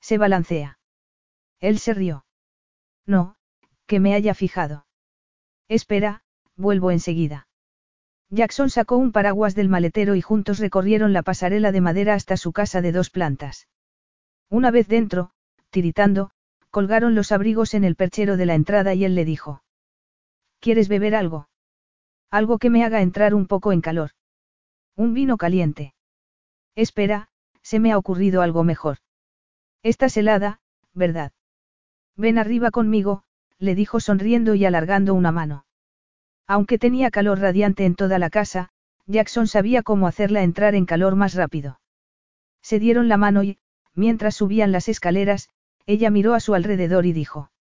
[0.01, 0.80] Se balancea.
[1.59, 2.25] Él se rió.
[3.06, 3.35] No,
[3.85, 4.85] que me haya fijado.
[5.67, 6.23] Espera,
[6.56, 7.48] vuelvo enseguida.
[8.30, 12.53] Jackson sacó un paraguas del maletero y juntos recorrieron la pasarela de madera hasta su
[12.53, 13.67] casa de dos plantas.
[14.49, 15.31] Una vez dentro,
[15.69, 16.31] tiritando,
[16.72, 19.61] colgaron los abrigos en el perchero de la entrada y él le dijo.
[20.59, 21.50] ¿Quieres beber algo?
[22.32, 24.11] Algo que me haga entrar un poco en calor.
[24.95, 25.93] Un vino caliente.
[26.75, 27.27] Espera,
[27.61, 28.98] se me ha ocurrido algo mejor.
[29.83, 30.61] Estás helada,
[30.93, 31.33] ¿verdad?
[32.16, 33.24] Ven arriba conmigo,
[33.58, 35.66] le dijo sonriendo y alargando una mano.
[36.48, 38.69] Aunque tenía calor radiante en toda la casa,
[39.08, 41.80] Jackson sabía cómo hacerla entrar en calor más rápido.
[42.61, 43.59] Se dieron la mano y,
[43.93, 45.50] mientras subían las escaleras,
[45.85, 47.51] ella miró a su alrededor y dijo.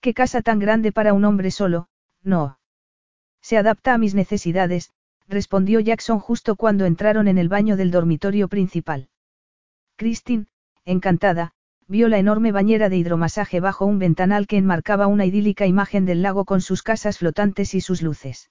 [0.00, 1.88] ¿Qué casa tan grande para un hombre solo?
[2.22, 2.58] No.
[3.40, 4.90] Se adapta a mis necesidades,
[5.28, 9.08] respondió Jackson justo cuando entraron en el baño del dormitorio principal.
[9.96, 10.46] Christine,
[10.84, 11.52] encantada,
[11.86, 16.22] vio la enorme bañera de hidromasaje bajo un ventanal que enmarcaba una idílica imagen del
[16.22, 18.50] lago con sus casas flotantes y sus luces.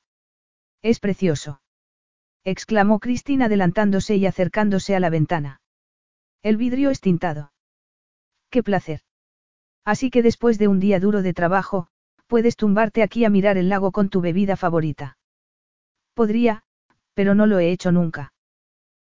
[0.82, 1.62] Es precioso.
[2.44, 5.62] exclamó Christine adelantándose y acercándose a la ventana.
[6.42, 7.53] El vidrio es tintado.
[8.54, 9.02] Qué placer.
[9.84, 11.88] Así que después de un día duro de trabajo,
[12.28, 15.18] puedes tumbarte aquí a mirar el lago con tu bebida favorita.
[16.14, 16.62] Podría,
[17.16, 18.32] pero no lo he hecho nunca.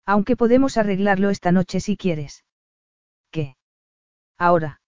[0.04, 2.44] Aunque podemos arreglarlo esta noche si quieres.
[3.30, 3.56] ¿Qué?
[4.40, 4.82] Ahora.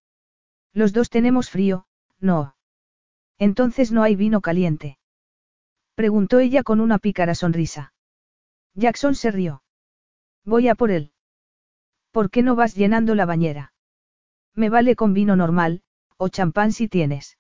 [0.74, 1.86] Los dos tenemos frío,
[2.20, 2.56] no.
[3.38, 4.98] Entonces no hay vino caliente.
[5.94, 7.94] Preguntó ella con una pícara sonrisa.
[8.74, 9.62] Jackson se rió.
[10.44, 11.12] Voy a por él.
[12.10, 13.72] ¿Por qué no vas llenando la bañera?
[14.58, 15.82] Me vale con vino normal,
[16.18, 17.38] o champán si tienes.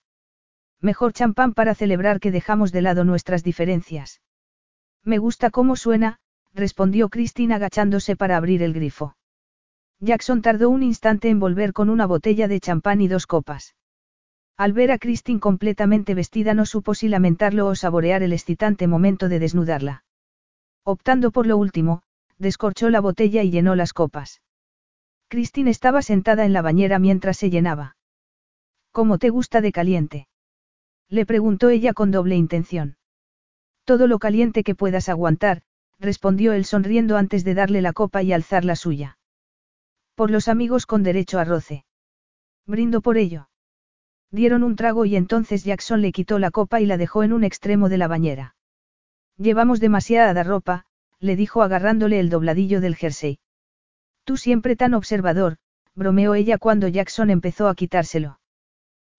[0.79, 4.21] Mejor champán para celebrar que dejamos de lado nuestras diferencias.
[5.03, 6.19] Me gusta cómo suena,
[6.53, 9.17] respondió Christine agachándose para abrir el grifo.
[9.99, 13.75] Jackson tardó un instante en volver con una botella de champán y dos copas.
[14.55, 19.27] Al ver a Christine completamente vestida no supo si lamentarlo o saborear el excitante momento
[19.27, 20.03] de desnudarla.
[20.83, 22.03] Optando por lo último,
[22.37, 24.41] descorchó la botella y llenó las copas.
[25.29, 27.97] Christine estaba sentada en la bañera mientras se llenaba.
[28.91, 30.27] ¿Cómo te gusta de caliente?
[31.09, 32.97] Le preguntó ella con doble intención.
[33.83, 35.61] Todo lo caliente que puedas aguantar,
[35.99, 39.17] respondió él sonriendo antes de darle la copa y alzar la suya.
[40.15, 41.85] Por los amigos con derecho a roce.
[42.65, 43.49] Brindo por ello.
[44.31, 47.43] Dieron un trago y entonces Jackson le quitó la copa y la dejó en un
[47.43, 48.55] extremo de la bañera.
[49.37, 50.85] Llevamos demasiada ropa,
[51.19, 53.39] le dijo agarrándole el dobladillo del jersey.
[54.27, 55.55] Tú siempre tan observador,
[55.95, 58.41] bromeó ella cuando Jackson empezó a quitárselo.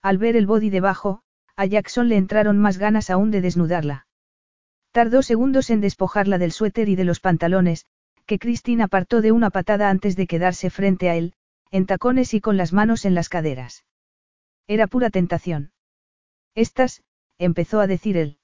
[0.02, 1.22] Al ver el body debajo,
[1.56, 4.06] a Jackson le entraron más ganas aún de desnudarla.
[4.92, 7.86] Tardó segundos en despojarla del suéter y de los pantalones,
[8.26, 11.32] que Christine apartó de una patada antes de quedarse frente a él,
[11.70, 13.86] en tacones y con las manos en las caderas.
[14.66, 15.72] Era pura tentación.
[16.54, 17.02] Estas,
[17.38, 18.36] empezó a decir él.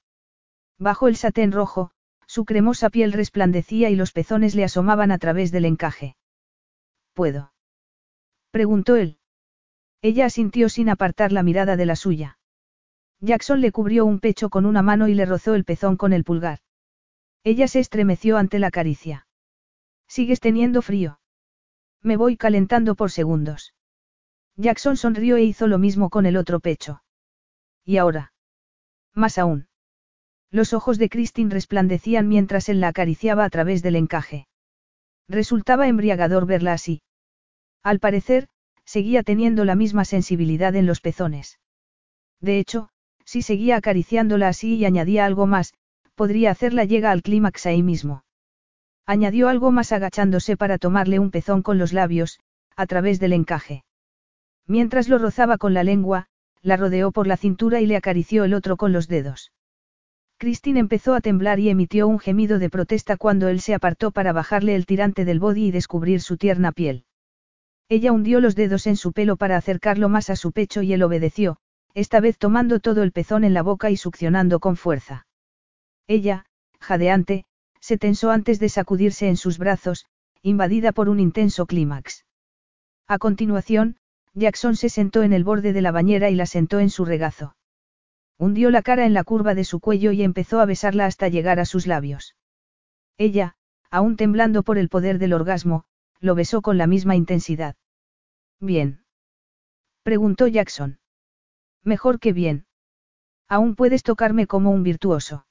[0.79, 1.91] Bajo el satén rojo,
[2.25, 6.15] su cremosa piel resplandecía y los pezones le asomaban a través del encaje.
[7.15, 7.53] ¿Puedo?
[8.51, 9.17] preguntó él.
[10.01, 12.37] Ella asintió sin apartar la mirada de la suya.
[13.21, 16.25] Jackson le cubrió un pecho con una mano y le rozó el pezón con el
[16.25, 16.59] pulgar.
[17.43, 19.27] Ella se estremeció ante la caricia.
[20.07, 21.19] Sigues teniendo frío.
[22.01, 23.73] Me voy calentando por segundos.
[24.57, 27.01] Jackson sonrió e hizo lo mismo con el otro pecho.
[27.85, 28.33] ¿Y ahora?
[29.13, 29.67] Más aún.
[30.51, 34.47] Los ojos de Christine resplandecían mientras él la acariciaba a través del encaje.
[35.27, 37.01] Resultaba embriagador verla así.
[37.83, 38.47] Al parecer,
[38.85, 41.59] seguía teniendo la misma sensibilidad en los pezones.
[42.39, 42.89] De hecho,
[43.25, 45.73] si seguía acariciándola así y añadía algo más,
[46.13, 48.23] podría hacerla llegar al clímax ahí mismo.
[49.05, 52.39] Añadió algo más agachándose para tomarle un pezón con los labios,
[52.75, 53.83] a través del encaje.
[54.67, 56.27] Mientras lo rozaba con la lengua,
[56.61, 59.51] la rodeó por la cintura y le acarició el otro con los dedos.
[60.37, 64.33] Christine empezó a temblar y emitió un gemido de protesta cuando él se apartó para
[64.33, 67.05] bajarle el tirante del body y descubrir su tierna piel.
[67.87, 71.03] Ella hundió los dedos en su pelo para acercarlo más a su pecho y él
[71.03, 71.57] obedeció,
[71.93, 75.25] esta vez tomando todo el pezón en la boca y succionando con fuerza.
[76.07, 76.45] Ella,
[76.79, 77.45] jadeante,
[77.79, 80.05] se tensó antes de sacudirse en sus brazos,
[80.41, 82.25] invadida por un intenso clímax.
[83.07, 83.97] A continuación,
[84.33, 87.55] Jackson se sentó en el borde de la bañera y la sentó en su regazo.
[88.37, 91.59] Hundió la cara en la curva de su cuello y empezó a besarla hasta llegar
[91.59, 92.35] a sus labios.
[93.17, 93.55] Ella,
[93.89, 95.85] aún temblando por el poder del orgasmo,
[96.19, 97.75] lo besó con la misma intensidad.
[98.59, 99.05] Bien.
[100.03, 100.99] Preguntó Jackson.
[101.83, 102.65] Mejor que bien.
[103.47, 105.45] Aún puedes tocarme como un virtuoso.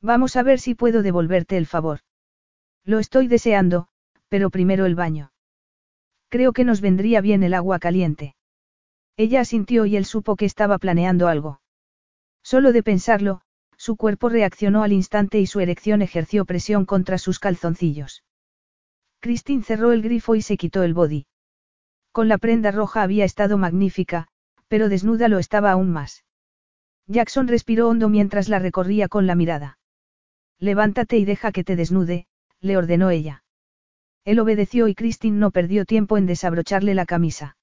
[0.00, 2.00] Vamos a ver si puedo devolverte el favor.
[2.84, 3.88] Lo estoy deseando,
[4.28, 5.32] pero primero el baño.
[6.28, 8.36] Creo que nos vendría bien el agua caliente.
[9.16, 11.60] Ella asintió y él supo que estaba planeando algo.
[12.50, 13.42] Solo de pensarlo,
[13.76, 18.24] su cuerpo reaccionó al instante y su erección ejerció presión contra sus calzoncillos.
[19.20, 21.26] Christine cerró el grifo y se quitó el body.
[22.10, 24.28] Con la prenda roja había estado magnífica,
[24.66, 26.24] pero desnuda lo estaba aún más.
[27.06, 29.78] Jackson respiró hondo mientras la recorría con la mirada.
[30.58, 32.28] Levántate y deja que te desnude,
[32.62, 33.44] le ordenó ella.
[34.24, 37.58] Él obedeció y Christine no perdió tiempo en desabrocharle la camisa.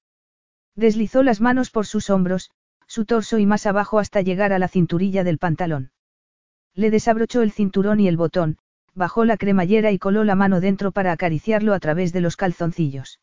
[0.76, 2.52] Deslizó las manos por sus hombros,
[2.86, 5.90] su torso y más abajo hasta llegar a la cinturilla del pantalón.
[6.74, 8.58] Le desabrochó el cinturón y el botón,
[8.94, 13.20] bajó la cremallera y coló la mano dentro para acariciarlo a través de los calzoncillos.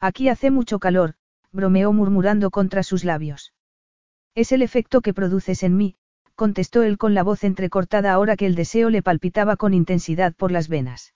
[0.00, 1.14] Aquí hace mucho calor,
[1.52, 3.52] bromeó murmurando contra sus labios.
[4.34, 5.96] Es el efecto que produces en mí,
[6.34, 10.50] contestó él con la voz entrecortada ahora que el deseo le palpitaba con intensidad por
[10.50, 11.14] las venas.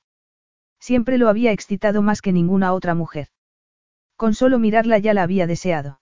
[0.81, 3.29] Siempre lo había excitado más que ninguna otra mujer.
[4.17, 6.01] Con solo mirarla ya la había deseado.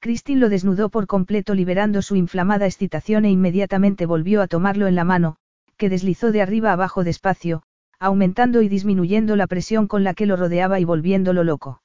[0.00, 4.94] Christine lo desnudó por completo liberando su inflamada excitación e inmediatamente volvió a tomarlo en
[4.94, 5.36] la mano,
[5.76, 7.62] que deslizó de arriba abajo despacio,
[7.98, 11.82] aumentando y disminuyendo la presión con la que lo rodeaba y volviéndolo loco.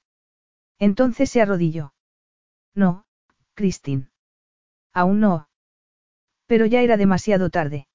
[0.80, 1.93] Entonces se arrodilló.
[2.75, 3.06] No,
[3.53, 4.07] Christine.
[4.93, 5.48] Aún no.
[6.48, 7.88] Pero ya era demasiado tarde.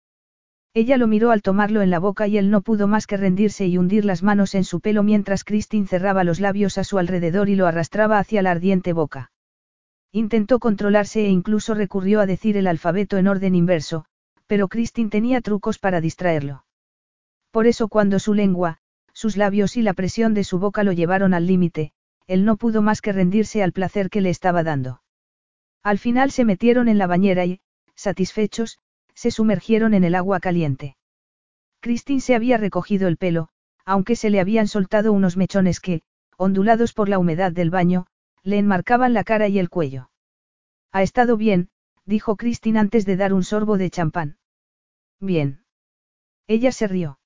[0.73, 3.67] Ella lo miró al tomarlo en la boca y él no pudo más que rendirse
[3.67, 7.49] y hundir las manos en su pelo mientras Christine cerraba los labios a su alrededor
[7.49, 9.31] y lo arrastraba hacia la ardiente boca.
[10.17, 14.07] Intentó controlarse e incluso recurrió a decir el alfabeto en orden inverso,
[14.47, 16.65] pero Christine tenía trucos para distraerlo.
[17.51, 18.79] Por eso cuando su lengua,
[19.13, 21.93] sus labios y la presión de su boca lo llevaron al límite,
[22.27, 25.03] él no pudo más que rendirse al placer que le estaba dando.
[25.83, 27.61] Al final se metieron en la bañera y,
[27.95, 28.79] satisfechos,
[29.13, 30.97] se sumergieron en el agua caliente.
[31.81, 33.51] Christine se había recogido el pelo,
[33.85, 36.01] aunque se le habían soltado unos mechones que,
[36.39, 38.07] ondulados por la humedad del baño,
[38.47, 40.09] le enmarcaban la cara y el cuello.
[40.93, 41.69] Ha estado bien,
[42.05, 44.39] dijo Christine antes de dar un sorbo de champán.
[45.19, 45.65] Bien.
[46.47, 47.19] Ella se rió.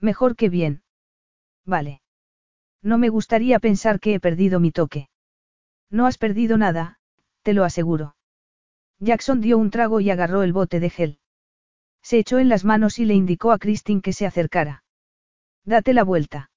[0.00, 0.82] Mejor que bien.
[1.64, 2.02] Vale.
[2.82, 5.08] No me gustaría pensar que he perdido mi toque.
[5.88, 6.98] No has perdido nada,
[7.42, 8.14] te lo aseguro.
[8.98, 11.18] Jackson dio un trago y agarró el bote de gel.
[12.02, 14.84] Se echó en las manos y le indicó a Christine que se acercara.
[15.64, 16.50] Date la vuelta.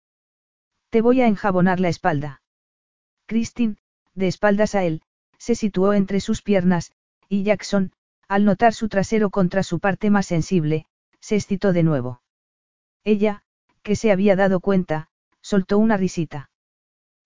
[0.89, 2.41] Te voy a enjabonar la espalda.
[3.27, 3.75] Christine,
[4.15, 5.01] de espaldas a él,
[5.37, 6.91] se situó entre sus piernas,
[7.29, 7.91] y Jackson,
[8.27, 10.87] al notar su trasero contra su parte más sensible,
[11.19, 12.21] se excitó de nuevo.
[13.03, 13.43] Ella,
[13.83, 15.09] que se había dado cuenta,
[15.41, 16.49] soltó una risita.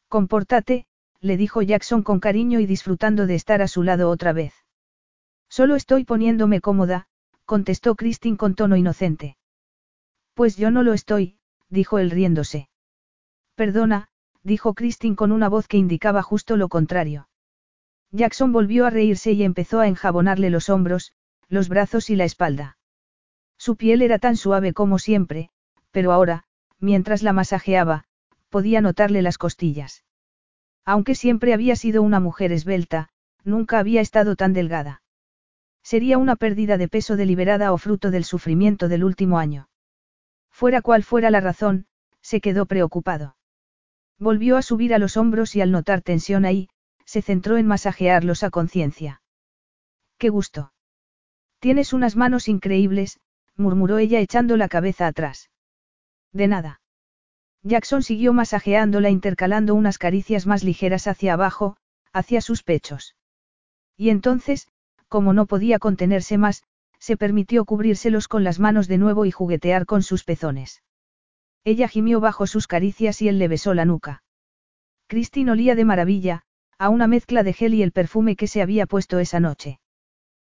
[0.09, 0.85] Compórtate,
[1.21, 4.53] le dijo Jackson con cariño y disfrutando de estar a su lado otra vez.
[5.49, 7.07] Solo estoy poniéndome cómoda,
[7.45, 9.37] contestó Christine con tono inocente.
[10.33, 11.37] Pues yo no lo estoy,
[11.69, 12.69] dijo él riéndose.
[13.55, 14.09] Perdona,
[14.43, 17.27] dijo Christine con una voz que indicaba justo lo contrario.
[18.11, 21.13] Jackson volvió a reírse y empezó a enjabonarle los hombros,
[21.47, 22.77] los brazos y la espalda.
[23.57, 25.49] Su piel era tan suave como siempre,
[25.91, 26.43] pero ahora,
[26.79, 28.05] mientras la masajeaba,
[28.49, 30.03] podía notarle las costillas.
[30.83, 33.09] Aunque siempre había sido una mujer esbelta,
[33.43, 35.03] nunca había estado tan delgada.
[35.83, 39.69] Sería una pérdida de peso deliberada o fruto del sufrimiento del último año.
[40.49, 41.85] Fuera cual fuera la razón,
[42.21, 43.35] se quedó preocupado.
[44.21, 46.69] Volvió a subir a los hombros y al notar tensión ahí,
[47.05, 49.23] se centró en masajearlos a conciencia.
[50.19, 50.73] ¡Qué gusto!
[51.59, 53.19] Tienes unas manos increíbles,
[53.57, 55.49] murmuró ella echando la cabeza atrás.
[56.31, 56.81] De nada.
[57.63, 61.77] Jackson siguió masajeándola intercalando unas caricias más ligeras hacia abajo,
[62.13, 63.15] hacia sus pechos.
[63.97, 64.67] Y entonces,
[65.07, 66.61] como no podía contenerse más,
[66.99, 70.83] se permitió cubrírselos con las manos de nuevo y juguetear con sus pezones.
[71.63, 74.23] Ella gimió bajo sus caricias y él le besó la nuca.
[75.07, 76.43] Christine olía de maravilla,
[76.77, 79.79] a una mezcla de gel y el perfume que se había puesto esa noche.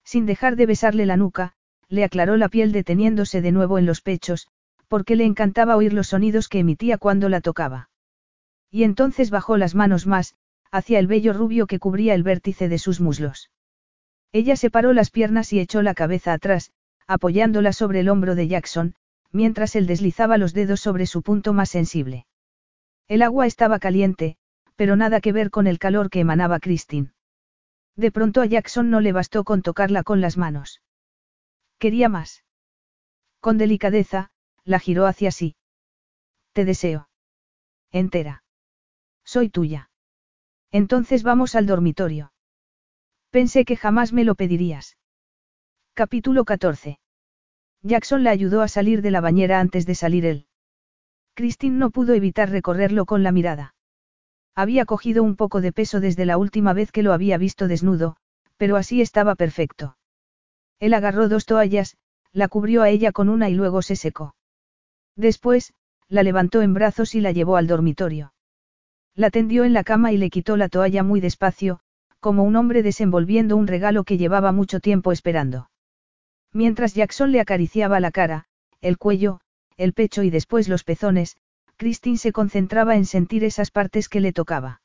[0.04, 1.52] Sin dejar de besarle la nuca,
[1.88, 4.48] le aclaró la piel deteniéndose de nuevo en los pechos,
[4.88, 7.90] porque le encantaba oír los sonidos que emitía cuando la tocaba.
[8.70, 10.34] Y entonces bajó las manos más,
[10.70, 13.50] hacia el vello rubio que cubría el vértice de sus muslos.
[14.32, 16.72] Ella separó las piernas y echó la cabeza atrás,
[17.06, 18.94] apoyándola sobre el hombro de Jackson,
[19.34, 22.26] mientras él deslizaba los dedos sobre su punto más sensible.
[23.08, 24.36] El agua estaba caliente,
[24.76, 27.12] pero nada que ver con el calor que emanaba Christine.
[27.96, 30.82] De pronto a Jackson no le bastó con tocarla con las manos.
[31.78, 32.44] Quería más.
[33.40, 34.30] Con delicadeza,
[34.64, 35.56] la giró hacia sí.
[36.52, 37.08] Te deseo.
[37.90, 38.44] Entera.
[39.24, 39.90] Soy tuya.
[40.70, 42.32] Entonces vamos al dormitorio.
[43.30, 44.96] Pensé que jamás me lo pedirías.
[45.92, 46.98] Capítulo 14.
[47.86, 50.46] Jackson la ayudó a salir de la bañera antes de salir él.
[51.34, 53.74] Christine no pudo evitar recorrerlo con la mirada.
[54.54, 58.16] Había cogido un poco de peso desde la última vez que lo había visto desnudo,
[58.56, 59.98] pero así estaba perfecto.
[60.80, 61.98] Él agarró dos toallas,
[62.32, 64.34] la cubrió a ella con una y luego se secó.
[65.14, 65.74] Después,
[66.08, 68.32] la levantó en brazos y la llevó al dormitorio.
[69.14, 71.80] La tendió en la cama y le quitó la toalla muy despacio,
[72.18, 75.68] como un hombre desenvolviendo un regalo que llevaba mucho tiempo esperando.
[76.54, 78.46] Mientras Jackson le acariciaba la cara,
[78.80, 79.40] el cuello,
[79.76, 81.36] el pecho y después los pezones,
[81.76, 84.80] Christine se concentraba en sentir esas partes que le tocaba.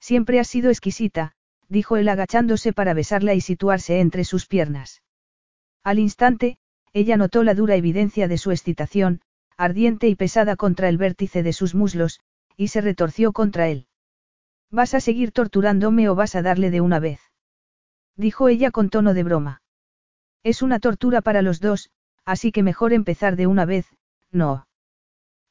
[0.00, 1.32] Siempre ha sido exquisita,
[1.68, 5.02] dijo él agachándose para besarla y situarse entre sus piernas.
[5.82, 6.58] Al instante,
[6.92, 9.22] ella notó la dura evidencia de su excitación,
[9.56, 12.20] ardiente y pesada contra el vértice de sus muslos,
[12.58, 13.86] y se retorció contra él.
[14.70, 17.20] ¿Vas a seguir torturándome o vas a darle de una vez?
[18.14, 19.61] Dijo ella con tono de broma.
[20.42, 21.90] Es una tortura para los dos,
[22.24, 23.86] así que mejor empezar de una vez,
[24.30, 24.66] no.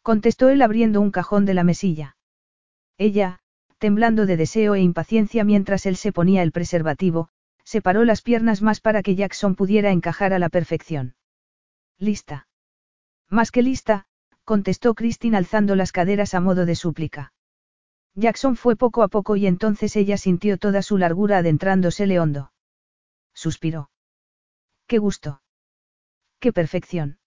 [0.01, 2.17] Contestó él abriendo un cajón de la mesilla.
[2.97, 3.39] Ella,
[3.77, 7.29] temblando de deseo e impaciencia mientras él se ponía el preservativo,
[7.63, 11.15] separó las piernas más para que Jackson pudiera encajar a la perfección.
[11.97, 12.47] Lista.
[13.29, 14.05] Más que lista,
[14.43, 17.33] contestó Christine alzando las caderas a modo de súplica.
[18.15, 22.51] Jackson fue poco a poco y entonces ella sintió toda su largura adentrándosele hondo.
[23.33, 23.89] Suspiró.
[24.91, 25.41] ¡Qué gusto!
[26.41, 27.17] ¡Qué perfección!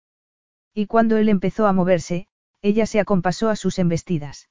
[0.75, 2.26] Y cuando él empezó a moverse,
[2.60, 4.51] ella se acompasó a sus embestidas.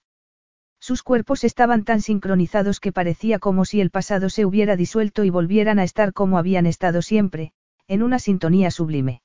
[0.80, 5.30] Sus cuerpos estaban tan sincronizados que parecía como si el pasado se hubiera disuelto y
[5.30, 7.54] volvieran a estar como habían estado siempre,
[7.88, 9.22] en una sintonía sublime.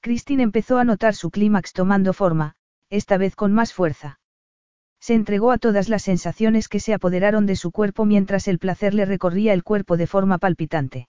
[0.00, 2.56] Christine empezó a notar su clímax tomando forma,
[2.90, 4.18] esta vez con más fuerza.
[4.98, 8.94] Se entregó a todas las sensaciones que se apoderaron de su cuerpo mientras el placer
[8.94, 11.08] le recorría el cuerpo de forma palpitante.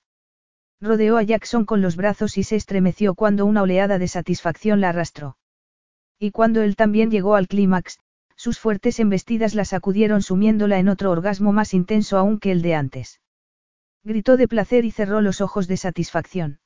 [0.80, 4.90] Rodeó a Jackson con los brazos y se estremeció cuando una oleada de satisfacción la
[4.90, 5.38] arrastró.
[6.20, 8.00] Y cuando él también llegó al clímax,
[8.36, 12.76] sus fuertes embestidas la sacudieron sumiéndola en otro orgasmo más intenso aún que el de
[12.76, 13.20] antes.
[14.04, 16.60] Gritó de placer y cerró los ojos de satisfacción.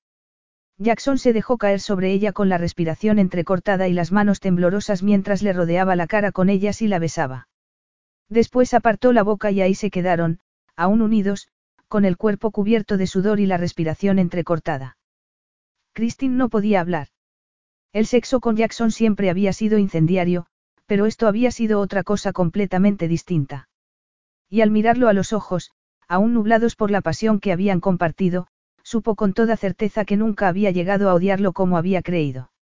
[0.77, 5.41] Jackson se dejó caer sobre ella con la respiración entrecortada y las manos temblorosas mientras
[5.41, 7.47] le rodeaba la cara con ellas y la besaba.
[8.27, 10.39] Después apartó la boca y ahí se quedaron,
[10.75, 11.49] aún unidos,
[11.91, 14.95] con el cuerpo cubierto de sudor y la respiración entrecortada.
[15.91, 17.09] Christine no podía hablar.
[17.91, 20.45] El sexo con Jackson siempre había sido incendiario,
[20.85, 23.67] pero esto había sido otra cosa completamente distinta.
[24.49, 25.71] Y al mirarlo a los ojos,
[26.07, 28.47] aún nublados por la pasión que habían compartido,
[28.83, 32.53] supo con toda certeza que nunca había llegado a odiarlo como había creído.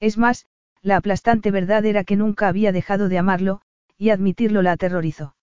[0.00, 0.48] Es más,
[0.82, 3.60] la aplastante verdad era que nunca había dejado de amarlo,
[3.96, 5.36] y admitirlo la aterrorizó.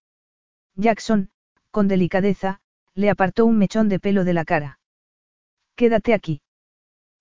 [0.76, 1.30] Jackson,
[1.72, 2.60] con delicadeza,
[2.96, 4.80] le apartó un mechón de pelo de la cara.
[5.76, 6.42] Quédate aquí.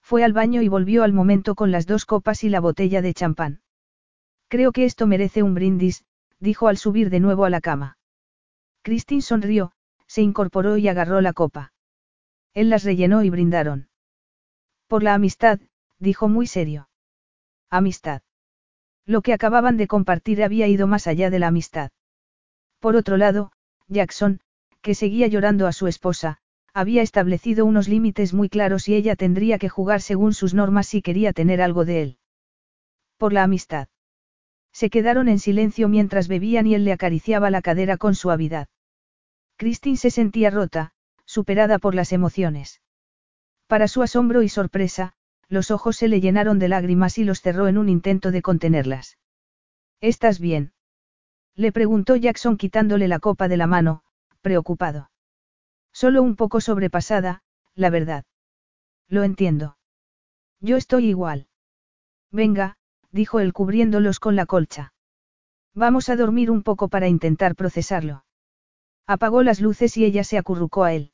[0.00, 3.14] Fue al baño y volvió al momento con las dos copas y la botella de
[3.14, 3.62] champán.
[4.48, 6.04] Creo que esto merece un brindis,
[6.38, 7.98] dijo al subir de nuevo a la cama.
[8.82, 9.72] Christine sonrió,
[10.06, 11.72] se incorporó y agarró la copa.
[12.52, 13.88] Él las rellenó y brindaron.
[14.86, 15.58] Por la amistad,
[15.98, 16.88] dijo muy serio.
[17.70, 18.22] Amistad.
[19.06, 21.90] Lo que acababan de compartir había ido más allá de la amistad.
[22.78, 23.50] Por otro lado,
[23.88, 24.40] Jackson,
[24.84, 26.36] que seguía llorando a su esposa,
[26.74, 31.00] había establecido unos límites muy claros y ella tendría que jugar según sus normas si
[31.00, 32.18] quería tener algo de él.
[33.16, 33.88] Por la amistad.
[34.72, 38.68] Se quedaron en silencio mientras bebían y él le acariciaba la cadera con suavidad.
[39.56, 40.92] Christine se sentía rota,
[41.24, 42.82] superada por las emociones.
[43.66, 45.14] Para su asombro y sorpresa,
[45.48, 49.16] los ojos se le llenaron de lágrimas y los cerró en un intento de contenerlas.
[50.02, 50.74] ¿Estás bien?
[51.54, 54.03] Le preguntó Jackson quitándole la copa de la mano,
[54.44, 55.10] preocupado.
[55.92, 57.42] Solo un poco sobrepasada,
[57.74, 58.24] la verdad.
[59.08, 59.78] Lo entiendo.
[60.60, 61.48] Yo estoy igual.
[62.30, 62.76] Venga,
[63.10, 64.92] dijo él cubriéndolos con la colcha.
[65.74, 68.24] Vamos a dormir un poco para intentar procesarlo.
[69.06, 71.12] Apagó las luces y ella se acurrucó a él.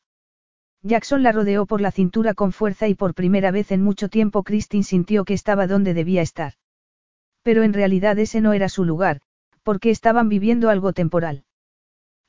[0.82, 4.42] Jackson la rodeó por la cintura con fuerza y por primera vez en mucho tiempo
[4.42, 6.54] Christine sintió que estaba donde debía estar.
[7.42, 9.20] Pero en realidad ese no era su lugar,
[9.62, 11.44] porque estaban viviendo algo temporal.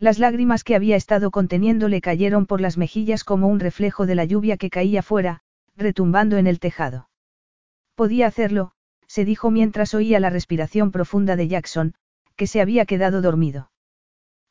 [0.02, 4.16] Las lágrimas que había estado conteniendo le cayeron por las mejillas como un reflejo de
[4.16, 5.42] la lluvia que caía fuera,
[5.78, 7.08] retumbando en el tejado.
[7.94, 8.72] Podía hacerlo,
[9.06, 11.94] se dijo mientras oía la respiración profunda de Jackson,
[12.36, 13.70] que se había quedado dormido.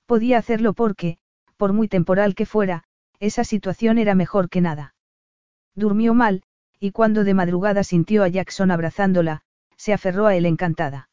[0.07, 1.19] Podía hacerlo porque,
[1.57, 2.85] por muy temporal que fuera,
[3.19, 4.95] esa situación era mejor que nada.
[5.75, 6.45] Durmió mal,
[6.79, 9.43] y cuando de madrugada sintió a Jackson abrazándola,
[9.77, 11.09] se aferró a él encantada.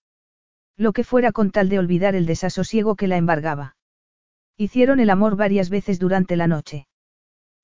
[0.76, 3.77] Lo que fuera con tal de olvidar el desasosiego que la embargaba.
[4.58, 6.88] Hicieron el amor varias veces durante la noche.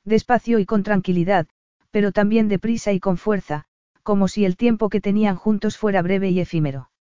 [0.06, 1.48] Despacio y con tranquilidad,
[1.90, 3.66] pero también deprisa y con fuerza,
[4.04, 6.92] como si el tiempo que tenían juntos fuera breve y efímero.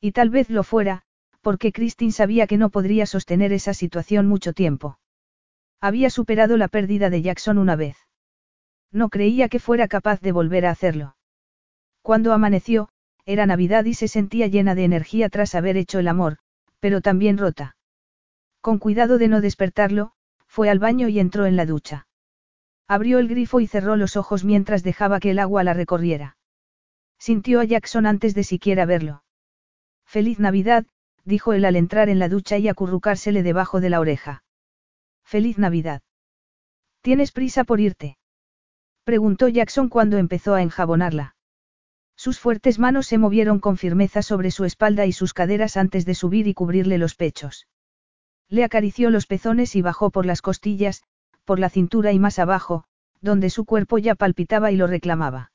[0.00, 1.02] Y tal vez lo fuera,
[1.40, 4.98] porque Christine sabía que no podría sostener esa situación mucho tiempo.
[5.80, 7.96] Había superado la pérdida de Jackson una vez.
[8.90, 11.16] No creía que fuera capaz de volver a hacerlo.
[12.02, 12.88] Cuando amaneció,
[13.24, 16.38] era Navidad y se sentía llena de energía tras haber hecho el amor,
[16.80, 17.76] pero también rota.
[18.62, 20.12] Con cuidado de no despertarlo,
[20.46, 22.06] fue al baño y entró en la ducha.
[22.86, 26.36] Abrió el grifo y cerró los ojos mientras dejaba que el agua la recorriera.
[27.18, 29.24] Sintió a Jackson antes de siquiera verlo.
[30.06, 30.86] Feliz Navidad,
[31.24, 34.44] dijo él al entrar en la ducha y acurrucársele debajo de la oreja.
[35.24, 36.02] Feliz Navidad.
[37.00, 38.16] ¿Tienes prisa por irte?
[39.02, 41.34] Preguntó Jackson cuando empezó a enjabonarla.
[42.14, 46.14] Sus fuertes manos se movieron con firmeza sobre su espalda y sus caderas antes de
[46.14, 47.66] subir y cubrirle los pechos.
[48.52, 51.04] Le acarició los pezones y bajó por las costillas,
[51.46, 52.84] por la cintura y más abajo,
[53.22, 55.52] donde su cuerpo ya palpitaba y lo reclamaba.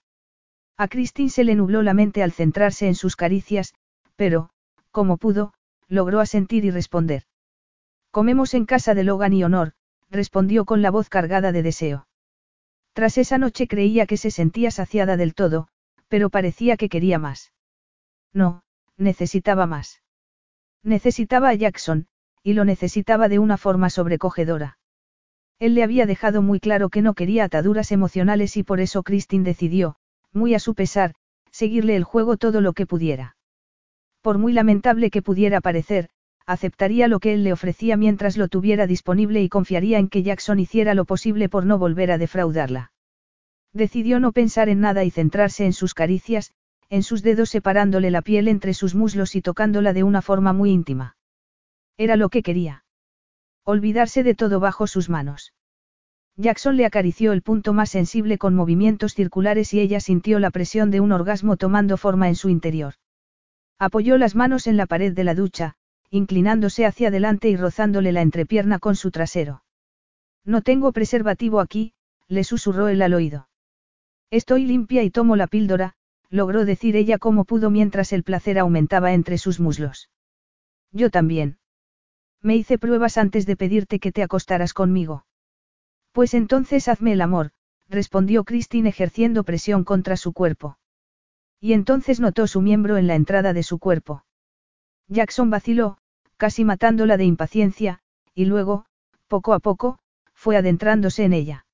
[0.77, 3.75] A Christine se le nubló la mente al centrarse en sus caricias,
[4.15, 4.49] pero,
[4.89, 5.53] como pudo,
[5.87, 7.21] logró asentir y responder.
[8.09, 9.73] Comemos en casa de Logan y Honor,
[10.09, 12.07] respondió con la voz cargada de deseo.
[12.93, 15.67] Tras esa noche creía que se sentía saciada del todo,
[16.07, 17.53] pero parecía que quería más.
[18.33, 18.63] No,
[18.97, 20.01] necesitaba más.
[20.81, 22.07] Necesitaba a Jackson,
[22.47, 24.77] y lo necesitaba de una forma sobrecogedora.
[25.59, 29.43] Él le había dejado muy claro que no quería ataduras emocionales y por eso Christine
[29.43, 29.97] decidió,
[30.31, 31.13] muy a su pesar,
[31.51, 33.35] seguirle el juego todo lo que pudiera.
[34.21, 36.07] Por muy lamentable que pudiera parecer,
[36.45, 40.57] aceptaría lo que él le ofrecía mientras lo tuviera disponible y confiaría en que Jackson
[40.61, 42.93] hiciera lo posible por no volver a defraudarla.
[43.73, 46.53] Decidió no pensar en nada y centrarse en sus caricias,
[46.89, 50.71] en sus dedos separándole la piel entre sus muslos y tocándola de una forma muy
[50.71, 51.16] íntima.
[51.97, 52.83] Era lo que quería.
[53.63, 55.53] Olvidarse de todo bajo sus manos.
[56.35, 60.91] Jackson le acarició el punto más sensible con movimientos circulares y ella sintió la presión
[60.91, 62.93] de un orgasmo tomando forma en su interior.
[63.79, 65.75] Apoyó las manos en la pared de la ducha,
[66.11, 69.63] inclinándose hacia adelante y rozándole la entrepierna con su trasero.
[70.45, 71.93] No tengo preservativo aquí,
[72.27, 73.49] le susurró él al oído.
[74.29, 75.95] Estoy limpia y tomo la píldora,
[76.29, 80.09] logró decir ella como pudo mientras el placer aumentaba entre sus muslos.
[80.91, 81.57] Yo también.
[82.41, 85.25] Me hice pruebas antes de pedirte que te acostaras conmigo.
[86.11, 87.51] Pues entonces hazme el amor,
[87.89, 90.77] respondió Christine ejerciendo presión contra su cuerpo.
[91.59, 94.23] Y entonces notó su miembro en la entrada de su cuerpo.
[95.07, 95.97] Jackson vaciló,
[96.37, 97.99] casi matándola de impaciencia,
[98.33, 98.85] y luego,
[99.27, 99.99] poco a poco,
[100.33, 101.65] fue adentrándose en ella.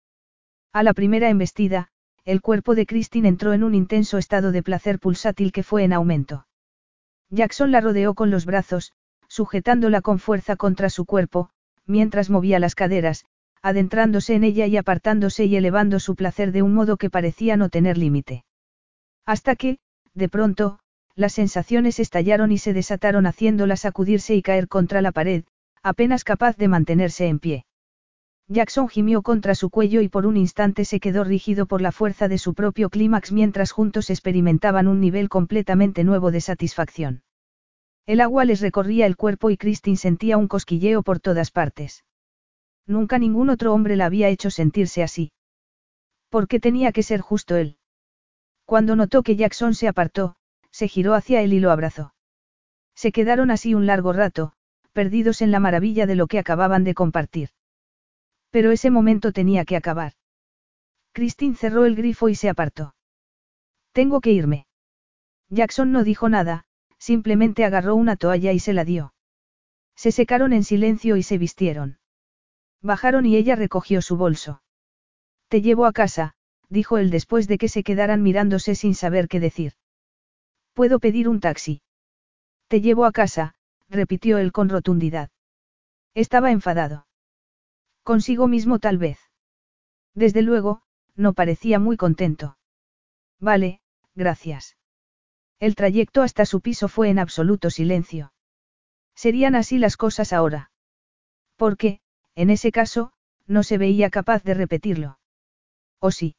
[0.72, 1.90] A la primera embestida,
[2.26, 5.92] el cuerpo de Christine entró en un intenso estado de placer pulsátil que fue en
[5.92, 6.48] aumento.
[7.30, 8.94] Jackson la rodeó con los brazos,
[9.34, 11.50] sujetándola con fuerza contra su cuerpo,
[11.88, 13.26] mientras movía las caderas,
[13.64, 17.70] adentrándose en ella y apartándose y elevando su placer de un modo que parecía no
[17.70, 18.46] tener límite.
[19.26, 19.80] Hasta que,
[20.14, 20.78] de pronto,
[21.16, 25.46] las sensaciones estallaron y se desataron haciéndola sacudirse y caer contra la pared,
[25.82, 27.66] apenas capaz de mantenerse en pie.
[28.48, 32.28] Jackson gimió contra su cuello y por un instante se quedó rígido por la fuerza
[32.28, 37.24] de su propio clímax mientras juntos experimentaban un nivel completamente nuevo de satisfacción.
[38.06, 42.04] El agua les recorría el cuerpo y Christine sentía un cosquilleo por todas partes.
[42.86, 45.32] Nunca ningún otro hombre la había hecho sentirse así.
[46.30, 47.78] ¿Por qué tenía que ser justo él?
[48.66, 50.36] Cuando notó que Jackson se apartó,
[50.72, 52.14] se giró hacia él y lo abrazó.
[52.96, 54.54] Se quedaron así un largo rato,
[54.92, 57.50] perdidos en la maravilla de lo que acababan de compartir.
[58.50, 60.14] Pero ese momento tenía que acabar.
[61.14, 62.96] Christine cerró el grifo y se apartó.
[63.94, 64.66] Tengo que irme.
[65.50, 66.66] Jackson no dijo nada,
[67.04, 69.14] Simplemente agarró una toalla y se la dio.
[69.94, 72.00] Se secaron en silencio y se vistieron.
[72.82, 74.62] Bajaron y ella recogió su bolso.
[75.50, 76.36] Te llevo a casa,
[76.70, 79.74] dijo él después de que se quedaran mirándose sin saber qué decir.
[80.72, 81.82] ¿Puedo pedir un taxi?
[82.70, 83.54] Te llevo a casa,
[83.90, 85.30] repitió él con rotundidad.
[86.14, 87.06] Estaba enfadado.
[88.04, 89.20] Consigo mismo tal vez.
[90.16, 90.84] Desde luego,
[91.16, 92.58] no parecía muy contento.
[93.42, 93.82] Vale,
[94.16, 94.78] gracias.
[95.64, 98.34] El trayecto hasta su piso fue en absoluto silencio.
[99.16, 100.72] Serían así las cosas ahora.
[101.56, 102.02] Porque,
[102.36, 103.14] en ese caso,
[103.48, 105.20] no se veía capaz de repetirlo.
[106.00, 106.36] ¿O sí?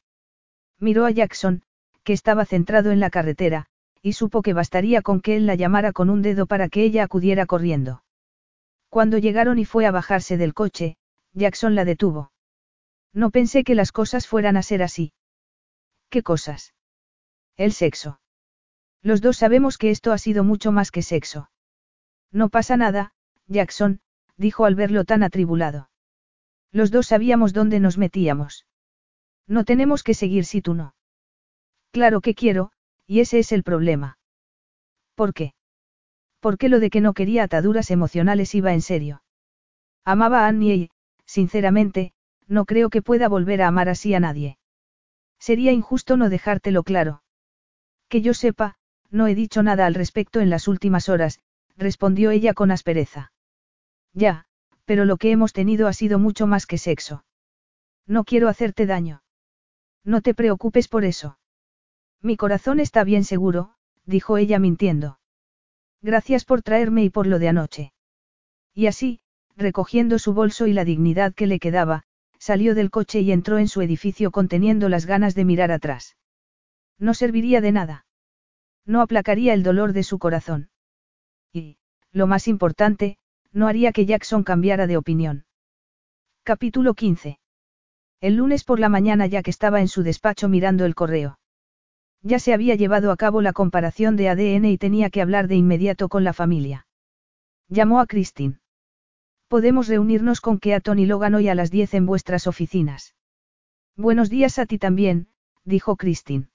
[0.79, 1.63] Miró a Jackson,
[2.03, 3.65] que estaba centrado en la carretera,
[4.03, 7.05] y supo que bastaría con que él la llamara con un dedo para que ella
[7.05, 8.05] acudiera corriendo.
[8.91, 10.99] Cuando llegaron y fue a bajarse del coche,
[11.33, 12.31] Jackson la detuvo.
[13.15, 15.15] No pensé que las cosas fueran a ser así.
[16.11, 16.75] ¿Qué cosas?
[17.57, 18.21] El sexo.
[19.05, 21.51] Los dos sabemos que esto ha sido mucho más que sexo.
[22.33, 23.13] No pasa nada,
[23.47, 24.01] Jackson,
[24.39, 25.91] dijo al verlo tan atribulado.
[26.73, 28.67] Los dos sabíamos dónde nos metíamos.
[29.47, 30.95] No tenemos que seguir si tú no.
[31.93, 32.73] Claro que quiero,
[33.07, 34.19] y ese es el problema.
[35.15, 35.53] ¿Por qué?
[36.41, 39.23] Porque lo de que no quería ataduras emocionales iba en serio.
[40.03, 40.91] Amaba a Annie y,
[41.27, 42.15] sinceramente,
[42.49, 44.57] no creo que pueda volver a amar así a nadie.
[45.39, 47.23] Sería injusto no dejártelo claro.
[48.09, 48.79] Que yo sepa,
[49.15, 51.39] no he dicho nada al respecto en las últimas horas,
[51.77, 53.33] respondió ella con aspereza.
[54.13, 54.47] Ya,
[54.85, 57.25] pero lo que hemos tenido ha sido mucho más que sexo.
[58.09, 59.23] No quiero hacerte daño.
[60.03, 61.39] No te preocupes por eso.
[62.21, 65.21] Mi corazón está bien seguro, dijo ella mintiendo.
[66.03, 67.93] Gracias por traerme y por lo de anoche.
[68.75, 69.21] Y así,
[69.57, 72.03] recogiendo su bolso y la dignidad que le quedaba,
[72.39, 76.17] salió del coche y entró en su edificio conteniendo las ganas de mirar atrás.
[76.99, 78.04] No serviría de nada.
[78.87, 80.71] No aplacaría el dolor de su corazón.
[81.53, 81.79] Y,
[82.13, 83.17] lo más importante,
[83.53, 85.47] no haría que Jackson cambiara de opinión.
[86.43, 87.39] Capítulo 15.
[88.21, 91.39] El lunes por la mañana Jack estaba en su despacho mirando el correo.
[92.23, 95.57] Ya se había llevado a cabo la comparación de ADN y tenía que hablar de
[95.57, 96.87] inmediato con la familia.
[97.69, 98.61] Llamó a Christine.
[99.49, 103.15] Podemos reunirnos con Keaton y Logan hoy a las 10 en vuestras oficinas.
[103.97, 105.29] Buenos días a ti también,
[105.65, 106.49] dijo Christine.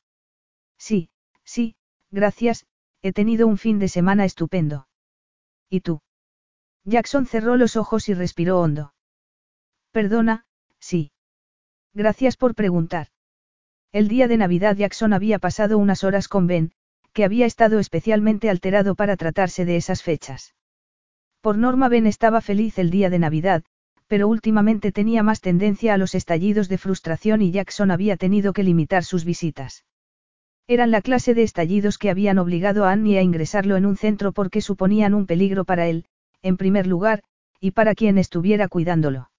[0.78, 1.10] Sí,
[1.44, 1.76] sí,
[2.12, 2.66] gracias,
[3.02, 4.88] he tenido un fin de semana estupendo.
[5.70, 6.02] ¿Y tú?
[6.84, 8.94] Jackson cerró los ojos y respiró hondo.
[9.92, 10.46] Perdona,
[10.80, 11.12] sí.
[11.94, 13.08] Gracias por preguntar.
[13.92, 16.72] El día de Navidad Jackson había pasado unas horas con Ben,
[17.14, 20.56] que había estado especialmente alterado para tratarse de esas fechas.
[21.42, 23.64] Por norma Ben estaba feliz el día de Navidad,
[24.08, 28.64] pero últimamente tenía más tendencia a los estallidos de frustración y Jackson había tenido que
[28.64, 29.86] limitar sus visitas.
[30.70, 34.34] Eran la clase de estallidos que habían obligado a Annie a ingresarlo en un centro
[34.34, 36.06] porque suponían un peligro para él,
[36.44, 37.24] en primer lugar,
[37.60, 39.32] y para quien estuviera cuidándolo.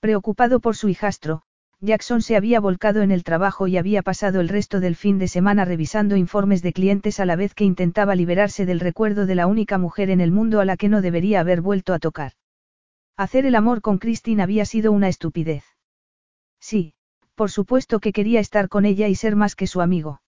[0.00, 1.40] Preocupado por su hijastro,
[1.80, 5.26] Jackson se había volcado en el trabajo y había pasado el resto del fin de
[5.26, 9.46] semana revisando informes de clientes a la vez que intentaba liberarse del recuerdo de la
[9.46, 12.32] única mujer en el mundo a la que no debería haber vuelto a tocar.
[13.16, 15.64] Hacer el amor con Christine había sido una estupidez.
[16.60, 16.92] Sí,
[17.36, 20.21] por supuesto que quería estar con ella y ser más que su amigo.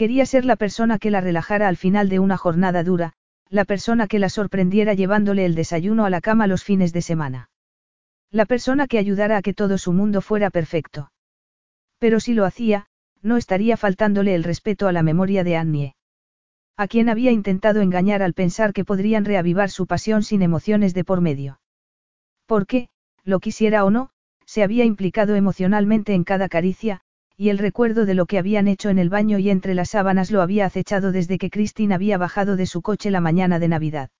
[0.00, 3.12] Quería ser la persona que la relajara al final de una jornada dura,
[3.50, 7.50] la persona que la sorprendiera llevándole el desayuno a la cama los fines de semana.
[8.30, 11.12] La persona que ayudara a que todo su mundo fuera perfecto.
[11.98, 12.86] Pero si lo hacía,
[13.20, 15.94] no estaría faltándole el respeto a la memoria de Annie.
[16.78, 21.04] A quien había intentado engañar al pensar que podrían reavivar su pasión sin emociones de
[21.04, 21.60] por medio.
[22.46, 22.88] Porque,
[23.22, 24.12] lo quisiera o no,
[24.46, 27.02] se había implicado emocionalmente en cada caricia,
[27.40, 30.30] y el recuerdo de lo que habían hecho en el baño y entre las sábanas
[30.30, 34.10] lo había acechado desde que Christine había bajado de su coche la mañana de Navidad.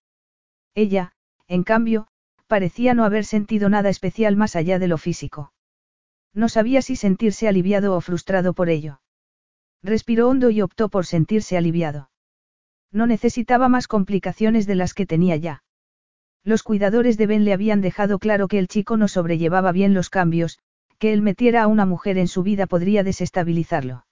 [0.75, 1.13] Ella,
[1.47, 2.07] en cambio,
[2.47, 5.53] parecía no haber sentido nada especial más allá de lo físico.
[6.33, 9.03] No sabía si sentirse aliviado o frustrado por ello.
[9.83, 12.09] Respiró hondo y optó por sentirse aliviado.
[12.91, 15.63] No necesitaba más complicaciones de las que tenía ya.
[16.43, 20.09] Los cuidadores de Ben le habían dejado claro que el chico no sobrellevaba bien los
[20.09, 20.59] cambios,
[21.01, 24.07] que él metiera a una mujer en su vida podría desestabilizarlo.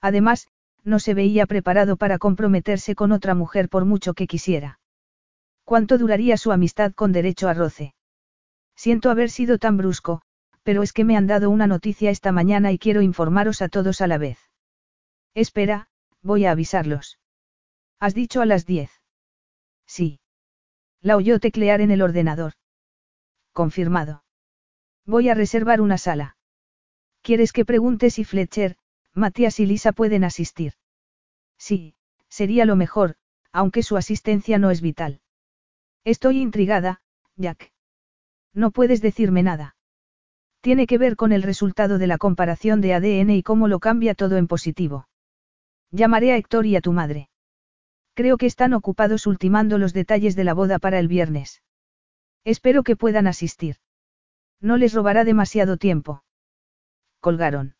[0.00, 0.48] Además,
[0.84, 4.78] no se veía preparado para comprometerse con otra mujer por mucho que quisiera.
[5.64, 7.94] ¿Cuánto duraría su amistad con derecho a roce?
[8.76, 10.22] Siento haber sido tan brusco,
[10.62, 14.00] pero es que me han dado una noticia esta mañana y quiero informaros a todos
[14.00, 14.38] a la vez.
[15.34, 15.88] Espera,
[16.22, 17.18] voy a avisarlos.
[17.98, 18.90] ¿Has dicho a las diez?
[19.86, 20.20] Sí.
[21.00, 22.52] La oyó teclear en el ordenador.
[23.52, 24.23] Confirmado.
[25.06, 26.36] Voy a reservar una sala.
[27.22, 28.76] ¿Quieres que pregunte si Fletcher,
[29.14, 30.72] Matías y Lisa pueden asistir?
[31.58, 31.94] Sí,
[32.28, 33.16] sería lo mejor,
[33.52, 35.20] aunque su asistencia no es vital.
[36.04, 37.02] Estoy intrigada,
[37.36, 37.72] Jack.
[38.52, 39.76] No puedes decirme nada.
[40.60, 44.14] Tiene que ver con el resultado de la comparación de ADN y cómo lo cambia
[44.14, 45.08] todo en positivo.
[45.90, 47.28] Llamaré a Héctor y a tu madre.
[48.14, 51.62] Creo que están ocupados ultimando los detalles de la boda para el viernes.
[52.44, 53.76] Espero que puedan asistir.
[54.60, 56.24] No les robará demasiado tiempo.
[57.20, 57.76] Colgaron.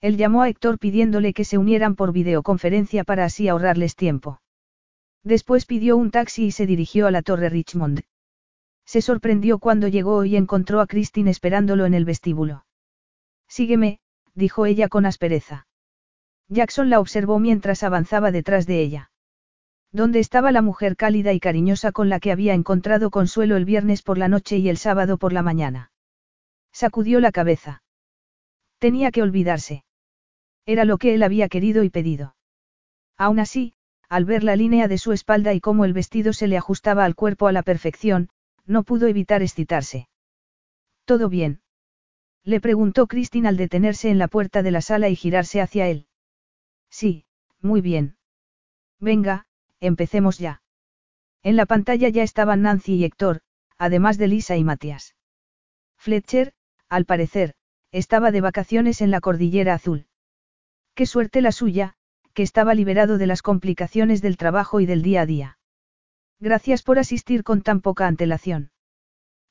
[0.00, 4.40] Él llamó a Héctor pidiéndole que se unieran por videoconferencia para así ahorrarles tiempo.
[5.22, 8.02] Después pidió un taxi y se dirigió a la Torre Richmond.
[8.84, 12.64] Se sorprendió cuando llegó y encontró a Christine esperándolo en el vestíbulo.
[13.48, 13.98] Sígueme,
[14.34, 15.66] dijo ella con aspereza.
[16.48, 19.10] Jackson la observó mientras avanzaba detrás de ella.
[19.92, 24.02] ¿Dónde estaba la mujer cálida y cariñosa con la que había encontrado consuelo el viernes
[24.02, 25.90] por la noche y el sábado por la mañana?
[26.72, 27.82] Sacudió la cabeza.
[28.78, 29.84] Tenía que olvidarse.
[30.66, 32.36] Era lo que él había querido y pedido.
[33.16, 33.72] Aún así,
[34.08, 37.14] al ver la línea de su espalda y cómo el vestido se le ajustaba al
[37.14, 38.28] cuerpo a la perfección,
[38.66, 40.08] no pudo evitar excitarse.
[41.04, 41.60] ¿Todo bien?
[42.44, 46.06] Le preguntó Christine al detenerse en la puerta de la sala y girarse hacia él.
[46.90, 47.24] Sí,
[47.60, 48.16] muy bien.
[49.00, 49.45] Venga,
[49.80, 50.62] empecemos ya.
[51.42, 53.40] En la pantalla ya estaban Nancy y Héctor,
[53.78, 55.14] además de Lisa y Matías.
[55.96, 56.52] Fletcher,
[56.88, 57.54] al parecer,
[57.92, 60.06] estaba de vacaciones en la Cordillera Azul.
[60.94, 61.94] Qué suerte la suya,
[62.34, 65.58] que estaba liberado de las complicaciones del trabajo y del día a día.
[66.38, 68.70] Gracias por asistir con tan poca antelación.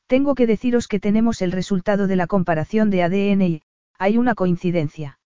[0.07, 3.61] Tengo que deciros que tenemos el resultado de la comparación de ADN y,
[3.97, 5.19] hay una coincidencia.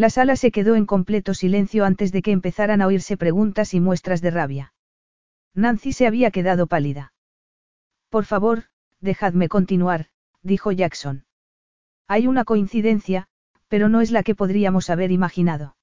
[0.00, 3.80] La sala se quedó en completo silencio antes de que empezaran a oírse preguntas y
[3.80, 4.72] muestras de rabia.
[5.52, 7.12] Nancy se había quedado pálida.
[8.08, 8.64] Por favor,
[9.00, 10.06] dejadme continuar,
[10.40, 11.26] dijo Jackson.
[12.08, 13.28] Hay una coincidencia,
[13.68, 15.76] pero no es la que podríamos haber imaginado.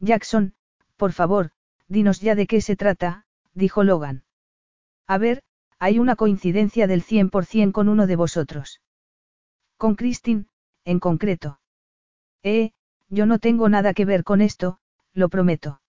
[0.00, 0.52] Jackson,
[0.98, 1.52] por favor,
[1.88, 4.22] dinos ya de qué se trata, dijo Logan.
[5.06, 5.42] A ver,
[5.78, 8.82] hay una coincidencia del 100% con uno de vosotros.
[9.78, 10.44] Con Christine,
[10.84, 11.58] en concreto.
[12.42, 12.72] Eh,
[13.10, 14.78] yo no tengo nada que ver con esto,
[15.12, 15.80] lo prometo.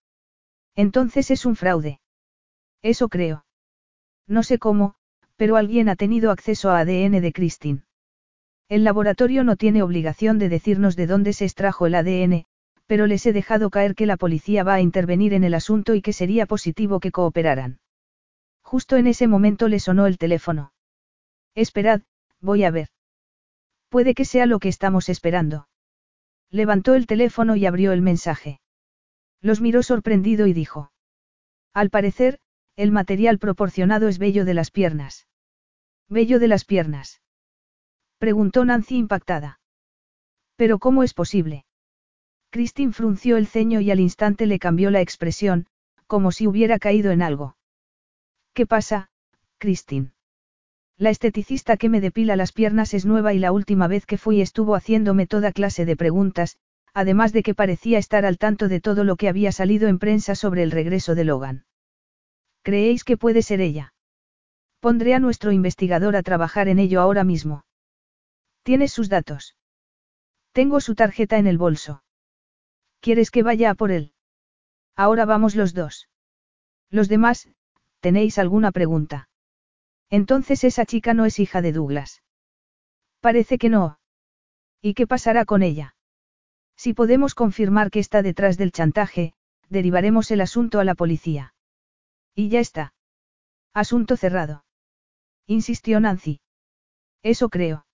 [0.74, 2.00] Entonces es un fraude.
[2.82, 3.46] Eso creo.
[4.26, 4.96] No sé cómo,
[5.36, 7.82] pero alguien ha tenido acceso a ADN de Christine.
[8.68, 12.44] El laboratorio no tiene obligación de decirnos de dónde se extrajo el ADN,
[12.86, 16.02] pero les he dejado caer que la policía va a intervenir en el asunto y
[16.02, 17.80] que sería positivo que cooperaran.
[18.62, 20.72] Justo en ese momento le sonó el teléfono.
[21.54, 22.02] Esperad,
[22.40, 22.88] voy a ver.
[23.90, 25.68] Puede que sea lo que estamos esperando.
[26.52, 28.60] Levantó el teléfono y abrió el mensaje.
[29.40, 30.92] Los miró sorprendido y dijo.
[31.72, 32.38] Al parecer,
[32.76, 35.26] el material proporcionado es vello de las piernas.
[36.10, 37.22] ¿Vello de las piernas?
[38.18, 39.60] Preguntó Nancy impactada.
[40.56, 41.64] ¿Pero cómo es posible?
[42.50, 45.66] Christine frunció el ceño y al instante le cambió la expresión,
[46.06, 47.56] como si hubiera caído en algo.
[48.52, 49.10] ¿Qué pasa,
[49.56, 50.12] Christine?
[50.98, 54.40] La esteticista que me depila las piernas es nueva y la última vez que fui
[54.40, 56.58] estuvo haciéndome toda clase de preguntas,
[56.94, 60.34] además de que parecía estar al tanto de todo lo que había salido en prensa
[60.34, 61.64] sobre el regreso de Logan.
[62.62, 63.94] ¿Creéis que puede ser ella?
[64.80, 67.64] Pondré a nuestro investigador a trabajar en ello ahora mismo.
[68.62, 69.56] ¿Tienes sus datos?
[70.52, 72.04] Tengo su tarjeta en el bolso.
[73.00, 74.12] ¿Quieres que vaya a por él?
[74.94, 76.08] Ahora vamos los dos.
[76.90, 77.48] Los demás,
[78.00, 79.28] ¿tenéis alguna pregunta?
[80.12, 82.22] Entonces esa chica no es hija de Douglas.
[83.20, 83.98] Parece que no.
[84.82, 85.96] ¿Y qué pasará con ella?
[86.76, 89.32] Si podemos confirmar que está detrás del chantaje,
[89.70, 91.54] derivaremos el asunto a la policía.
[92.34, 92.92] Y ya está.
[93.72, 94.66] Asunto cerrado.
[95.46, 96.42] Insistió Nancy.
[97.22, 97.86] Eso creo.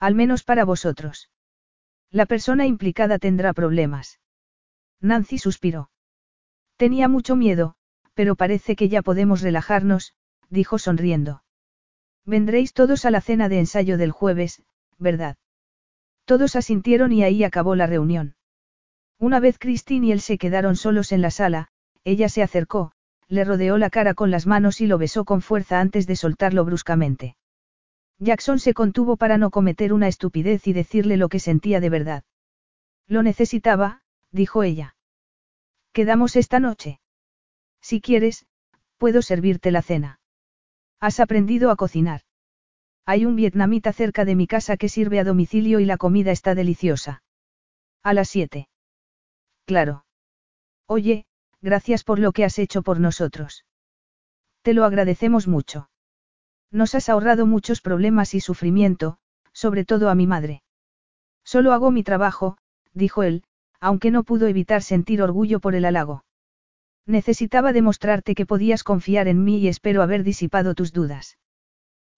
[0.00, 1.30] Al menos para vosotros.
[2.10, 4.18] La persona implicada tendrá problemas.
[5.02, 5.90] Nancy suspiró.
[6.78, 7.74] Tenía mucho miedo,
[8.14, 10.14] pero parece que ya podemos relajarnos,
[10.54, 11.42] dijo sonriendo.
[12.24, 14.62] Vendréis todos a la cena de ensayo del jueves,
[14.98, 15.36] ¿verdad?
[16.24, 18.36] Todos asintieron y ahí acabó la reunión.
[19.18, 21.68] Una vez Christine y él se quedaron solos en la sala,
[22.04, 22.92] ella se acercó,
[23.28, 26.64] le rodeó la cara con las manos y lo besó con fuerza antes de soltarlo
[26.64, 27.36] bruscamente.
[28.18, 32.24] Jackson se contuvo para no cometer una estupidez y decirle lo que sentía de verdad.
[33.06, 34.96] Lo necesitaba, dijo ella.
[35.92, 37.00] ¿Quedamos esta noche?
[37.80, 38.46] Si quieres,
[38.98, 40.20] puedo servirte la cena.
[41.06, 42.22] ¿Has aprendido a cocinar?
[43.04, 46.54] Hay un vietnamita cerca de mi casa que sirve a domicilio y la comida está
[46.54, 47.22] deliciosa.
[48.02, 48.68] A las siete.
[49.66, 50.06] Claro.
[50.86, 51.26] Oye,
[51.60, 53.66] gracias por lo que has hecho por nosotros.
[54.62, 55.90] Te lo agradecemos mucho.
[56.70, 59.18] Nos has ahorrado muchos problemas y sufrimiento,
[59.52, 60.62] sobre todo a mi madre.
[61.44, 62.56] Solo hago mi trabajo,
[62.94, 63.44] dijo él,
[63.78, 66.24] aunque no pudo evitar sentir orgullo por el halago.
[67.06, 71.38] Necesitaba demostrarte que podías confiar en mí y espero haber disipado tus dudas.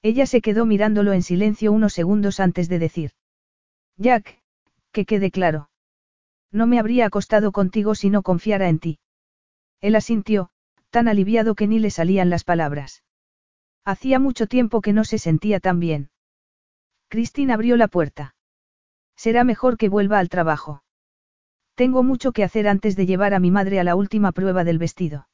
[0.03, 3.11] Ella se quedó mirándolo en silencio unos segundos antes de decir.
[3.97, 4.41] Jack,
[4.93, 5.71] que quede claro.
[6.53, 8.99] No me habría acostado contigo si no confiara en ti.
[9.81, 10.51] Él asintió,
[10.91, 13.03] tan aliviado que ni le salían las palabras.
[13.85, 16.11] Hacía mucho tiempo que no se sentía tan bien.
[17.09, 18.35] Christine abrió la puerta.
[19.17, 20.83] Será mejor que vuelva al trabajo.
[21.77, 24.79] Tengo mucho que hacer antes de llevar a mi madre a la última prueba del
[24.79, 25.29] vestido.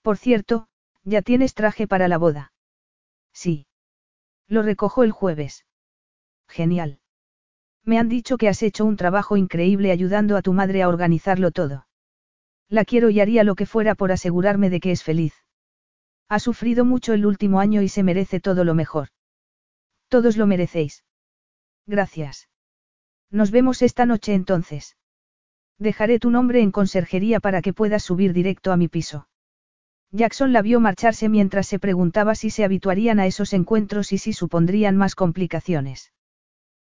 [0.00, 0.66] Por cierto,
[1.04, 2.52] ¿ya tienes traje para la boda?
[3.34, 3.66] Sí.
[4.48, 5.66] Lo recojo el jueves.
[6.48, 7.00] Genial.
[7.84, 11.50] Me han dicho que has hecho un trabajo increíble ayudando a tu madre a organizarlo
[11.50, 11.86] todo.
[12.70, 15.34] La quiero y haría lo que fuera por asegurarme de que es feliz.
[16.30, 19.08] Ha sufrido mucho el último año y se merece todo lo mejor.
[20.08, 21.04] Todos lo merecéis.
[21.86, 22.48] Gracias.
[23.30, 24.96] Nos vemos esta noche entonces.
[25.78, 29.28] Dejaré tu nombre en conserjería para que puedas subir directo a mi piso.
[30.10, 34.32] Jackson la vio marcharse mientras se preguntaba si se habituarían a esos encuentros y si
[34.32, 36.12] supondrían más complicaciones.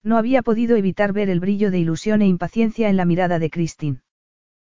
[0.03, 3.51] No había podido evitar ver el brillo de ilusión e impaciencia en la mirada de
[3.51, 4.01] Christine.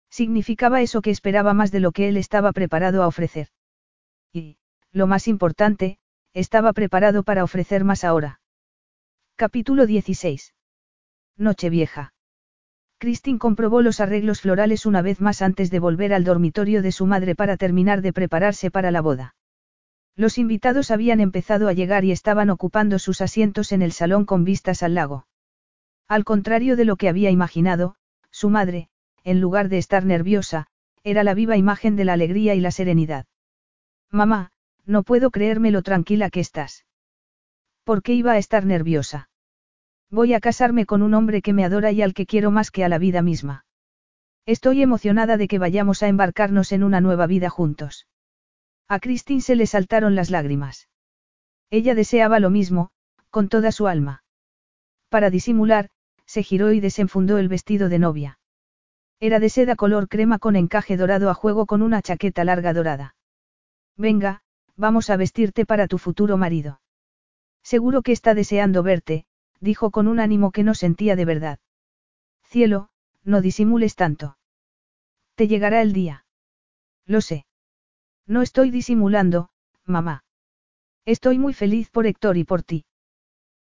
[0.08, 3.48] Significaba eso que esperaba más de lo que él estaba preparado a ofrecer.
[4.32, 4.58] Y,
[4.92, 5.98] lo más importante,
[6.32, 8.40] estaba preparado para ofrecer más ahora.
[9.34, 10.54] Capítulo 16.
[11.36, 12.14] Nochevieja.
[12.98, 17.04] Christine comprobó los arreglos florales una vez más antes de volver al dormitorio de su
[17.06, 19.34] madre para terminar de prepararse para la boda.
[20.16, 24.44] Los invitados habían empezado a llegar y estaban ocupando sus asientos en el salón con
[24.44, 25.26] vistas al lago.
[26.08, 27.96] Al contrario de lo que había imaginado,
[28.30, 28.88] su madre,
[29.24, 30.68] en lugar de estar nerviosa,
[31.04, 33.26] era la viva imagen de la alegría y la serenidad.
[34.10, 34.52] Mamá,
[34.86, 36.86] no puedo creerme lo tranquila que estás.
[37.84, 39.28] ¿Por qué iba a estar nerviosa?
[40.10, 42.84] Voy a casarme con un hombre que me adora y al que quiero más que
[42.84, 43.64] a la vida misma.
[44.46, 48.06] Estoy emocionada de que vayamos a embarcarnos en una nueva vida juntos.
[48.88, 50.88] A Christine se le saltaron las lágrimas.
[51.70, 52.90] Ella deseaba lo mismo,
[53.30, 54.22] con toda su alma.
[55.08, 55.90] Para disimular,
[56.24, 58.38] se giró y desenfundó el vestido de novia.
[59.18, 63.16] Era de seda color crema con encaje dorado a juego con una chaqueta larga dorada.
[63.96, 64.42] Venga,
[64.76, 66.80] vamos a vestirte para tu futuro marido.
[67.64, 69.26] Seguro que está deseando verte,
[69.60, 71.58] dijo con un ánimo que no sentía de verdad.
[72.44, 72.88] Cielo,
[73.24, 74.38] no disimules tanto.
[75.34, 76.24] Te llegará el día.
[77.04, 77.46] Lo sé.
[78.26, 79.50] No estoy disimulando,
[79.84, 80.24] mamá.
[81.04, 82.84] Estoy muy feliz por Héctor y por ti.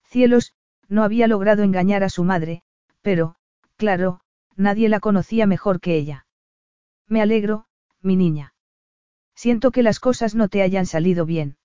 [0.03, 0.53] Cielos,
[0.88, 2.63] no había logrado engañar a su madre,
[3.01, 3.35] pero,
[3.75, 4.22] claro,
[4.55, 6.25] nadie la conocía mejor que ella.
[7.07, 7.65] Me alegro,
[8.01, 8.53] mi niña.
[9.35, 11.57] Siento que las cosas no te hayan salido bien.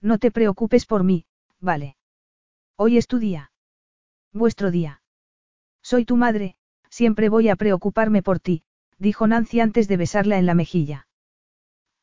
[0.00, 1.26] No te preocupes por mí,
[1.60, 1.96] vale.
[2.76, 3.52] Hoy es tu día.
[4.32, 5.00] Vuestro día.
[5.80, 6.56] Soy tu madre,
[6.90, 8.64] siempre voy a preocuparme por ti,
[8.98, 11.06] dijo Nancy antes de besarla en la mejilla.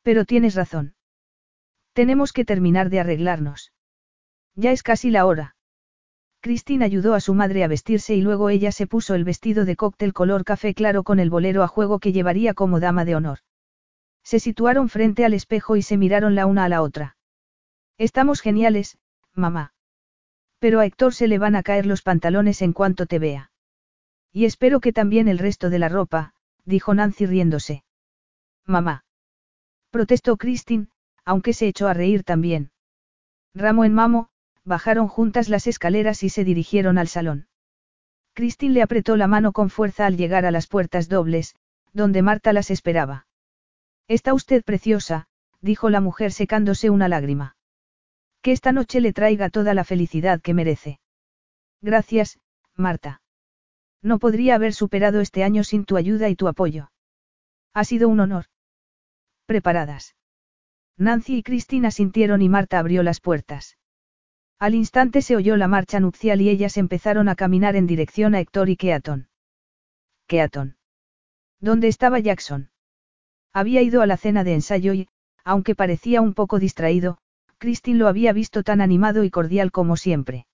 [0.02, 0.94] Pero tienes razón.
[1.92, 3.72] Tenemos que terminar de arreglarnos.
[4.54, 5.56] Ya es casi la hora.
[6.40, 9.76] Christine ayudó a su madre a vestirse y luego ella se puso el vestido de
[9.76, 13.40] cóctel color café claro con el bolero a juego que llevaría como dama de honor.
[14.24, 17.18] Se situaron frente al espejo y se miraron la una a la otra.
[17.98, 18.98] Estamos geniales,
[19.34, 19.74] mamá.
[20.62, 23.50] Pero a Héctor se le van a caer los pantalones en cuanto te vea.
[24.30, 26.34] Y espero que también el resto de la ropa,
[26.64, 27.82] dijo Nancy riéndose.
[28.64, 29.04] Mamá.
[29.90, 30.86] Protestó Christine,
[31.24, 32.70] aunque se echó a reír también.
[33.54, 34.28] Ramo en mamo,
[34.62, 37.48] bajaron juntas las escaleras y se dirigieron al salón.
[38.32, 41.56] Christine le apretó la mano con fuerza al llegar a las puertas dobles,
[41.92, 43.26] donde Marta las esperaba.
[44.06, 45.26] Está usted preciosa,
[45.60, 47.56] dijo la mujer secándose una lágrima.
[48.42, 50.98] Que esta noche le traiga toda la felicidad que merece.
[51.80, 52.38] Gracias,
[52.76, 53.22] Marta.
[54.02, 56.90] No podría haber superado este año sin tu ayuda y tu apoyo.
[57.72, 58.46] Ha sido un honor
[59.46, 60.16] preparadas.
[60.96, 63.76] Nancy y Cristina sintieron y Marta abrió las puertas.
[64.58, 68.40] Al instante se oyó la marcha nupcial y ellas empezaron a caminar en dirección a
[68.40, 69.28] Héctor y Keaton.
[70.26, 70.76] Keaton.
[71.60, 72.70] ¿Dónde estaba Jackson?
[73.52, 75.08] Había ido a la cena de ensayo y,
[75.44, 77.18] aunque parecía un poco distraído,
[77.62, 80.46] Christine lo había visto tan animado y cordial como siempre.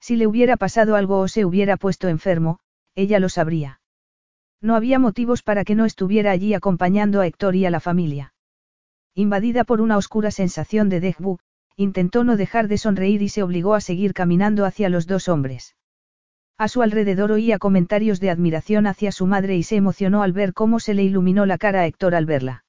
[0.00, 2.58] Si le hubiera pasado algo o se hubiera puesto enfermo,
[2.96, 3.80] ella lo sabría.
[4.60, 8.34] No había motivos para que no estuviera allí acompañando a Héctor y a la familia.
[9.14, 11.38] Invadida por una oscura sensación de dejbu,
[11.76, 15.76] intentó no dejar de sonreír y se obligó a seguir caminando hacia los dos hombres.
[16.58, 20.52] A su alrededor oía comentarios de admiración hacia su madre y se emocionó al ver
[20.52, 22.64] cómo se le iluminó la cara a Héctor al verla.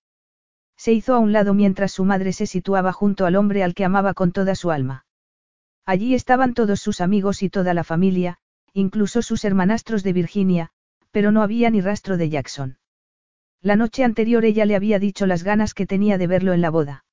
[0.78, 3.86] Se hizo a un lado mientras su madre se situaba junto al hombre al que
[3.86, 5.06] amaba con toda su alma.
[5.86, 8.40] Allí estaban todos sus amigos y toda la familia,
[8.74, 10.70] incluso sus hermanastros de Virginia,
[11.12, 12.78] pero no había ni rastro de Jackson.
[13.62, 16.70] La noche anterior ella le había dicho las ganas que tenía de verlo en la
[16.70, 17.06] boda.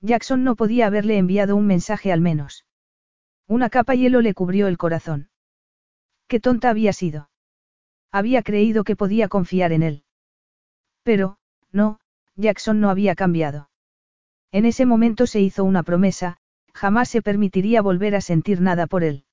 [0.00, 2.64] Jackson no podía haberle enviado un mensaje al menos.
[3.46, 5.30] Una capa hielo le cubrió el corazón.
[6.26, 7.30] Qué tonta había sido.
[8.10, 10.04] Había creído que podía confiar en él.
[11.02, 11.38] Pero,
[11.70, 11.99] no,
[12.40, 13.70] Jackson no había cambiado.
[14.52, 16.38] En ese momento se hizo una promesa,
[16.74, 19.24] jamás se permitiría volver a sentir nada por él.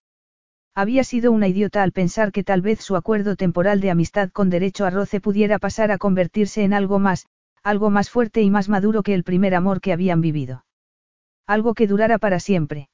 [0.75, 4.51] Había sido una idiota al pensar que tal vez su acuerdo temporal de amistad con
[4.51, 7.25] derecho a roce pudiera pasar a convertirse en algo más,
[7.63, 10.65] algo más fuerte y más maduro que el primer amor que habían vivido.
[11.47, 12.89] Algo que durara para siempre.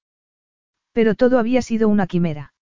[0.94, 2.54] Pero todo había sido una quimera.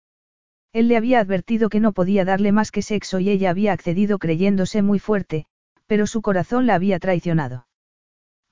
[0.74, 4.18] Él le había advertido que no podía darle más que sexo y ella había accedido
[4.20, 5.46] creyéndose muy fuerte,
[5.92, 7.68] pero su corazón la había traicionado.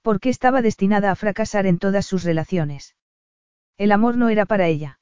[0.01, 2.97] Porque estaba destinada a fracasar en todas sus relaciones.
[3.77, 4.99] El amor no era para ella.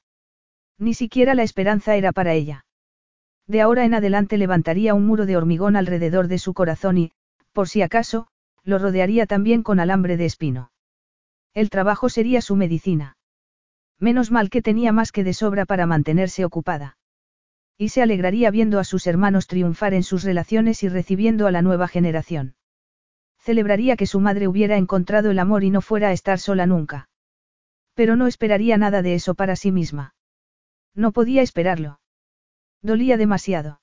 [0.77, 2.63] Ni siquiera la esperanza era para ella.
[3.47, 7.11] De ahora en adelante levantaría un muro de hormigón alrededor de su corazón y,
[7.53, 8.27] por si acaso,
[8.63, 10.71] lo rodearía también con alambre de espino.
[11.55, 13.17] El trabajo sería su medicina.
[13.99, 16.96] Menos mal que tenía más que de sobra para mantenerse ocupada.
[17.77, 21.61] Y se alegraría viendo a sus hermanos triunfar en sus relaciones y recibiendo a la
[21.61, 22.55] nueva generación.
[23.39, 27.09] Celebraría que su madre hubiera encontrado el amor y no fuera a estar sola nunca.
[27.93, 30.15] Pero no esperaría nada de eso para sí misma.
[30.95, 31.99] No podía esperarlo.
[32.81, 33.81] Dolía demasiado.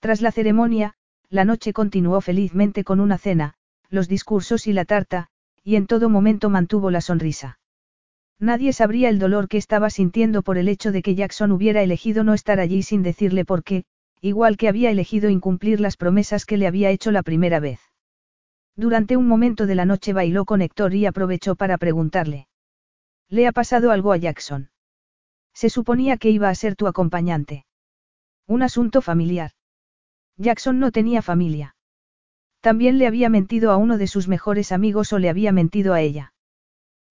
[0.00, 0.94] Tras la ceremonia,
[1.30, 3.54] la noche continuó felizmente con una cena,
[3.90, 5.28] los discursos y la tarta,
[5.64, 7.58] y en todo momento mantuvo la sonrisa.
[8.40, 12.22] Nadie sabría el dolor que estaba sintiendo por el hecho de que Jackson hubiera elegido
[12.22, 13.84] no estar allí sin decirle por qué,
[14.20, 17.80] igual que había elegido incumplir las promesas que le había hecho la primera vez.
[18.76, 22.46] Durante un momento de la noche bailó con Héctor y aprovechó para preguntarle.
[23.28, 24.70] ¿Le ha pasado algo a Jackson?
[25.52, 27.66] Se suponía que iba a ser tu acompañante.
[28.46, 29.50] Un asunto familiar.
[30.36, 31.74] Jackson no tenía familia.
[32.60, 36.00] También le había mentido a uno de sus mejores amigos o le había mentido a
[36.00, 36.32] ella.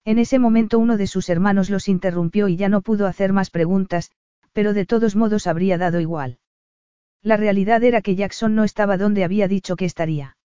[0.08, 3.50] En ese momento uno de sus hermanos los interrumpió y ya no pudo hacer más
[3.50, 4.10] preguntas,
[4.54, 6.38] pero de todos modos habría dado igual.
[7.22, 10.38] La realidad era que Jackson no estaba donde había dicho que estaría.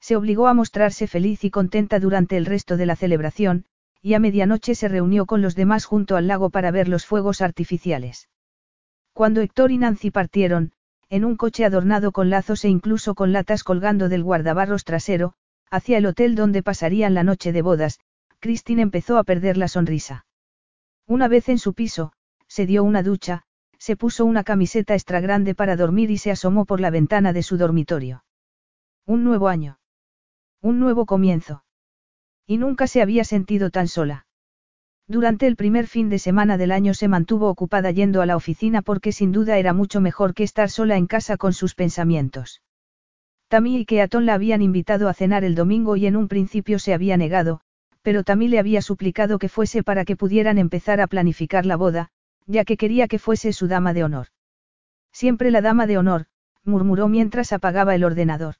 [0.00, 3.64] Se obligó a mostrarse feliz y contenta durante el resto de la celebración,
[4.02, 7.42] y a medianoche se reunió con los demás junto al lago para ver los fuegos
[7.42, 8.28] artificiales.
[9.12, 10.72] Cuando Héctor y Nancy partieron,
[11.08, 15.34] en un coche adornado con lazos e incluso con latas colgando del guardabarros trasero,
[15.70, 18.00] hacia el hotel donde pasarían la noche de bodas,
[18.40, 20.24] Christine empezó a perder la sonrisa.
[21.06, 22.12] Una vez en su piso,
[22.48, 23.42] se dio una ducha,
[23.78, 27.42] se puso una camiseta extra grande para dormir y se asomó por la ventana de
[27.42, 28.24] su dormitorio.
[29.06, 29.78] Un nuevo año.
[30.62, 31.64] Un nuevo comienzo.
[32.46, 34.26] Y nunca se había sentido tan sola.
[35.06, 38.80] Durante el primer fin de semana del año se mantuvo ocupada yendo a la oficina
[38.80, 42.62] porque sin duda era mucho mejor que estar sola en casa con sus pensamientos.
[43.48, 46.94] Tammy y Keaton la habían invitado a cenar el domingo y en un principio se
[46.94, 47.62] había negado,
[48.02, 52.10] pero Tammy le había suplicado que fuese para que pudieran empezar a planificar la boda,
[52.46, 54.28] ya que quería que fuese su dama de honor.
[55.12, 56.26] Siempre la dama de honor,
[56.64, 58.56] murmuró mientras apagaba el ordenador.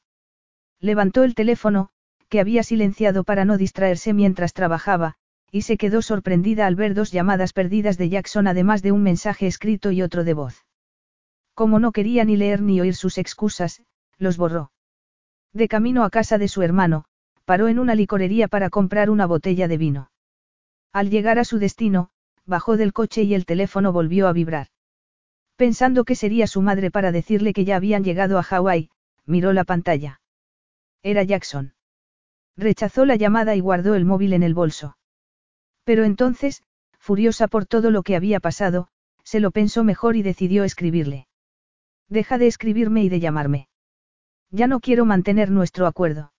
[0.81, 1.91] Levantó el teléfono,
[2.29, 5.17] que había silenciado para no distraerse mientras trabajaba,
[5.51, 9.47] y se quedó sorprendida al ver dos llamadas perdidas de Jackson además de un mensaje
[9.47, 10.65] escrito y otro de voz.
[11.55, 13.83] Como no quería ni leer ni oír sus excusas,
[14.17, 14.71] los borró.
[15.53, 17.05] De camino a casa de su hermano,
[17.51, 20.13] paró en una licorería para comprar una botella de vino.
[20.93, 22.11] Al llegar a su destino,
[22.47, 24.69] bajó del coche y el teléfono volvió a vibrar.
[25.57, 28.91] Pensando que sería su madre para decirle que ya habían llegado a Hawái,
[29.27, 30.21] miró la pantalla.
[31.03, 31.75] Era Jackson.
[32.57, 34.97] Rechazó la llamada y guardó el móvil en el bolso.
[35.83, 36.63] Pero entonces,
[37.01, 38.87] furiosa por todo lo que había pasado,
[39.25, 41.27] se lo pensó mejor y decidió escribirle.
[42.09, 43.67] Deja de escribirme y de llamarme.
[44.53, 46.31] Ya no quiero mantener nuestro acuerdo.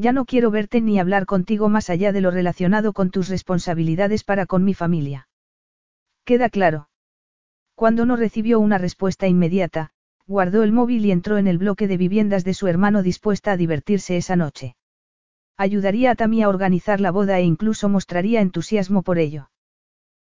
[0.00, 4.24] Ya no quiero verte ni hablar contigo más allá de lo relacionado con tus responsabilidades
[4.24, 5.28] para con mi familia.
[6.24, 6.88] Queda claro.
[7.74, 9.90] Cuando no recibió una respuesta inmediata,
[10.26, 13.58] guardó el móvil y entró en el bloque de viviendas de su hermano dispuesta a
[13.58, 14.74] divertirse esa noche.
[15.58, 19.50] Ayudaría a Tammy a organizar la boda e incluso mostraría entusiasmo por ello.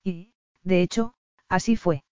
[0.03, 0.33] Y,
[0.63, 1.13] de hecho,
[1.47, 2.03] así fue.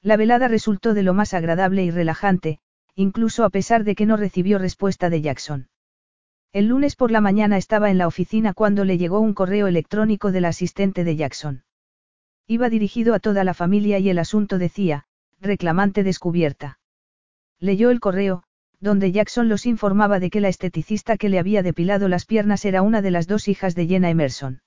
[0.00, 2.60] La velada resultó de lo más agradable y relajante,
[2.94, 5.68] incluso a pesar de que no recibió respuesta de Jackson.
[6.52, 10.32] El lunes por la mañana estaba en la oficina cuando le llegó un correo electrónico
[10.32, 11.64] del asistente de Jackson.
[12.46, 15.04] Iba dirigido a toda la familia y el asunto decía,
[15.40, 16.78] reclamante descubierta.
[17.60, 18.44] Leyó el correo,
[18.80, 22.80] donde Jackson los informaba de que la esteticista que le había depilado las piernas era
[22.80, 24.62] una de las dos hijas de Jenna Emerson.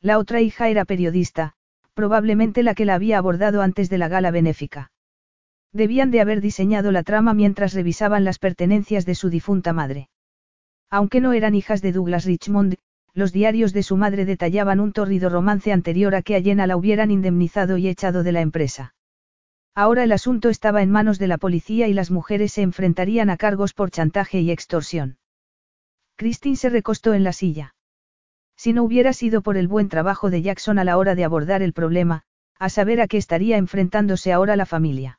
[0.00, 1.52] La otra hija era periodista,
[1.92, 4.90] probablemente la que la había abordado antes de la gala benéfica.
[5.70, 10.08] Debían de haber diseñado la trama mientras revisaban las pertenencias de su difunta madre.
[10.94, 12.76] Aunque no eran hijas de Douglas Richmond,
[13.14, 17.10] los diarios de su madre detallaban un torrido romance anterior a que a la hubieran
[17.10, 18.94] indemnizado y echado de la empresa.
[19.74, 23.36] Ahora el asunto estaba en manos de la policía y las mujeres se enfrentarían a
[23.36, 25.18] cargos por chantaje y extorsión.
[26.14, 27.74] Christine se recostó en la silla.
[28.56, 31.60] Si no hubiera sido por el buen trabajo de Jackson a la hora de abordar
[31.60, 32.22] el problema,
[32.60, 35.18] a saber a qué estaría enfrentándose ahora la familia.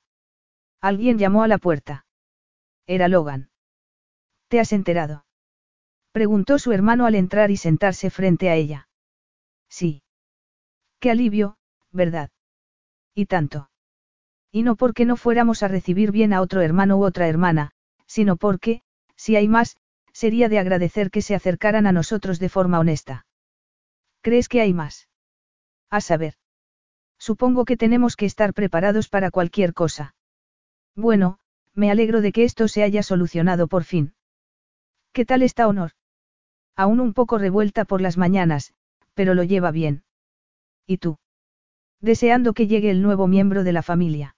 [0.80, 2.06] Alguien llamó a la puerta.
[2.88, 3.50] Era Logan.
[4.48, 5.25] ¿Te has enterado?
[6.16, 8.88] Preguntó su hermano al entrar y sentarse frente a ella.
[9.68, 10.02] Sí.
[11.02, 11.58] Qué alivio,
[11.92, 12.30] ¿verdad?
[13.14, 13.70] Y tanto.
[14.50, 17.72] Y no porque no fuéramos a recibir bien a otro hermano u otra hermana,
[18.08, 18.82] sino porque,
[19.18, 19.76] si hay más,
[20.14, 23.26] sería de agradecer que se acercaran a nosotros de forma honesta.
[24.22, 25.10] ¿Crees que hay más?
[25.90, 26.36] A saber.
[27.20, 30.16] Supongo que tenemos que estar preparados para cualquier cosa.
[30.96, 31.40] Bueno,
[31.74, 34.14] me alegro de que esto se haya solucionado por fin.
[35.12, 35.92] ¿Qué tal está Honor?
[36.76, 38.74] Aún un poco revuelta por las mañanas,
[39.14, 40.04] pero lo lleva bien.
[40.86, 41.18] ¿Y tú?
[42.02, 44.36] Deseando que llegue el nuevo miembro de la familia.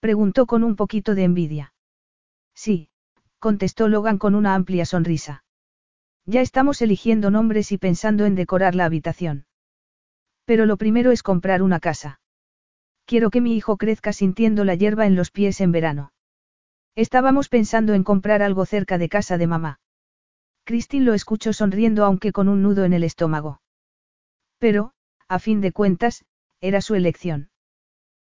[0.00, 1.74] Preguntó con un poquito de envidia.
[2.54, 2.88] Sí,
[3.38, 5.44] contestó Logan con una amplia sonrisa.
[6.26, 9.46] Ya estamos eligiendo nombres y pensando en decorar la habitación.
[10.44, 12.20] Pero lo primero es comprar una casa.
[13.04, 16.12] Quiero que mi hijo crezca sintiendo la hierba en los pies en verano.
[16.94, 19.80] Estábamos pensando en comprar algo cerca de casa de mamá.
[20.72, 23.60] Christine lo escuchó sonriendo aunque con un nudo en el estómago.
[24.58, 24.94] Pero,
[25.28, 26.24] a fin de cuentas,
[26.62, 27.50] era su elección.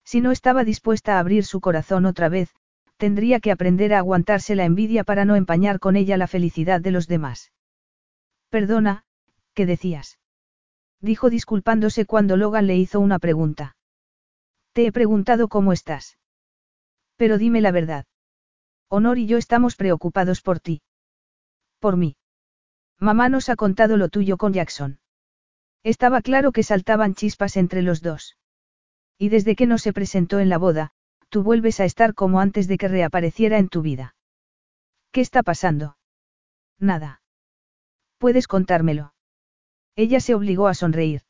[0.05, 2.55] Si no estaba dispuesta a abrir su corazón otra vez,
[2.99, 6.91] tendría que aprender a aguantarse la envidia para no empañar con ella la felicidad de
[6.91, 7.51] los demás.
[8.51, 9.07] Perdona,
[9.55, 10.19] ¿qué decías?
[11.01, 13.75] Dijo disculpándose cuando Logan le hizo una pregunta.
[14.75, 16.19] Te he preguntado cómo estás.
[17.17, 18.05] Pero dime la verdad.
[18.91, 20.83] Honor y yo estamos preocupados por ti.
[21.79, 22.19] Por mí.
[22.99, 24.99] Mamá nos ha contado lo tuyo con Jackson.
[25.83, 28.39] Estaba claro que saltaban chispas entre los dos.
[29.19, 30.93] Y desde que no se presentó en la boda,
[31.29, 34.15] tú vuelves a estar como antes de que reapareciera en tu vida.
[35.13, 35.97] ¿Qué está pasando?
[36.79, 37.23] Nada.
[38.19, 39.15] Puedes contármelo.
[39.97, 41.23] Ella se obligó a sonreír.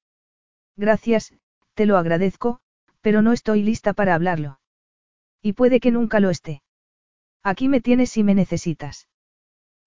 [0.76, 1.34] Gracias,
[1.74, 2.60] te lo agradezco,
[3.00, 4.60] pero no estoy lista para hablarlo.
[5.42, 6.62] Y puede que nunca lo esté.
[7.42, 9.08] Aquí me tienes si me necesitas.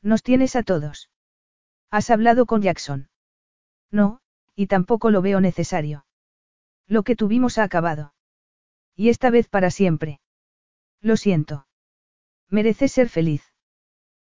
[0.03, 1.09] Nos tienes a todos.
[1.90, 3.09] ¿Has hablado con Jackson?
[3.91, 4.19] No,
[4.56, 6.06] y tampoco lo veo necesario.
[6.88, 8.14] Lo que tuvimos ha acabado.
[8.95, 10.19] Y esta vez para siempre.
[11.01, 11.67] Lo siento.
[12.49, 13.43] Mereces ser feliz.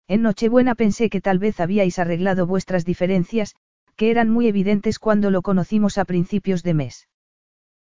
[0.07, 3.55] En Nochebuena pensé que tal vez habíais arreglado vuestras diferencias,
[3.95, 7.07] que eran muy evidentes cuando lo conocimos a principios de mes.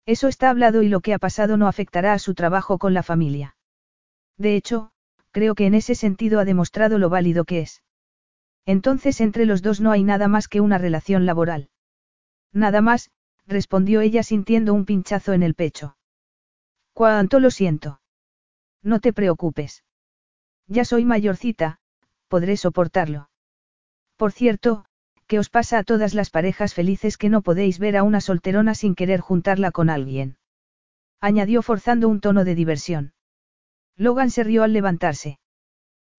[0.06, 3.04] Eso está hablado y lo que ha pasado no afectará a su trabajo con la
[3.04, 3.56] familia.
[4.38, 4.92] De hecho,
[5.32, 7.83] creo que en ese sentido ha demostrado lo válido que es.
[8.66, 11.70] Entonces entre los dos no hay nada más que una relación laboral.
[12.54, 13.12] Nada más,
[13.46, 15.98] respondió ella sintiendo un pinchazo en el pecho.
[16.94, 18.00] Cuánto lo siento.
[18.82, 19.84] No te preocupes.
[20.68, 21.80] Ya soy mayorcita,
[22.28, 23.30] podré soportarlo.
[24.16, 24.86] Por cierto,
[25.28, 28.76] ¿qué os pasa a todas las parejas felices que no podéis ver a una solterona
[28.76, 30.38] sin querer juntarla con alguien?
[31.20, 33.14] Añadió forzando un tono de diversión.
[33.98, 35.40] Logan se rió al levantarse.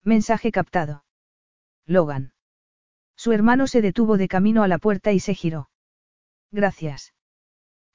[0.03, 1.05] Mensaje captado.
[1.85, 2.34] Logan.
[3.15, 5.69] Su hermano se detuvo de camino a la puerta y se giró.
[6.51, 7.13] Gracias.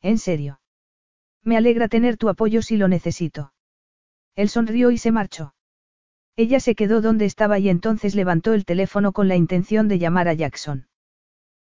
[0.00, 0.60] En serio.
[1.42, 3.52] Me alegra tener tu apoyo si lo necesito.
[4.34, 5.55] Él sonrió y se marchó.
[6.36, 10.28] Ella se quedó donde estaba y entonces levantó el teléfono con la intención de llamar
[10.28, 10.89] a Jackson.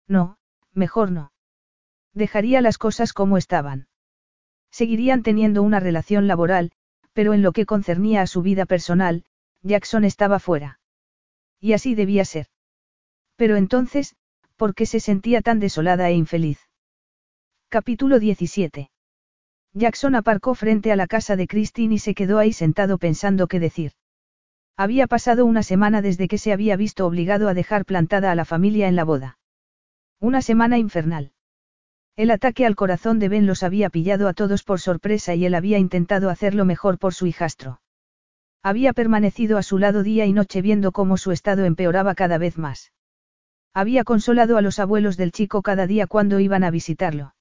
[0.07, 0.39] No,
[0.73, 1.33] mejor no.
[2.15, 3.89] Dejaría las cosas como estaban.
[4.70, 6.73] Seguirían teniendo una relación laboral,
[7.12, 9.25] pero en lo que concernía a su vida personal,
[9.62, 10.81] Jackson estaba fuera.
[11.61, 12.47] Y así debía ser.
[13.39, 14.17] Pero entonces,
[14.57, 16.58] ¿por qué se sentía tan desolada e infeliz?
[17.68, 18.91] Capítulo 17.
[19.75, 23.60] Jackson aparcó frente a la casa de Christine y se quedó ahí sentado pensando qué
[23.60, 23.92] decir.
[24.76, 28.44] Había pasado una semana desde que se había visto obligado a dejar plantada a la
[28.44, 29.39] familia en la boda.
[30.18, 31.31] Una semana infernal.
[32.17, 35.55] El ataque al corazón de Ben los había pillado a todos por sorpresa y él
[35.55, 37.81] había intentado hacerlo mejor por su hijastro.
[38.65, 42.58] Había permanecido a su lado día y noche viendo cómo su estado empeoraba cada vez
[42.58, 42.91] más.
[43.75, 47.35] Había consolado a los abuelos del chico cada día cuando iban a visitarlo.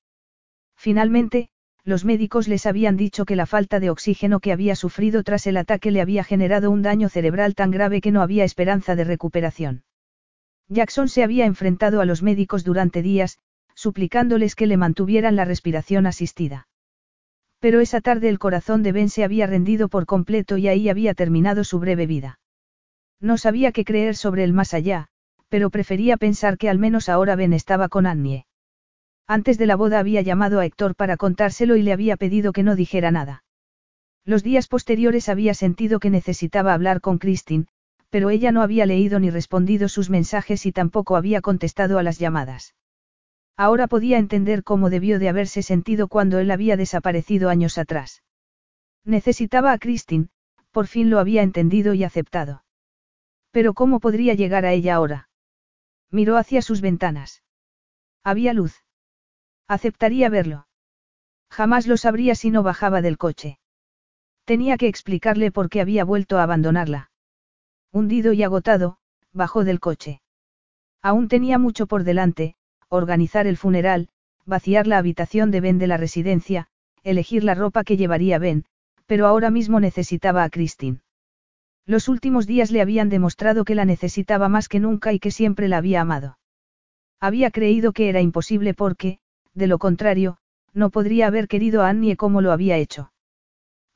[0.75, 1.49] Finalmente,
[1.83, 5.57] los médicos les habían dicho que la falta de oxígeno que había sufrido tras el
[5.57, 9.83] ataque le había generado un daño cerebral tan grave que no había esperanza de recuperación.
[10.67, 13.39] Jackson se había enfrentado a los médicos durante días,
[13.73, 16.67] suplicándoles que le mantuvieran la respiración asistida.
[17.59, 21.13] Pero esa tarde el corazón de Ben se había rendido por completo y ahí había
[21.13, 22.39] terminado su breve vida.
[23.21, 25.07] No sabía qué creer sobre el más allá,
[25.49, 28.45] pero prefería pensar que al menos ahora Ben estaba con Annie.
[29.27, 32.63] Antes de la boda había llamado a Héctor para contárselo y le había pedido que
[32.63, 33.43] no dijera nada.
[34.25, 37.67] Los días posteriores había sentido que necesitaba hablar con Christine,
[38.09, 42.19] pero ella no había leído ni respondido sus mensajes y tampoco había contestado a las
[42.19, 42.75] llamadas.
[43.57, 48.23] Ahora podía entender cómo debió de haberse sentido cuando él había desaparecido años atrás.
[49.03, 50.27] Necesitaba a Christine,
[50.71, 52.63] por fin lo había entendido y aceptado.
[53.51, 55.26] Pero ¿cómo podría llegar a ella ahora?
[56.11, 57.43] Miró hacia sus ventanas.
[58.23, 58.83] Había luz.
[59.67, 60.67] Aceptaría verlo.
[61.49, 63.59] Jamás lo sabría si no bajaba del coche.
[64.45, 67.11] Tenía que explicarle por qué había vuelto a abandonarla.
[67.91, 68.97] Hundido y agotado,
[69.33, 70.21] bajó del coche.
[71.01, 72.55] Aún tenía mucho por delante,
[72.89, 74.09] organizar el funeral,
[74.45, 76.67] vaciar la habitación de Ben de la residencia,
[77.03, 78.65] elegir la ropa que llevaría Ben,
[79.05, 80.99] pero ahora mismo necesitaba a Christine.
[81.87, 85.69] Los últimos días le habían demostrado que la necesitaba más que nunca y que siempre
[85.69, 86.37] la había amado.
[87.21, 89.19] Había creído que era imposible porque,
[89.53, 90.37] de lo contrario,
[90.73, 93.13] no podría haber querido a Annie como lo había hecho.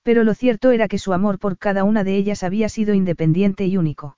[0.03, 3.65] Pero lo cierto era que su amor por cada una de ellas había sido independiente
[3.67, 4.17] y único.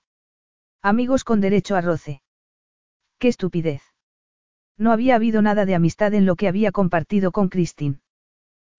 [0.80, 2.22] Amigos con derecho a roce.
[3.18, 3.82] ¡Qué estupidez!
[4.78, 7.98] No había habido nada de amistad en lo que había compartido con Christine.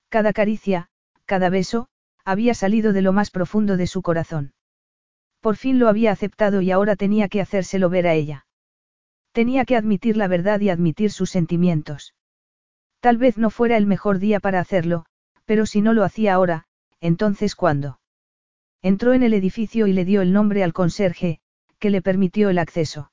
[0.07, 0.87] Cada caricia,
[1.25, 1.89] cada beso,
[2.23, 4.54] había salido de lo más profundo de su corazón.
[5.45, 8.47] Por fin lo había aceptado y ahora tenía que hacérselo ver a ella.
[9.31, 12.15] Tenía que admitir la verdad y admitir sus sentimientos.
[12.99, 15.05] Tal vez no fuera el mejor día para hacerlo,
[15.45, 16.65] pero si no lo hacía ahora,
[16.99, 17.99] entonces ¿cuándo?
[18.81, 21.41] Entró en el edificio y le dio el nombre al conserje,
[21.77, 23.11] que le permitió el acceso.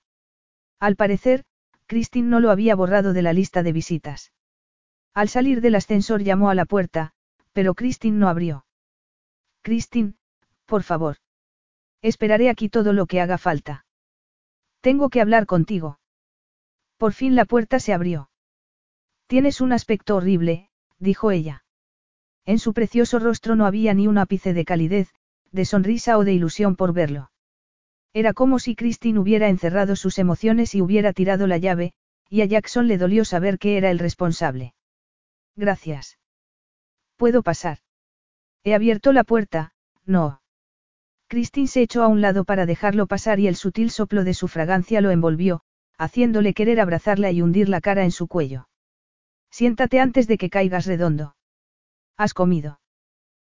[0.80, 1.44] Al parecer,
[1.84, 4.32] Christine no lo había borrado de la lista de visitas.
[5.12, 7.12] Al salir del ascensor llamó a la puerta,
[7.52, 8.64] pero Christine no abrió.
[9.60, 10.14] Christine,
[10.64, 11.18] por favor.
[12.02, 13.86] Esperaré aquí todo lo que haga falta.
[14.80, 16.00] Tengo que hablar contigo.
[16.98, 18.30] Por fin la puerta se abrió.
[19.28, 21.64] Tienes un aspecto horrible, dijo ella.
[22.44, 25.14] En su precioso rostro no había ni un ápice de calidez,
[25.52, 27.30] de sonrisa o de ilusión por verlo.
[28.12, 31.94] Era como si Christine hubiera encerrado sus emociones y hubiera tirado la llave,
[32.28, 34.74] y a Jackson le dolió saber que era el responsable.
[35.54, 36.18] Gracias.
[37.16, 37.78] ¿Puedo pasar?
[38.64, 39.72] He abierto la puerta,
[40.04, 40.41] no.
[41.32, 44.48] Christine se echó a un lado para dejarlo pasar y el sutil soplo de su
[44.48, 45.62] fragancia lo envolvió,
[45.96, 48.68] haciéndole querer abrazarla y hundir la cara en su cuello.
[49.50, 51.34] Siéntate antes de que caigas redondo.
[52.18, 52.80] ¿Has comido?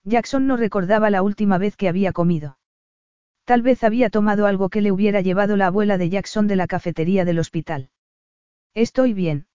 [0.03, 2.59] Jackson no recordaba la última vez que había comido.
[3.43, 6.67] Tal vez había tomado algo que le hubiera llevado la abuela de Jackson de la
[6.67, 7.89] cafetería del hospital.
[8.75, 9.47] Estoy bien.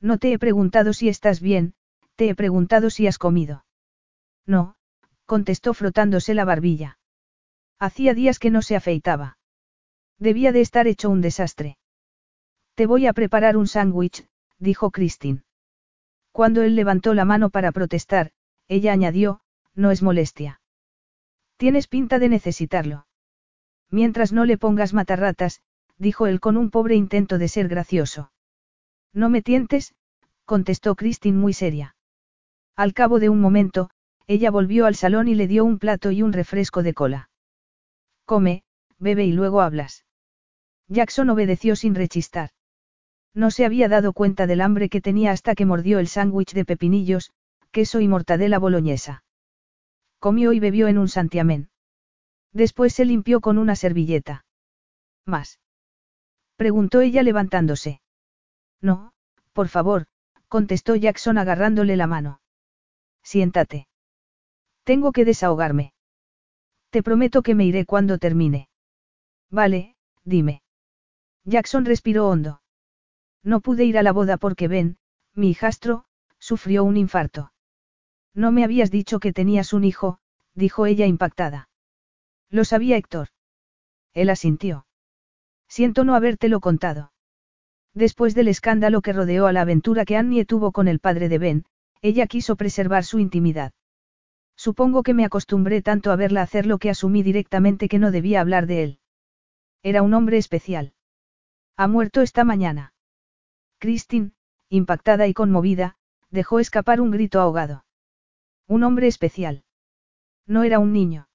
[0.00, 1.74] No te he preguntado si estás bien,
[2.16, 3.66] te he preguntado si has comido.
[4.46, 4.76] No,
[5.26, 6.96] contestó frotándose la barbilla.
[7.78, 9.38] Hacía días que no se afeitaba.
[10.18, 11.76] Debía de estar hecho un desastre.
[12.74, 14.26] Te voy a preparar un sándwich,
[14.58, 15.42] dijo Christine.
[16.32, 18.32] Cuando él levantó la mano para protestar,
[18.68, 19.40] ella añadió,
[19.74, 20.60] no es molestia.
[21.56, 23.06] Tienes pinta de necesitarlo.
[23.90, 25.60] Mientras no le pongas matarratas,
[25.98, 28.32] dijo él con un pobre intento de ser gracioso.
[29.12, 29.94] No me tientes,
[30.44, 31.94] contestó Christine muy seria.
[32.74, 33.90] Al cabo de un momento,
[34.26, 37.30] ella volvió al salón y le dio un plato y un refresco de cola.
[38.24, 38.64] Come,
[38.98, 40.04] bebe y luego hablas.
[40.88, 42.50] Jackson obedeció sin rechistar.
[43.34, 46.64] No se había dado cuenta del hambre que tenía hasta que mordió el sándwich de
[46.64, 47.32] pepinillos,
[47.70, 49.24] queso y mortadela boloñesa.
[50.20, 51.70] Comió y bebió en un santiamén.
[52.52, 54.46] Después se limpió con una servilleta.
[55.26, 55.58] ¿Más?
[56.56, 58.00] Preguntó ella levantándose.
[58.80, 59.12] No,
[59.52, 60.06] por favor,
[60.48, 62.40] contestó Jackson agarrándole la mano.
[63.22, 63.88] Siéntate.
[64.84, 65.93] Tengo que desahogarme.
[66.94, 68.68] Te prometo que me iré cuando termine.
[69.50, 70.62] Vale, dime.
[71.44, 72.62] Jackson respiró hondo.
[73.42, 74.98] No pude ir a la boda porque Ben,
[75.34, 76.04] mi hijastro,
[76.38, 77.52] sufrió un infarto.
[78.32, 80.20] No me habías dicho que tenías un hijo,
[80.54, 81.68] dijo ella impactada.
[82.48, 83.30] Lo sabía Héctor.
[84.12, 84.86] Él asintió.
[85.66, 87.12] Siento no habértelo contado.
[87.92, 91.38] Después del escándalo que rodeó a la aventura que Annie tuvo con el padre de
[91.38, 91.64] Ben,
[92.02, 93.72] ella quiso preservar su intimidad.
[94.56, 98.66] Supongo que me acostumbré tanto a verla hacerlo que asumí directamente que no debía hablar
[98.66, 98.98] de él.
[99.82, 100.94] Era un hombre especial.
[101.76, 102.94] Ha muerto esta mañana.
[103.78, 104.32] Christine,
[104.68, 105.96] impactada y conmovida,
[106.30, 107.84] dejó escapar un grito ahogado.
[108.66, 109.64] Un hombre especial.
[110.46, 111.28] No era un niño.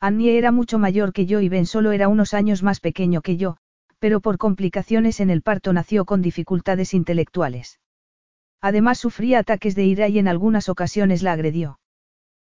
[0.00, 3.36] Annie era mucho mayor que yo y Ben solo era unos años más pequeño que
[3.36, 3.56] yo,
[3.98, 7.80] pero por complicaciones en el parto nació con dificultades intelectuales.
[8.60, 11.78] Además sufría ataques de ira y en algunas ocasiones la agredió.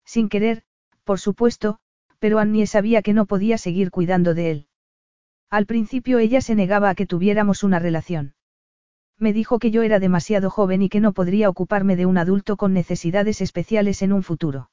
[0.08, 0.62] Sin querer,
[1.04, 1.80] por supuesto,
[2.18, 4.66] pero Annie sabía que no podía seguir cuidando de él.
[5.50, 8.34] Al principio ella se negaba a que tuviéramos una relación.
[9.18, 12.56] Me dijo que yo era demasiado joven y que no podría ocuparme de un adulto
[12.56, 14.70] con necesidades especiales en un futuro.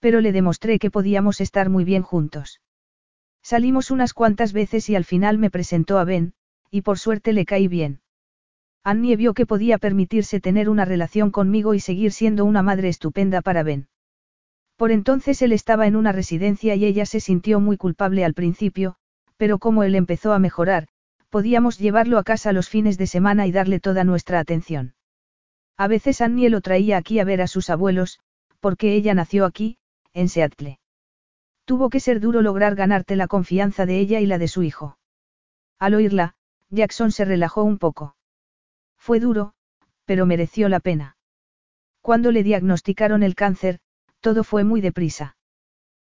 [0.00, 2.60] Pero le demostré que podíamos estar muy bien juntos.
[3.42, 6.34] Salimos unas cuantas veces y al final me presentó a Ben,
[6.72, 8.00] y por suerte le caí bien.
[8.82, 13.42] Annie vio que podía permitirse tener una relación conmigo y seguir siendo una madre estupenda
[13.42, 13.89] para Ben.
[14.80, 18.96] Por entonces él estaba en una residencia y ella se sintió muy culpable al principio,
[19.36, 20.88] pero como él empezó a mejorar,
[21.28, 24.94] podíamos llevarlo a casa los fines de semana y darle toda nuestra atención.
[25.76, 28.20] A veces Annie lo traía aquí a ver a sus abuelos,
[28.58, 29.76] porque ella nació aquí,
[30.14, 30.80] en Seattle.
[31.66, 34.96] Tuvo que ser duro lograr ganarte la confianza de ella y la de su hijo.
[35.78, 36.36] Al oírla,
[36.70, 38.16] Jackson se relajó un poco.
[38.96, 39.52] Fue duro,
[40.06, 41.18] pero mereció la pena.
[42.00, 43.78] Cuando le diagnosticaron el cáncer,
[44.20, 45.36] todo fue muy deprisa.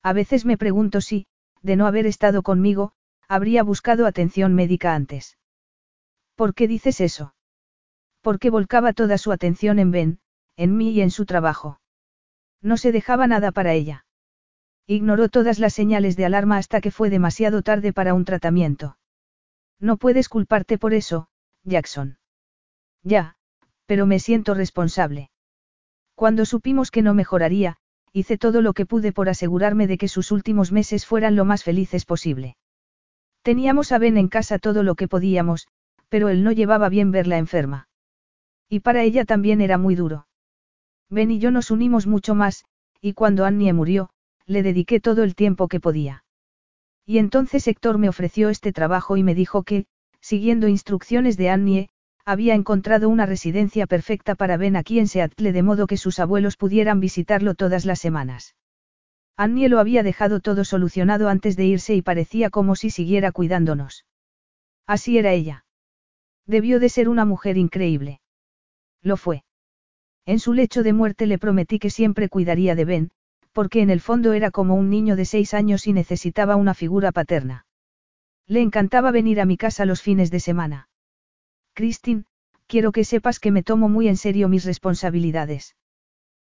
[0.02, 1.26] A veces me pregunto si,
[1.62, 2.92] de no haber estado conmigo,
[3.28, 5.36] habría buscado atención médica antes.
[6.36, 7.34] ¿Por qué dices eso?
[8.20, 10.20] Porque volcaba toda su atención en Ben,
[10.56, 11.80] en mí y en su trabajo.
[12.62, 14.06] No se dejaba nada para ella.
[14.86, 18.98] Ignoró todas las señales de alarma hasta que fue demasiado tarde para un tratamiento.
[19.80, 21.28] No puedes culparte por eso,
[21.64, 22.18] Jackson.
[23.02, 23.36] Ya,
[23.86, 25.30] pero me siento responsable.
[26.14, 27.78] Cuando supimos que no mejoraría,
[28.16, 31.62] hice todo lo que pude por asegurarme de que sus últimos meses fueran lo más
[31.62, 32.56] felices posible.
[33.42, 35.68] Teníamos a Ben en casa todo lo que podíamos,
[36.08, 37.88] pero él no llevaba bien verla enferma.
[38.70, 40.28] Y para ella también era muy duro.
[41.10, 42.64] Ben y yo nos unimos mucho más,
[43.02, 44.08] y cuando Annie murió,
[44.46, 46.24] le dediqué todo el tiempo que podía.
[47.04, 49.84] Y entonces Héctor me ofreció este trabajo y me dijo que,
[50.22, 51.88] siguiendo instrucciones de Annie,
[52.26, 56.56] había encontrado una residencia perfecta para Ben aquí en Seattle de modo que sus abuelos
[56.56, 58.56] pudieran visitarlo todas las semanas.
[59.36, 64.06] Annie lo había dejado todo solucionado antes de irse y parecía como si siguiera cuidándonos.
[64.88, 65.64] Así era ella.
[66.46, 68.20] Debió de ser una mujer increíble.
[69.02, 69.44] Lo fue.
[70.24, 73.10] En su lecho de muerte le prometí que siempre cuidaría de Ben,
[73.52, 77.12] porque en el fondo era como un niño de seis años y necesitaba una figura
[77.12, 77.66] paterna.
[78.48, 80.88] Le encantaba venir a mi casa los fines de semana.
[81.76, 82.24] Christine,
[82.66, 85.76] quiero que sepas que me tomo muy en serio mis responsabilidades.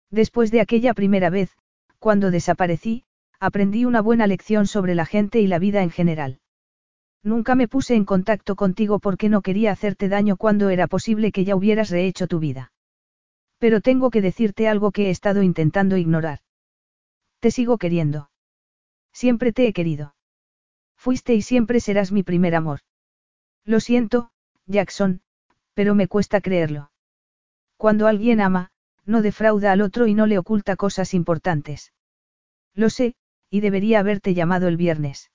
[0.09, 1.56] Después de aquella primera vez,
[1.99, 3.03] cuando desaparecí,
[3.40, 6.40] aprendí una buena lección sobre la gente y la vida en general.
[7.22, 11.45] Nunca me puse en contacto contigo porque no quería hacerte daño cuando era posible que
[11.45, 12.72] ya hubieras rehecho tu vida.
[13.59, 16.40] Pero tengo que decirte algo que he estado intentando ignorar.
[17.40, 18.32] Te sigo queriendo.
[19.14, 20.16] Siempre te he querido.
[20.98, 22.80] Fuiste y siempre serás mi primer amor.
[23.64, 24.32] Lo siento,
[24.69, 25.22] Jackson,
[25.73, 26.91] pero me cuesta creerlo.
[27.75, 28.69] Cuando alguien ama,
[29.06, 31.91] no defrauda al otro y no le oculta cosas importantes.
[32.75, 33.15] Lo sé,
[33.49, 35.31] y debería haberte llamado el viernes.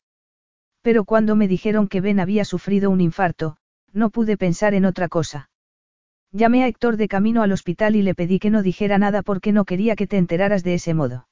[0.81, 3.57] Pero cuando me dijeron que Ben había sufrido un infarto,
[3.93, 5.51] no pude pensar en otra cosa.
[6.31, 9.53] Llamé a Héctor de camino al hospital y le pedí que no dijera nada porque
[9.53, 11.29] no quería que te enteraras de ese modo.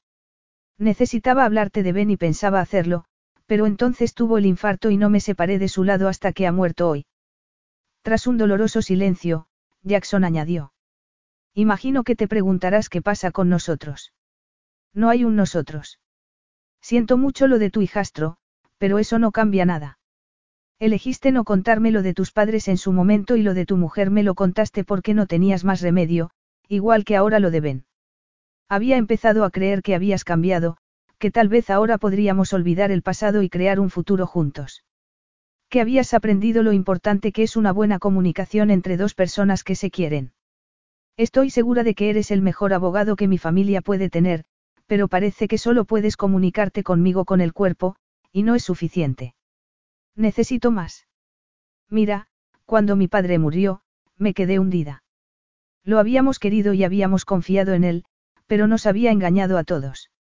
[0.77, 3.05] Necesitaba hablarte de Ben y pensaba hacerlo,
[3.45, 6.51] pero entonces tuvo el infarto y no me separé de su lado hasta que ha
[6.51, 7.05] muerto hoy.
[8.03, 9.47] Tras un doloroso silencio,
[9.81, 10.73] Jackson añadió.
[11.53, 14.11] Imagino que te preguntarás qué pasa con nosotros.
[14.93, 15.99] No hay un nosotros.
[16.81, 18.35] Siento mucho lo de tu hijastro,
[18.77, 19.99] pero eso no cambia nada.
[20.79, 24.11] Elegiste no contarme lo de tus padres en su momento y lo de tu mujer
[24.11, 26.31] me lo contaste porque no tenías más remedio,
[26.67, 27.85] igual que ahora lo deben.
[28.67, 30.75] Había empezado a creer que habías cambiado,
[31.19, 34.83] que tal vez ahora podríamos olvidar el pasado y crear un futuro juntos
[35.73, 39.89] que habías aprendido lo importante que es una buena comunicación entre dos personas que se
[39.89, 40.31] quieren.
[41.17, 44.45] Estoy segura de que eres el mejor abogado que mi familia puede tener,
[44.85, 47.95] pero parece que solo puedes comunicarte conmigo con el cuerpo,
[48.31, 49.33] y no es suficiente.
[50.15, 51.07] Necesito más.
[51.89, 52.27] Mira,
[52.67, 53.81] cuando mi padre murió,
[54.15, 55.03] me quedé hundida.
[55.83, 58.05] Lo habíamos querido y habíamos confiado en él,
[58.45, 60.11] pero nos había engañado a todos.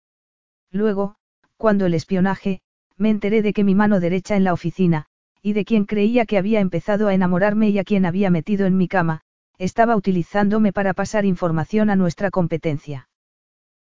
[0.71, 1.17] Luego,
[1.59, 2.63] cuando el espionaje,
[2.97, 5.09] me enteré de que mi mano derecha en la oficina,
[5.43, 8.77] y de quien creía que había empezado a enamorarme y a quien había metido en
[8.77, 9.23] mi cama,
[9.59, 13.09] estaba utilizándome para pasar información a nuestra competencia.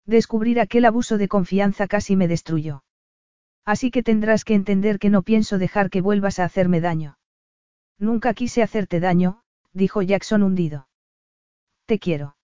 [0.06, 2.84] Descubrir aquel abuso de confianza casi me destruyó.
[3.64, 7.18] Así que tendrás que entender que no pienso dejar que vuelvas a hacerme daño.
[7.98, 10.88] Nunca quise hacerte daño, dijo Jackson hundido.
[11.84, 12.36] Te quiero.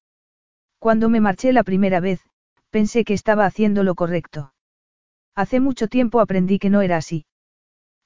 [0.79, 2.21] Cuando me marché la primera vez,
[2.71, 4.53] pensé que estaba haciendo lo correcto.
[5.35, 7.25] Hace mucho tiempo aprendí que no era así.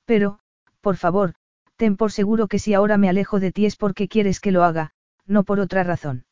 [0.04, 0.40] Pero,
[0.80, 1.34] por favor,
[1.76, 4.64] ten por seguro que si ahora me alejo de ti es porque quieres que lo
[4.64, 4.92] haga,
[5.26, 6.26] no por otra razón.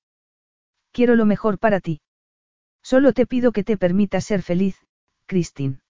[0.92, 2.00] Quiero lo mejor para ti.
[2.82, 4.76] Solo te pido que te permitas ser feliz,
[5.26, 5.80] Christine.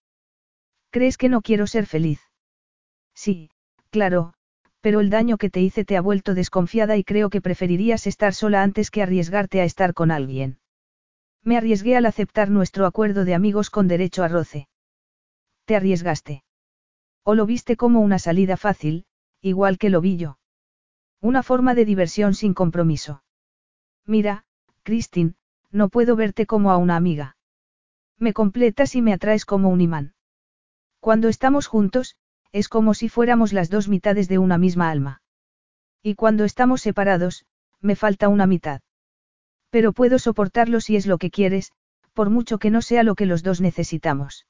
[0.90, 2.20] ¿Crees que no quiero ser feliz?
[3.14, 3.50] Sí,
[3.90, 4.34] claro,
[4.80, 8.32] pero el daño que te hice te ha vuelto desconfiada y creo que preferirías estar
[8.34, 10.58] sola antes que arriesgarte a estar con alguien.
[11.42, 14.68] Me arriesgué al aceptar nuestro acuerdo de amigos con derecho a roce.
[15.66, 16.45] Te arriesgaste.
[17.28, 19.04] O lo viste como una salida fácil,
[19.40, 20.38] igual que lo vi yo.
[21.20, 23.24] Una forma de diversión sin compromiso.
[24.04, 24.44] Mira,
[24.84, 25.34] Christine,
[25.72, 27.36] no puedo verte como a una amiga.
[28.16, 30.14] Me completas y me atraes como un imán.
[31.00, 32.14] Cuando estamos juntos,
[32.52, 35.20] es como si fuéramos las dos mitades de una misma alma.
[36.04, 37.44] Y cuando estamos separados,
[37.80, 38.82] me falta una mitad.
[39.70, 41.72] Pero puedo soportarlo si es lo que quieres,
[42.14, 44.46] por mucho que no sea lo que los dos necesitamos.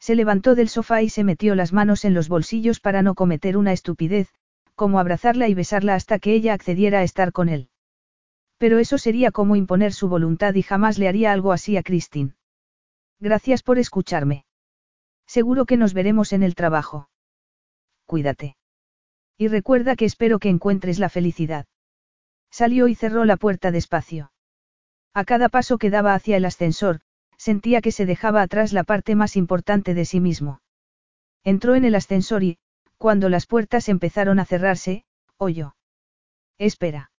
[0.00, 3.56] Se levantó del sofá y se metió las manos en los bolsillos para no cometer
[3.56, 4.32] una estupidez,
[4.74, 7.68] como abrazarla y besarla hasta que ella accediera a estar con él.
[8.58, 12.34] Pero eso sería como imponer su voluntad y jamás le haría algo así a Christine.
[13.20, 14.44] Gracias por escucharme.
[15.26, 17.10] Seguro que nos veremos en el trabajo.
[18.06, 18.56] Cuídate.
[19.36, 21.66] Y recuerda que espero que encuentres la felicidad.
[22.50, 24.32] Salió y cerró la puerta despacio.
[25.12, 27.00] A cada paso que daba hacia el ascensor,
[27.38, 30.60] sentía que se dejaba atrás la parte más importante de sí mismo.
[31.44, 32.58] Entró en el ascensor y,
[32.98, 35.04] cuando las puertas empezaron a cerrarse,
[35.38, 35.76] oyó.
[36.58, 37.10] Espera.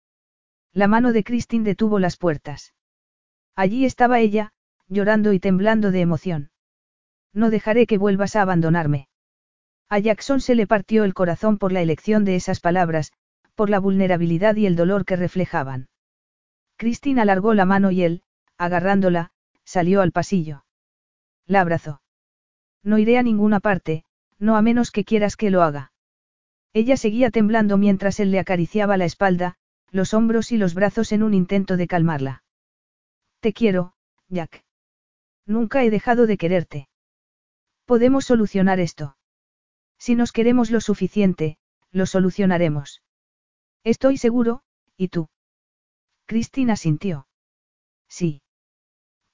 [0.74, 2.74] La mano de Christine detuvo las puertas.
[3.56, 4.52] Allí estaba ella,
[4.88, 6.52] llorando y temblando de emoción.
[7.34, 9.08] No dejaré que vuelvas a abandonarme.
[9.88, 13.12] A Jackson se le partió el corazón por la elección de esas palabras,
[13.56, 15.88] por la vulnerabilidad y el dolor que reflejaban.
[16.78, 18.24] Christine alargó la mano y él,
[18.58, 19.32] agarrándola,
[19.70, 20.66] salió al pasillo.
[21.46, 22.02] La abrazó.
[22.82, 24.04] No iré a ninguna parte,
[24.40, 25.92] no a menos que quieras que lo haga.
[26.74, 29.58] Ella seguía temblando mientras él le acariciaba la espalda,
[29.92, 32.44] los hombros y los brazos en un intento de calmarla.
[33.42, 33.94] Te quiero,
[34.28, 34.66] Jack.
[35.46, 36.90] Nunca he dejado de quererte.
[37.86, 39.18] Podemos solucionar esto.
[40.00, 41.60] Si nos queremos lo suficiente,
[41.92, 43.04] lo solucionaremos.
[43.84, 44.64] Estoy seguro,
[44.98, 45.30] ¿y tú?
[46.26, 47.28] Cristina sintió.
[48.08, 48.42] Sí.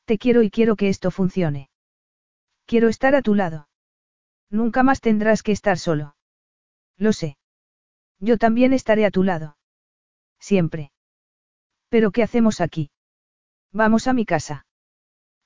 [0.06, 1.70] Te quiero y quiero que esto funcione.
[2.66, 3.68] Quiero estar a tu lado.
[4.50, 6.16] Nunca más tendrás que estar solo.
[6.98, 7.38] Lo sé.
[8.20, 9.58] Yo también estaré a tu lado.
[10.40, 10.92] Siempre.
[11.90, 12.92] ¿Pero qué hacemos aquí?
[13.72, 14.66] Vamos a mi casa.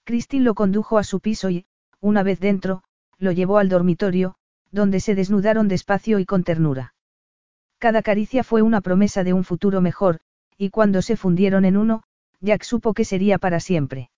[0.03, 1.65] Christine lo condujo a su piso y,
[2.01, 2.83] una vez dentro,
[3.17, 4.35] lo llevó al dormitorio,
[4.71, 6.93] donde se desnudaron despacio y con ternura.
[7.77, 10.19] Cada caricia fue una promesa de un futuro mejor,
[10.57, 12.03] y cuando se fundieron en uno,
[12.41, 14.09] Jack supo que sería para siempre.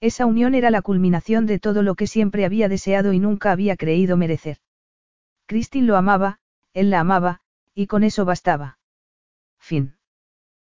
[0.00, 3.76] Esa unión era la culminación de todo lo que siempre había deseado y nunca había
[3.76, 4.58] creído merecer.
[5.46, 6.38] Christine lo amaba,
[6.72, 7.40] él la amaba,
[7.74, 8.78] y con eso bastaba.
[9.58, 9.97] Fin.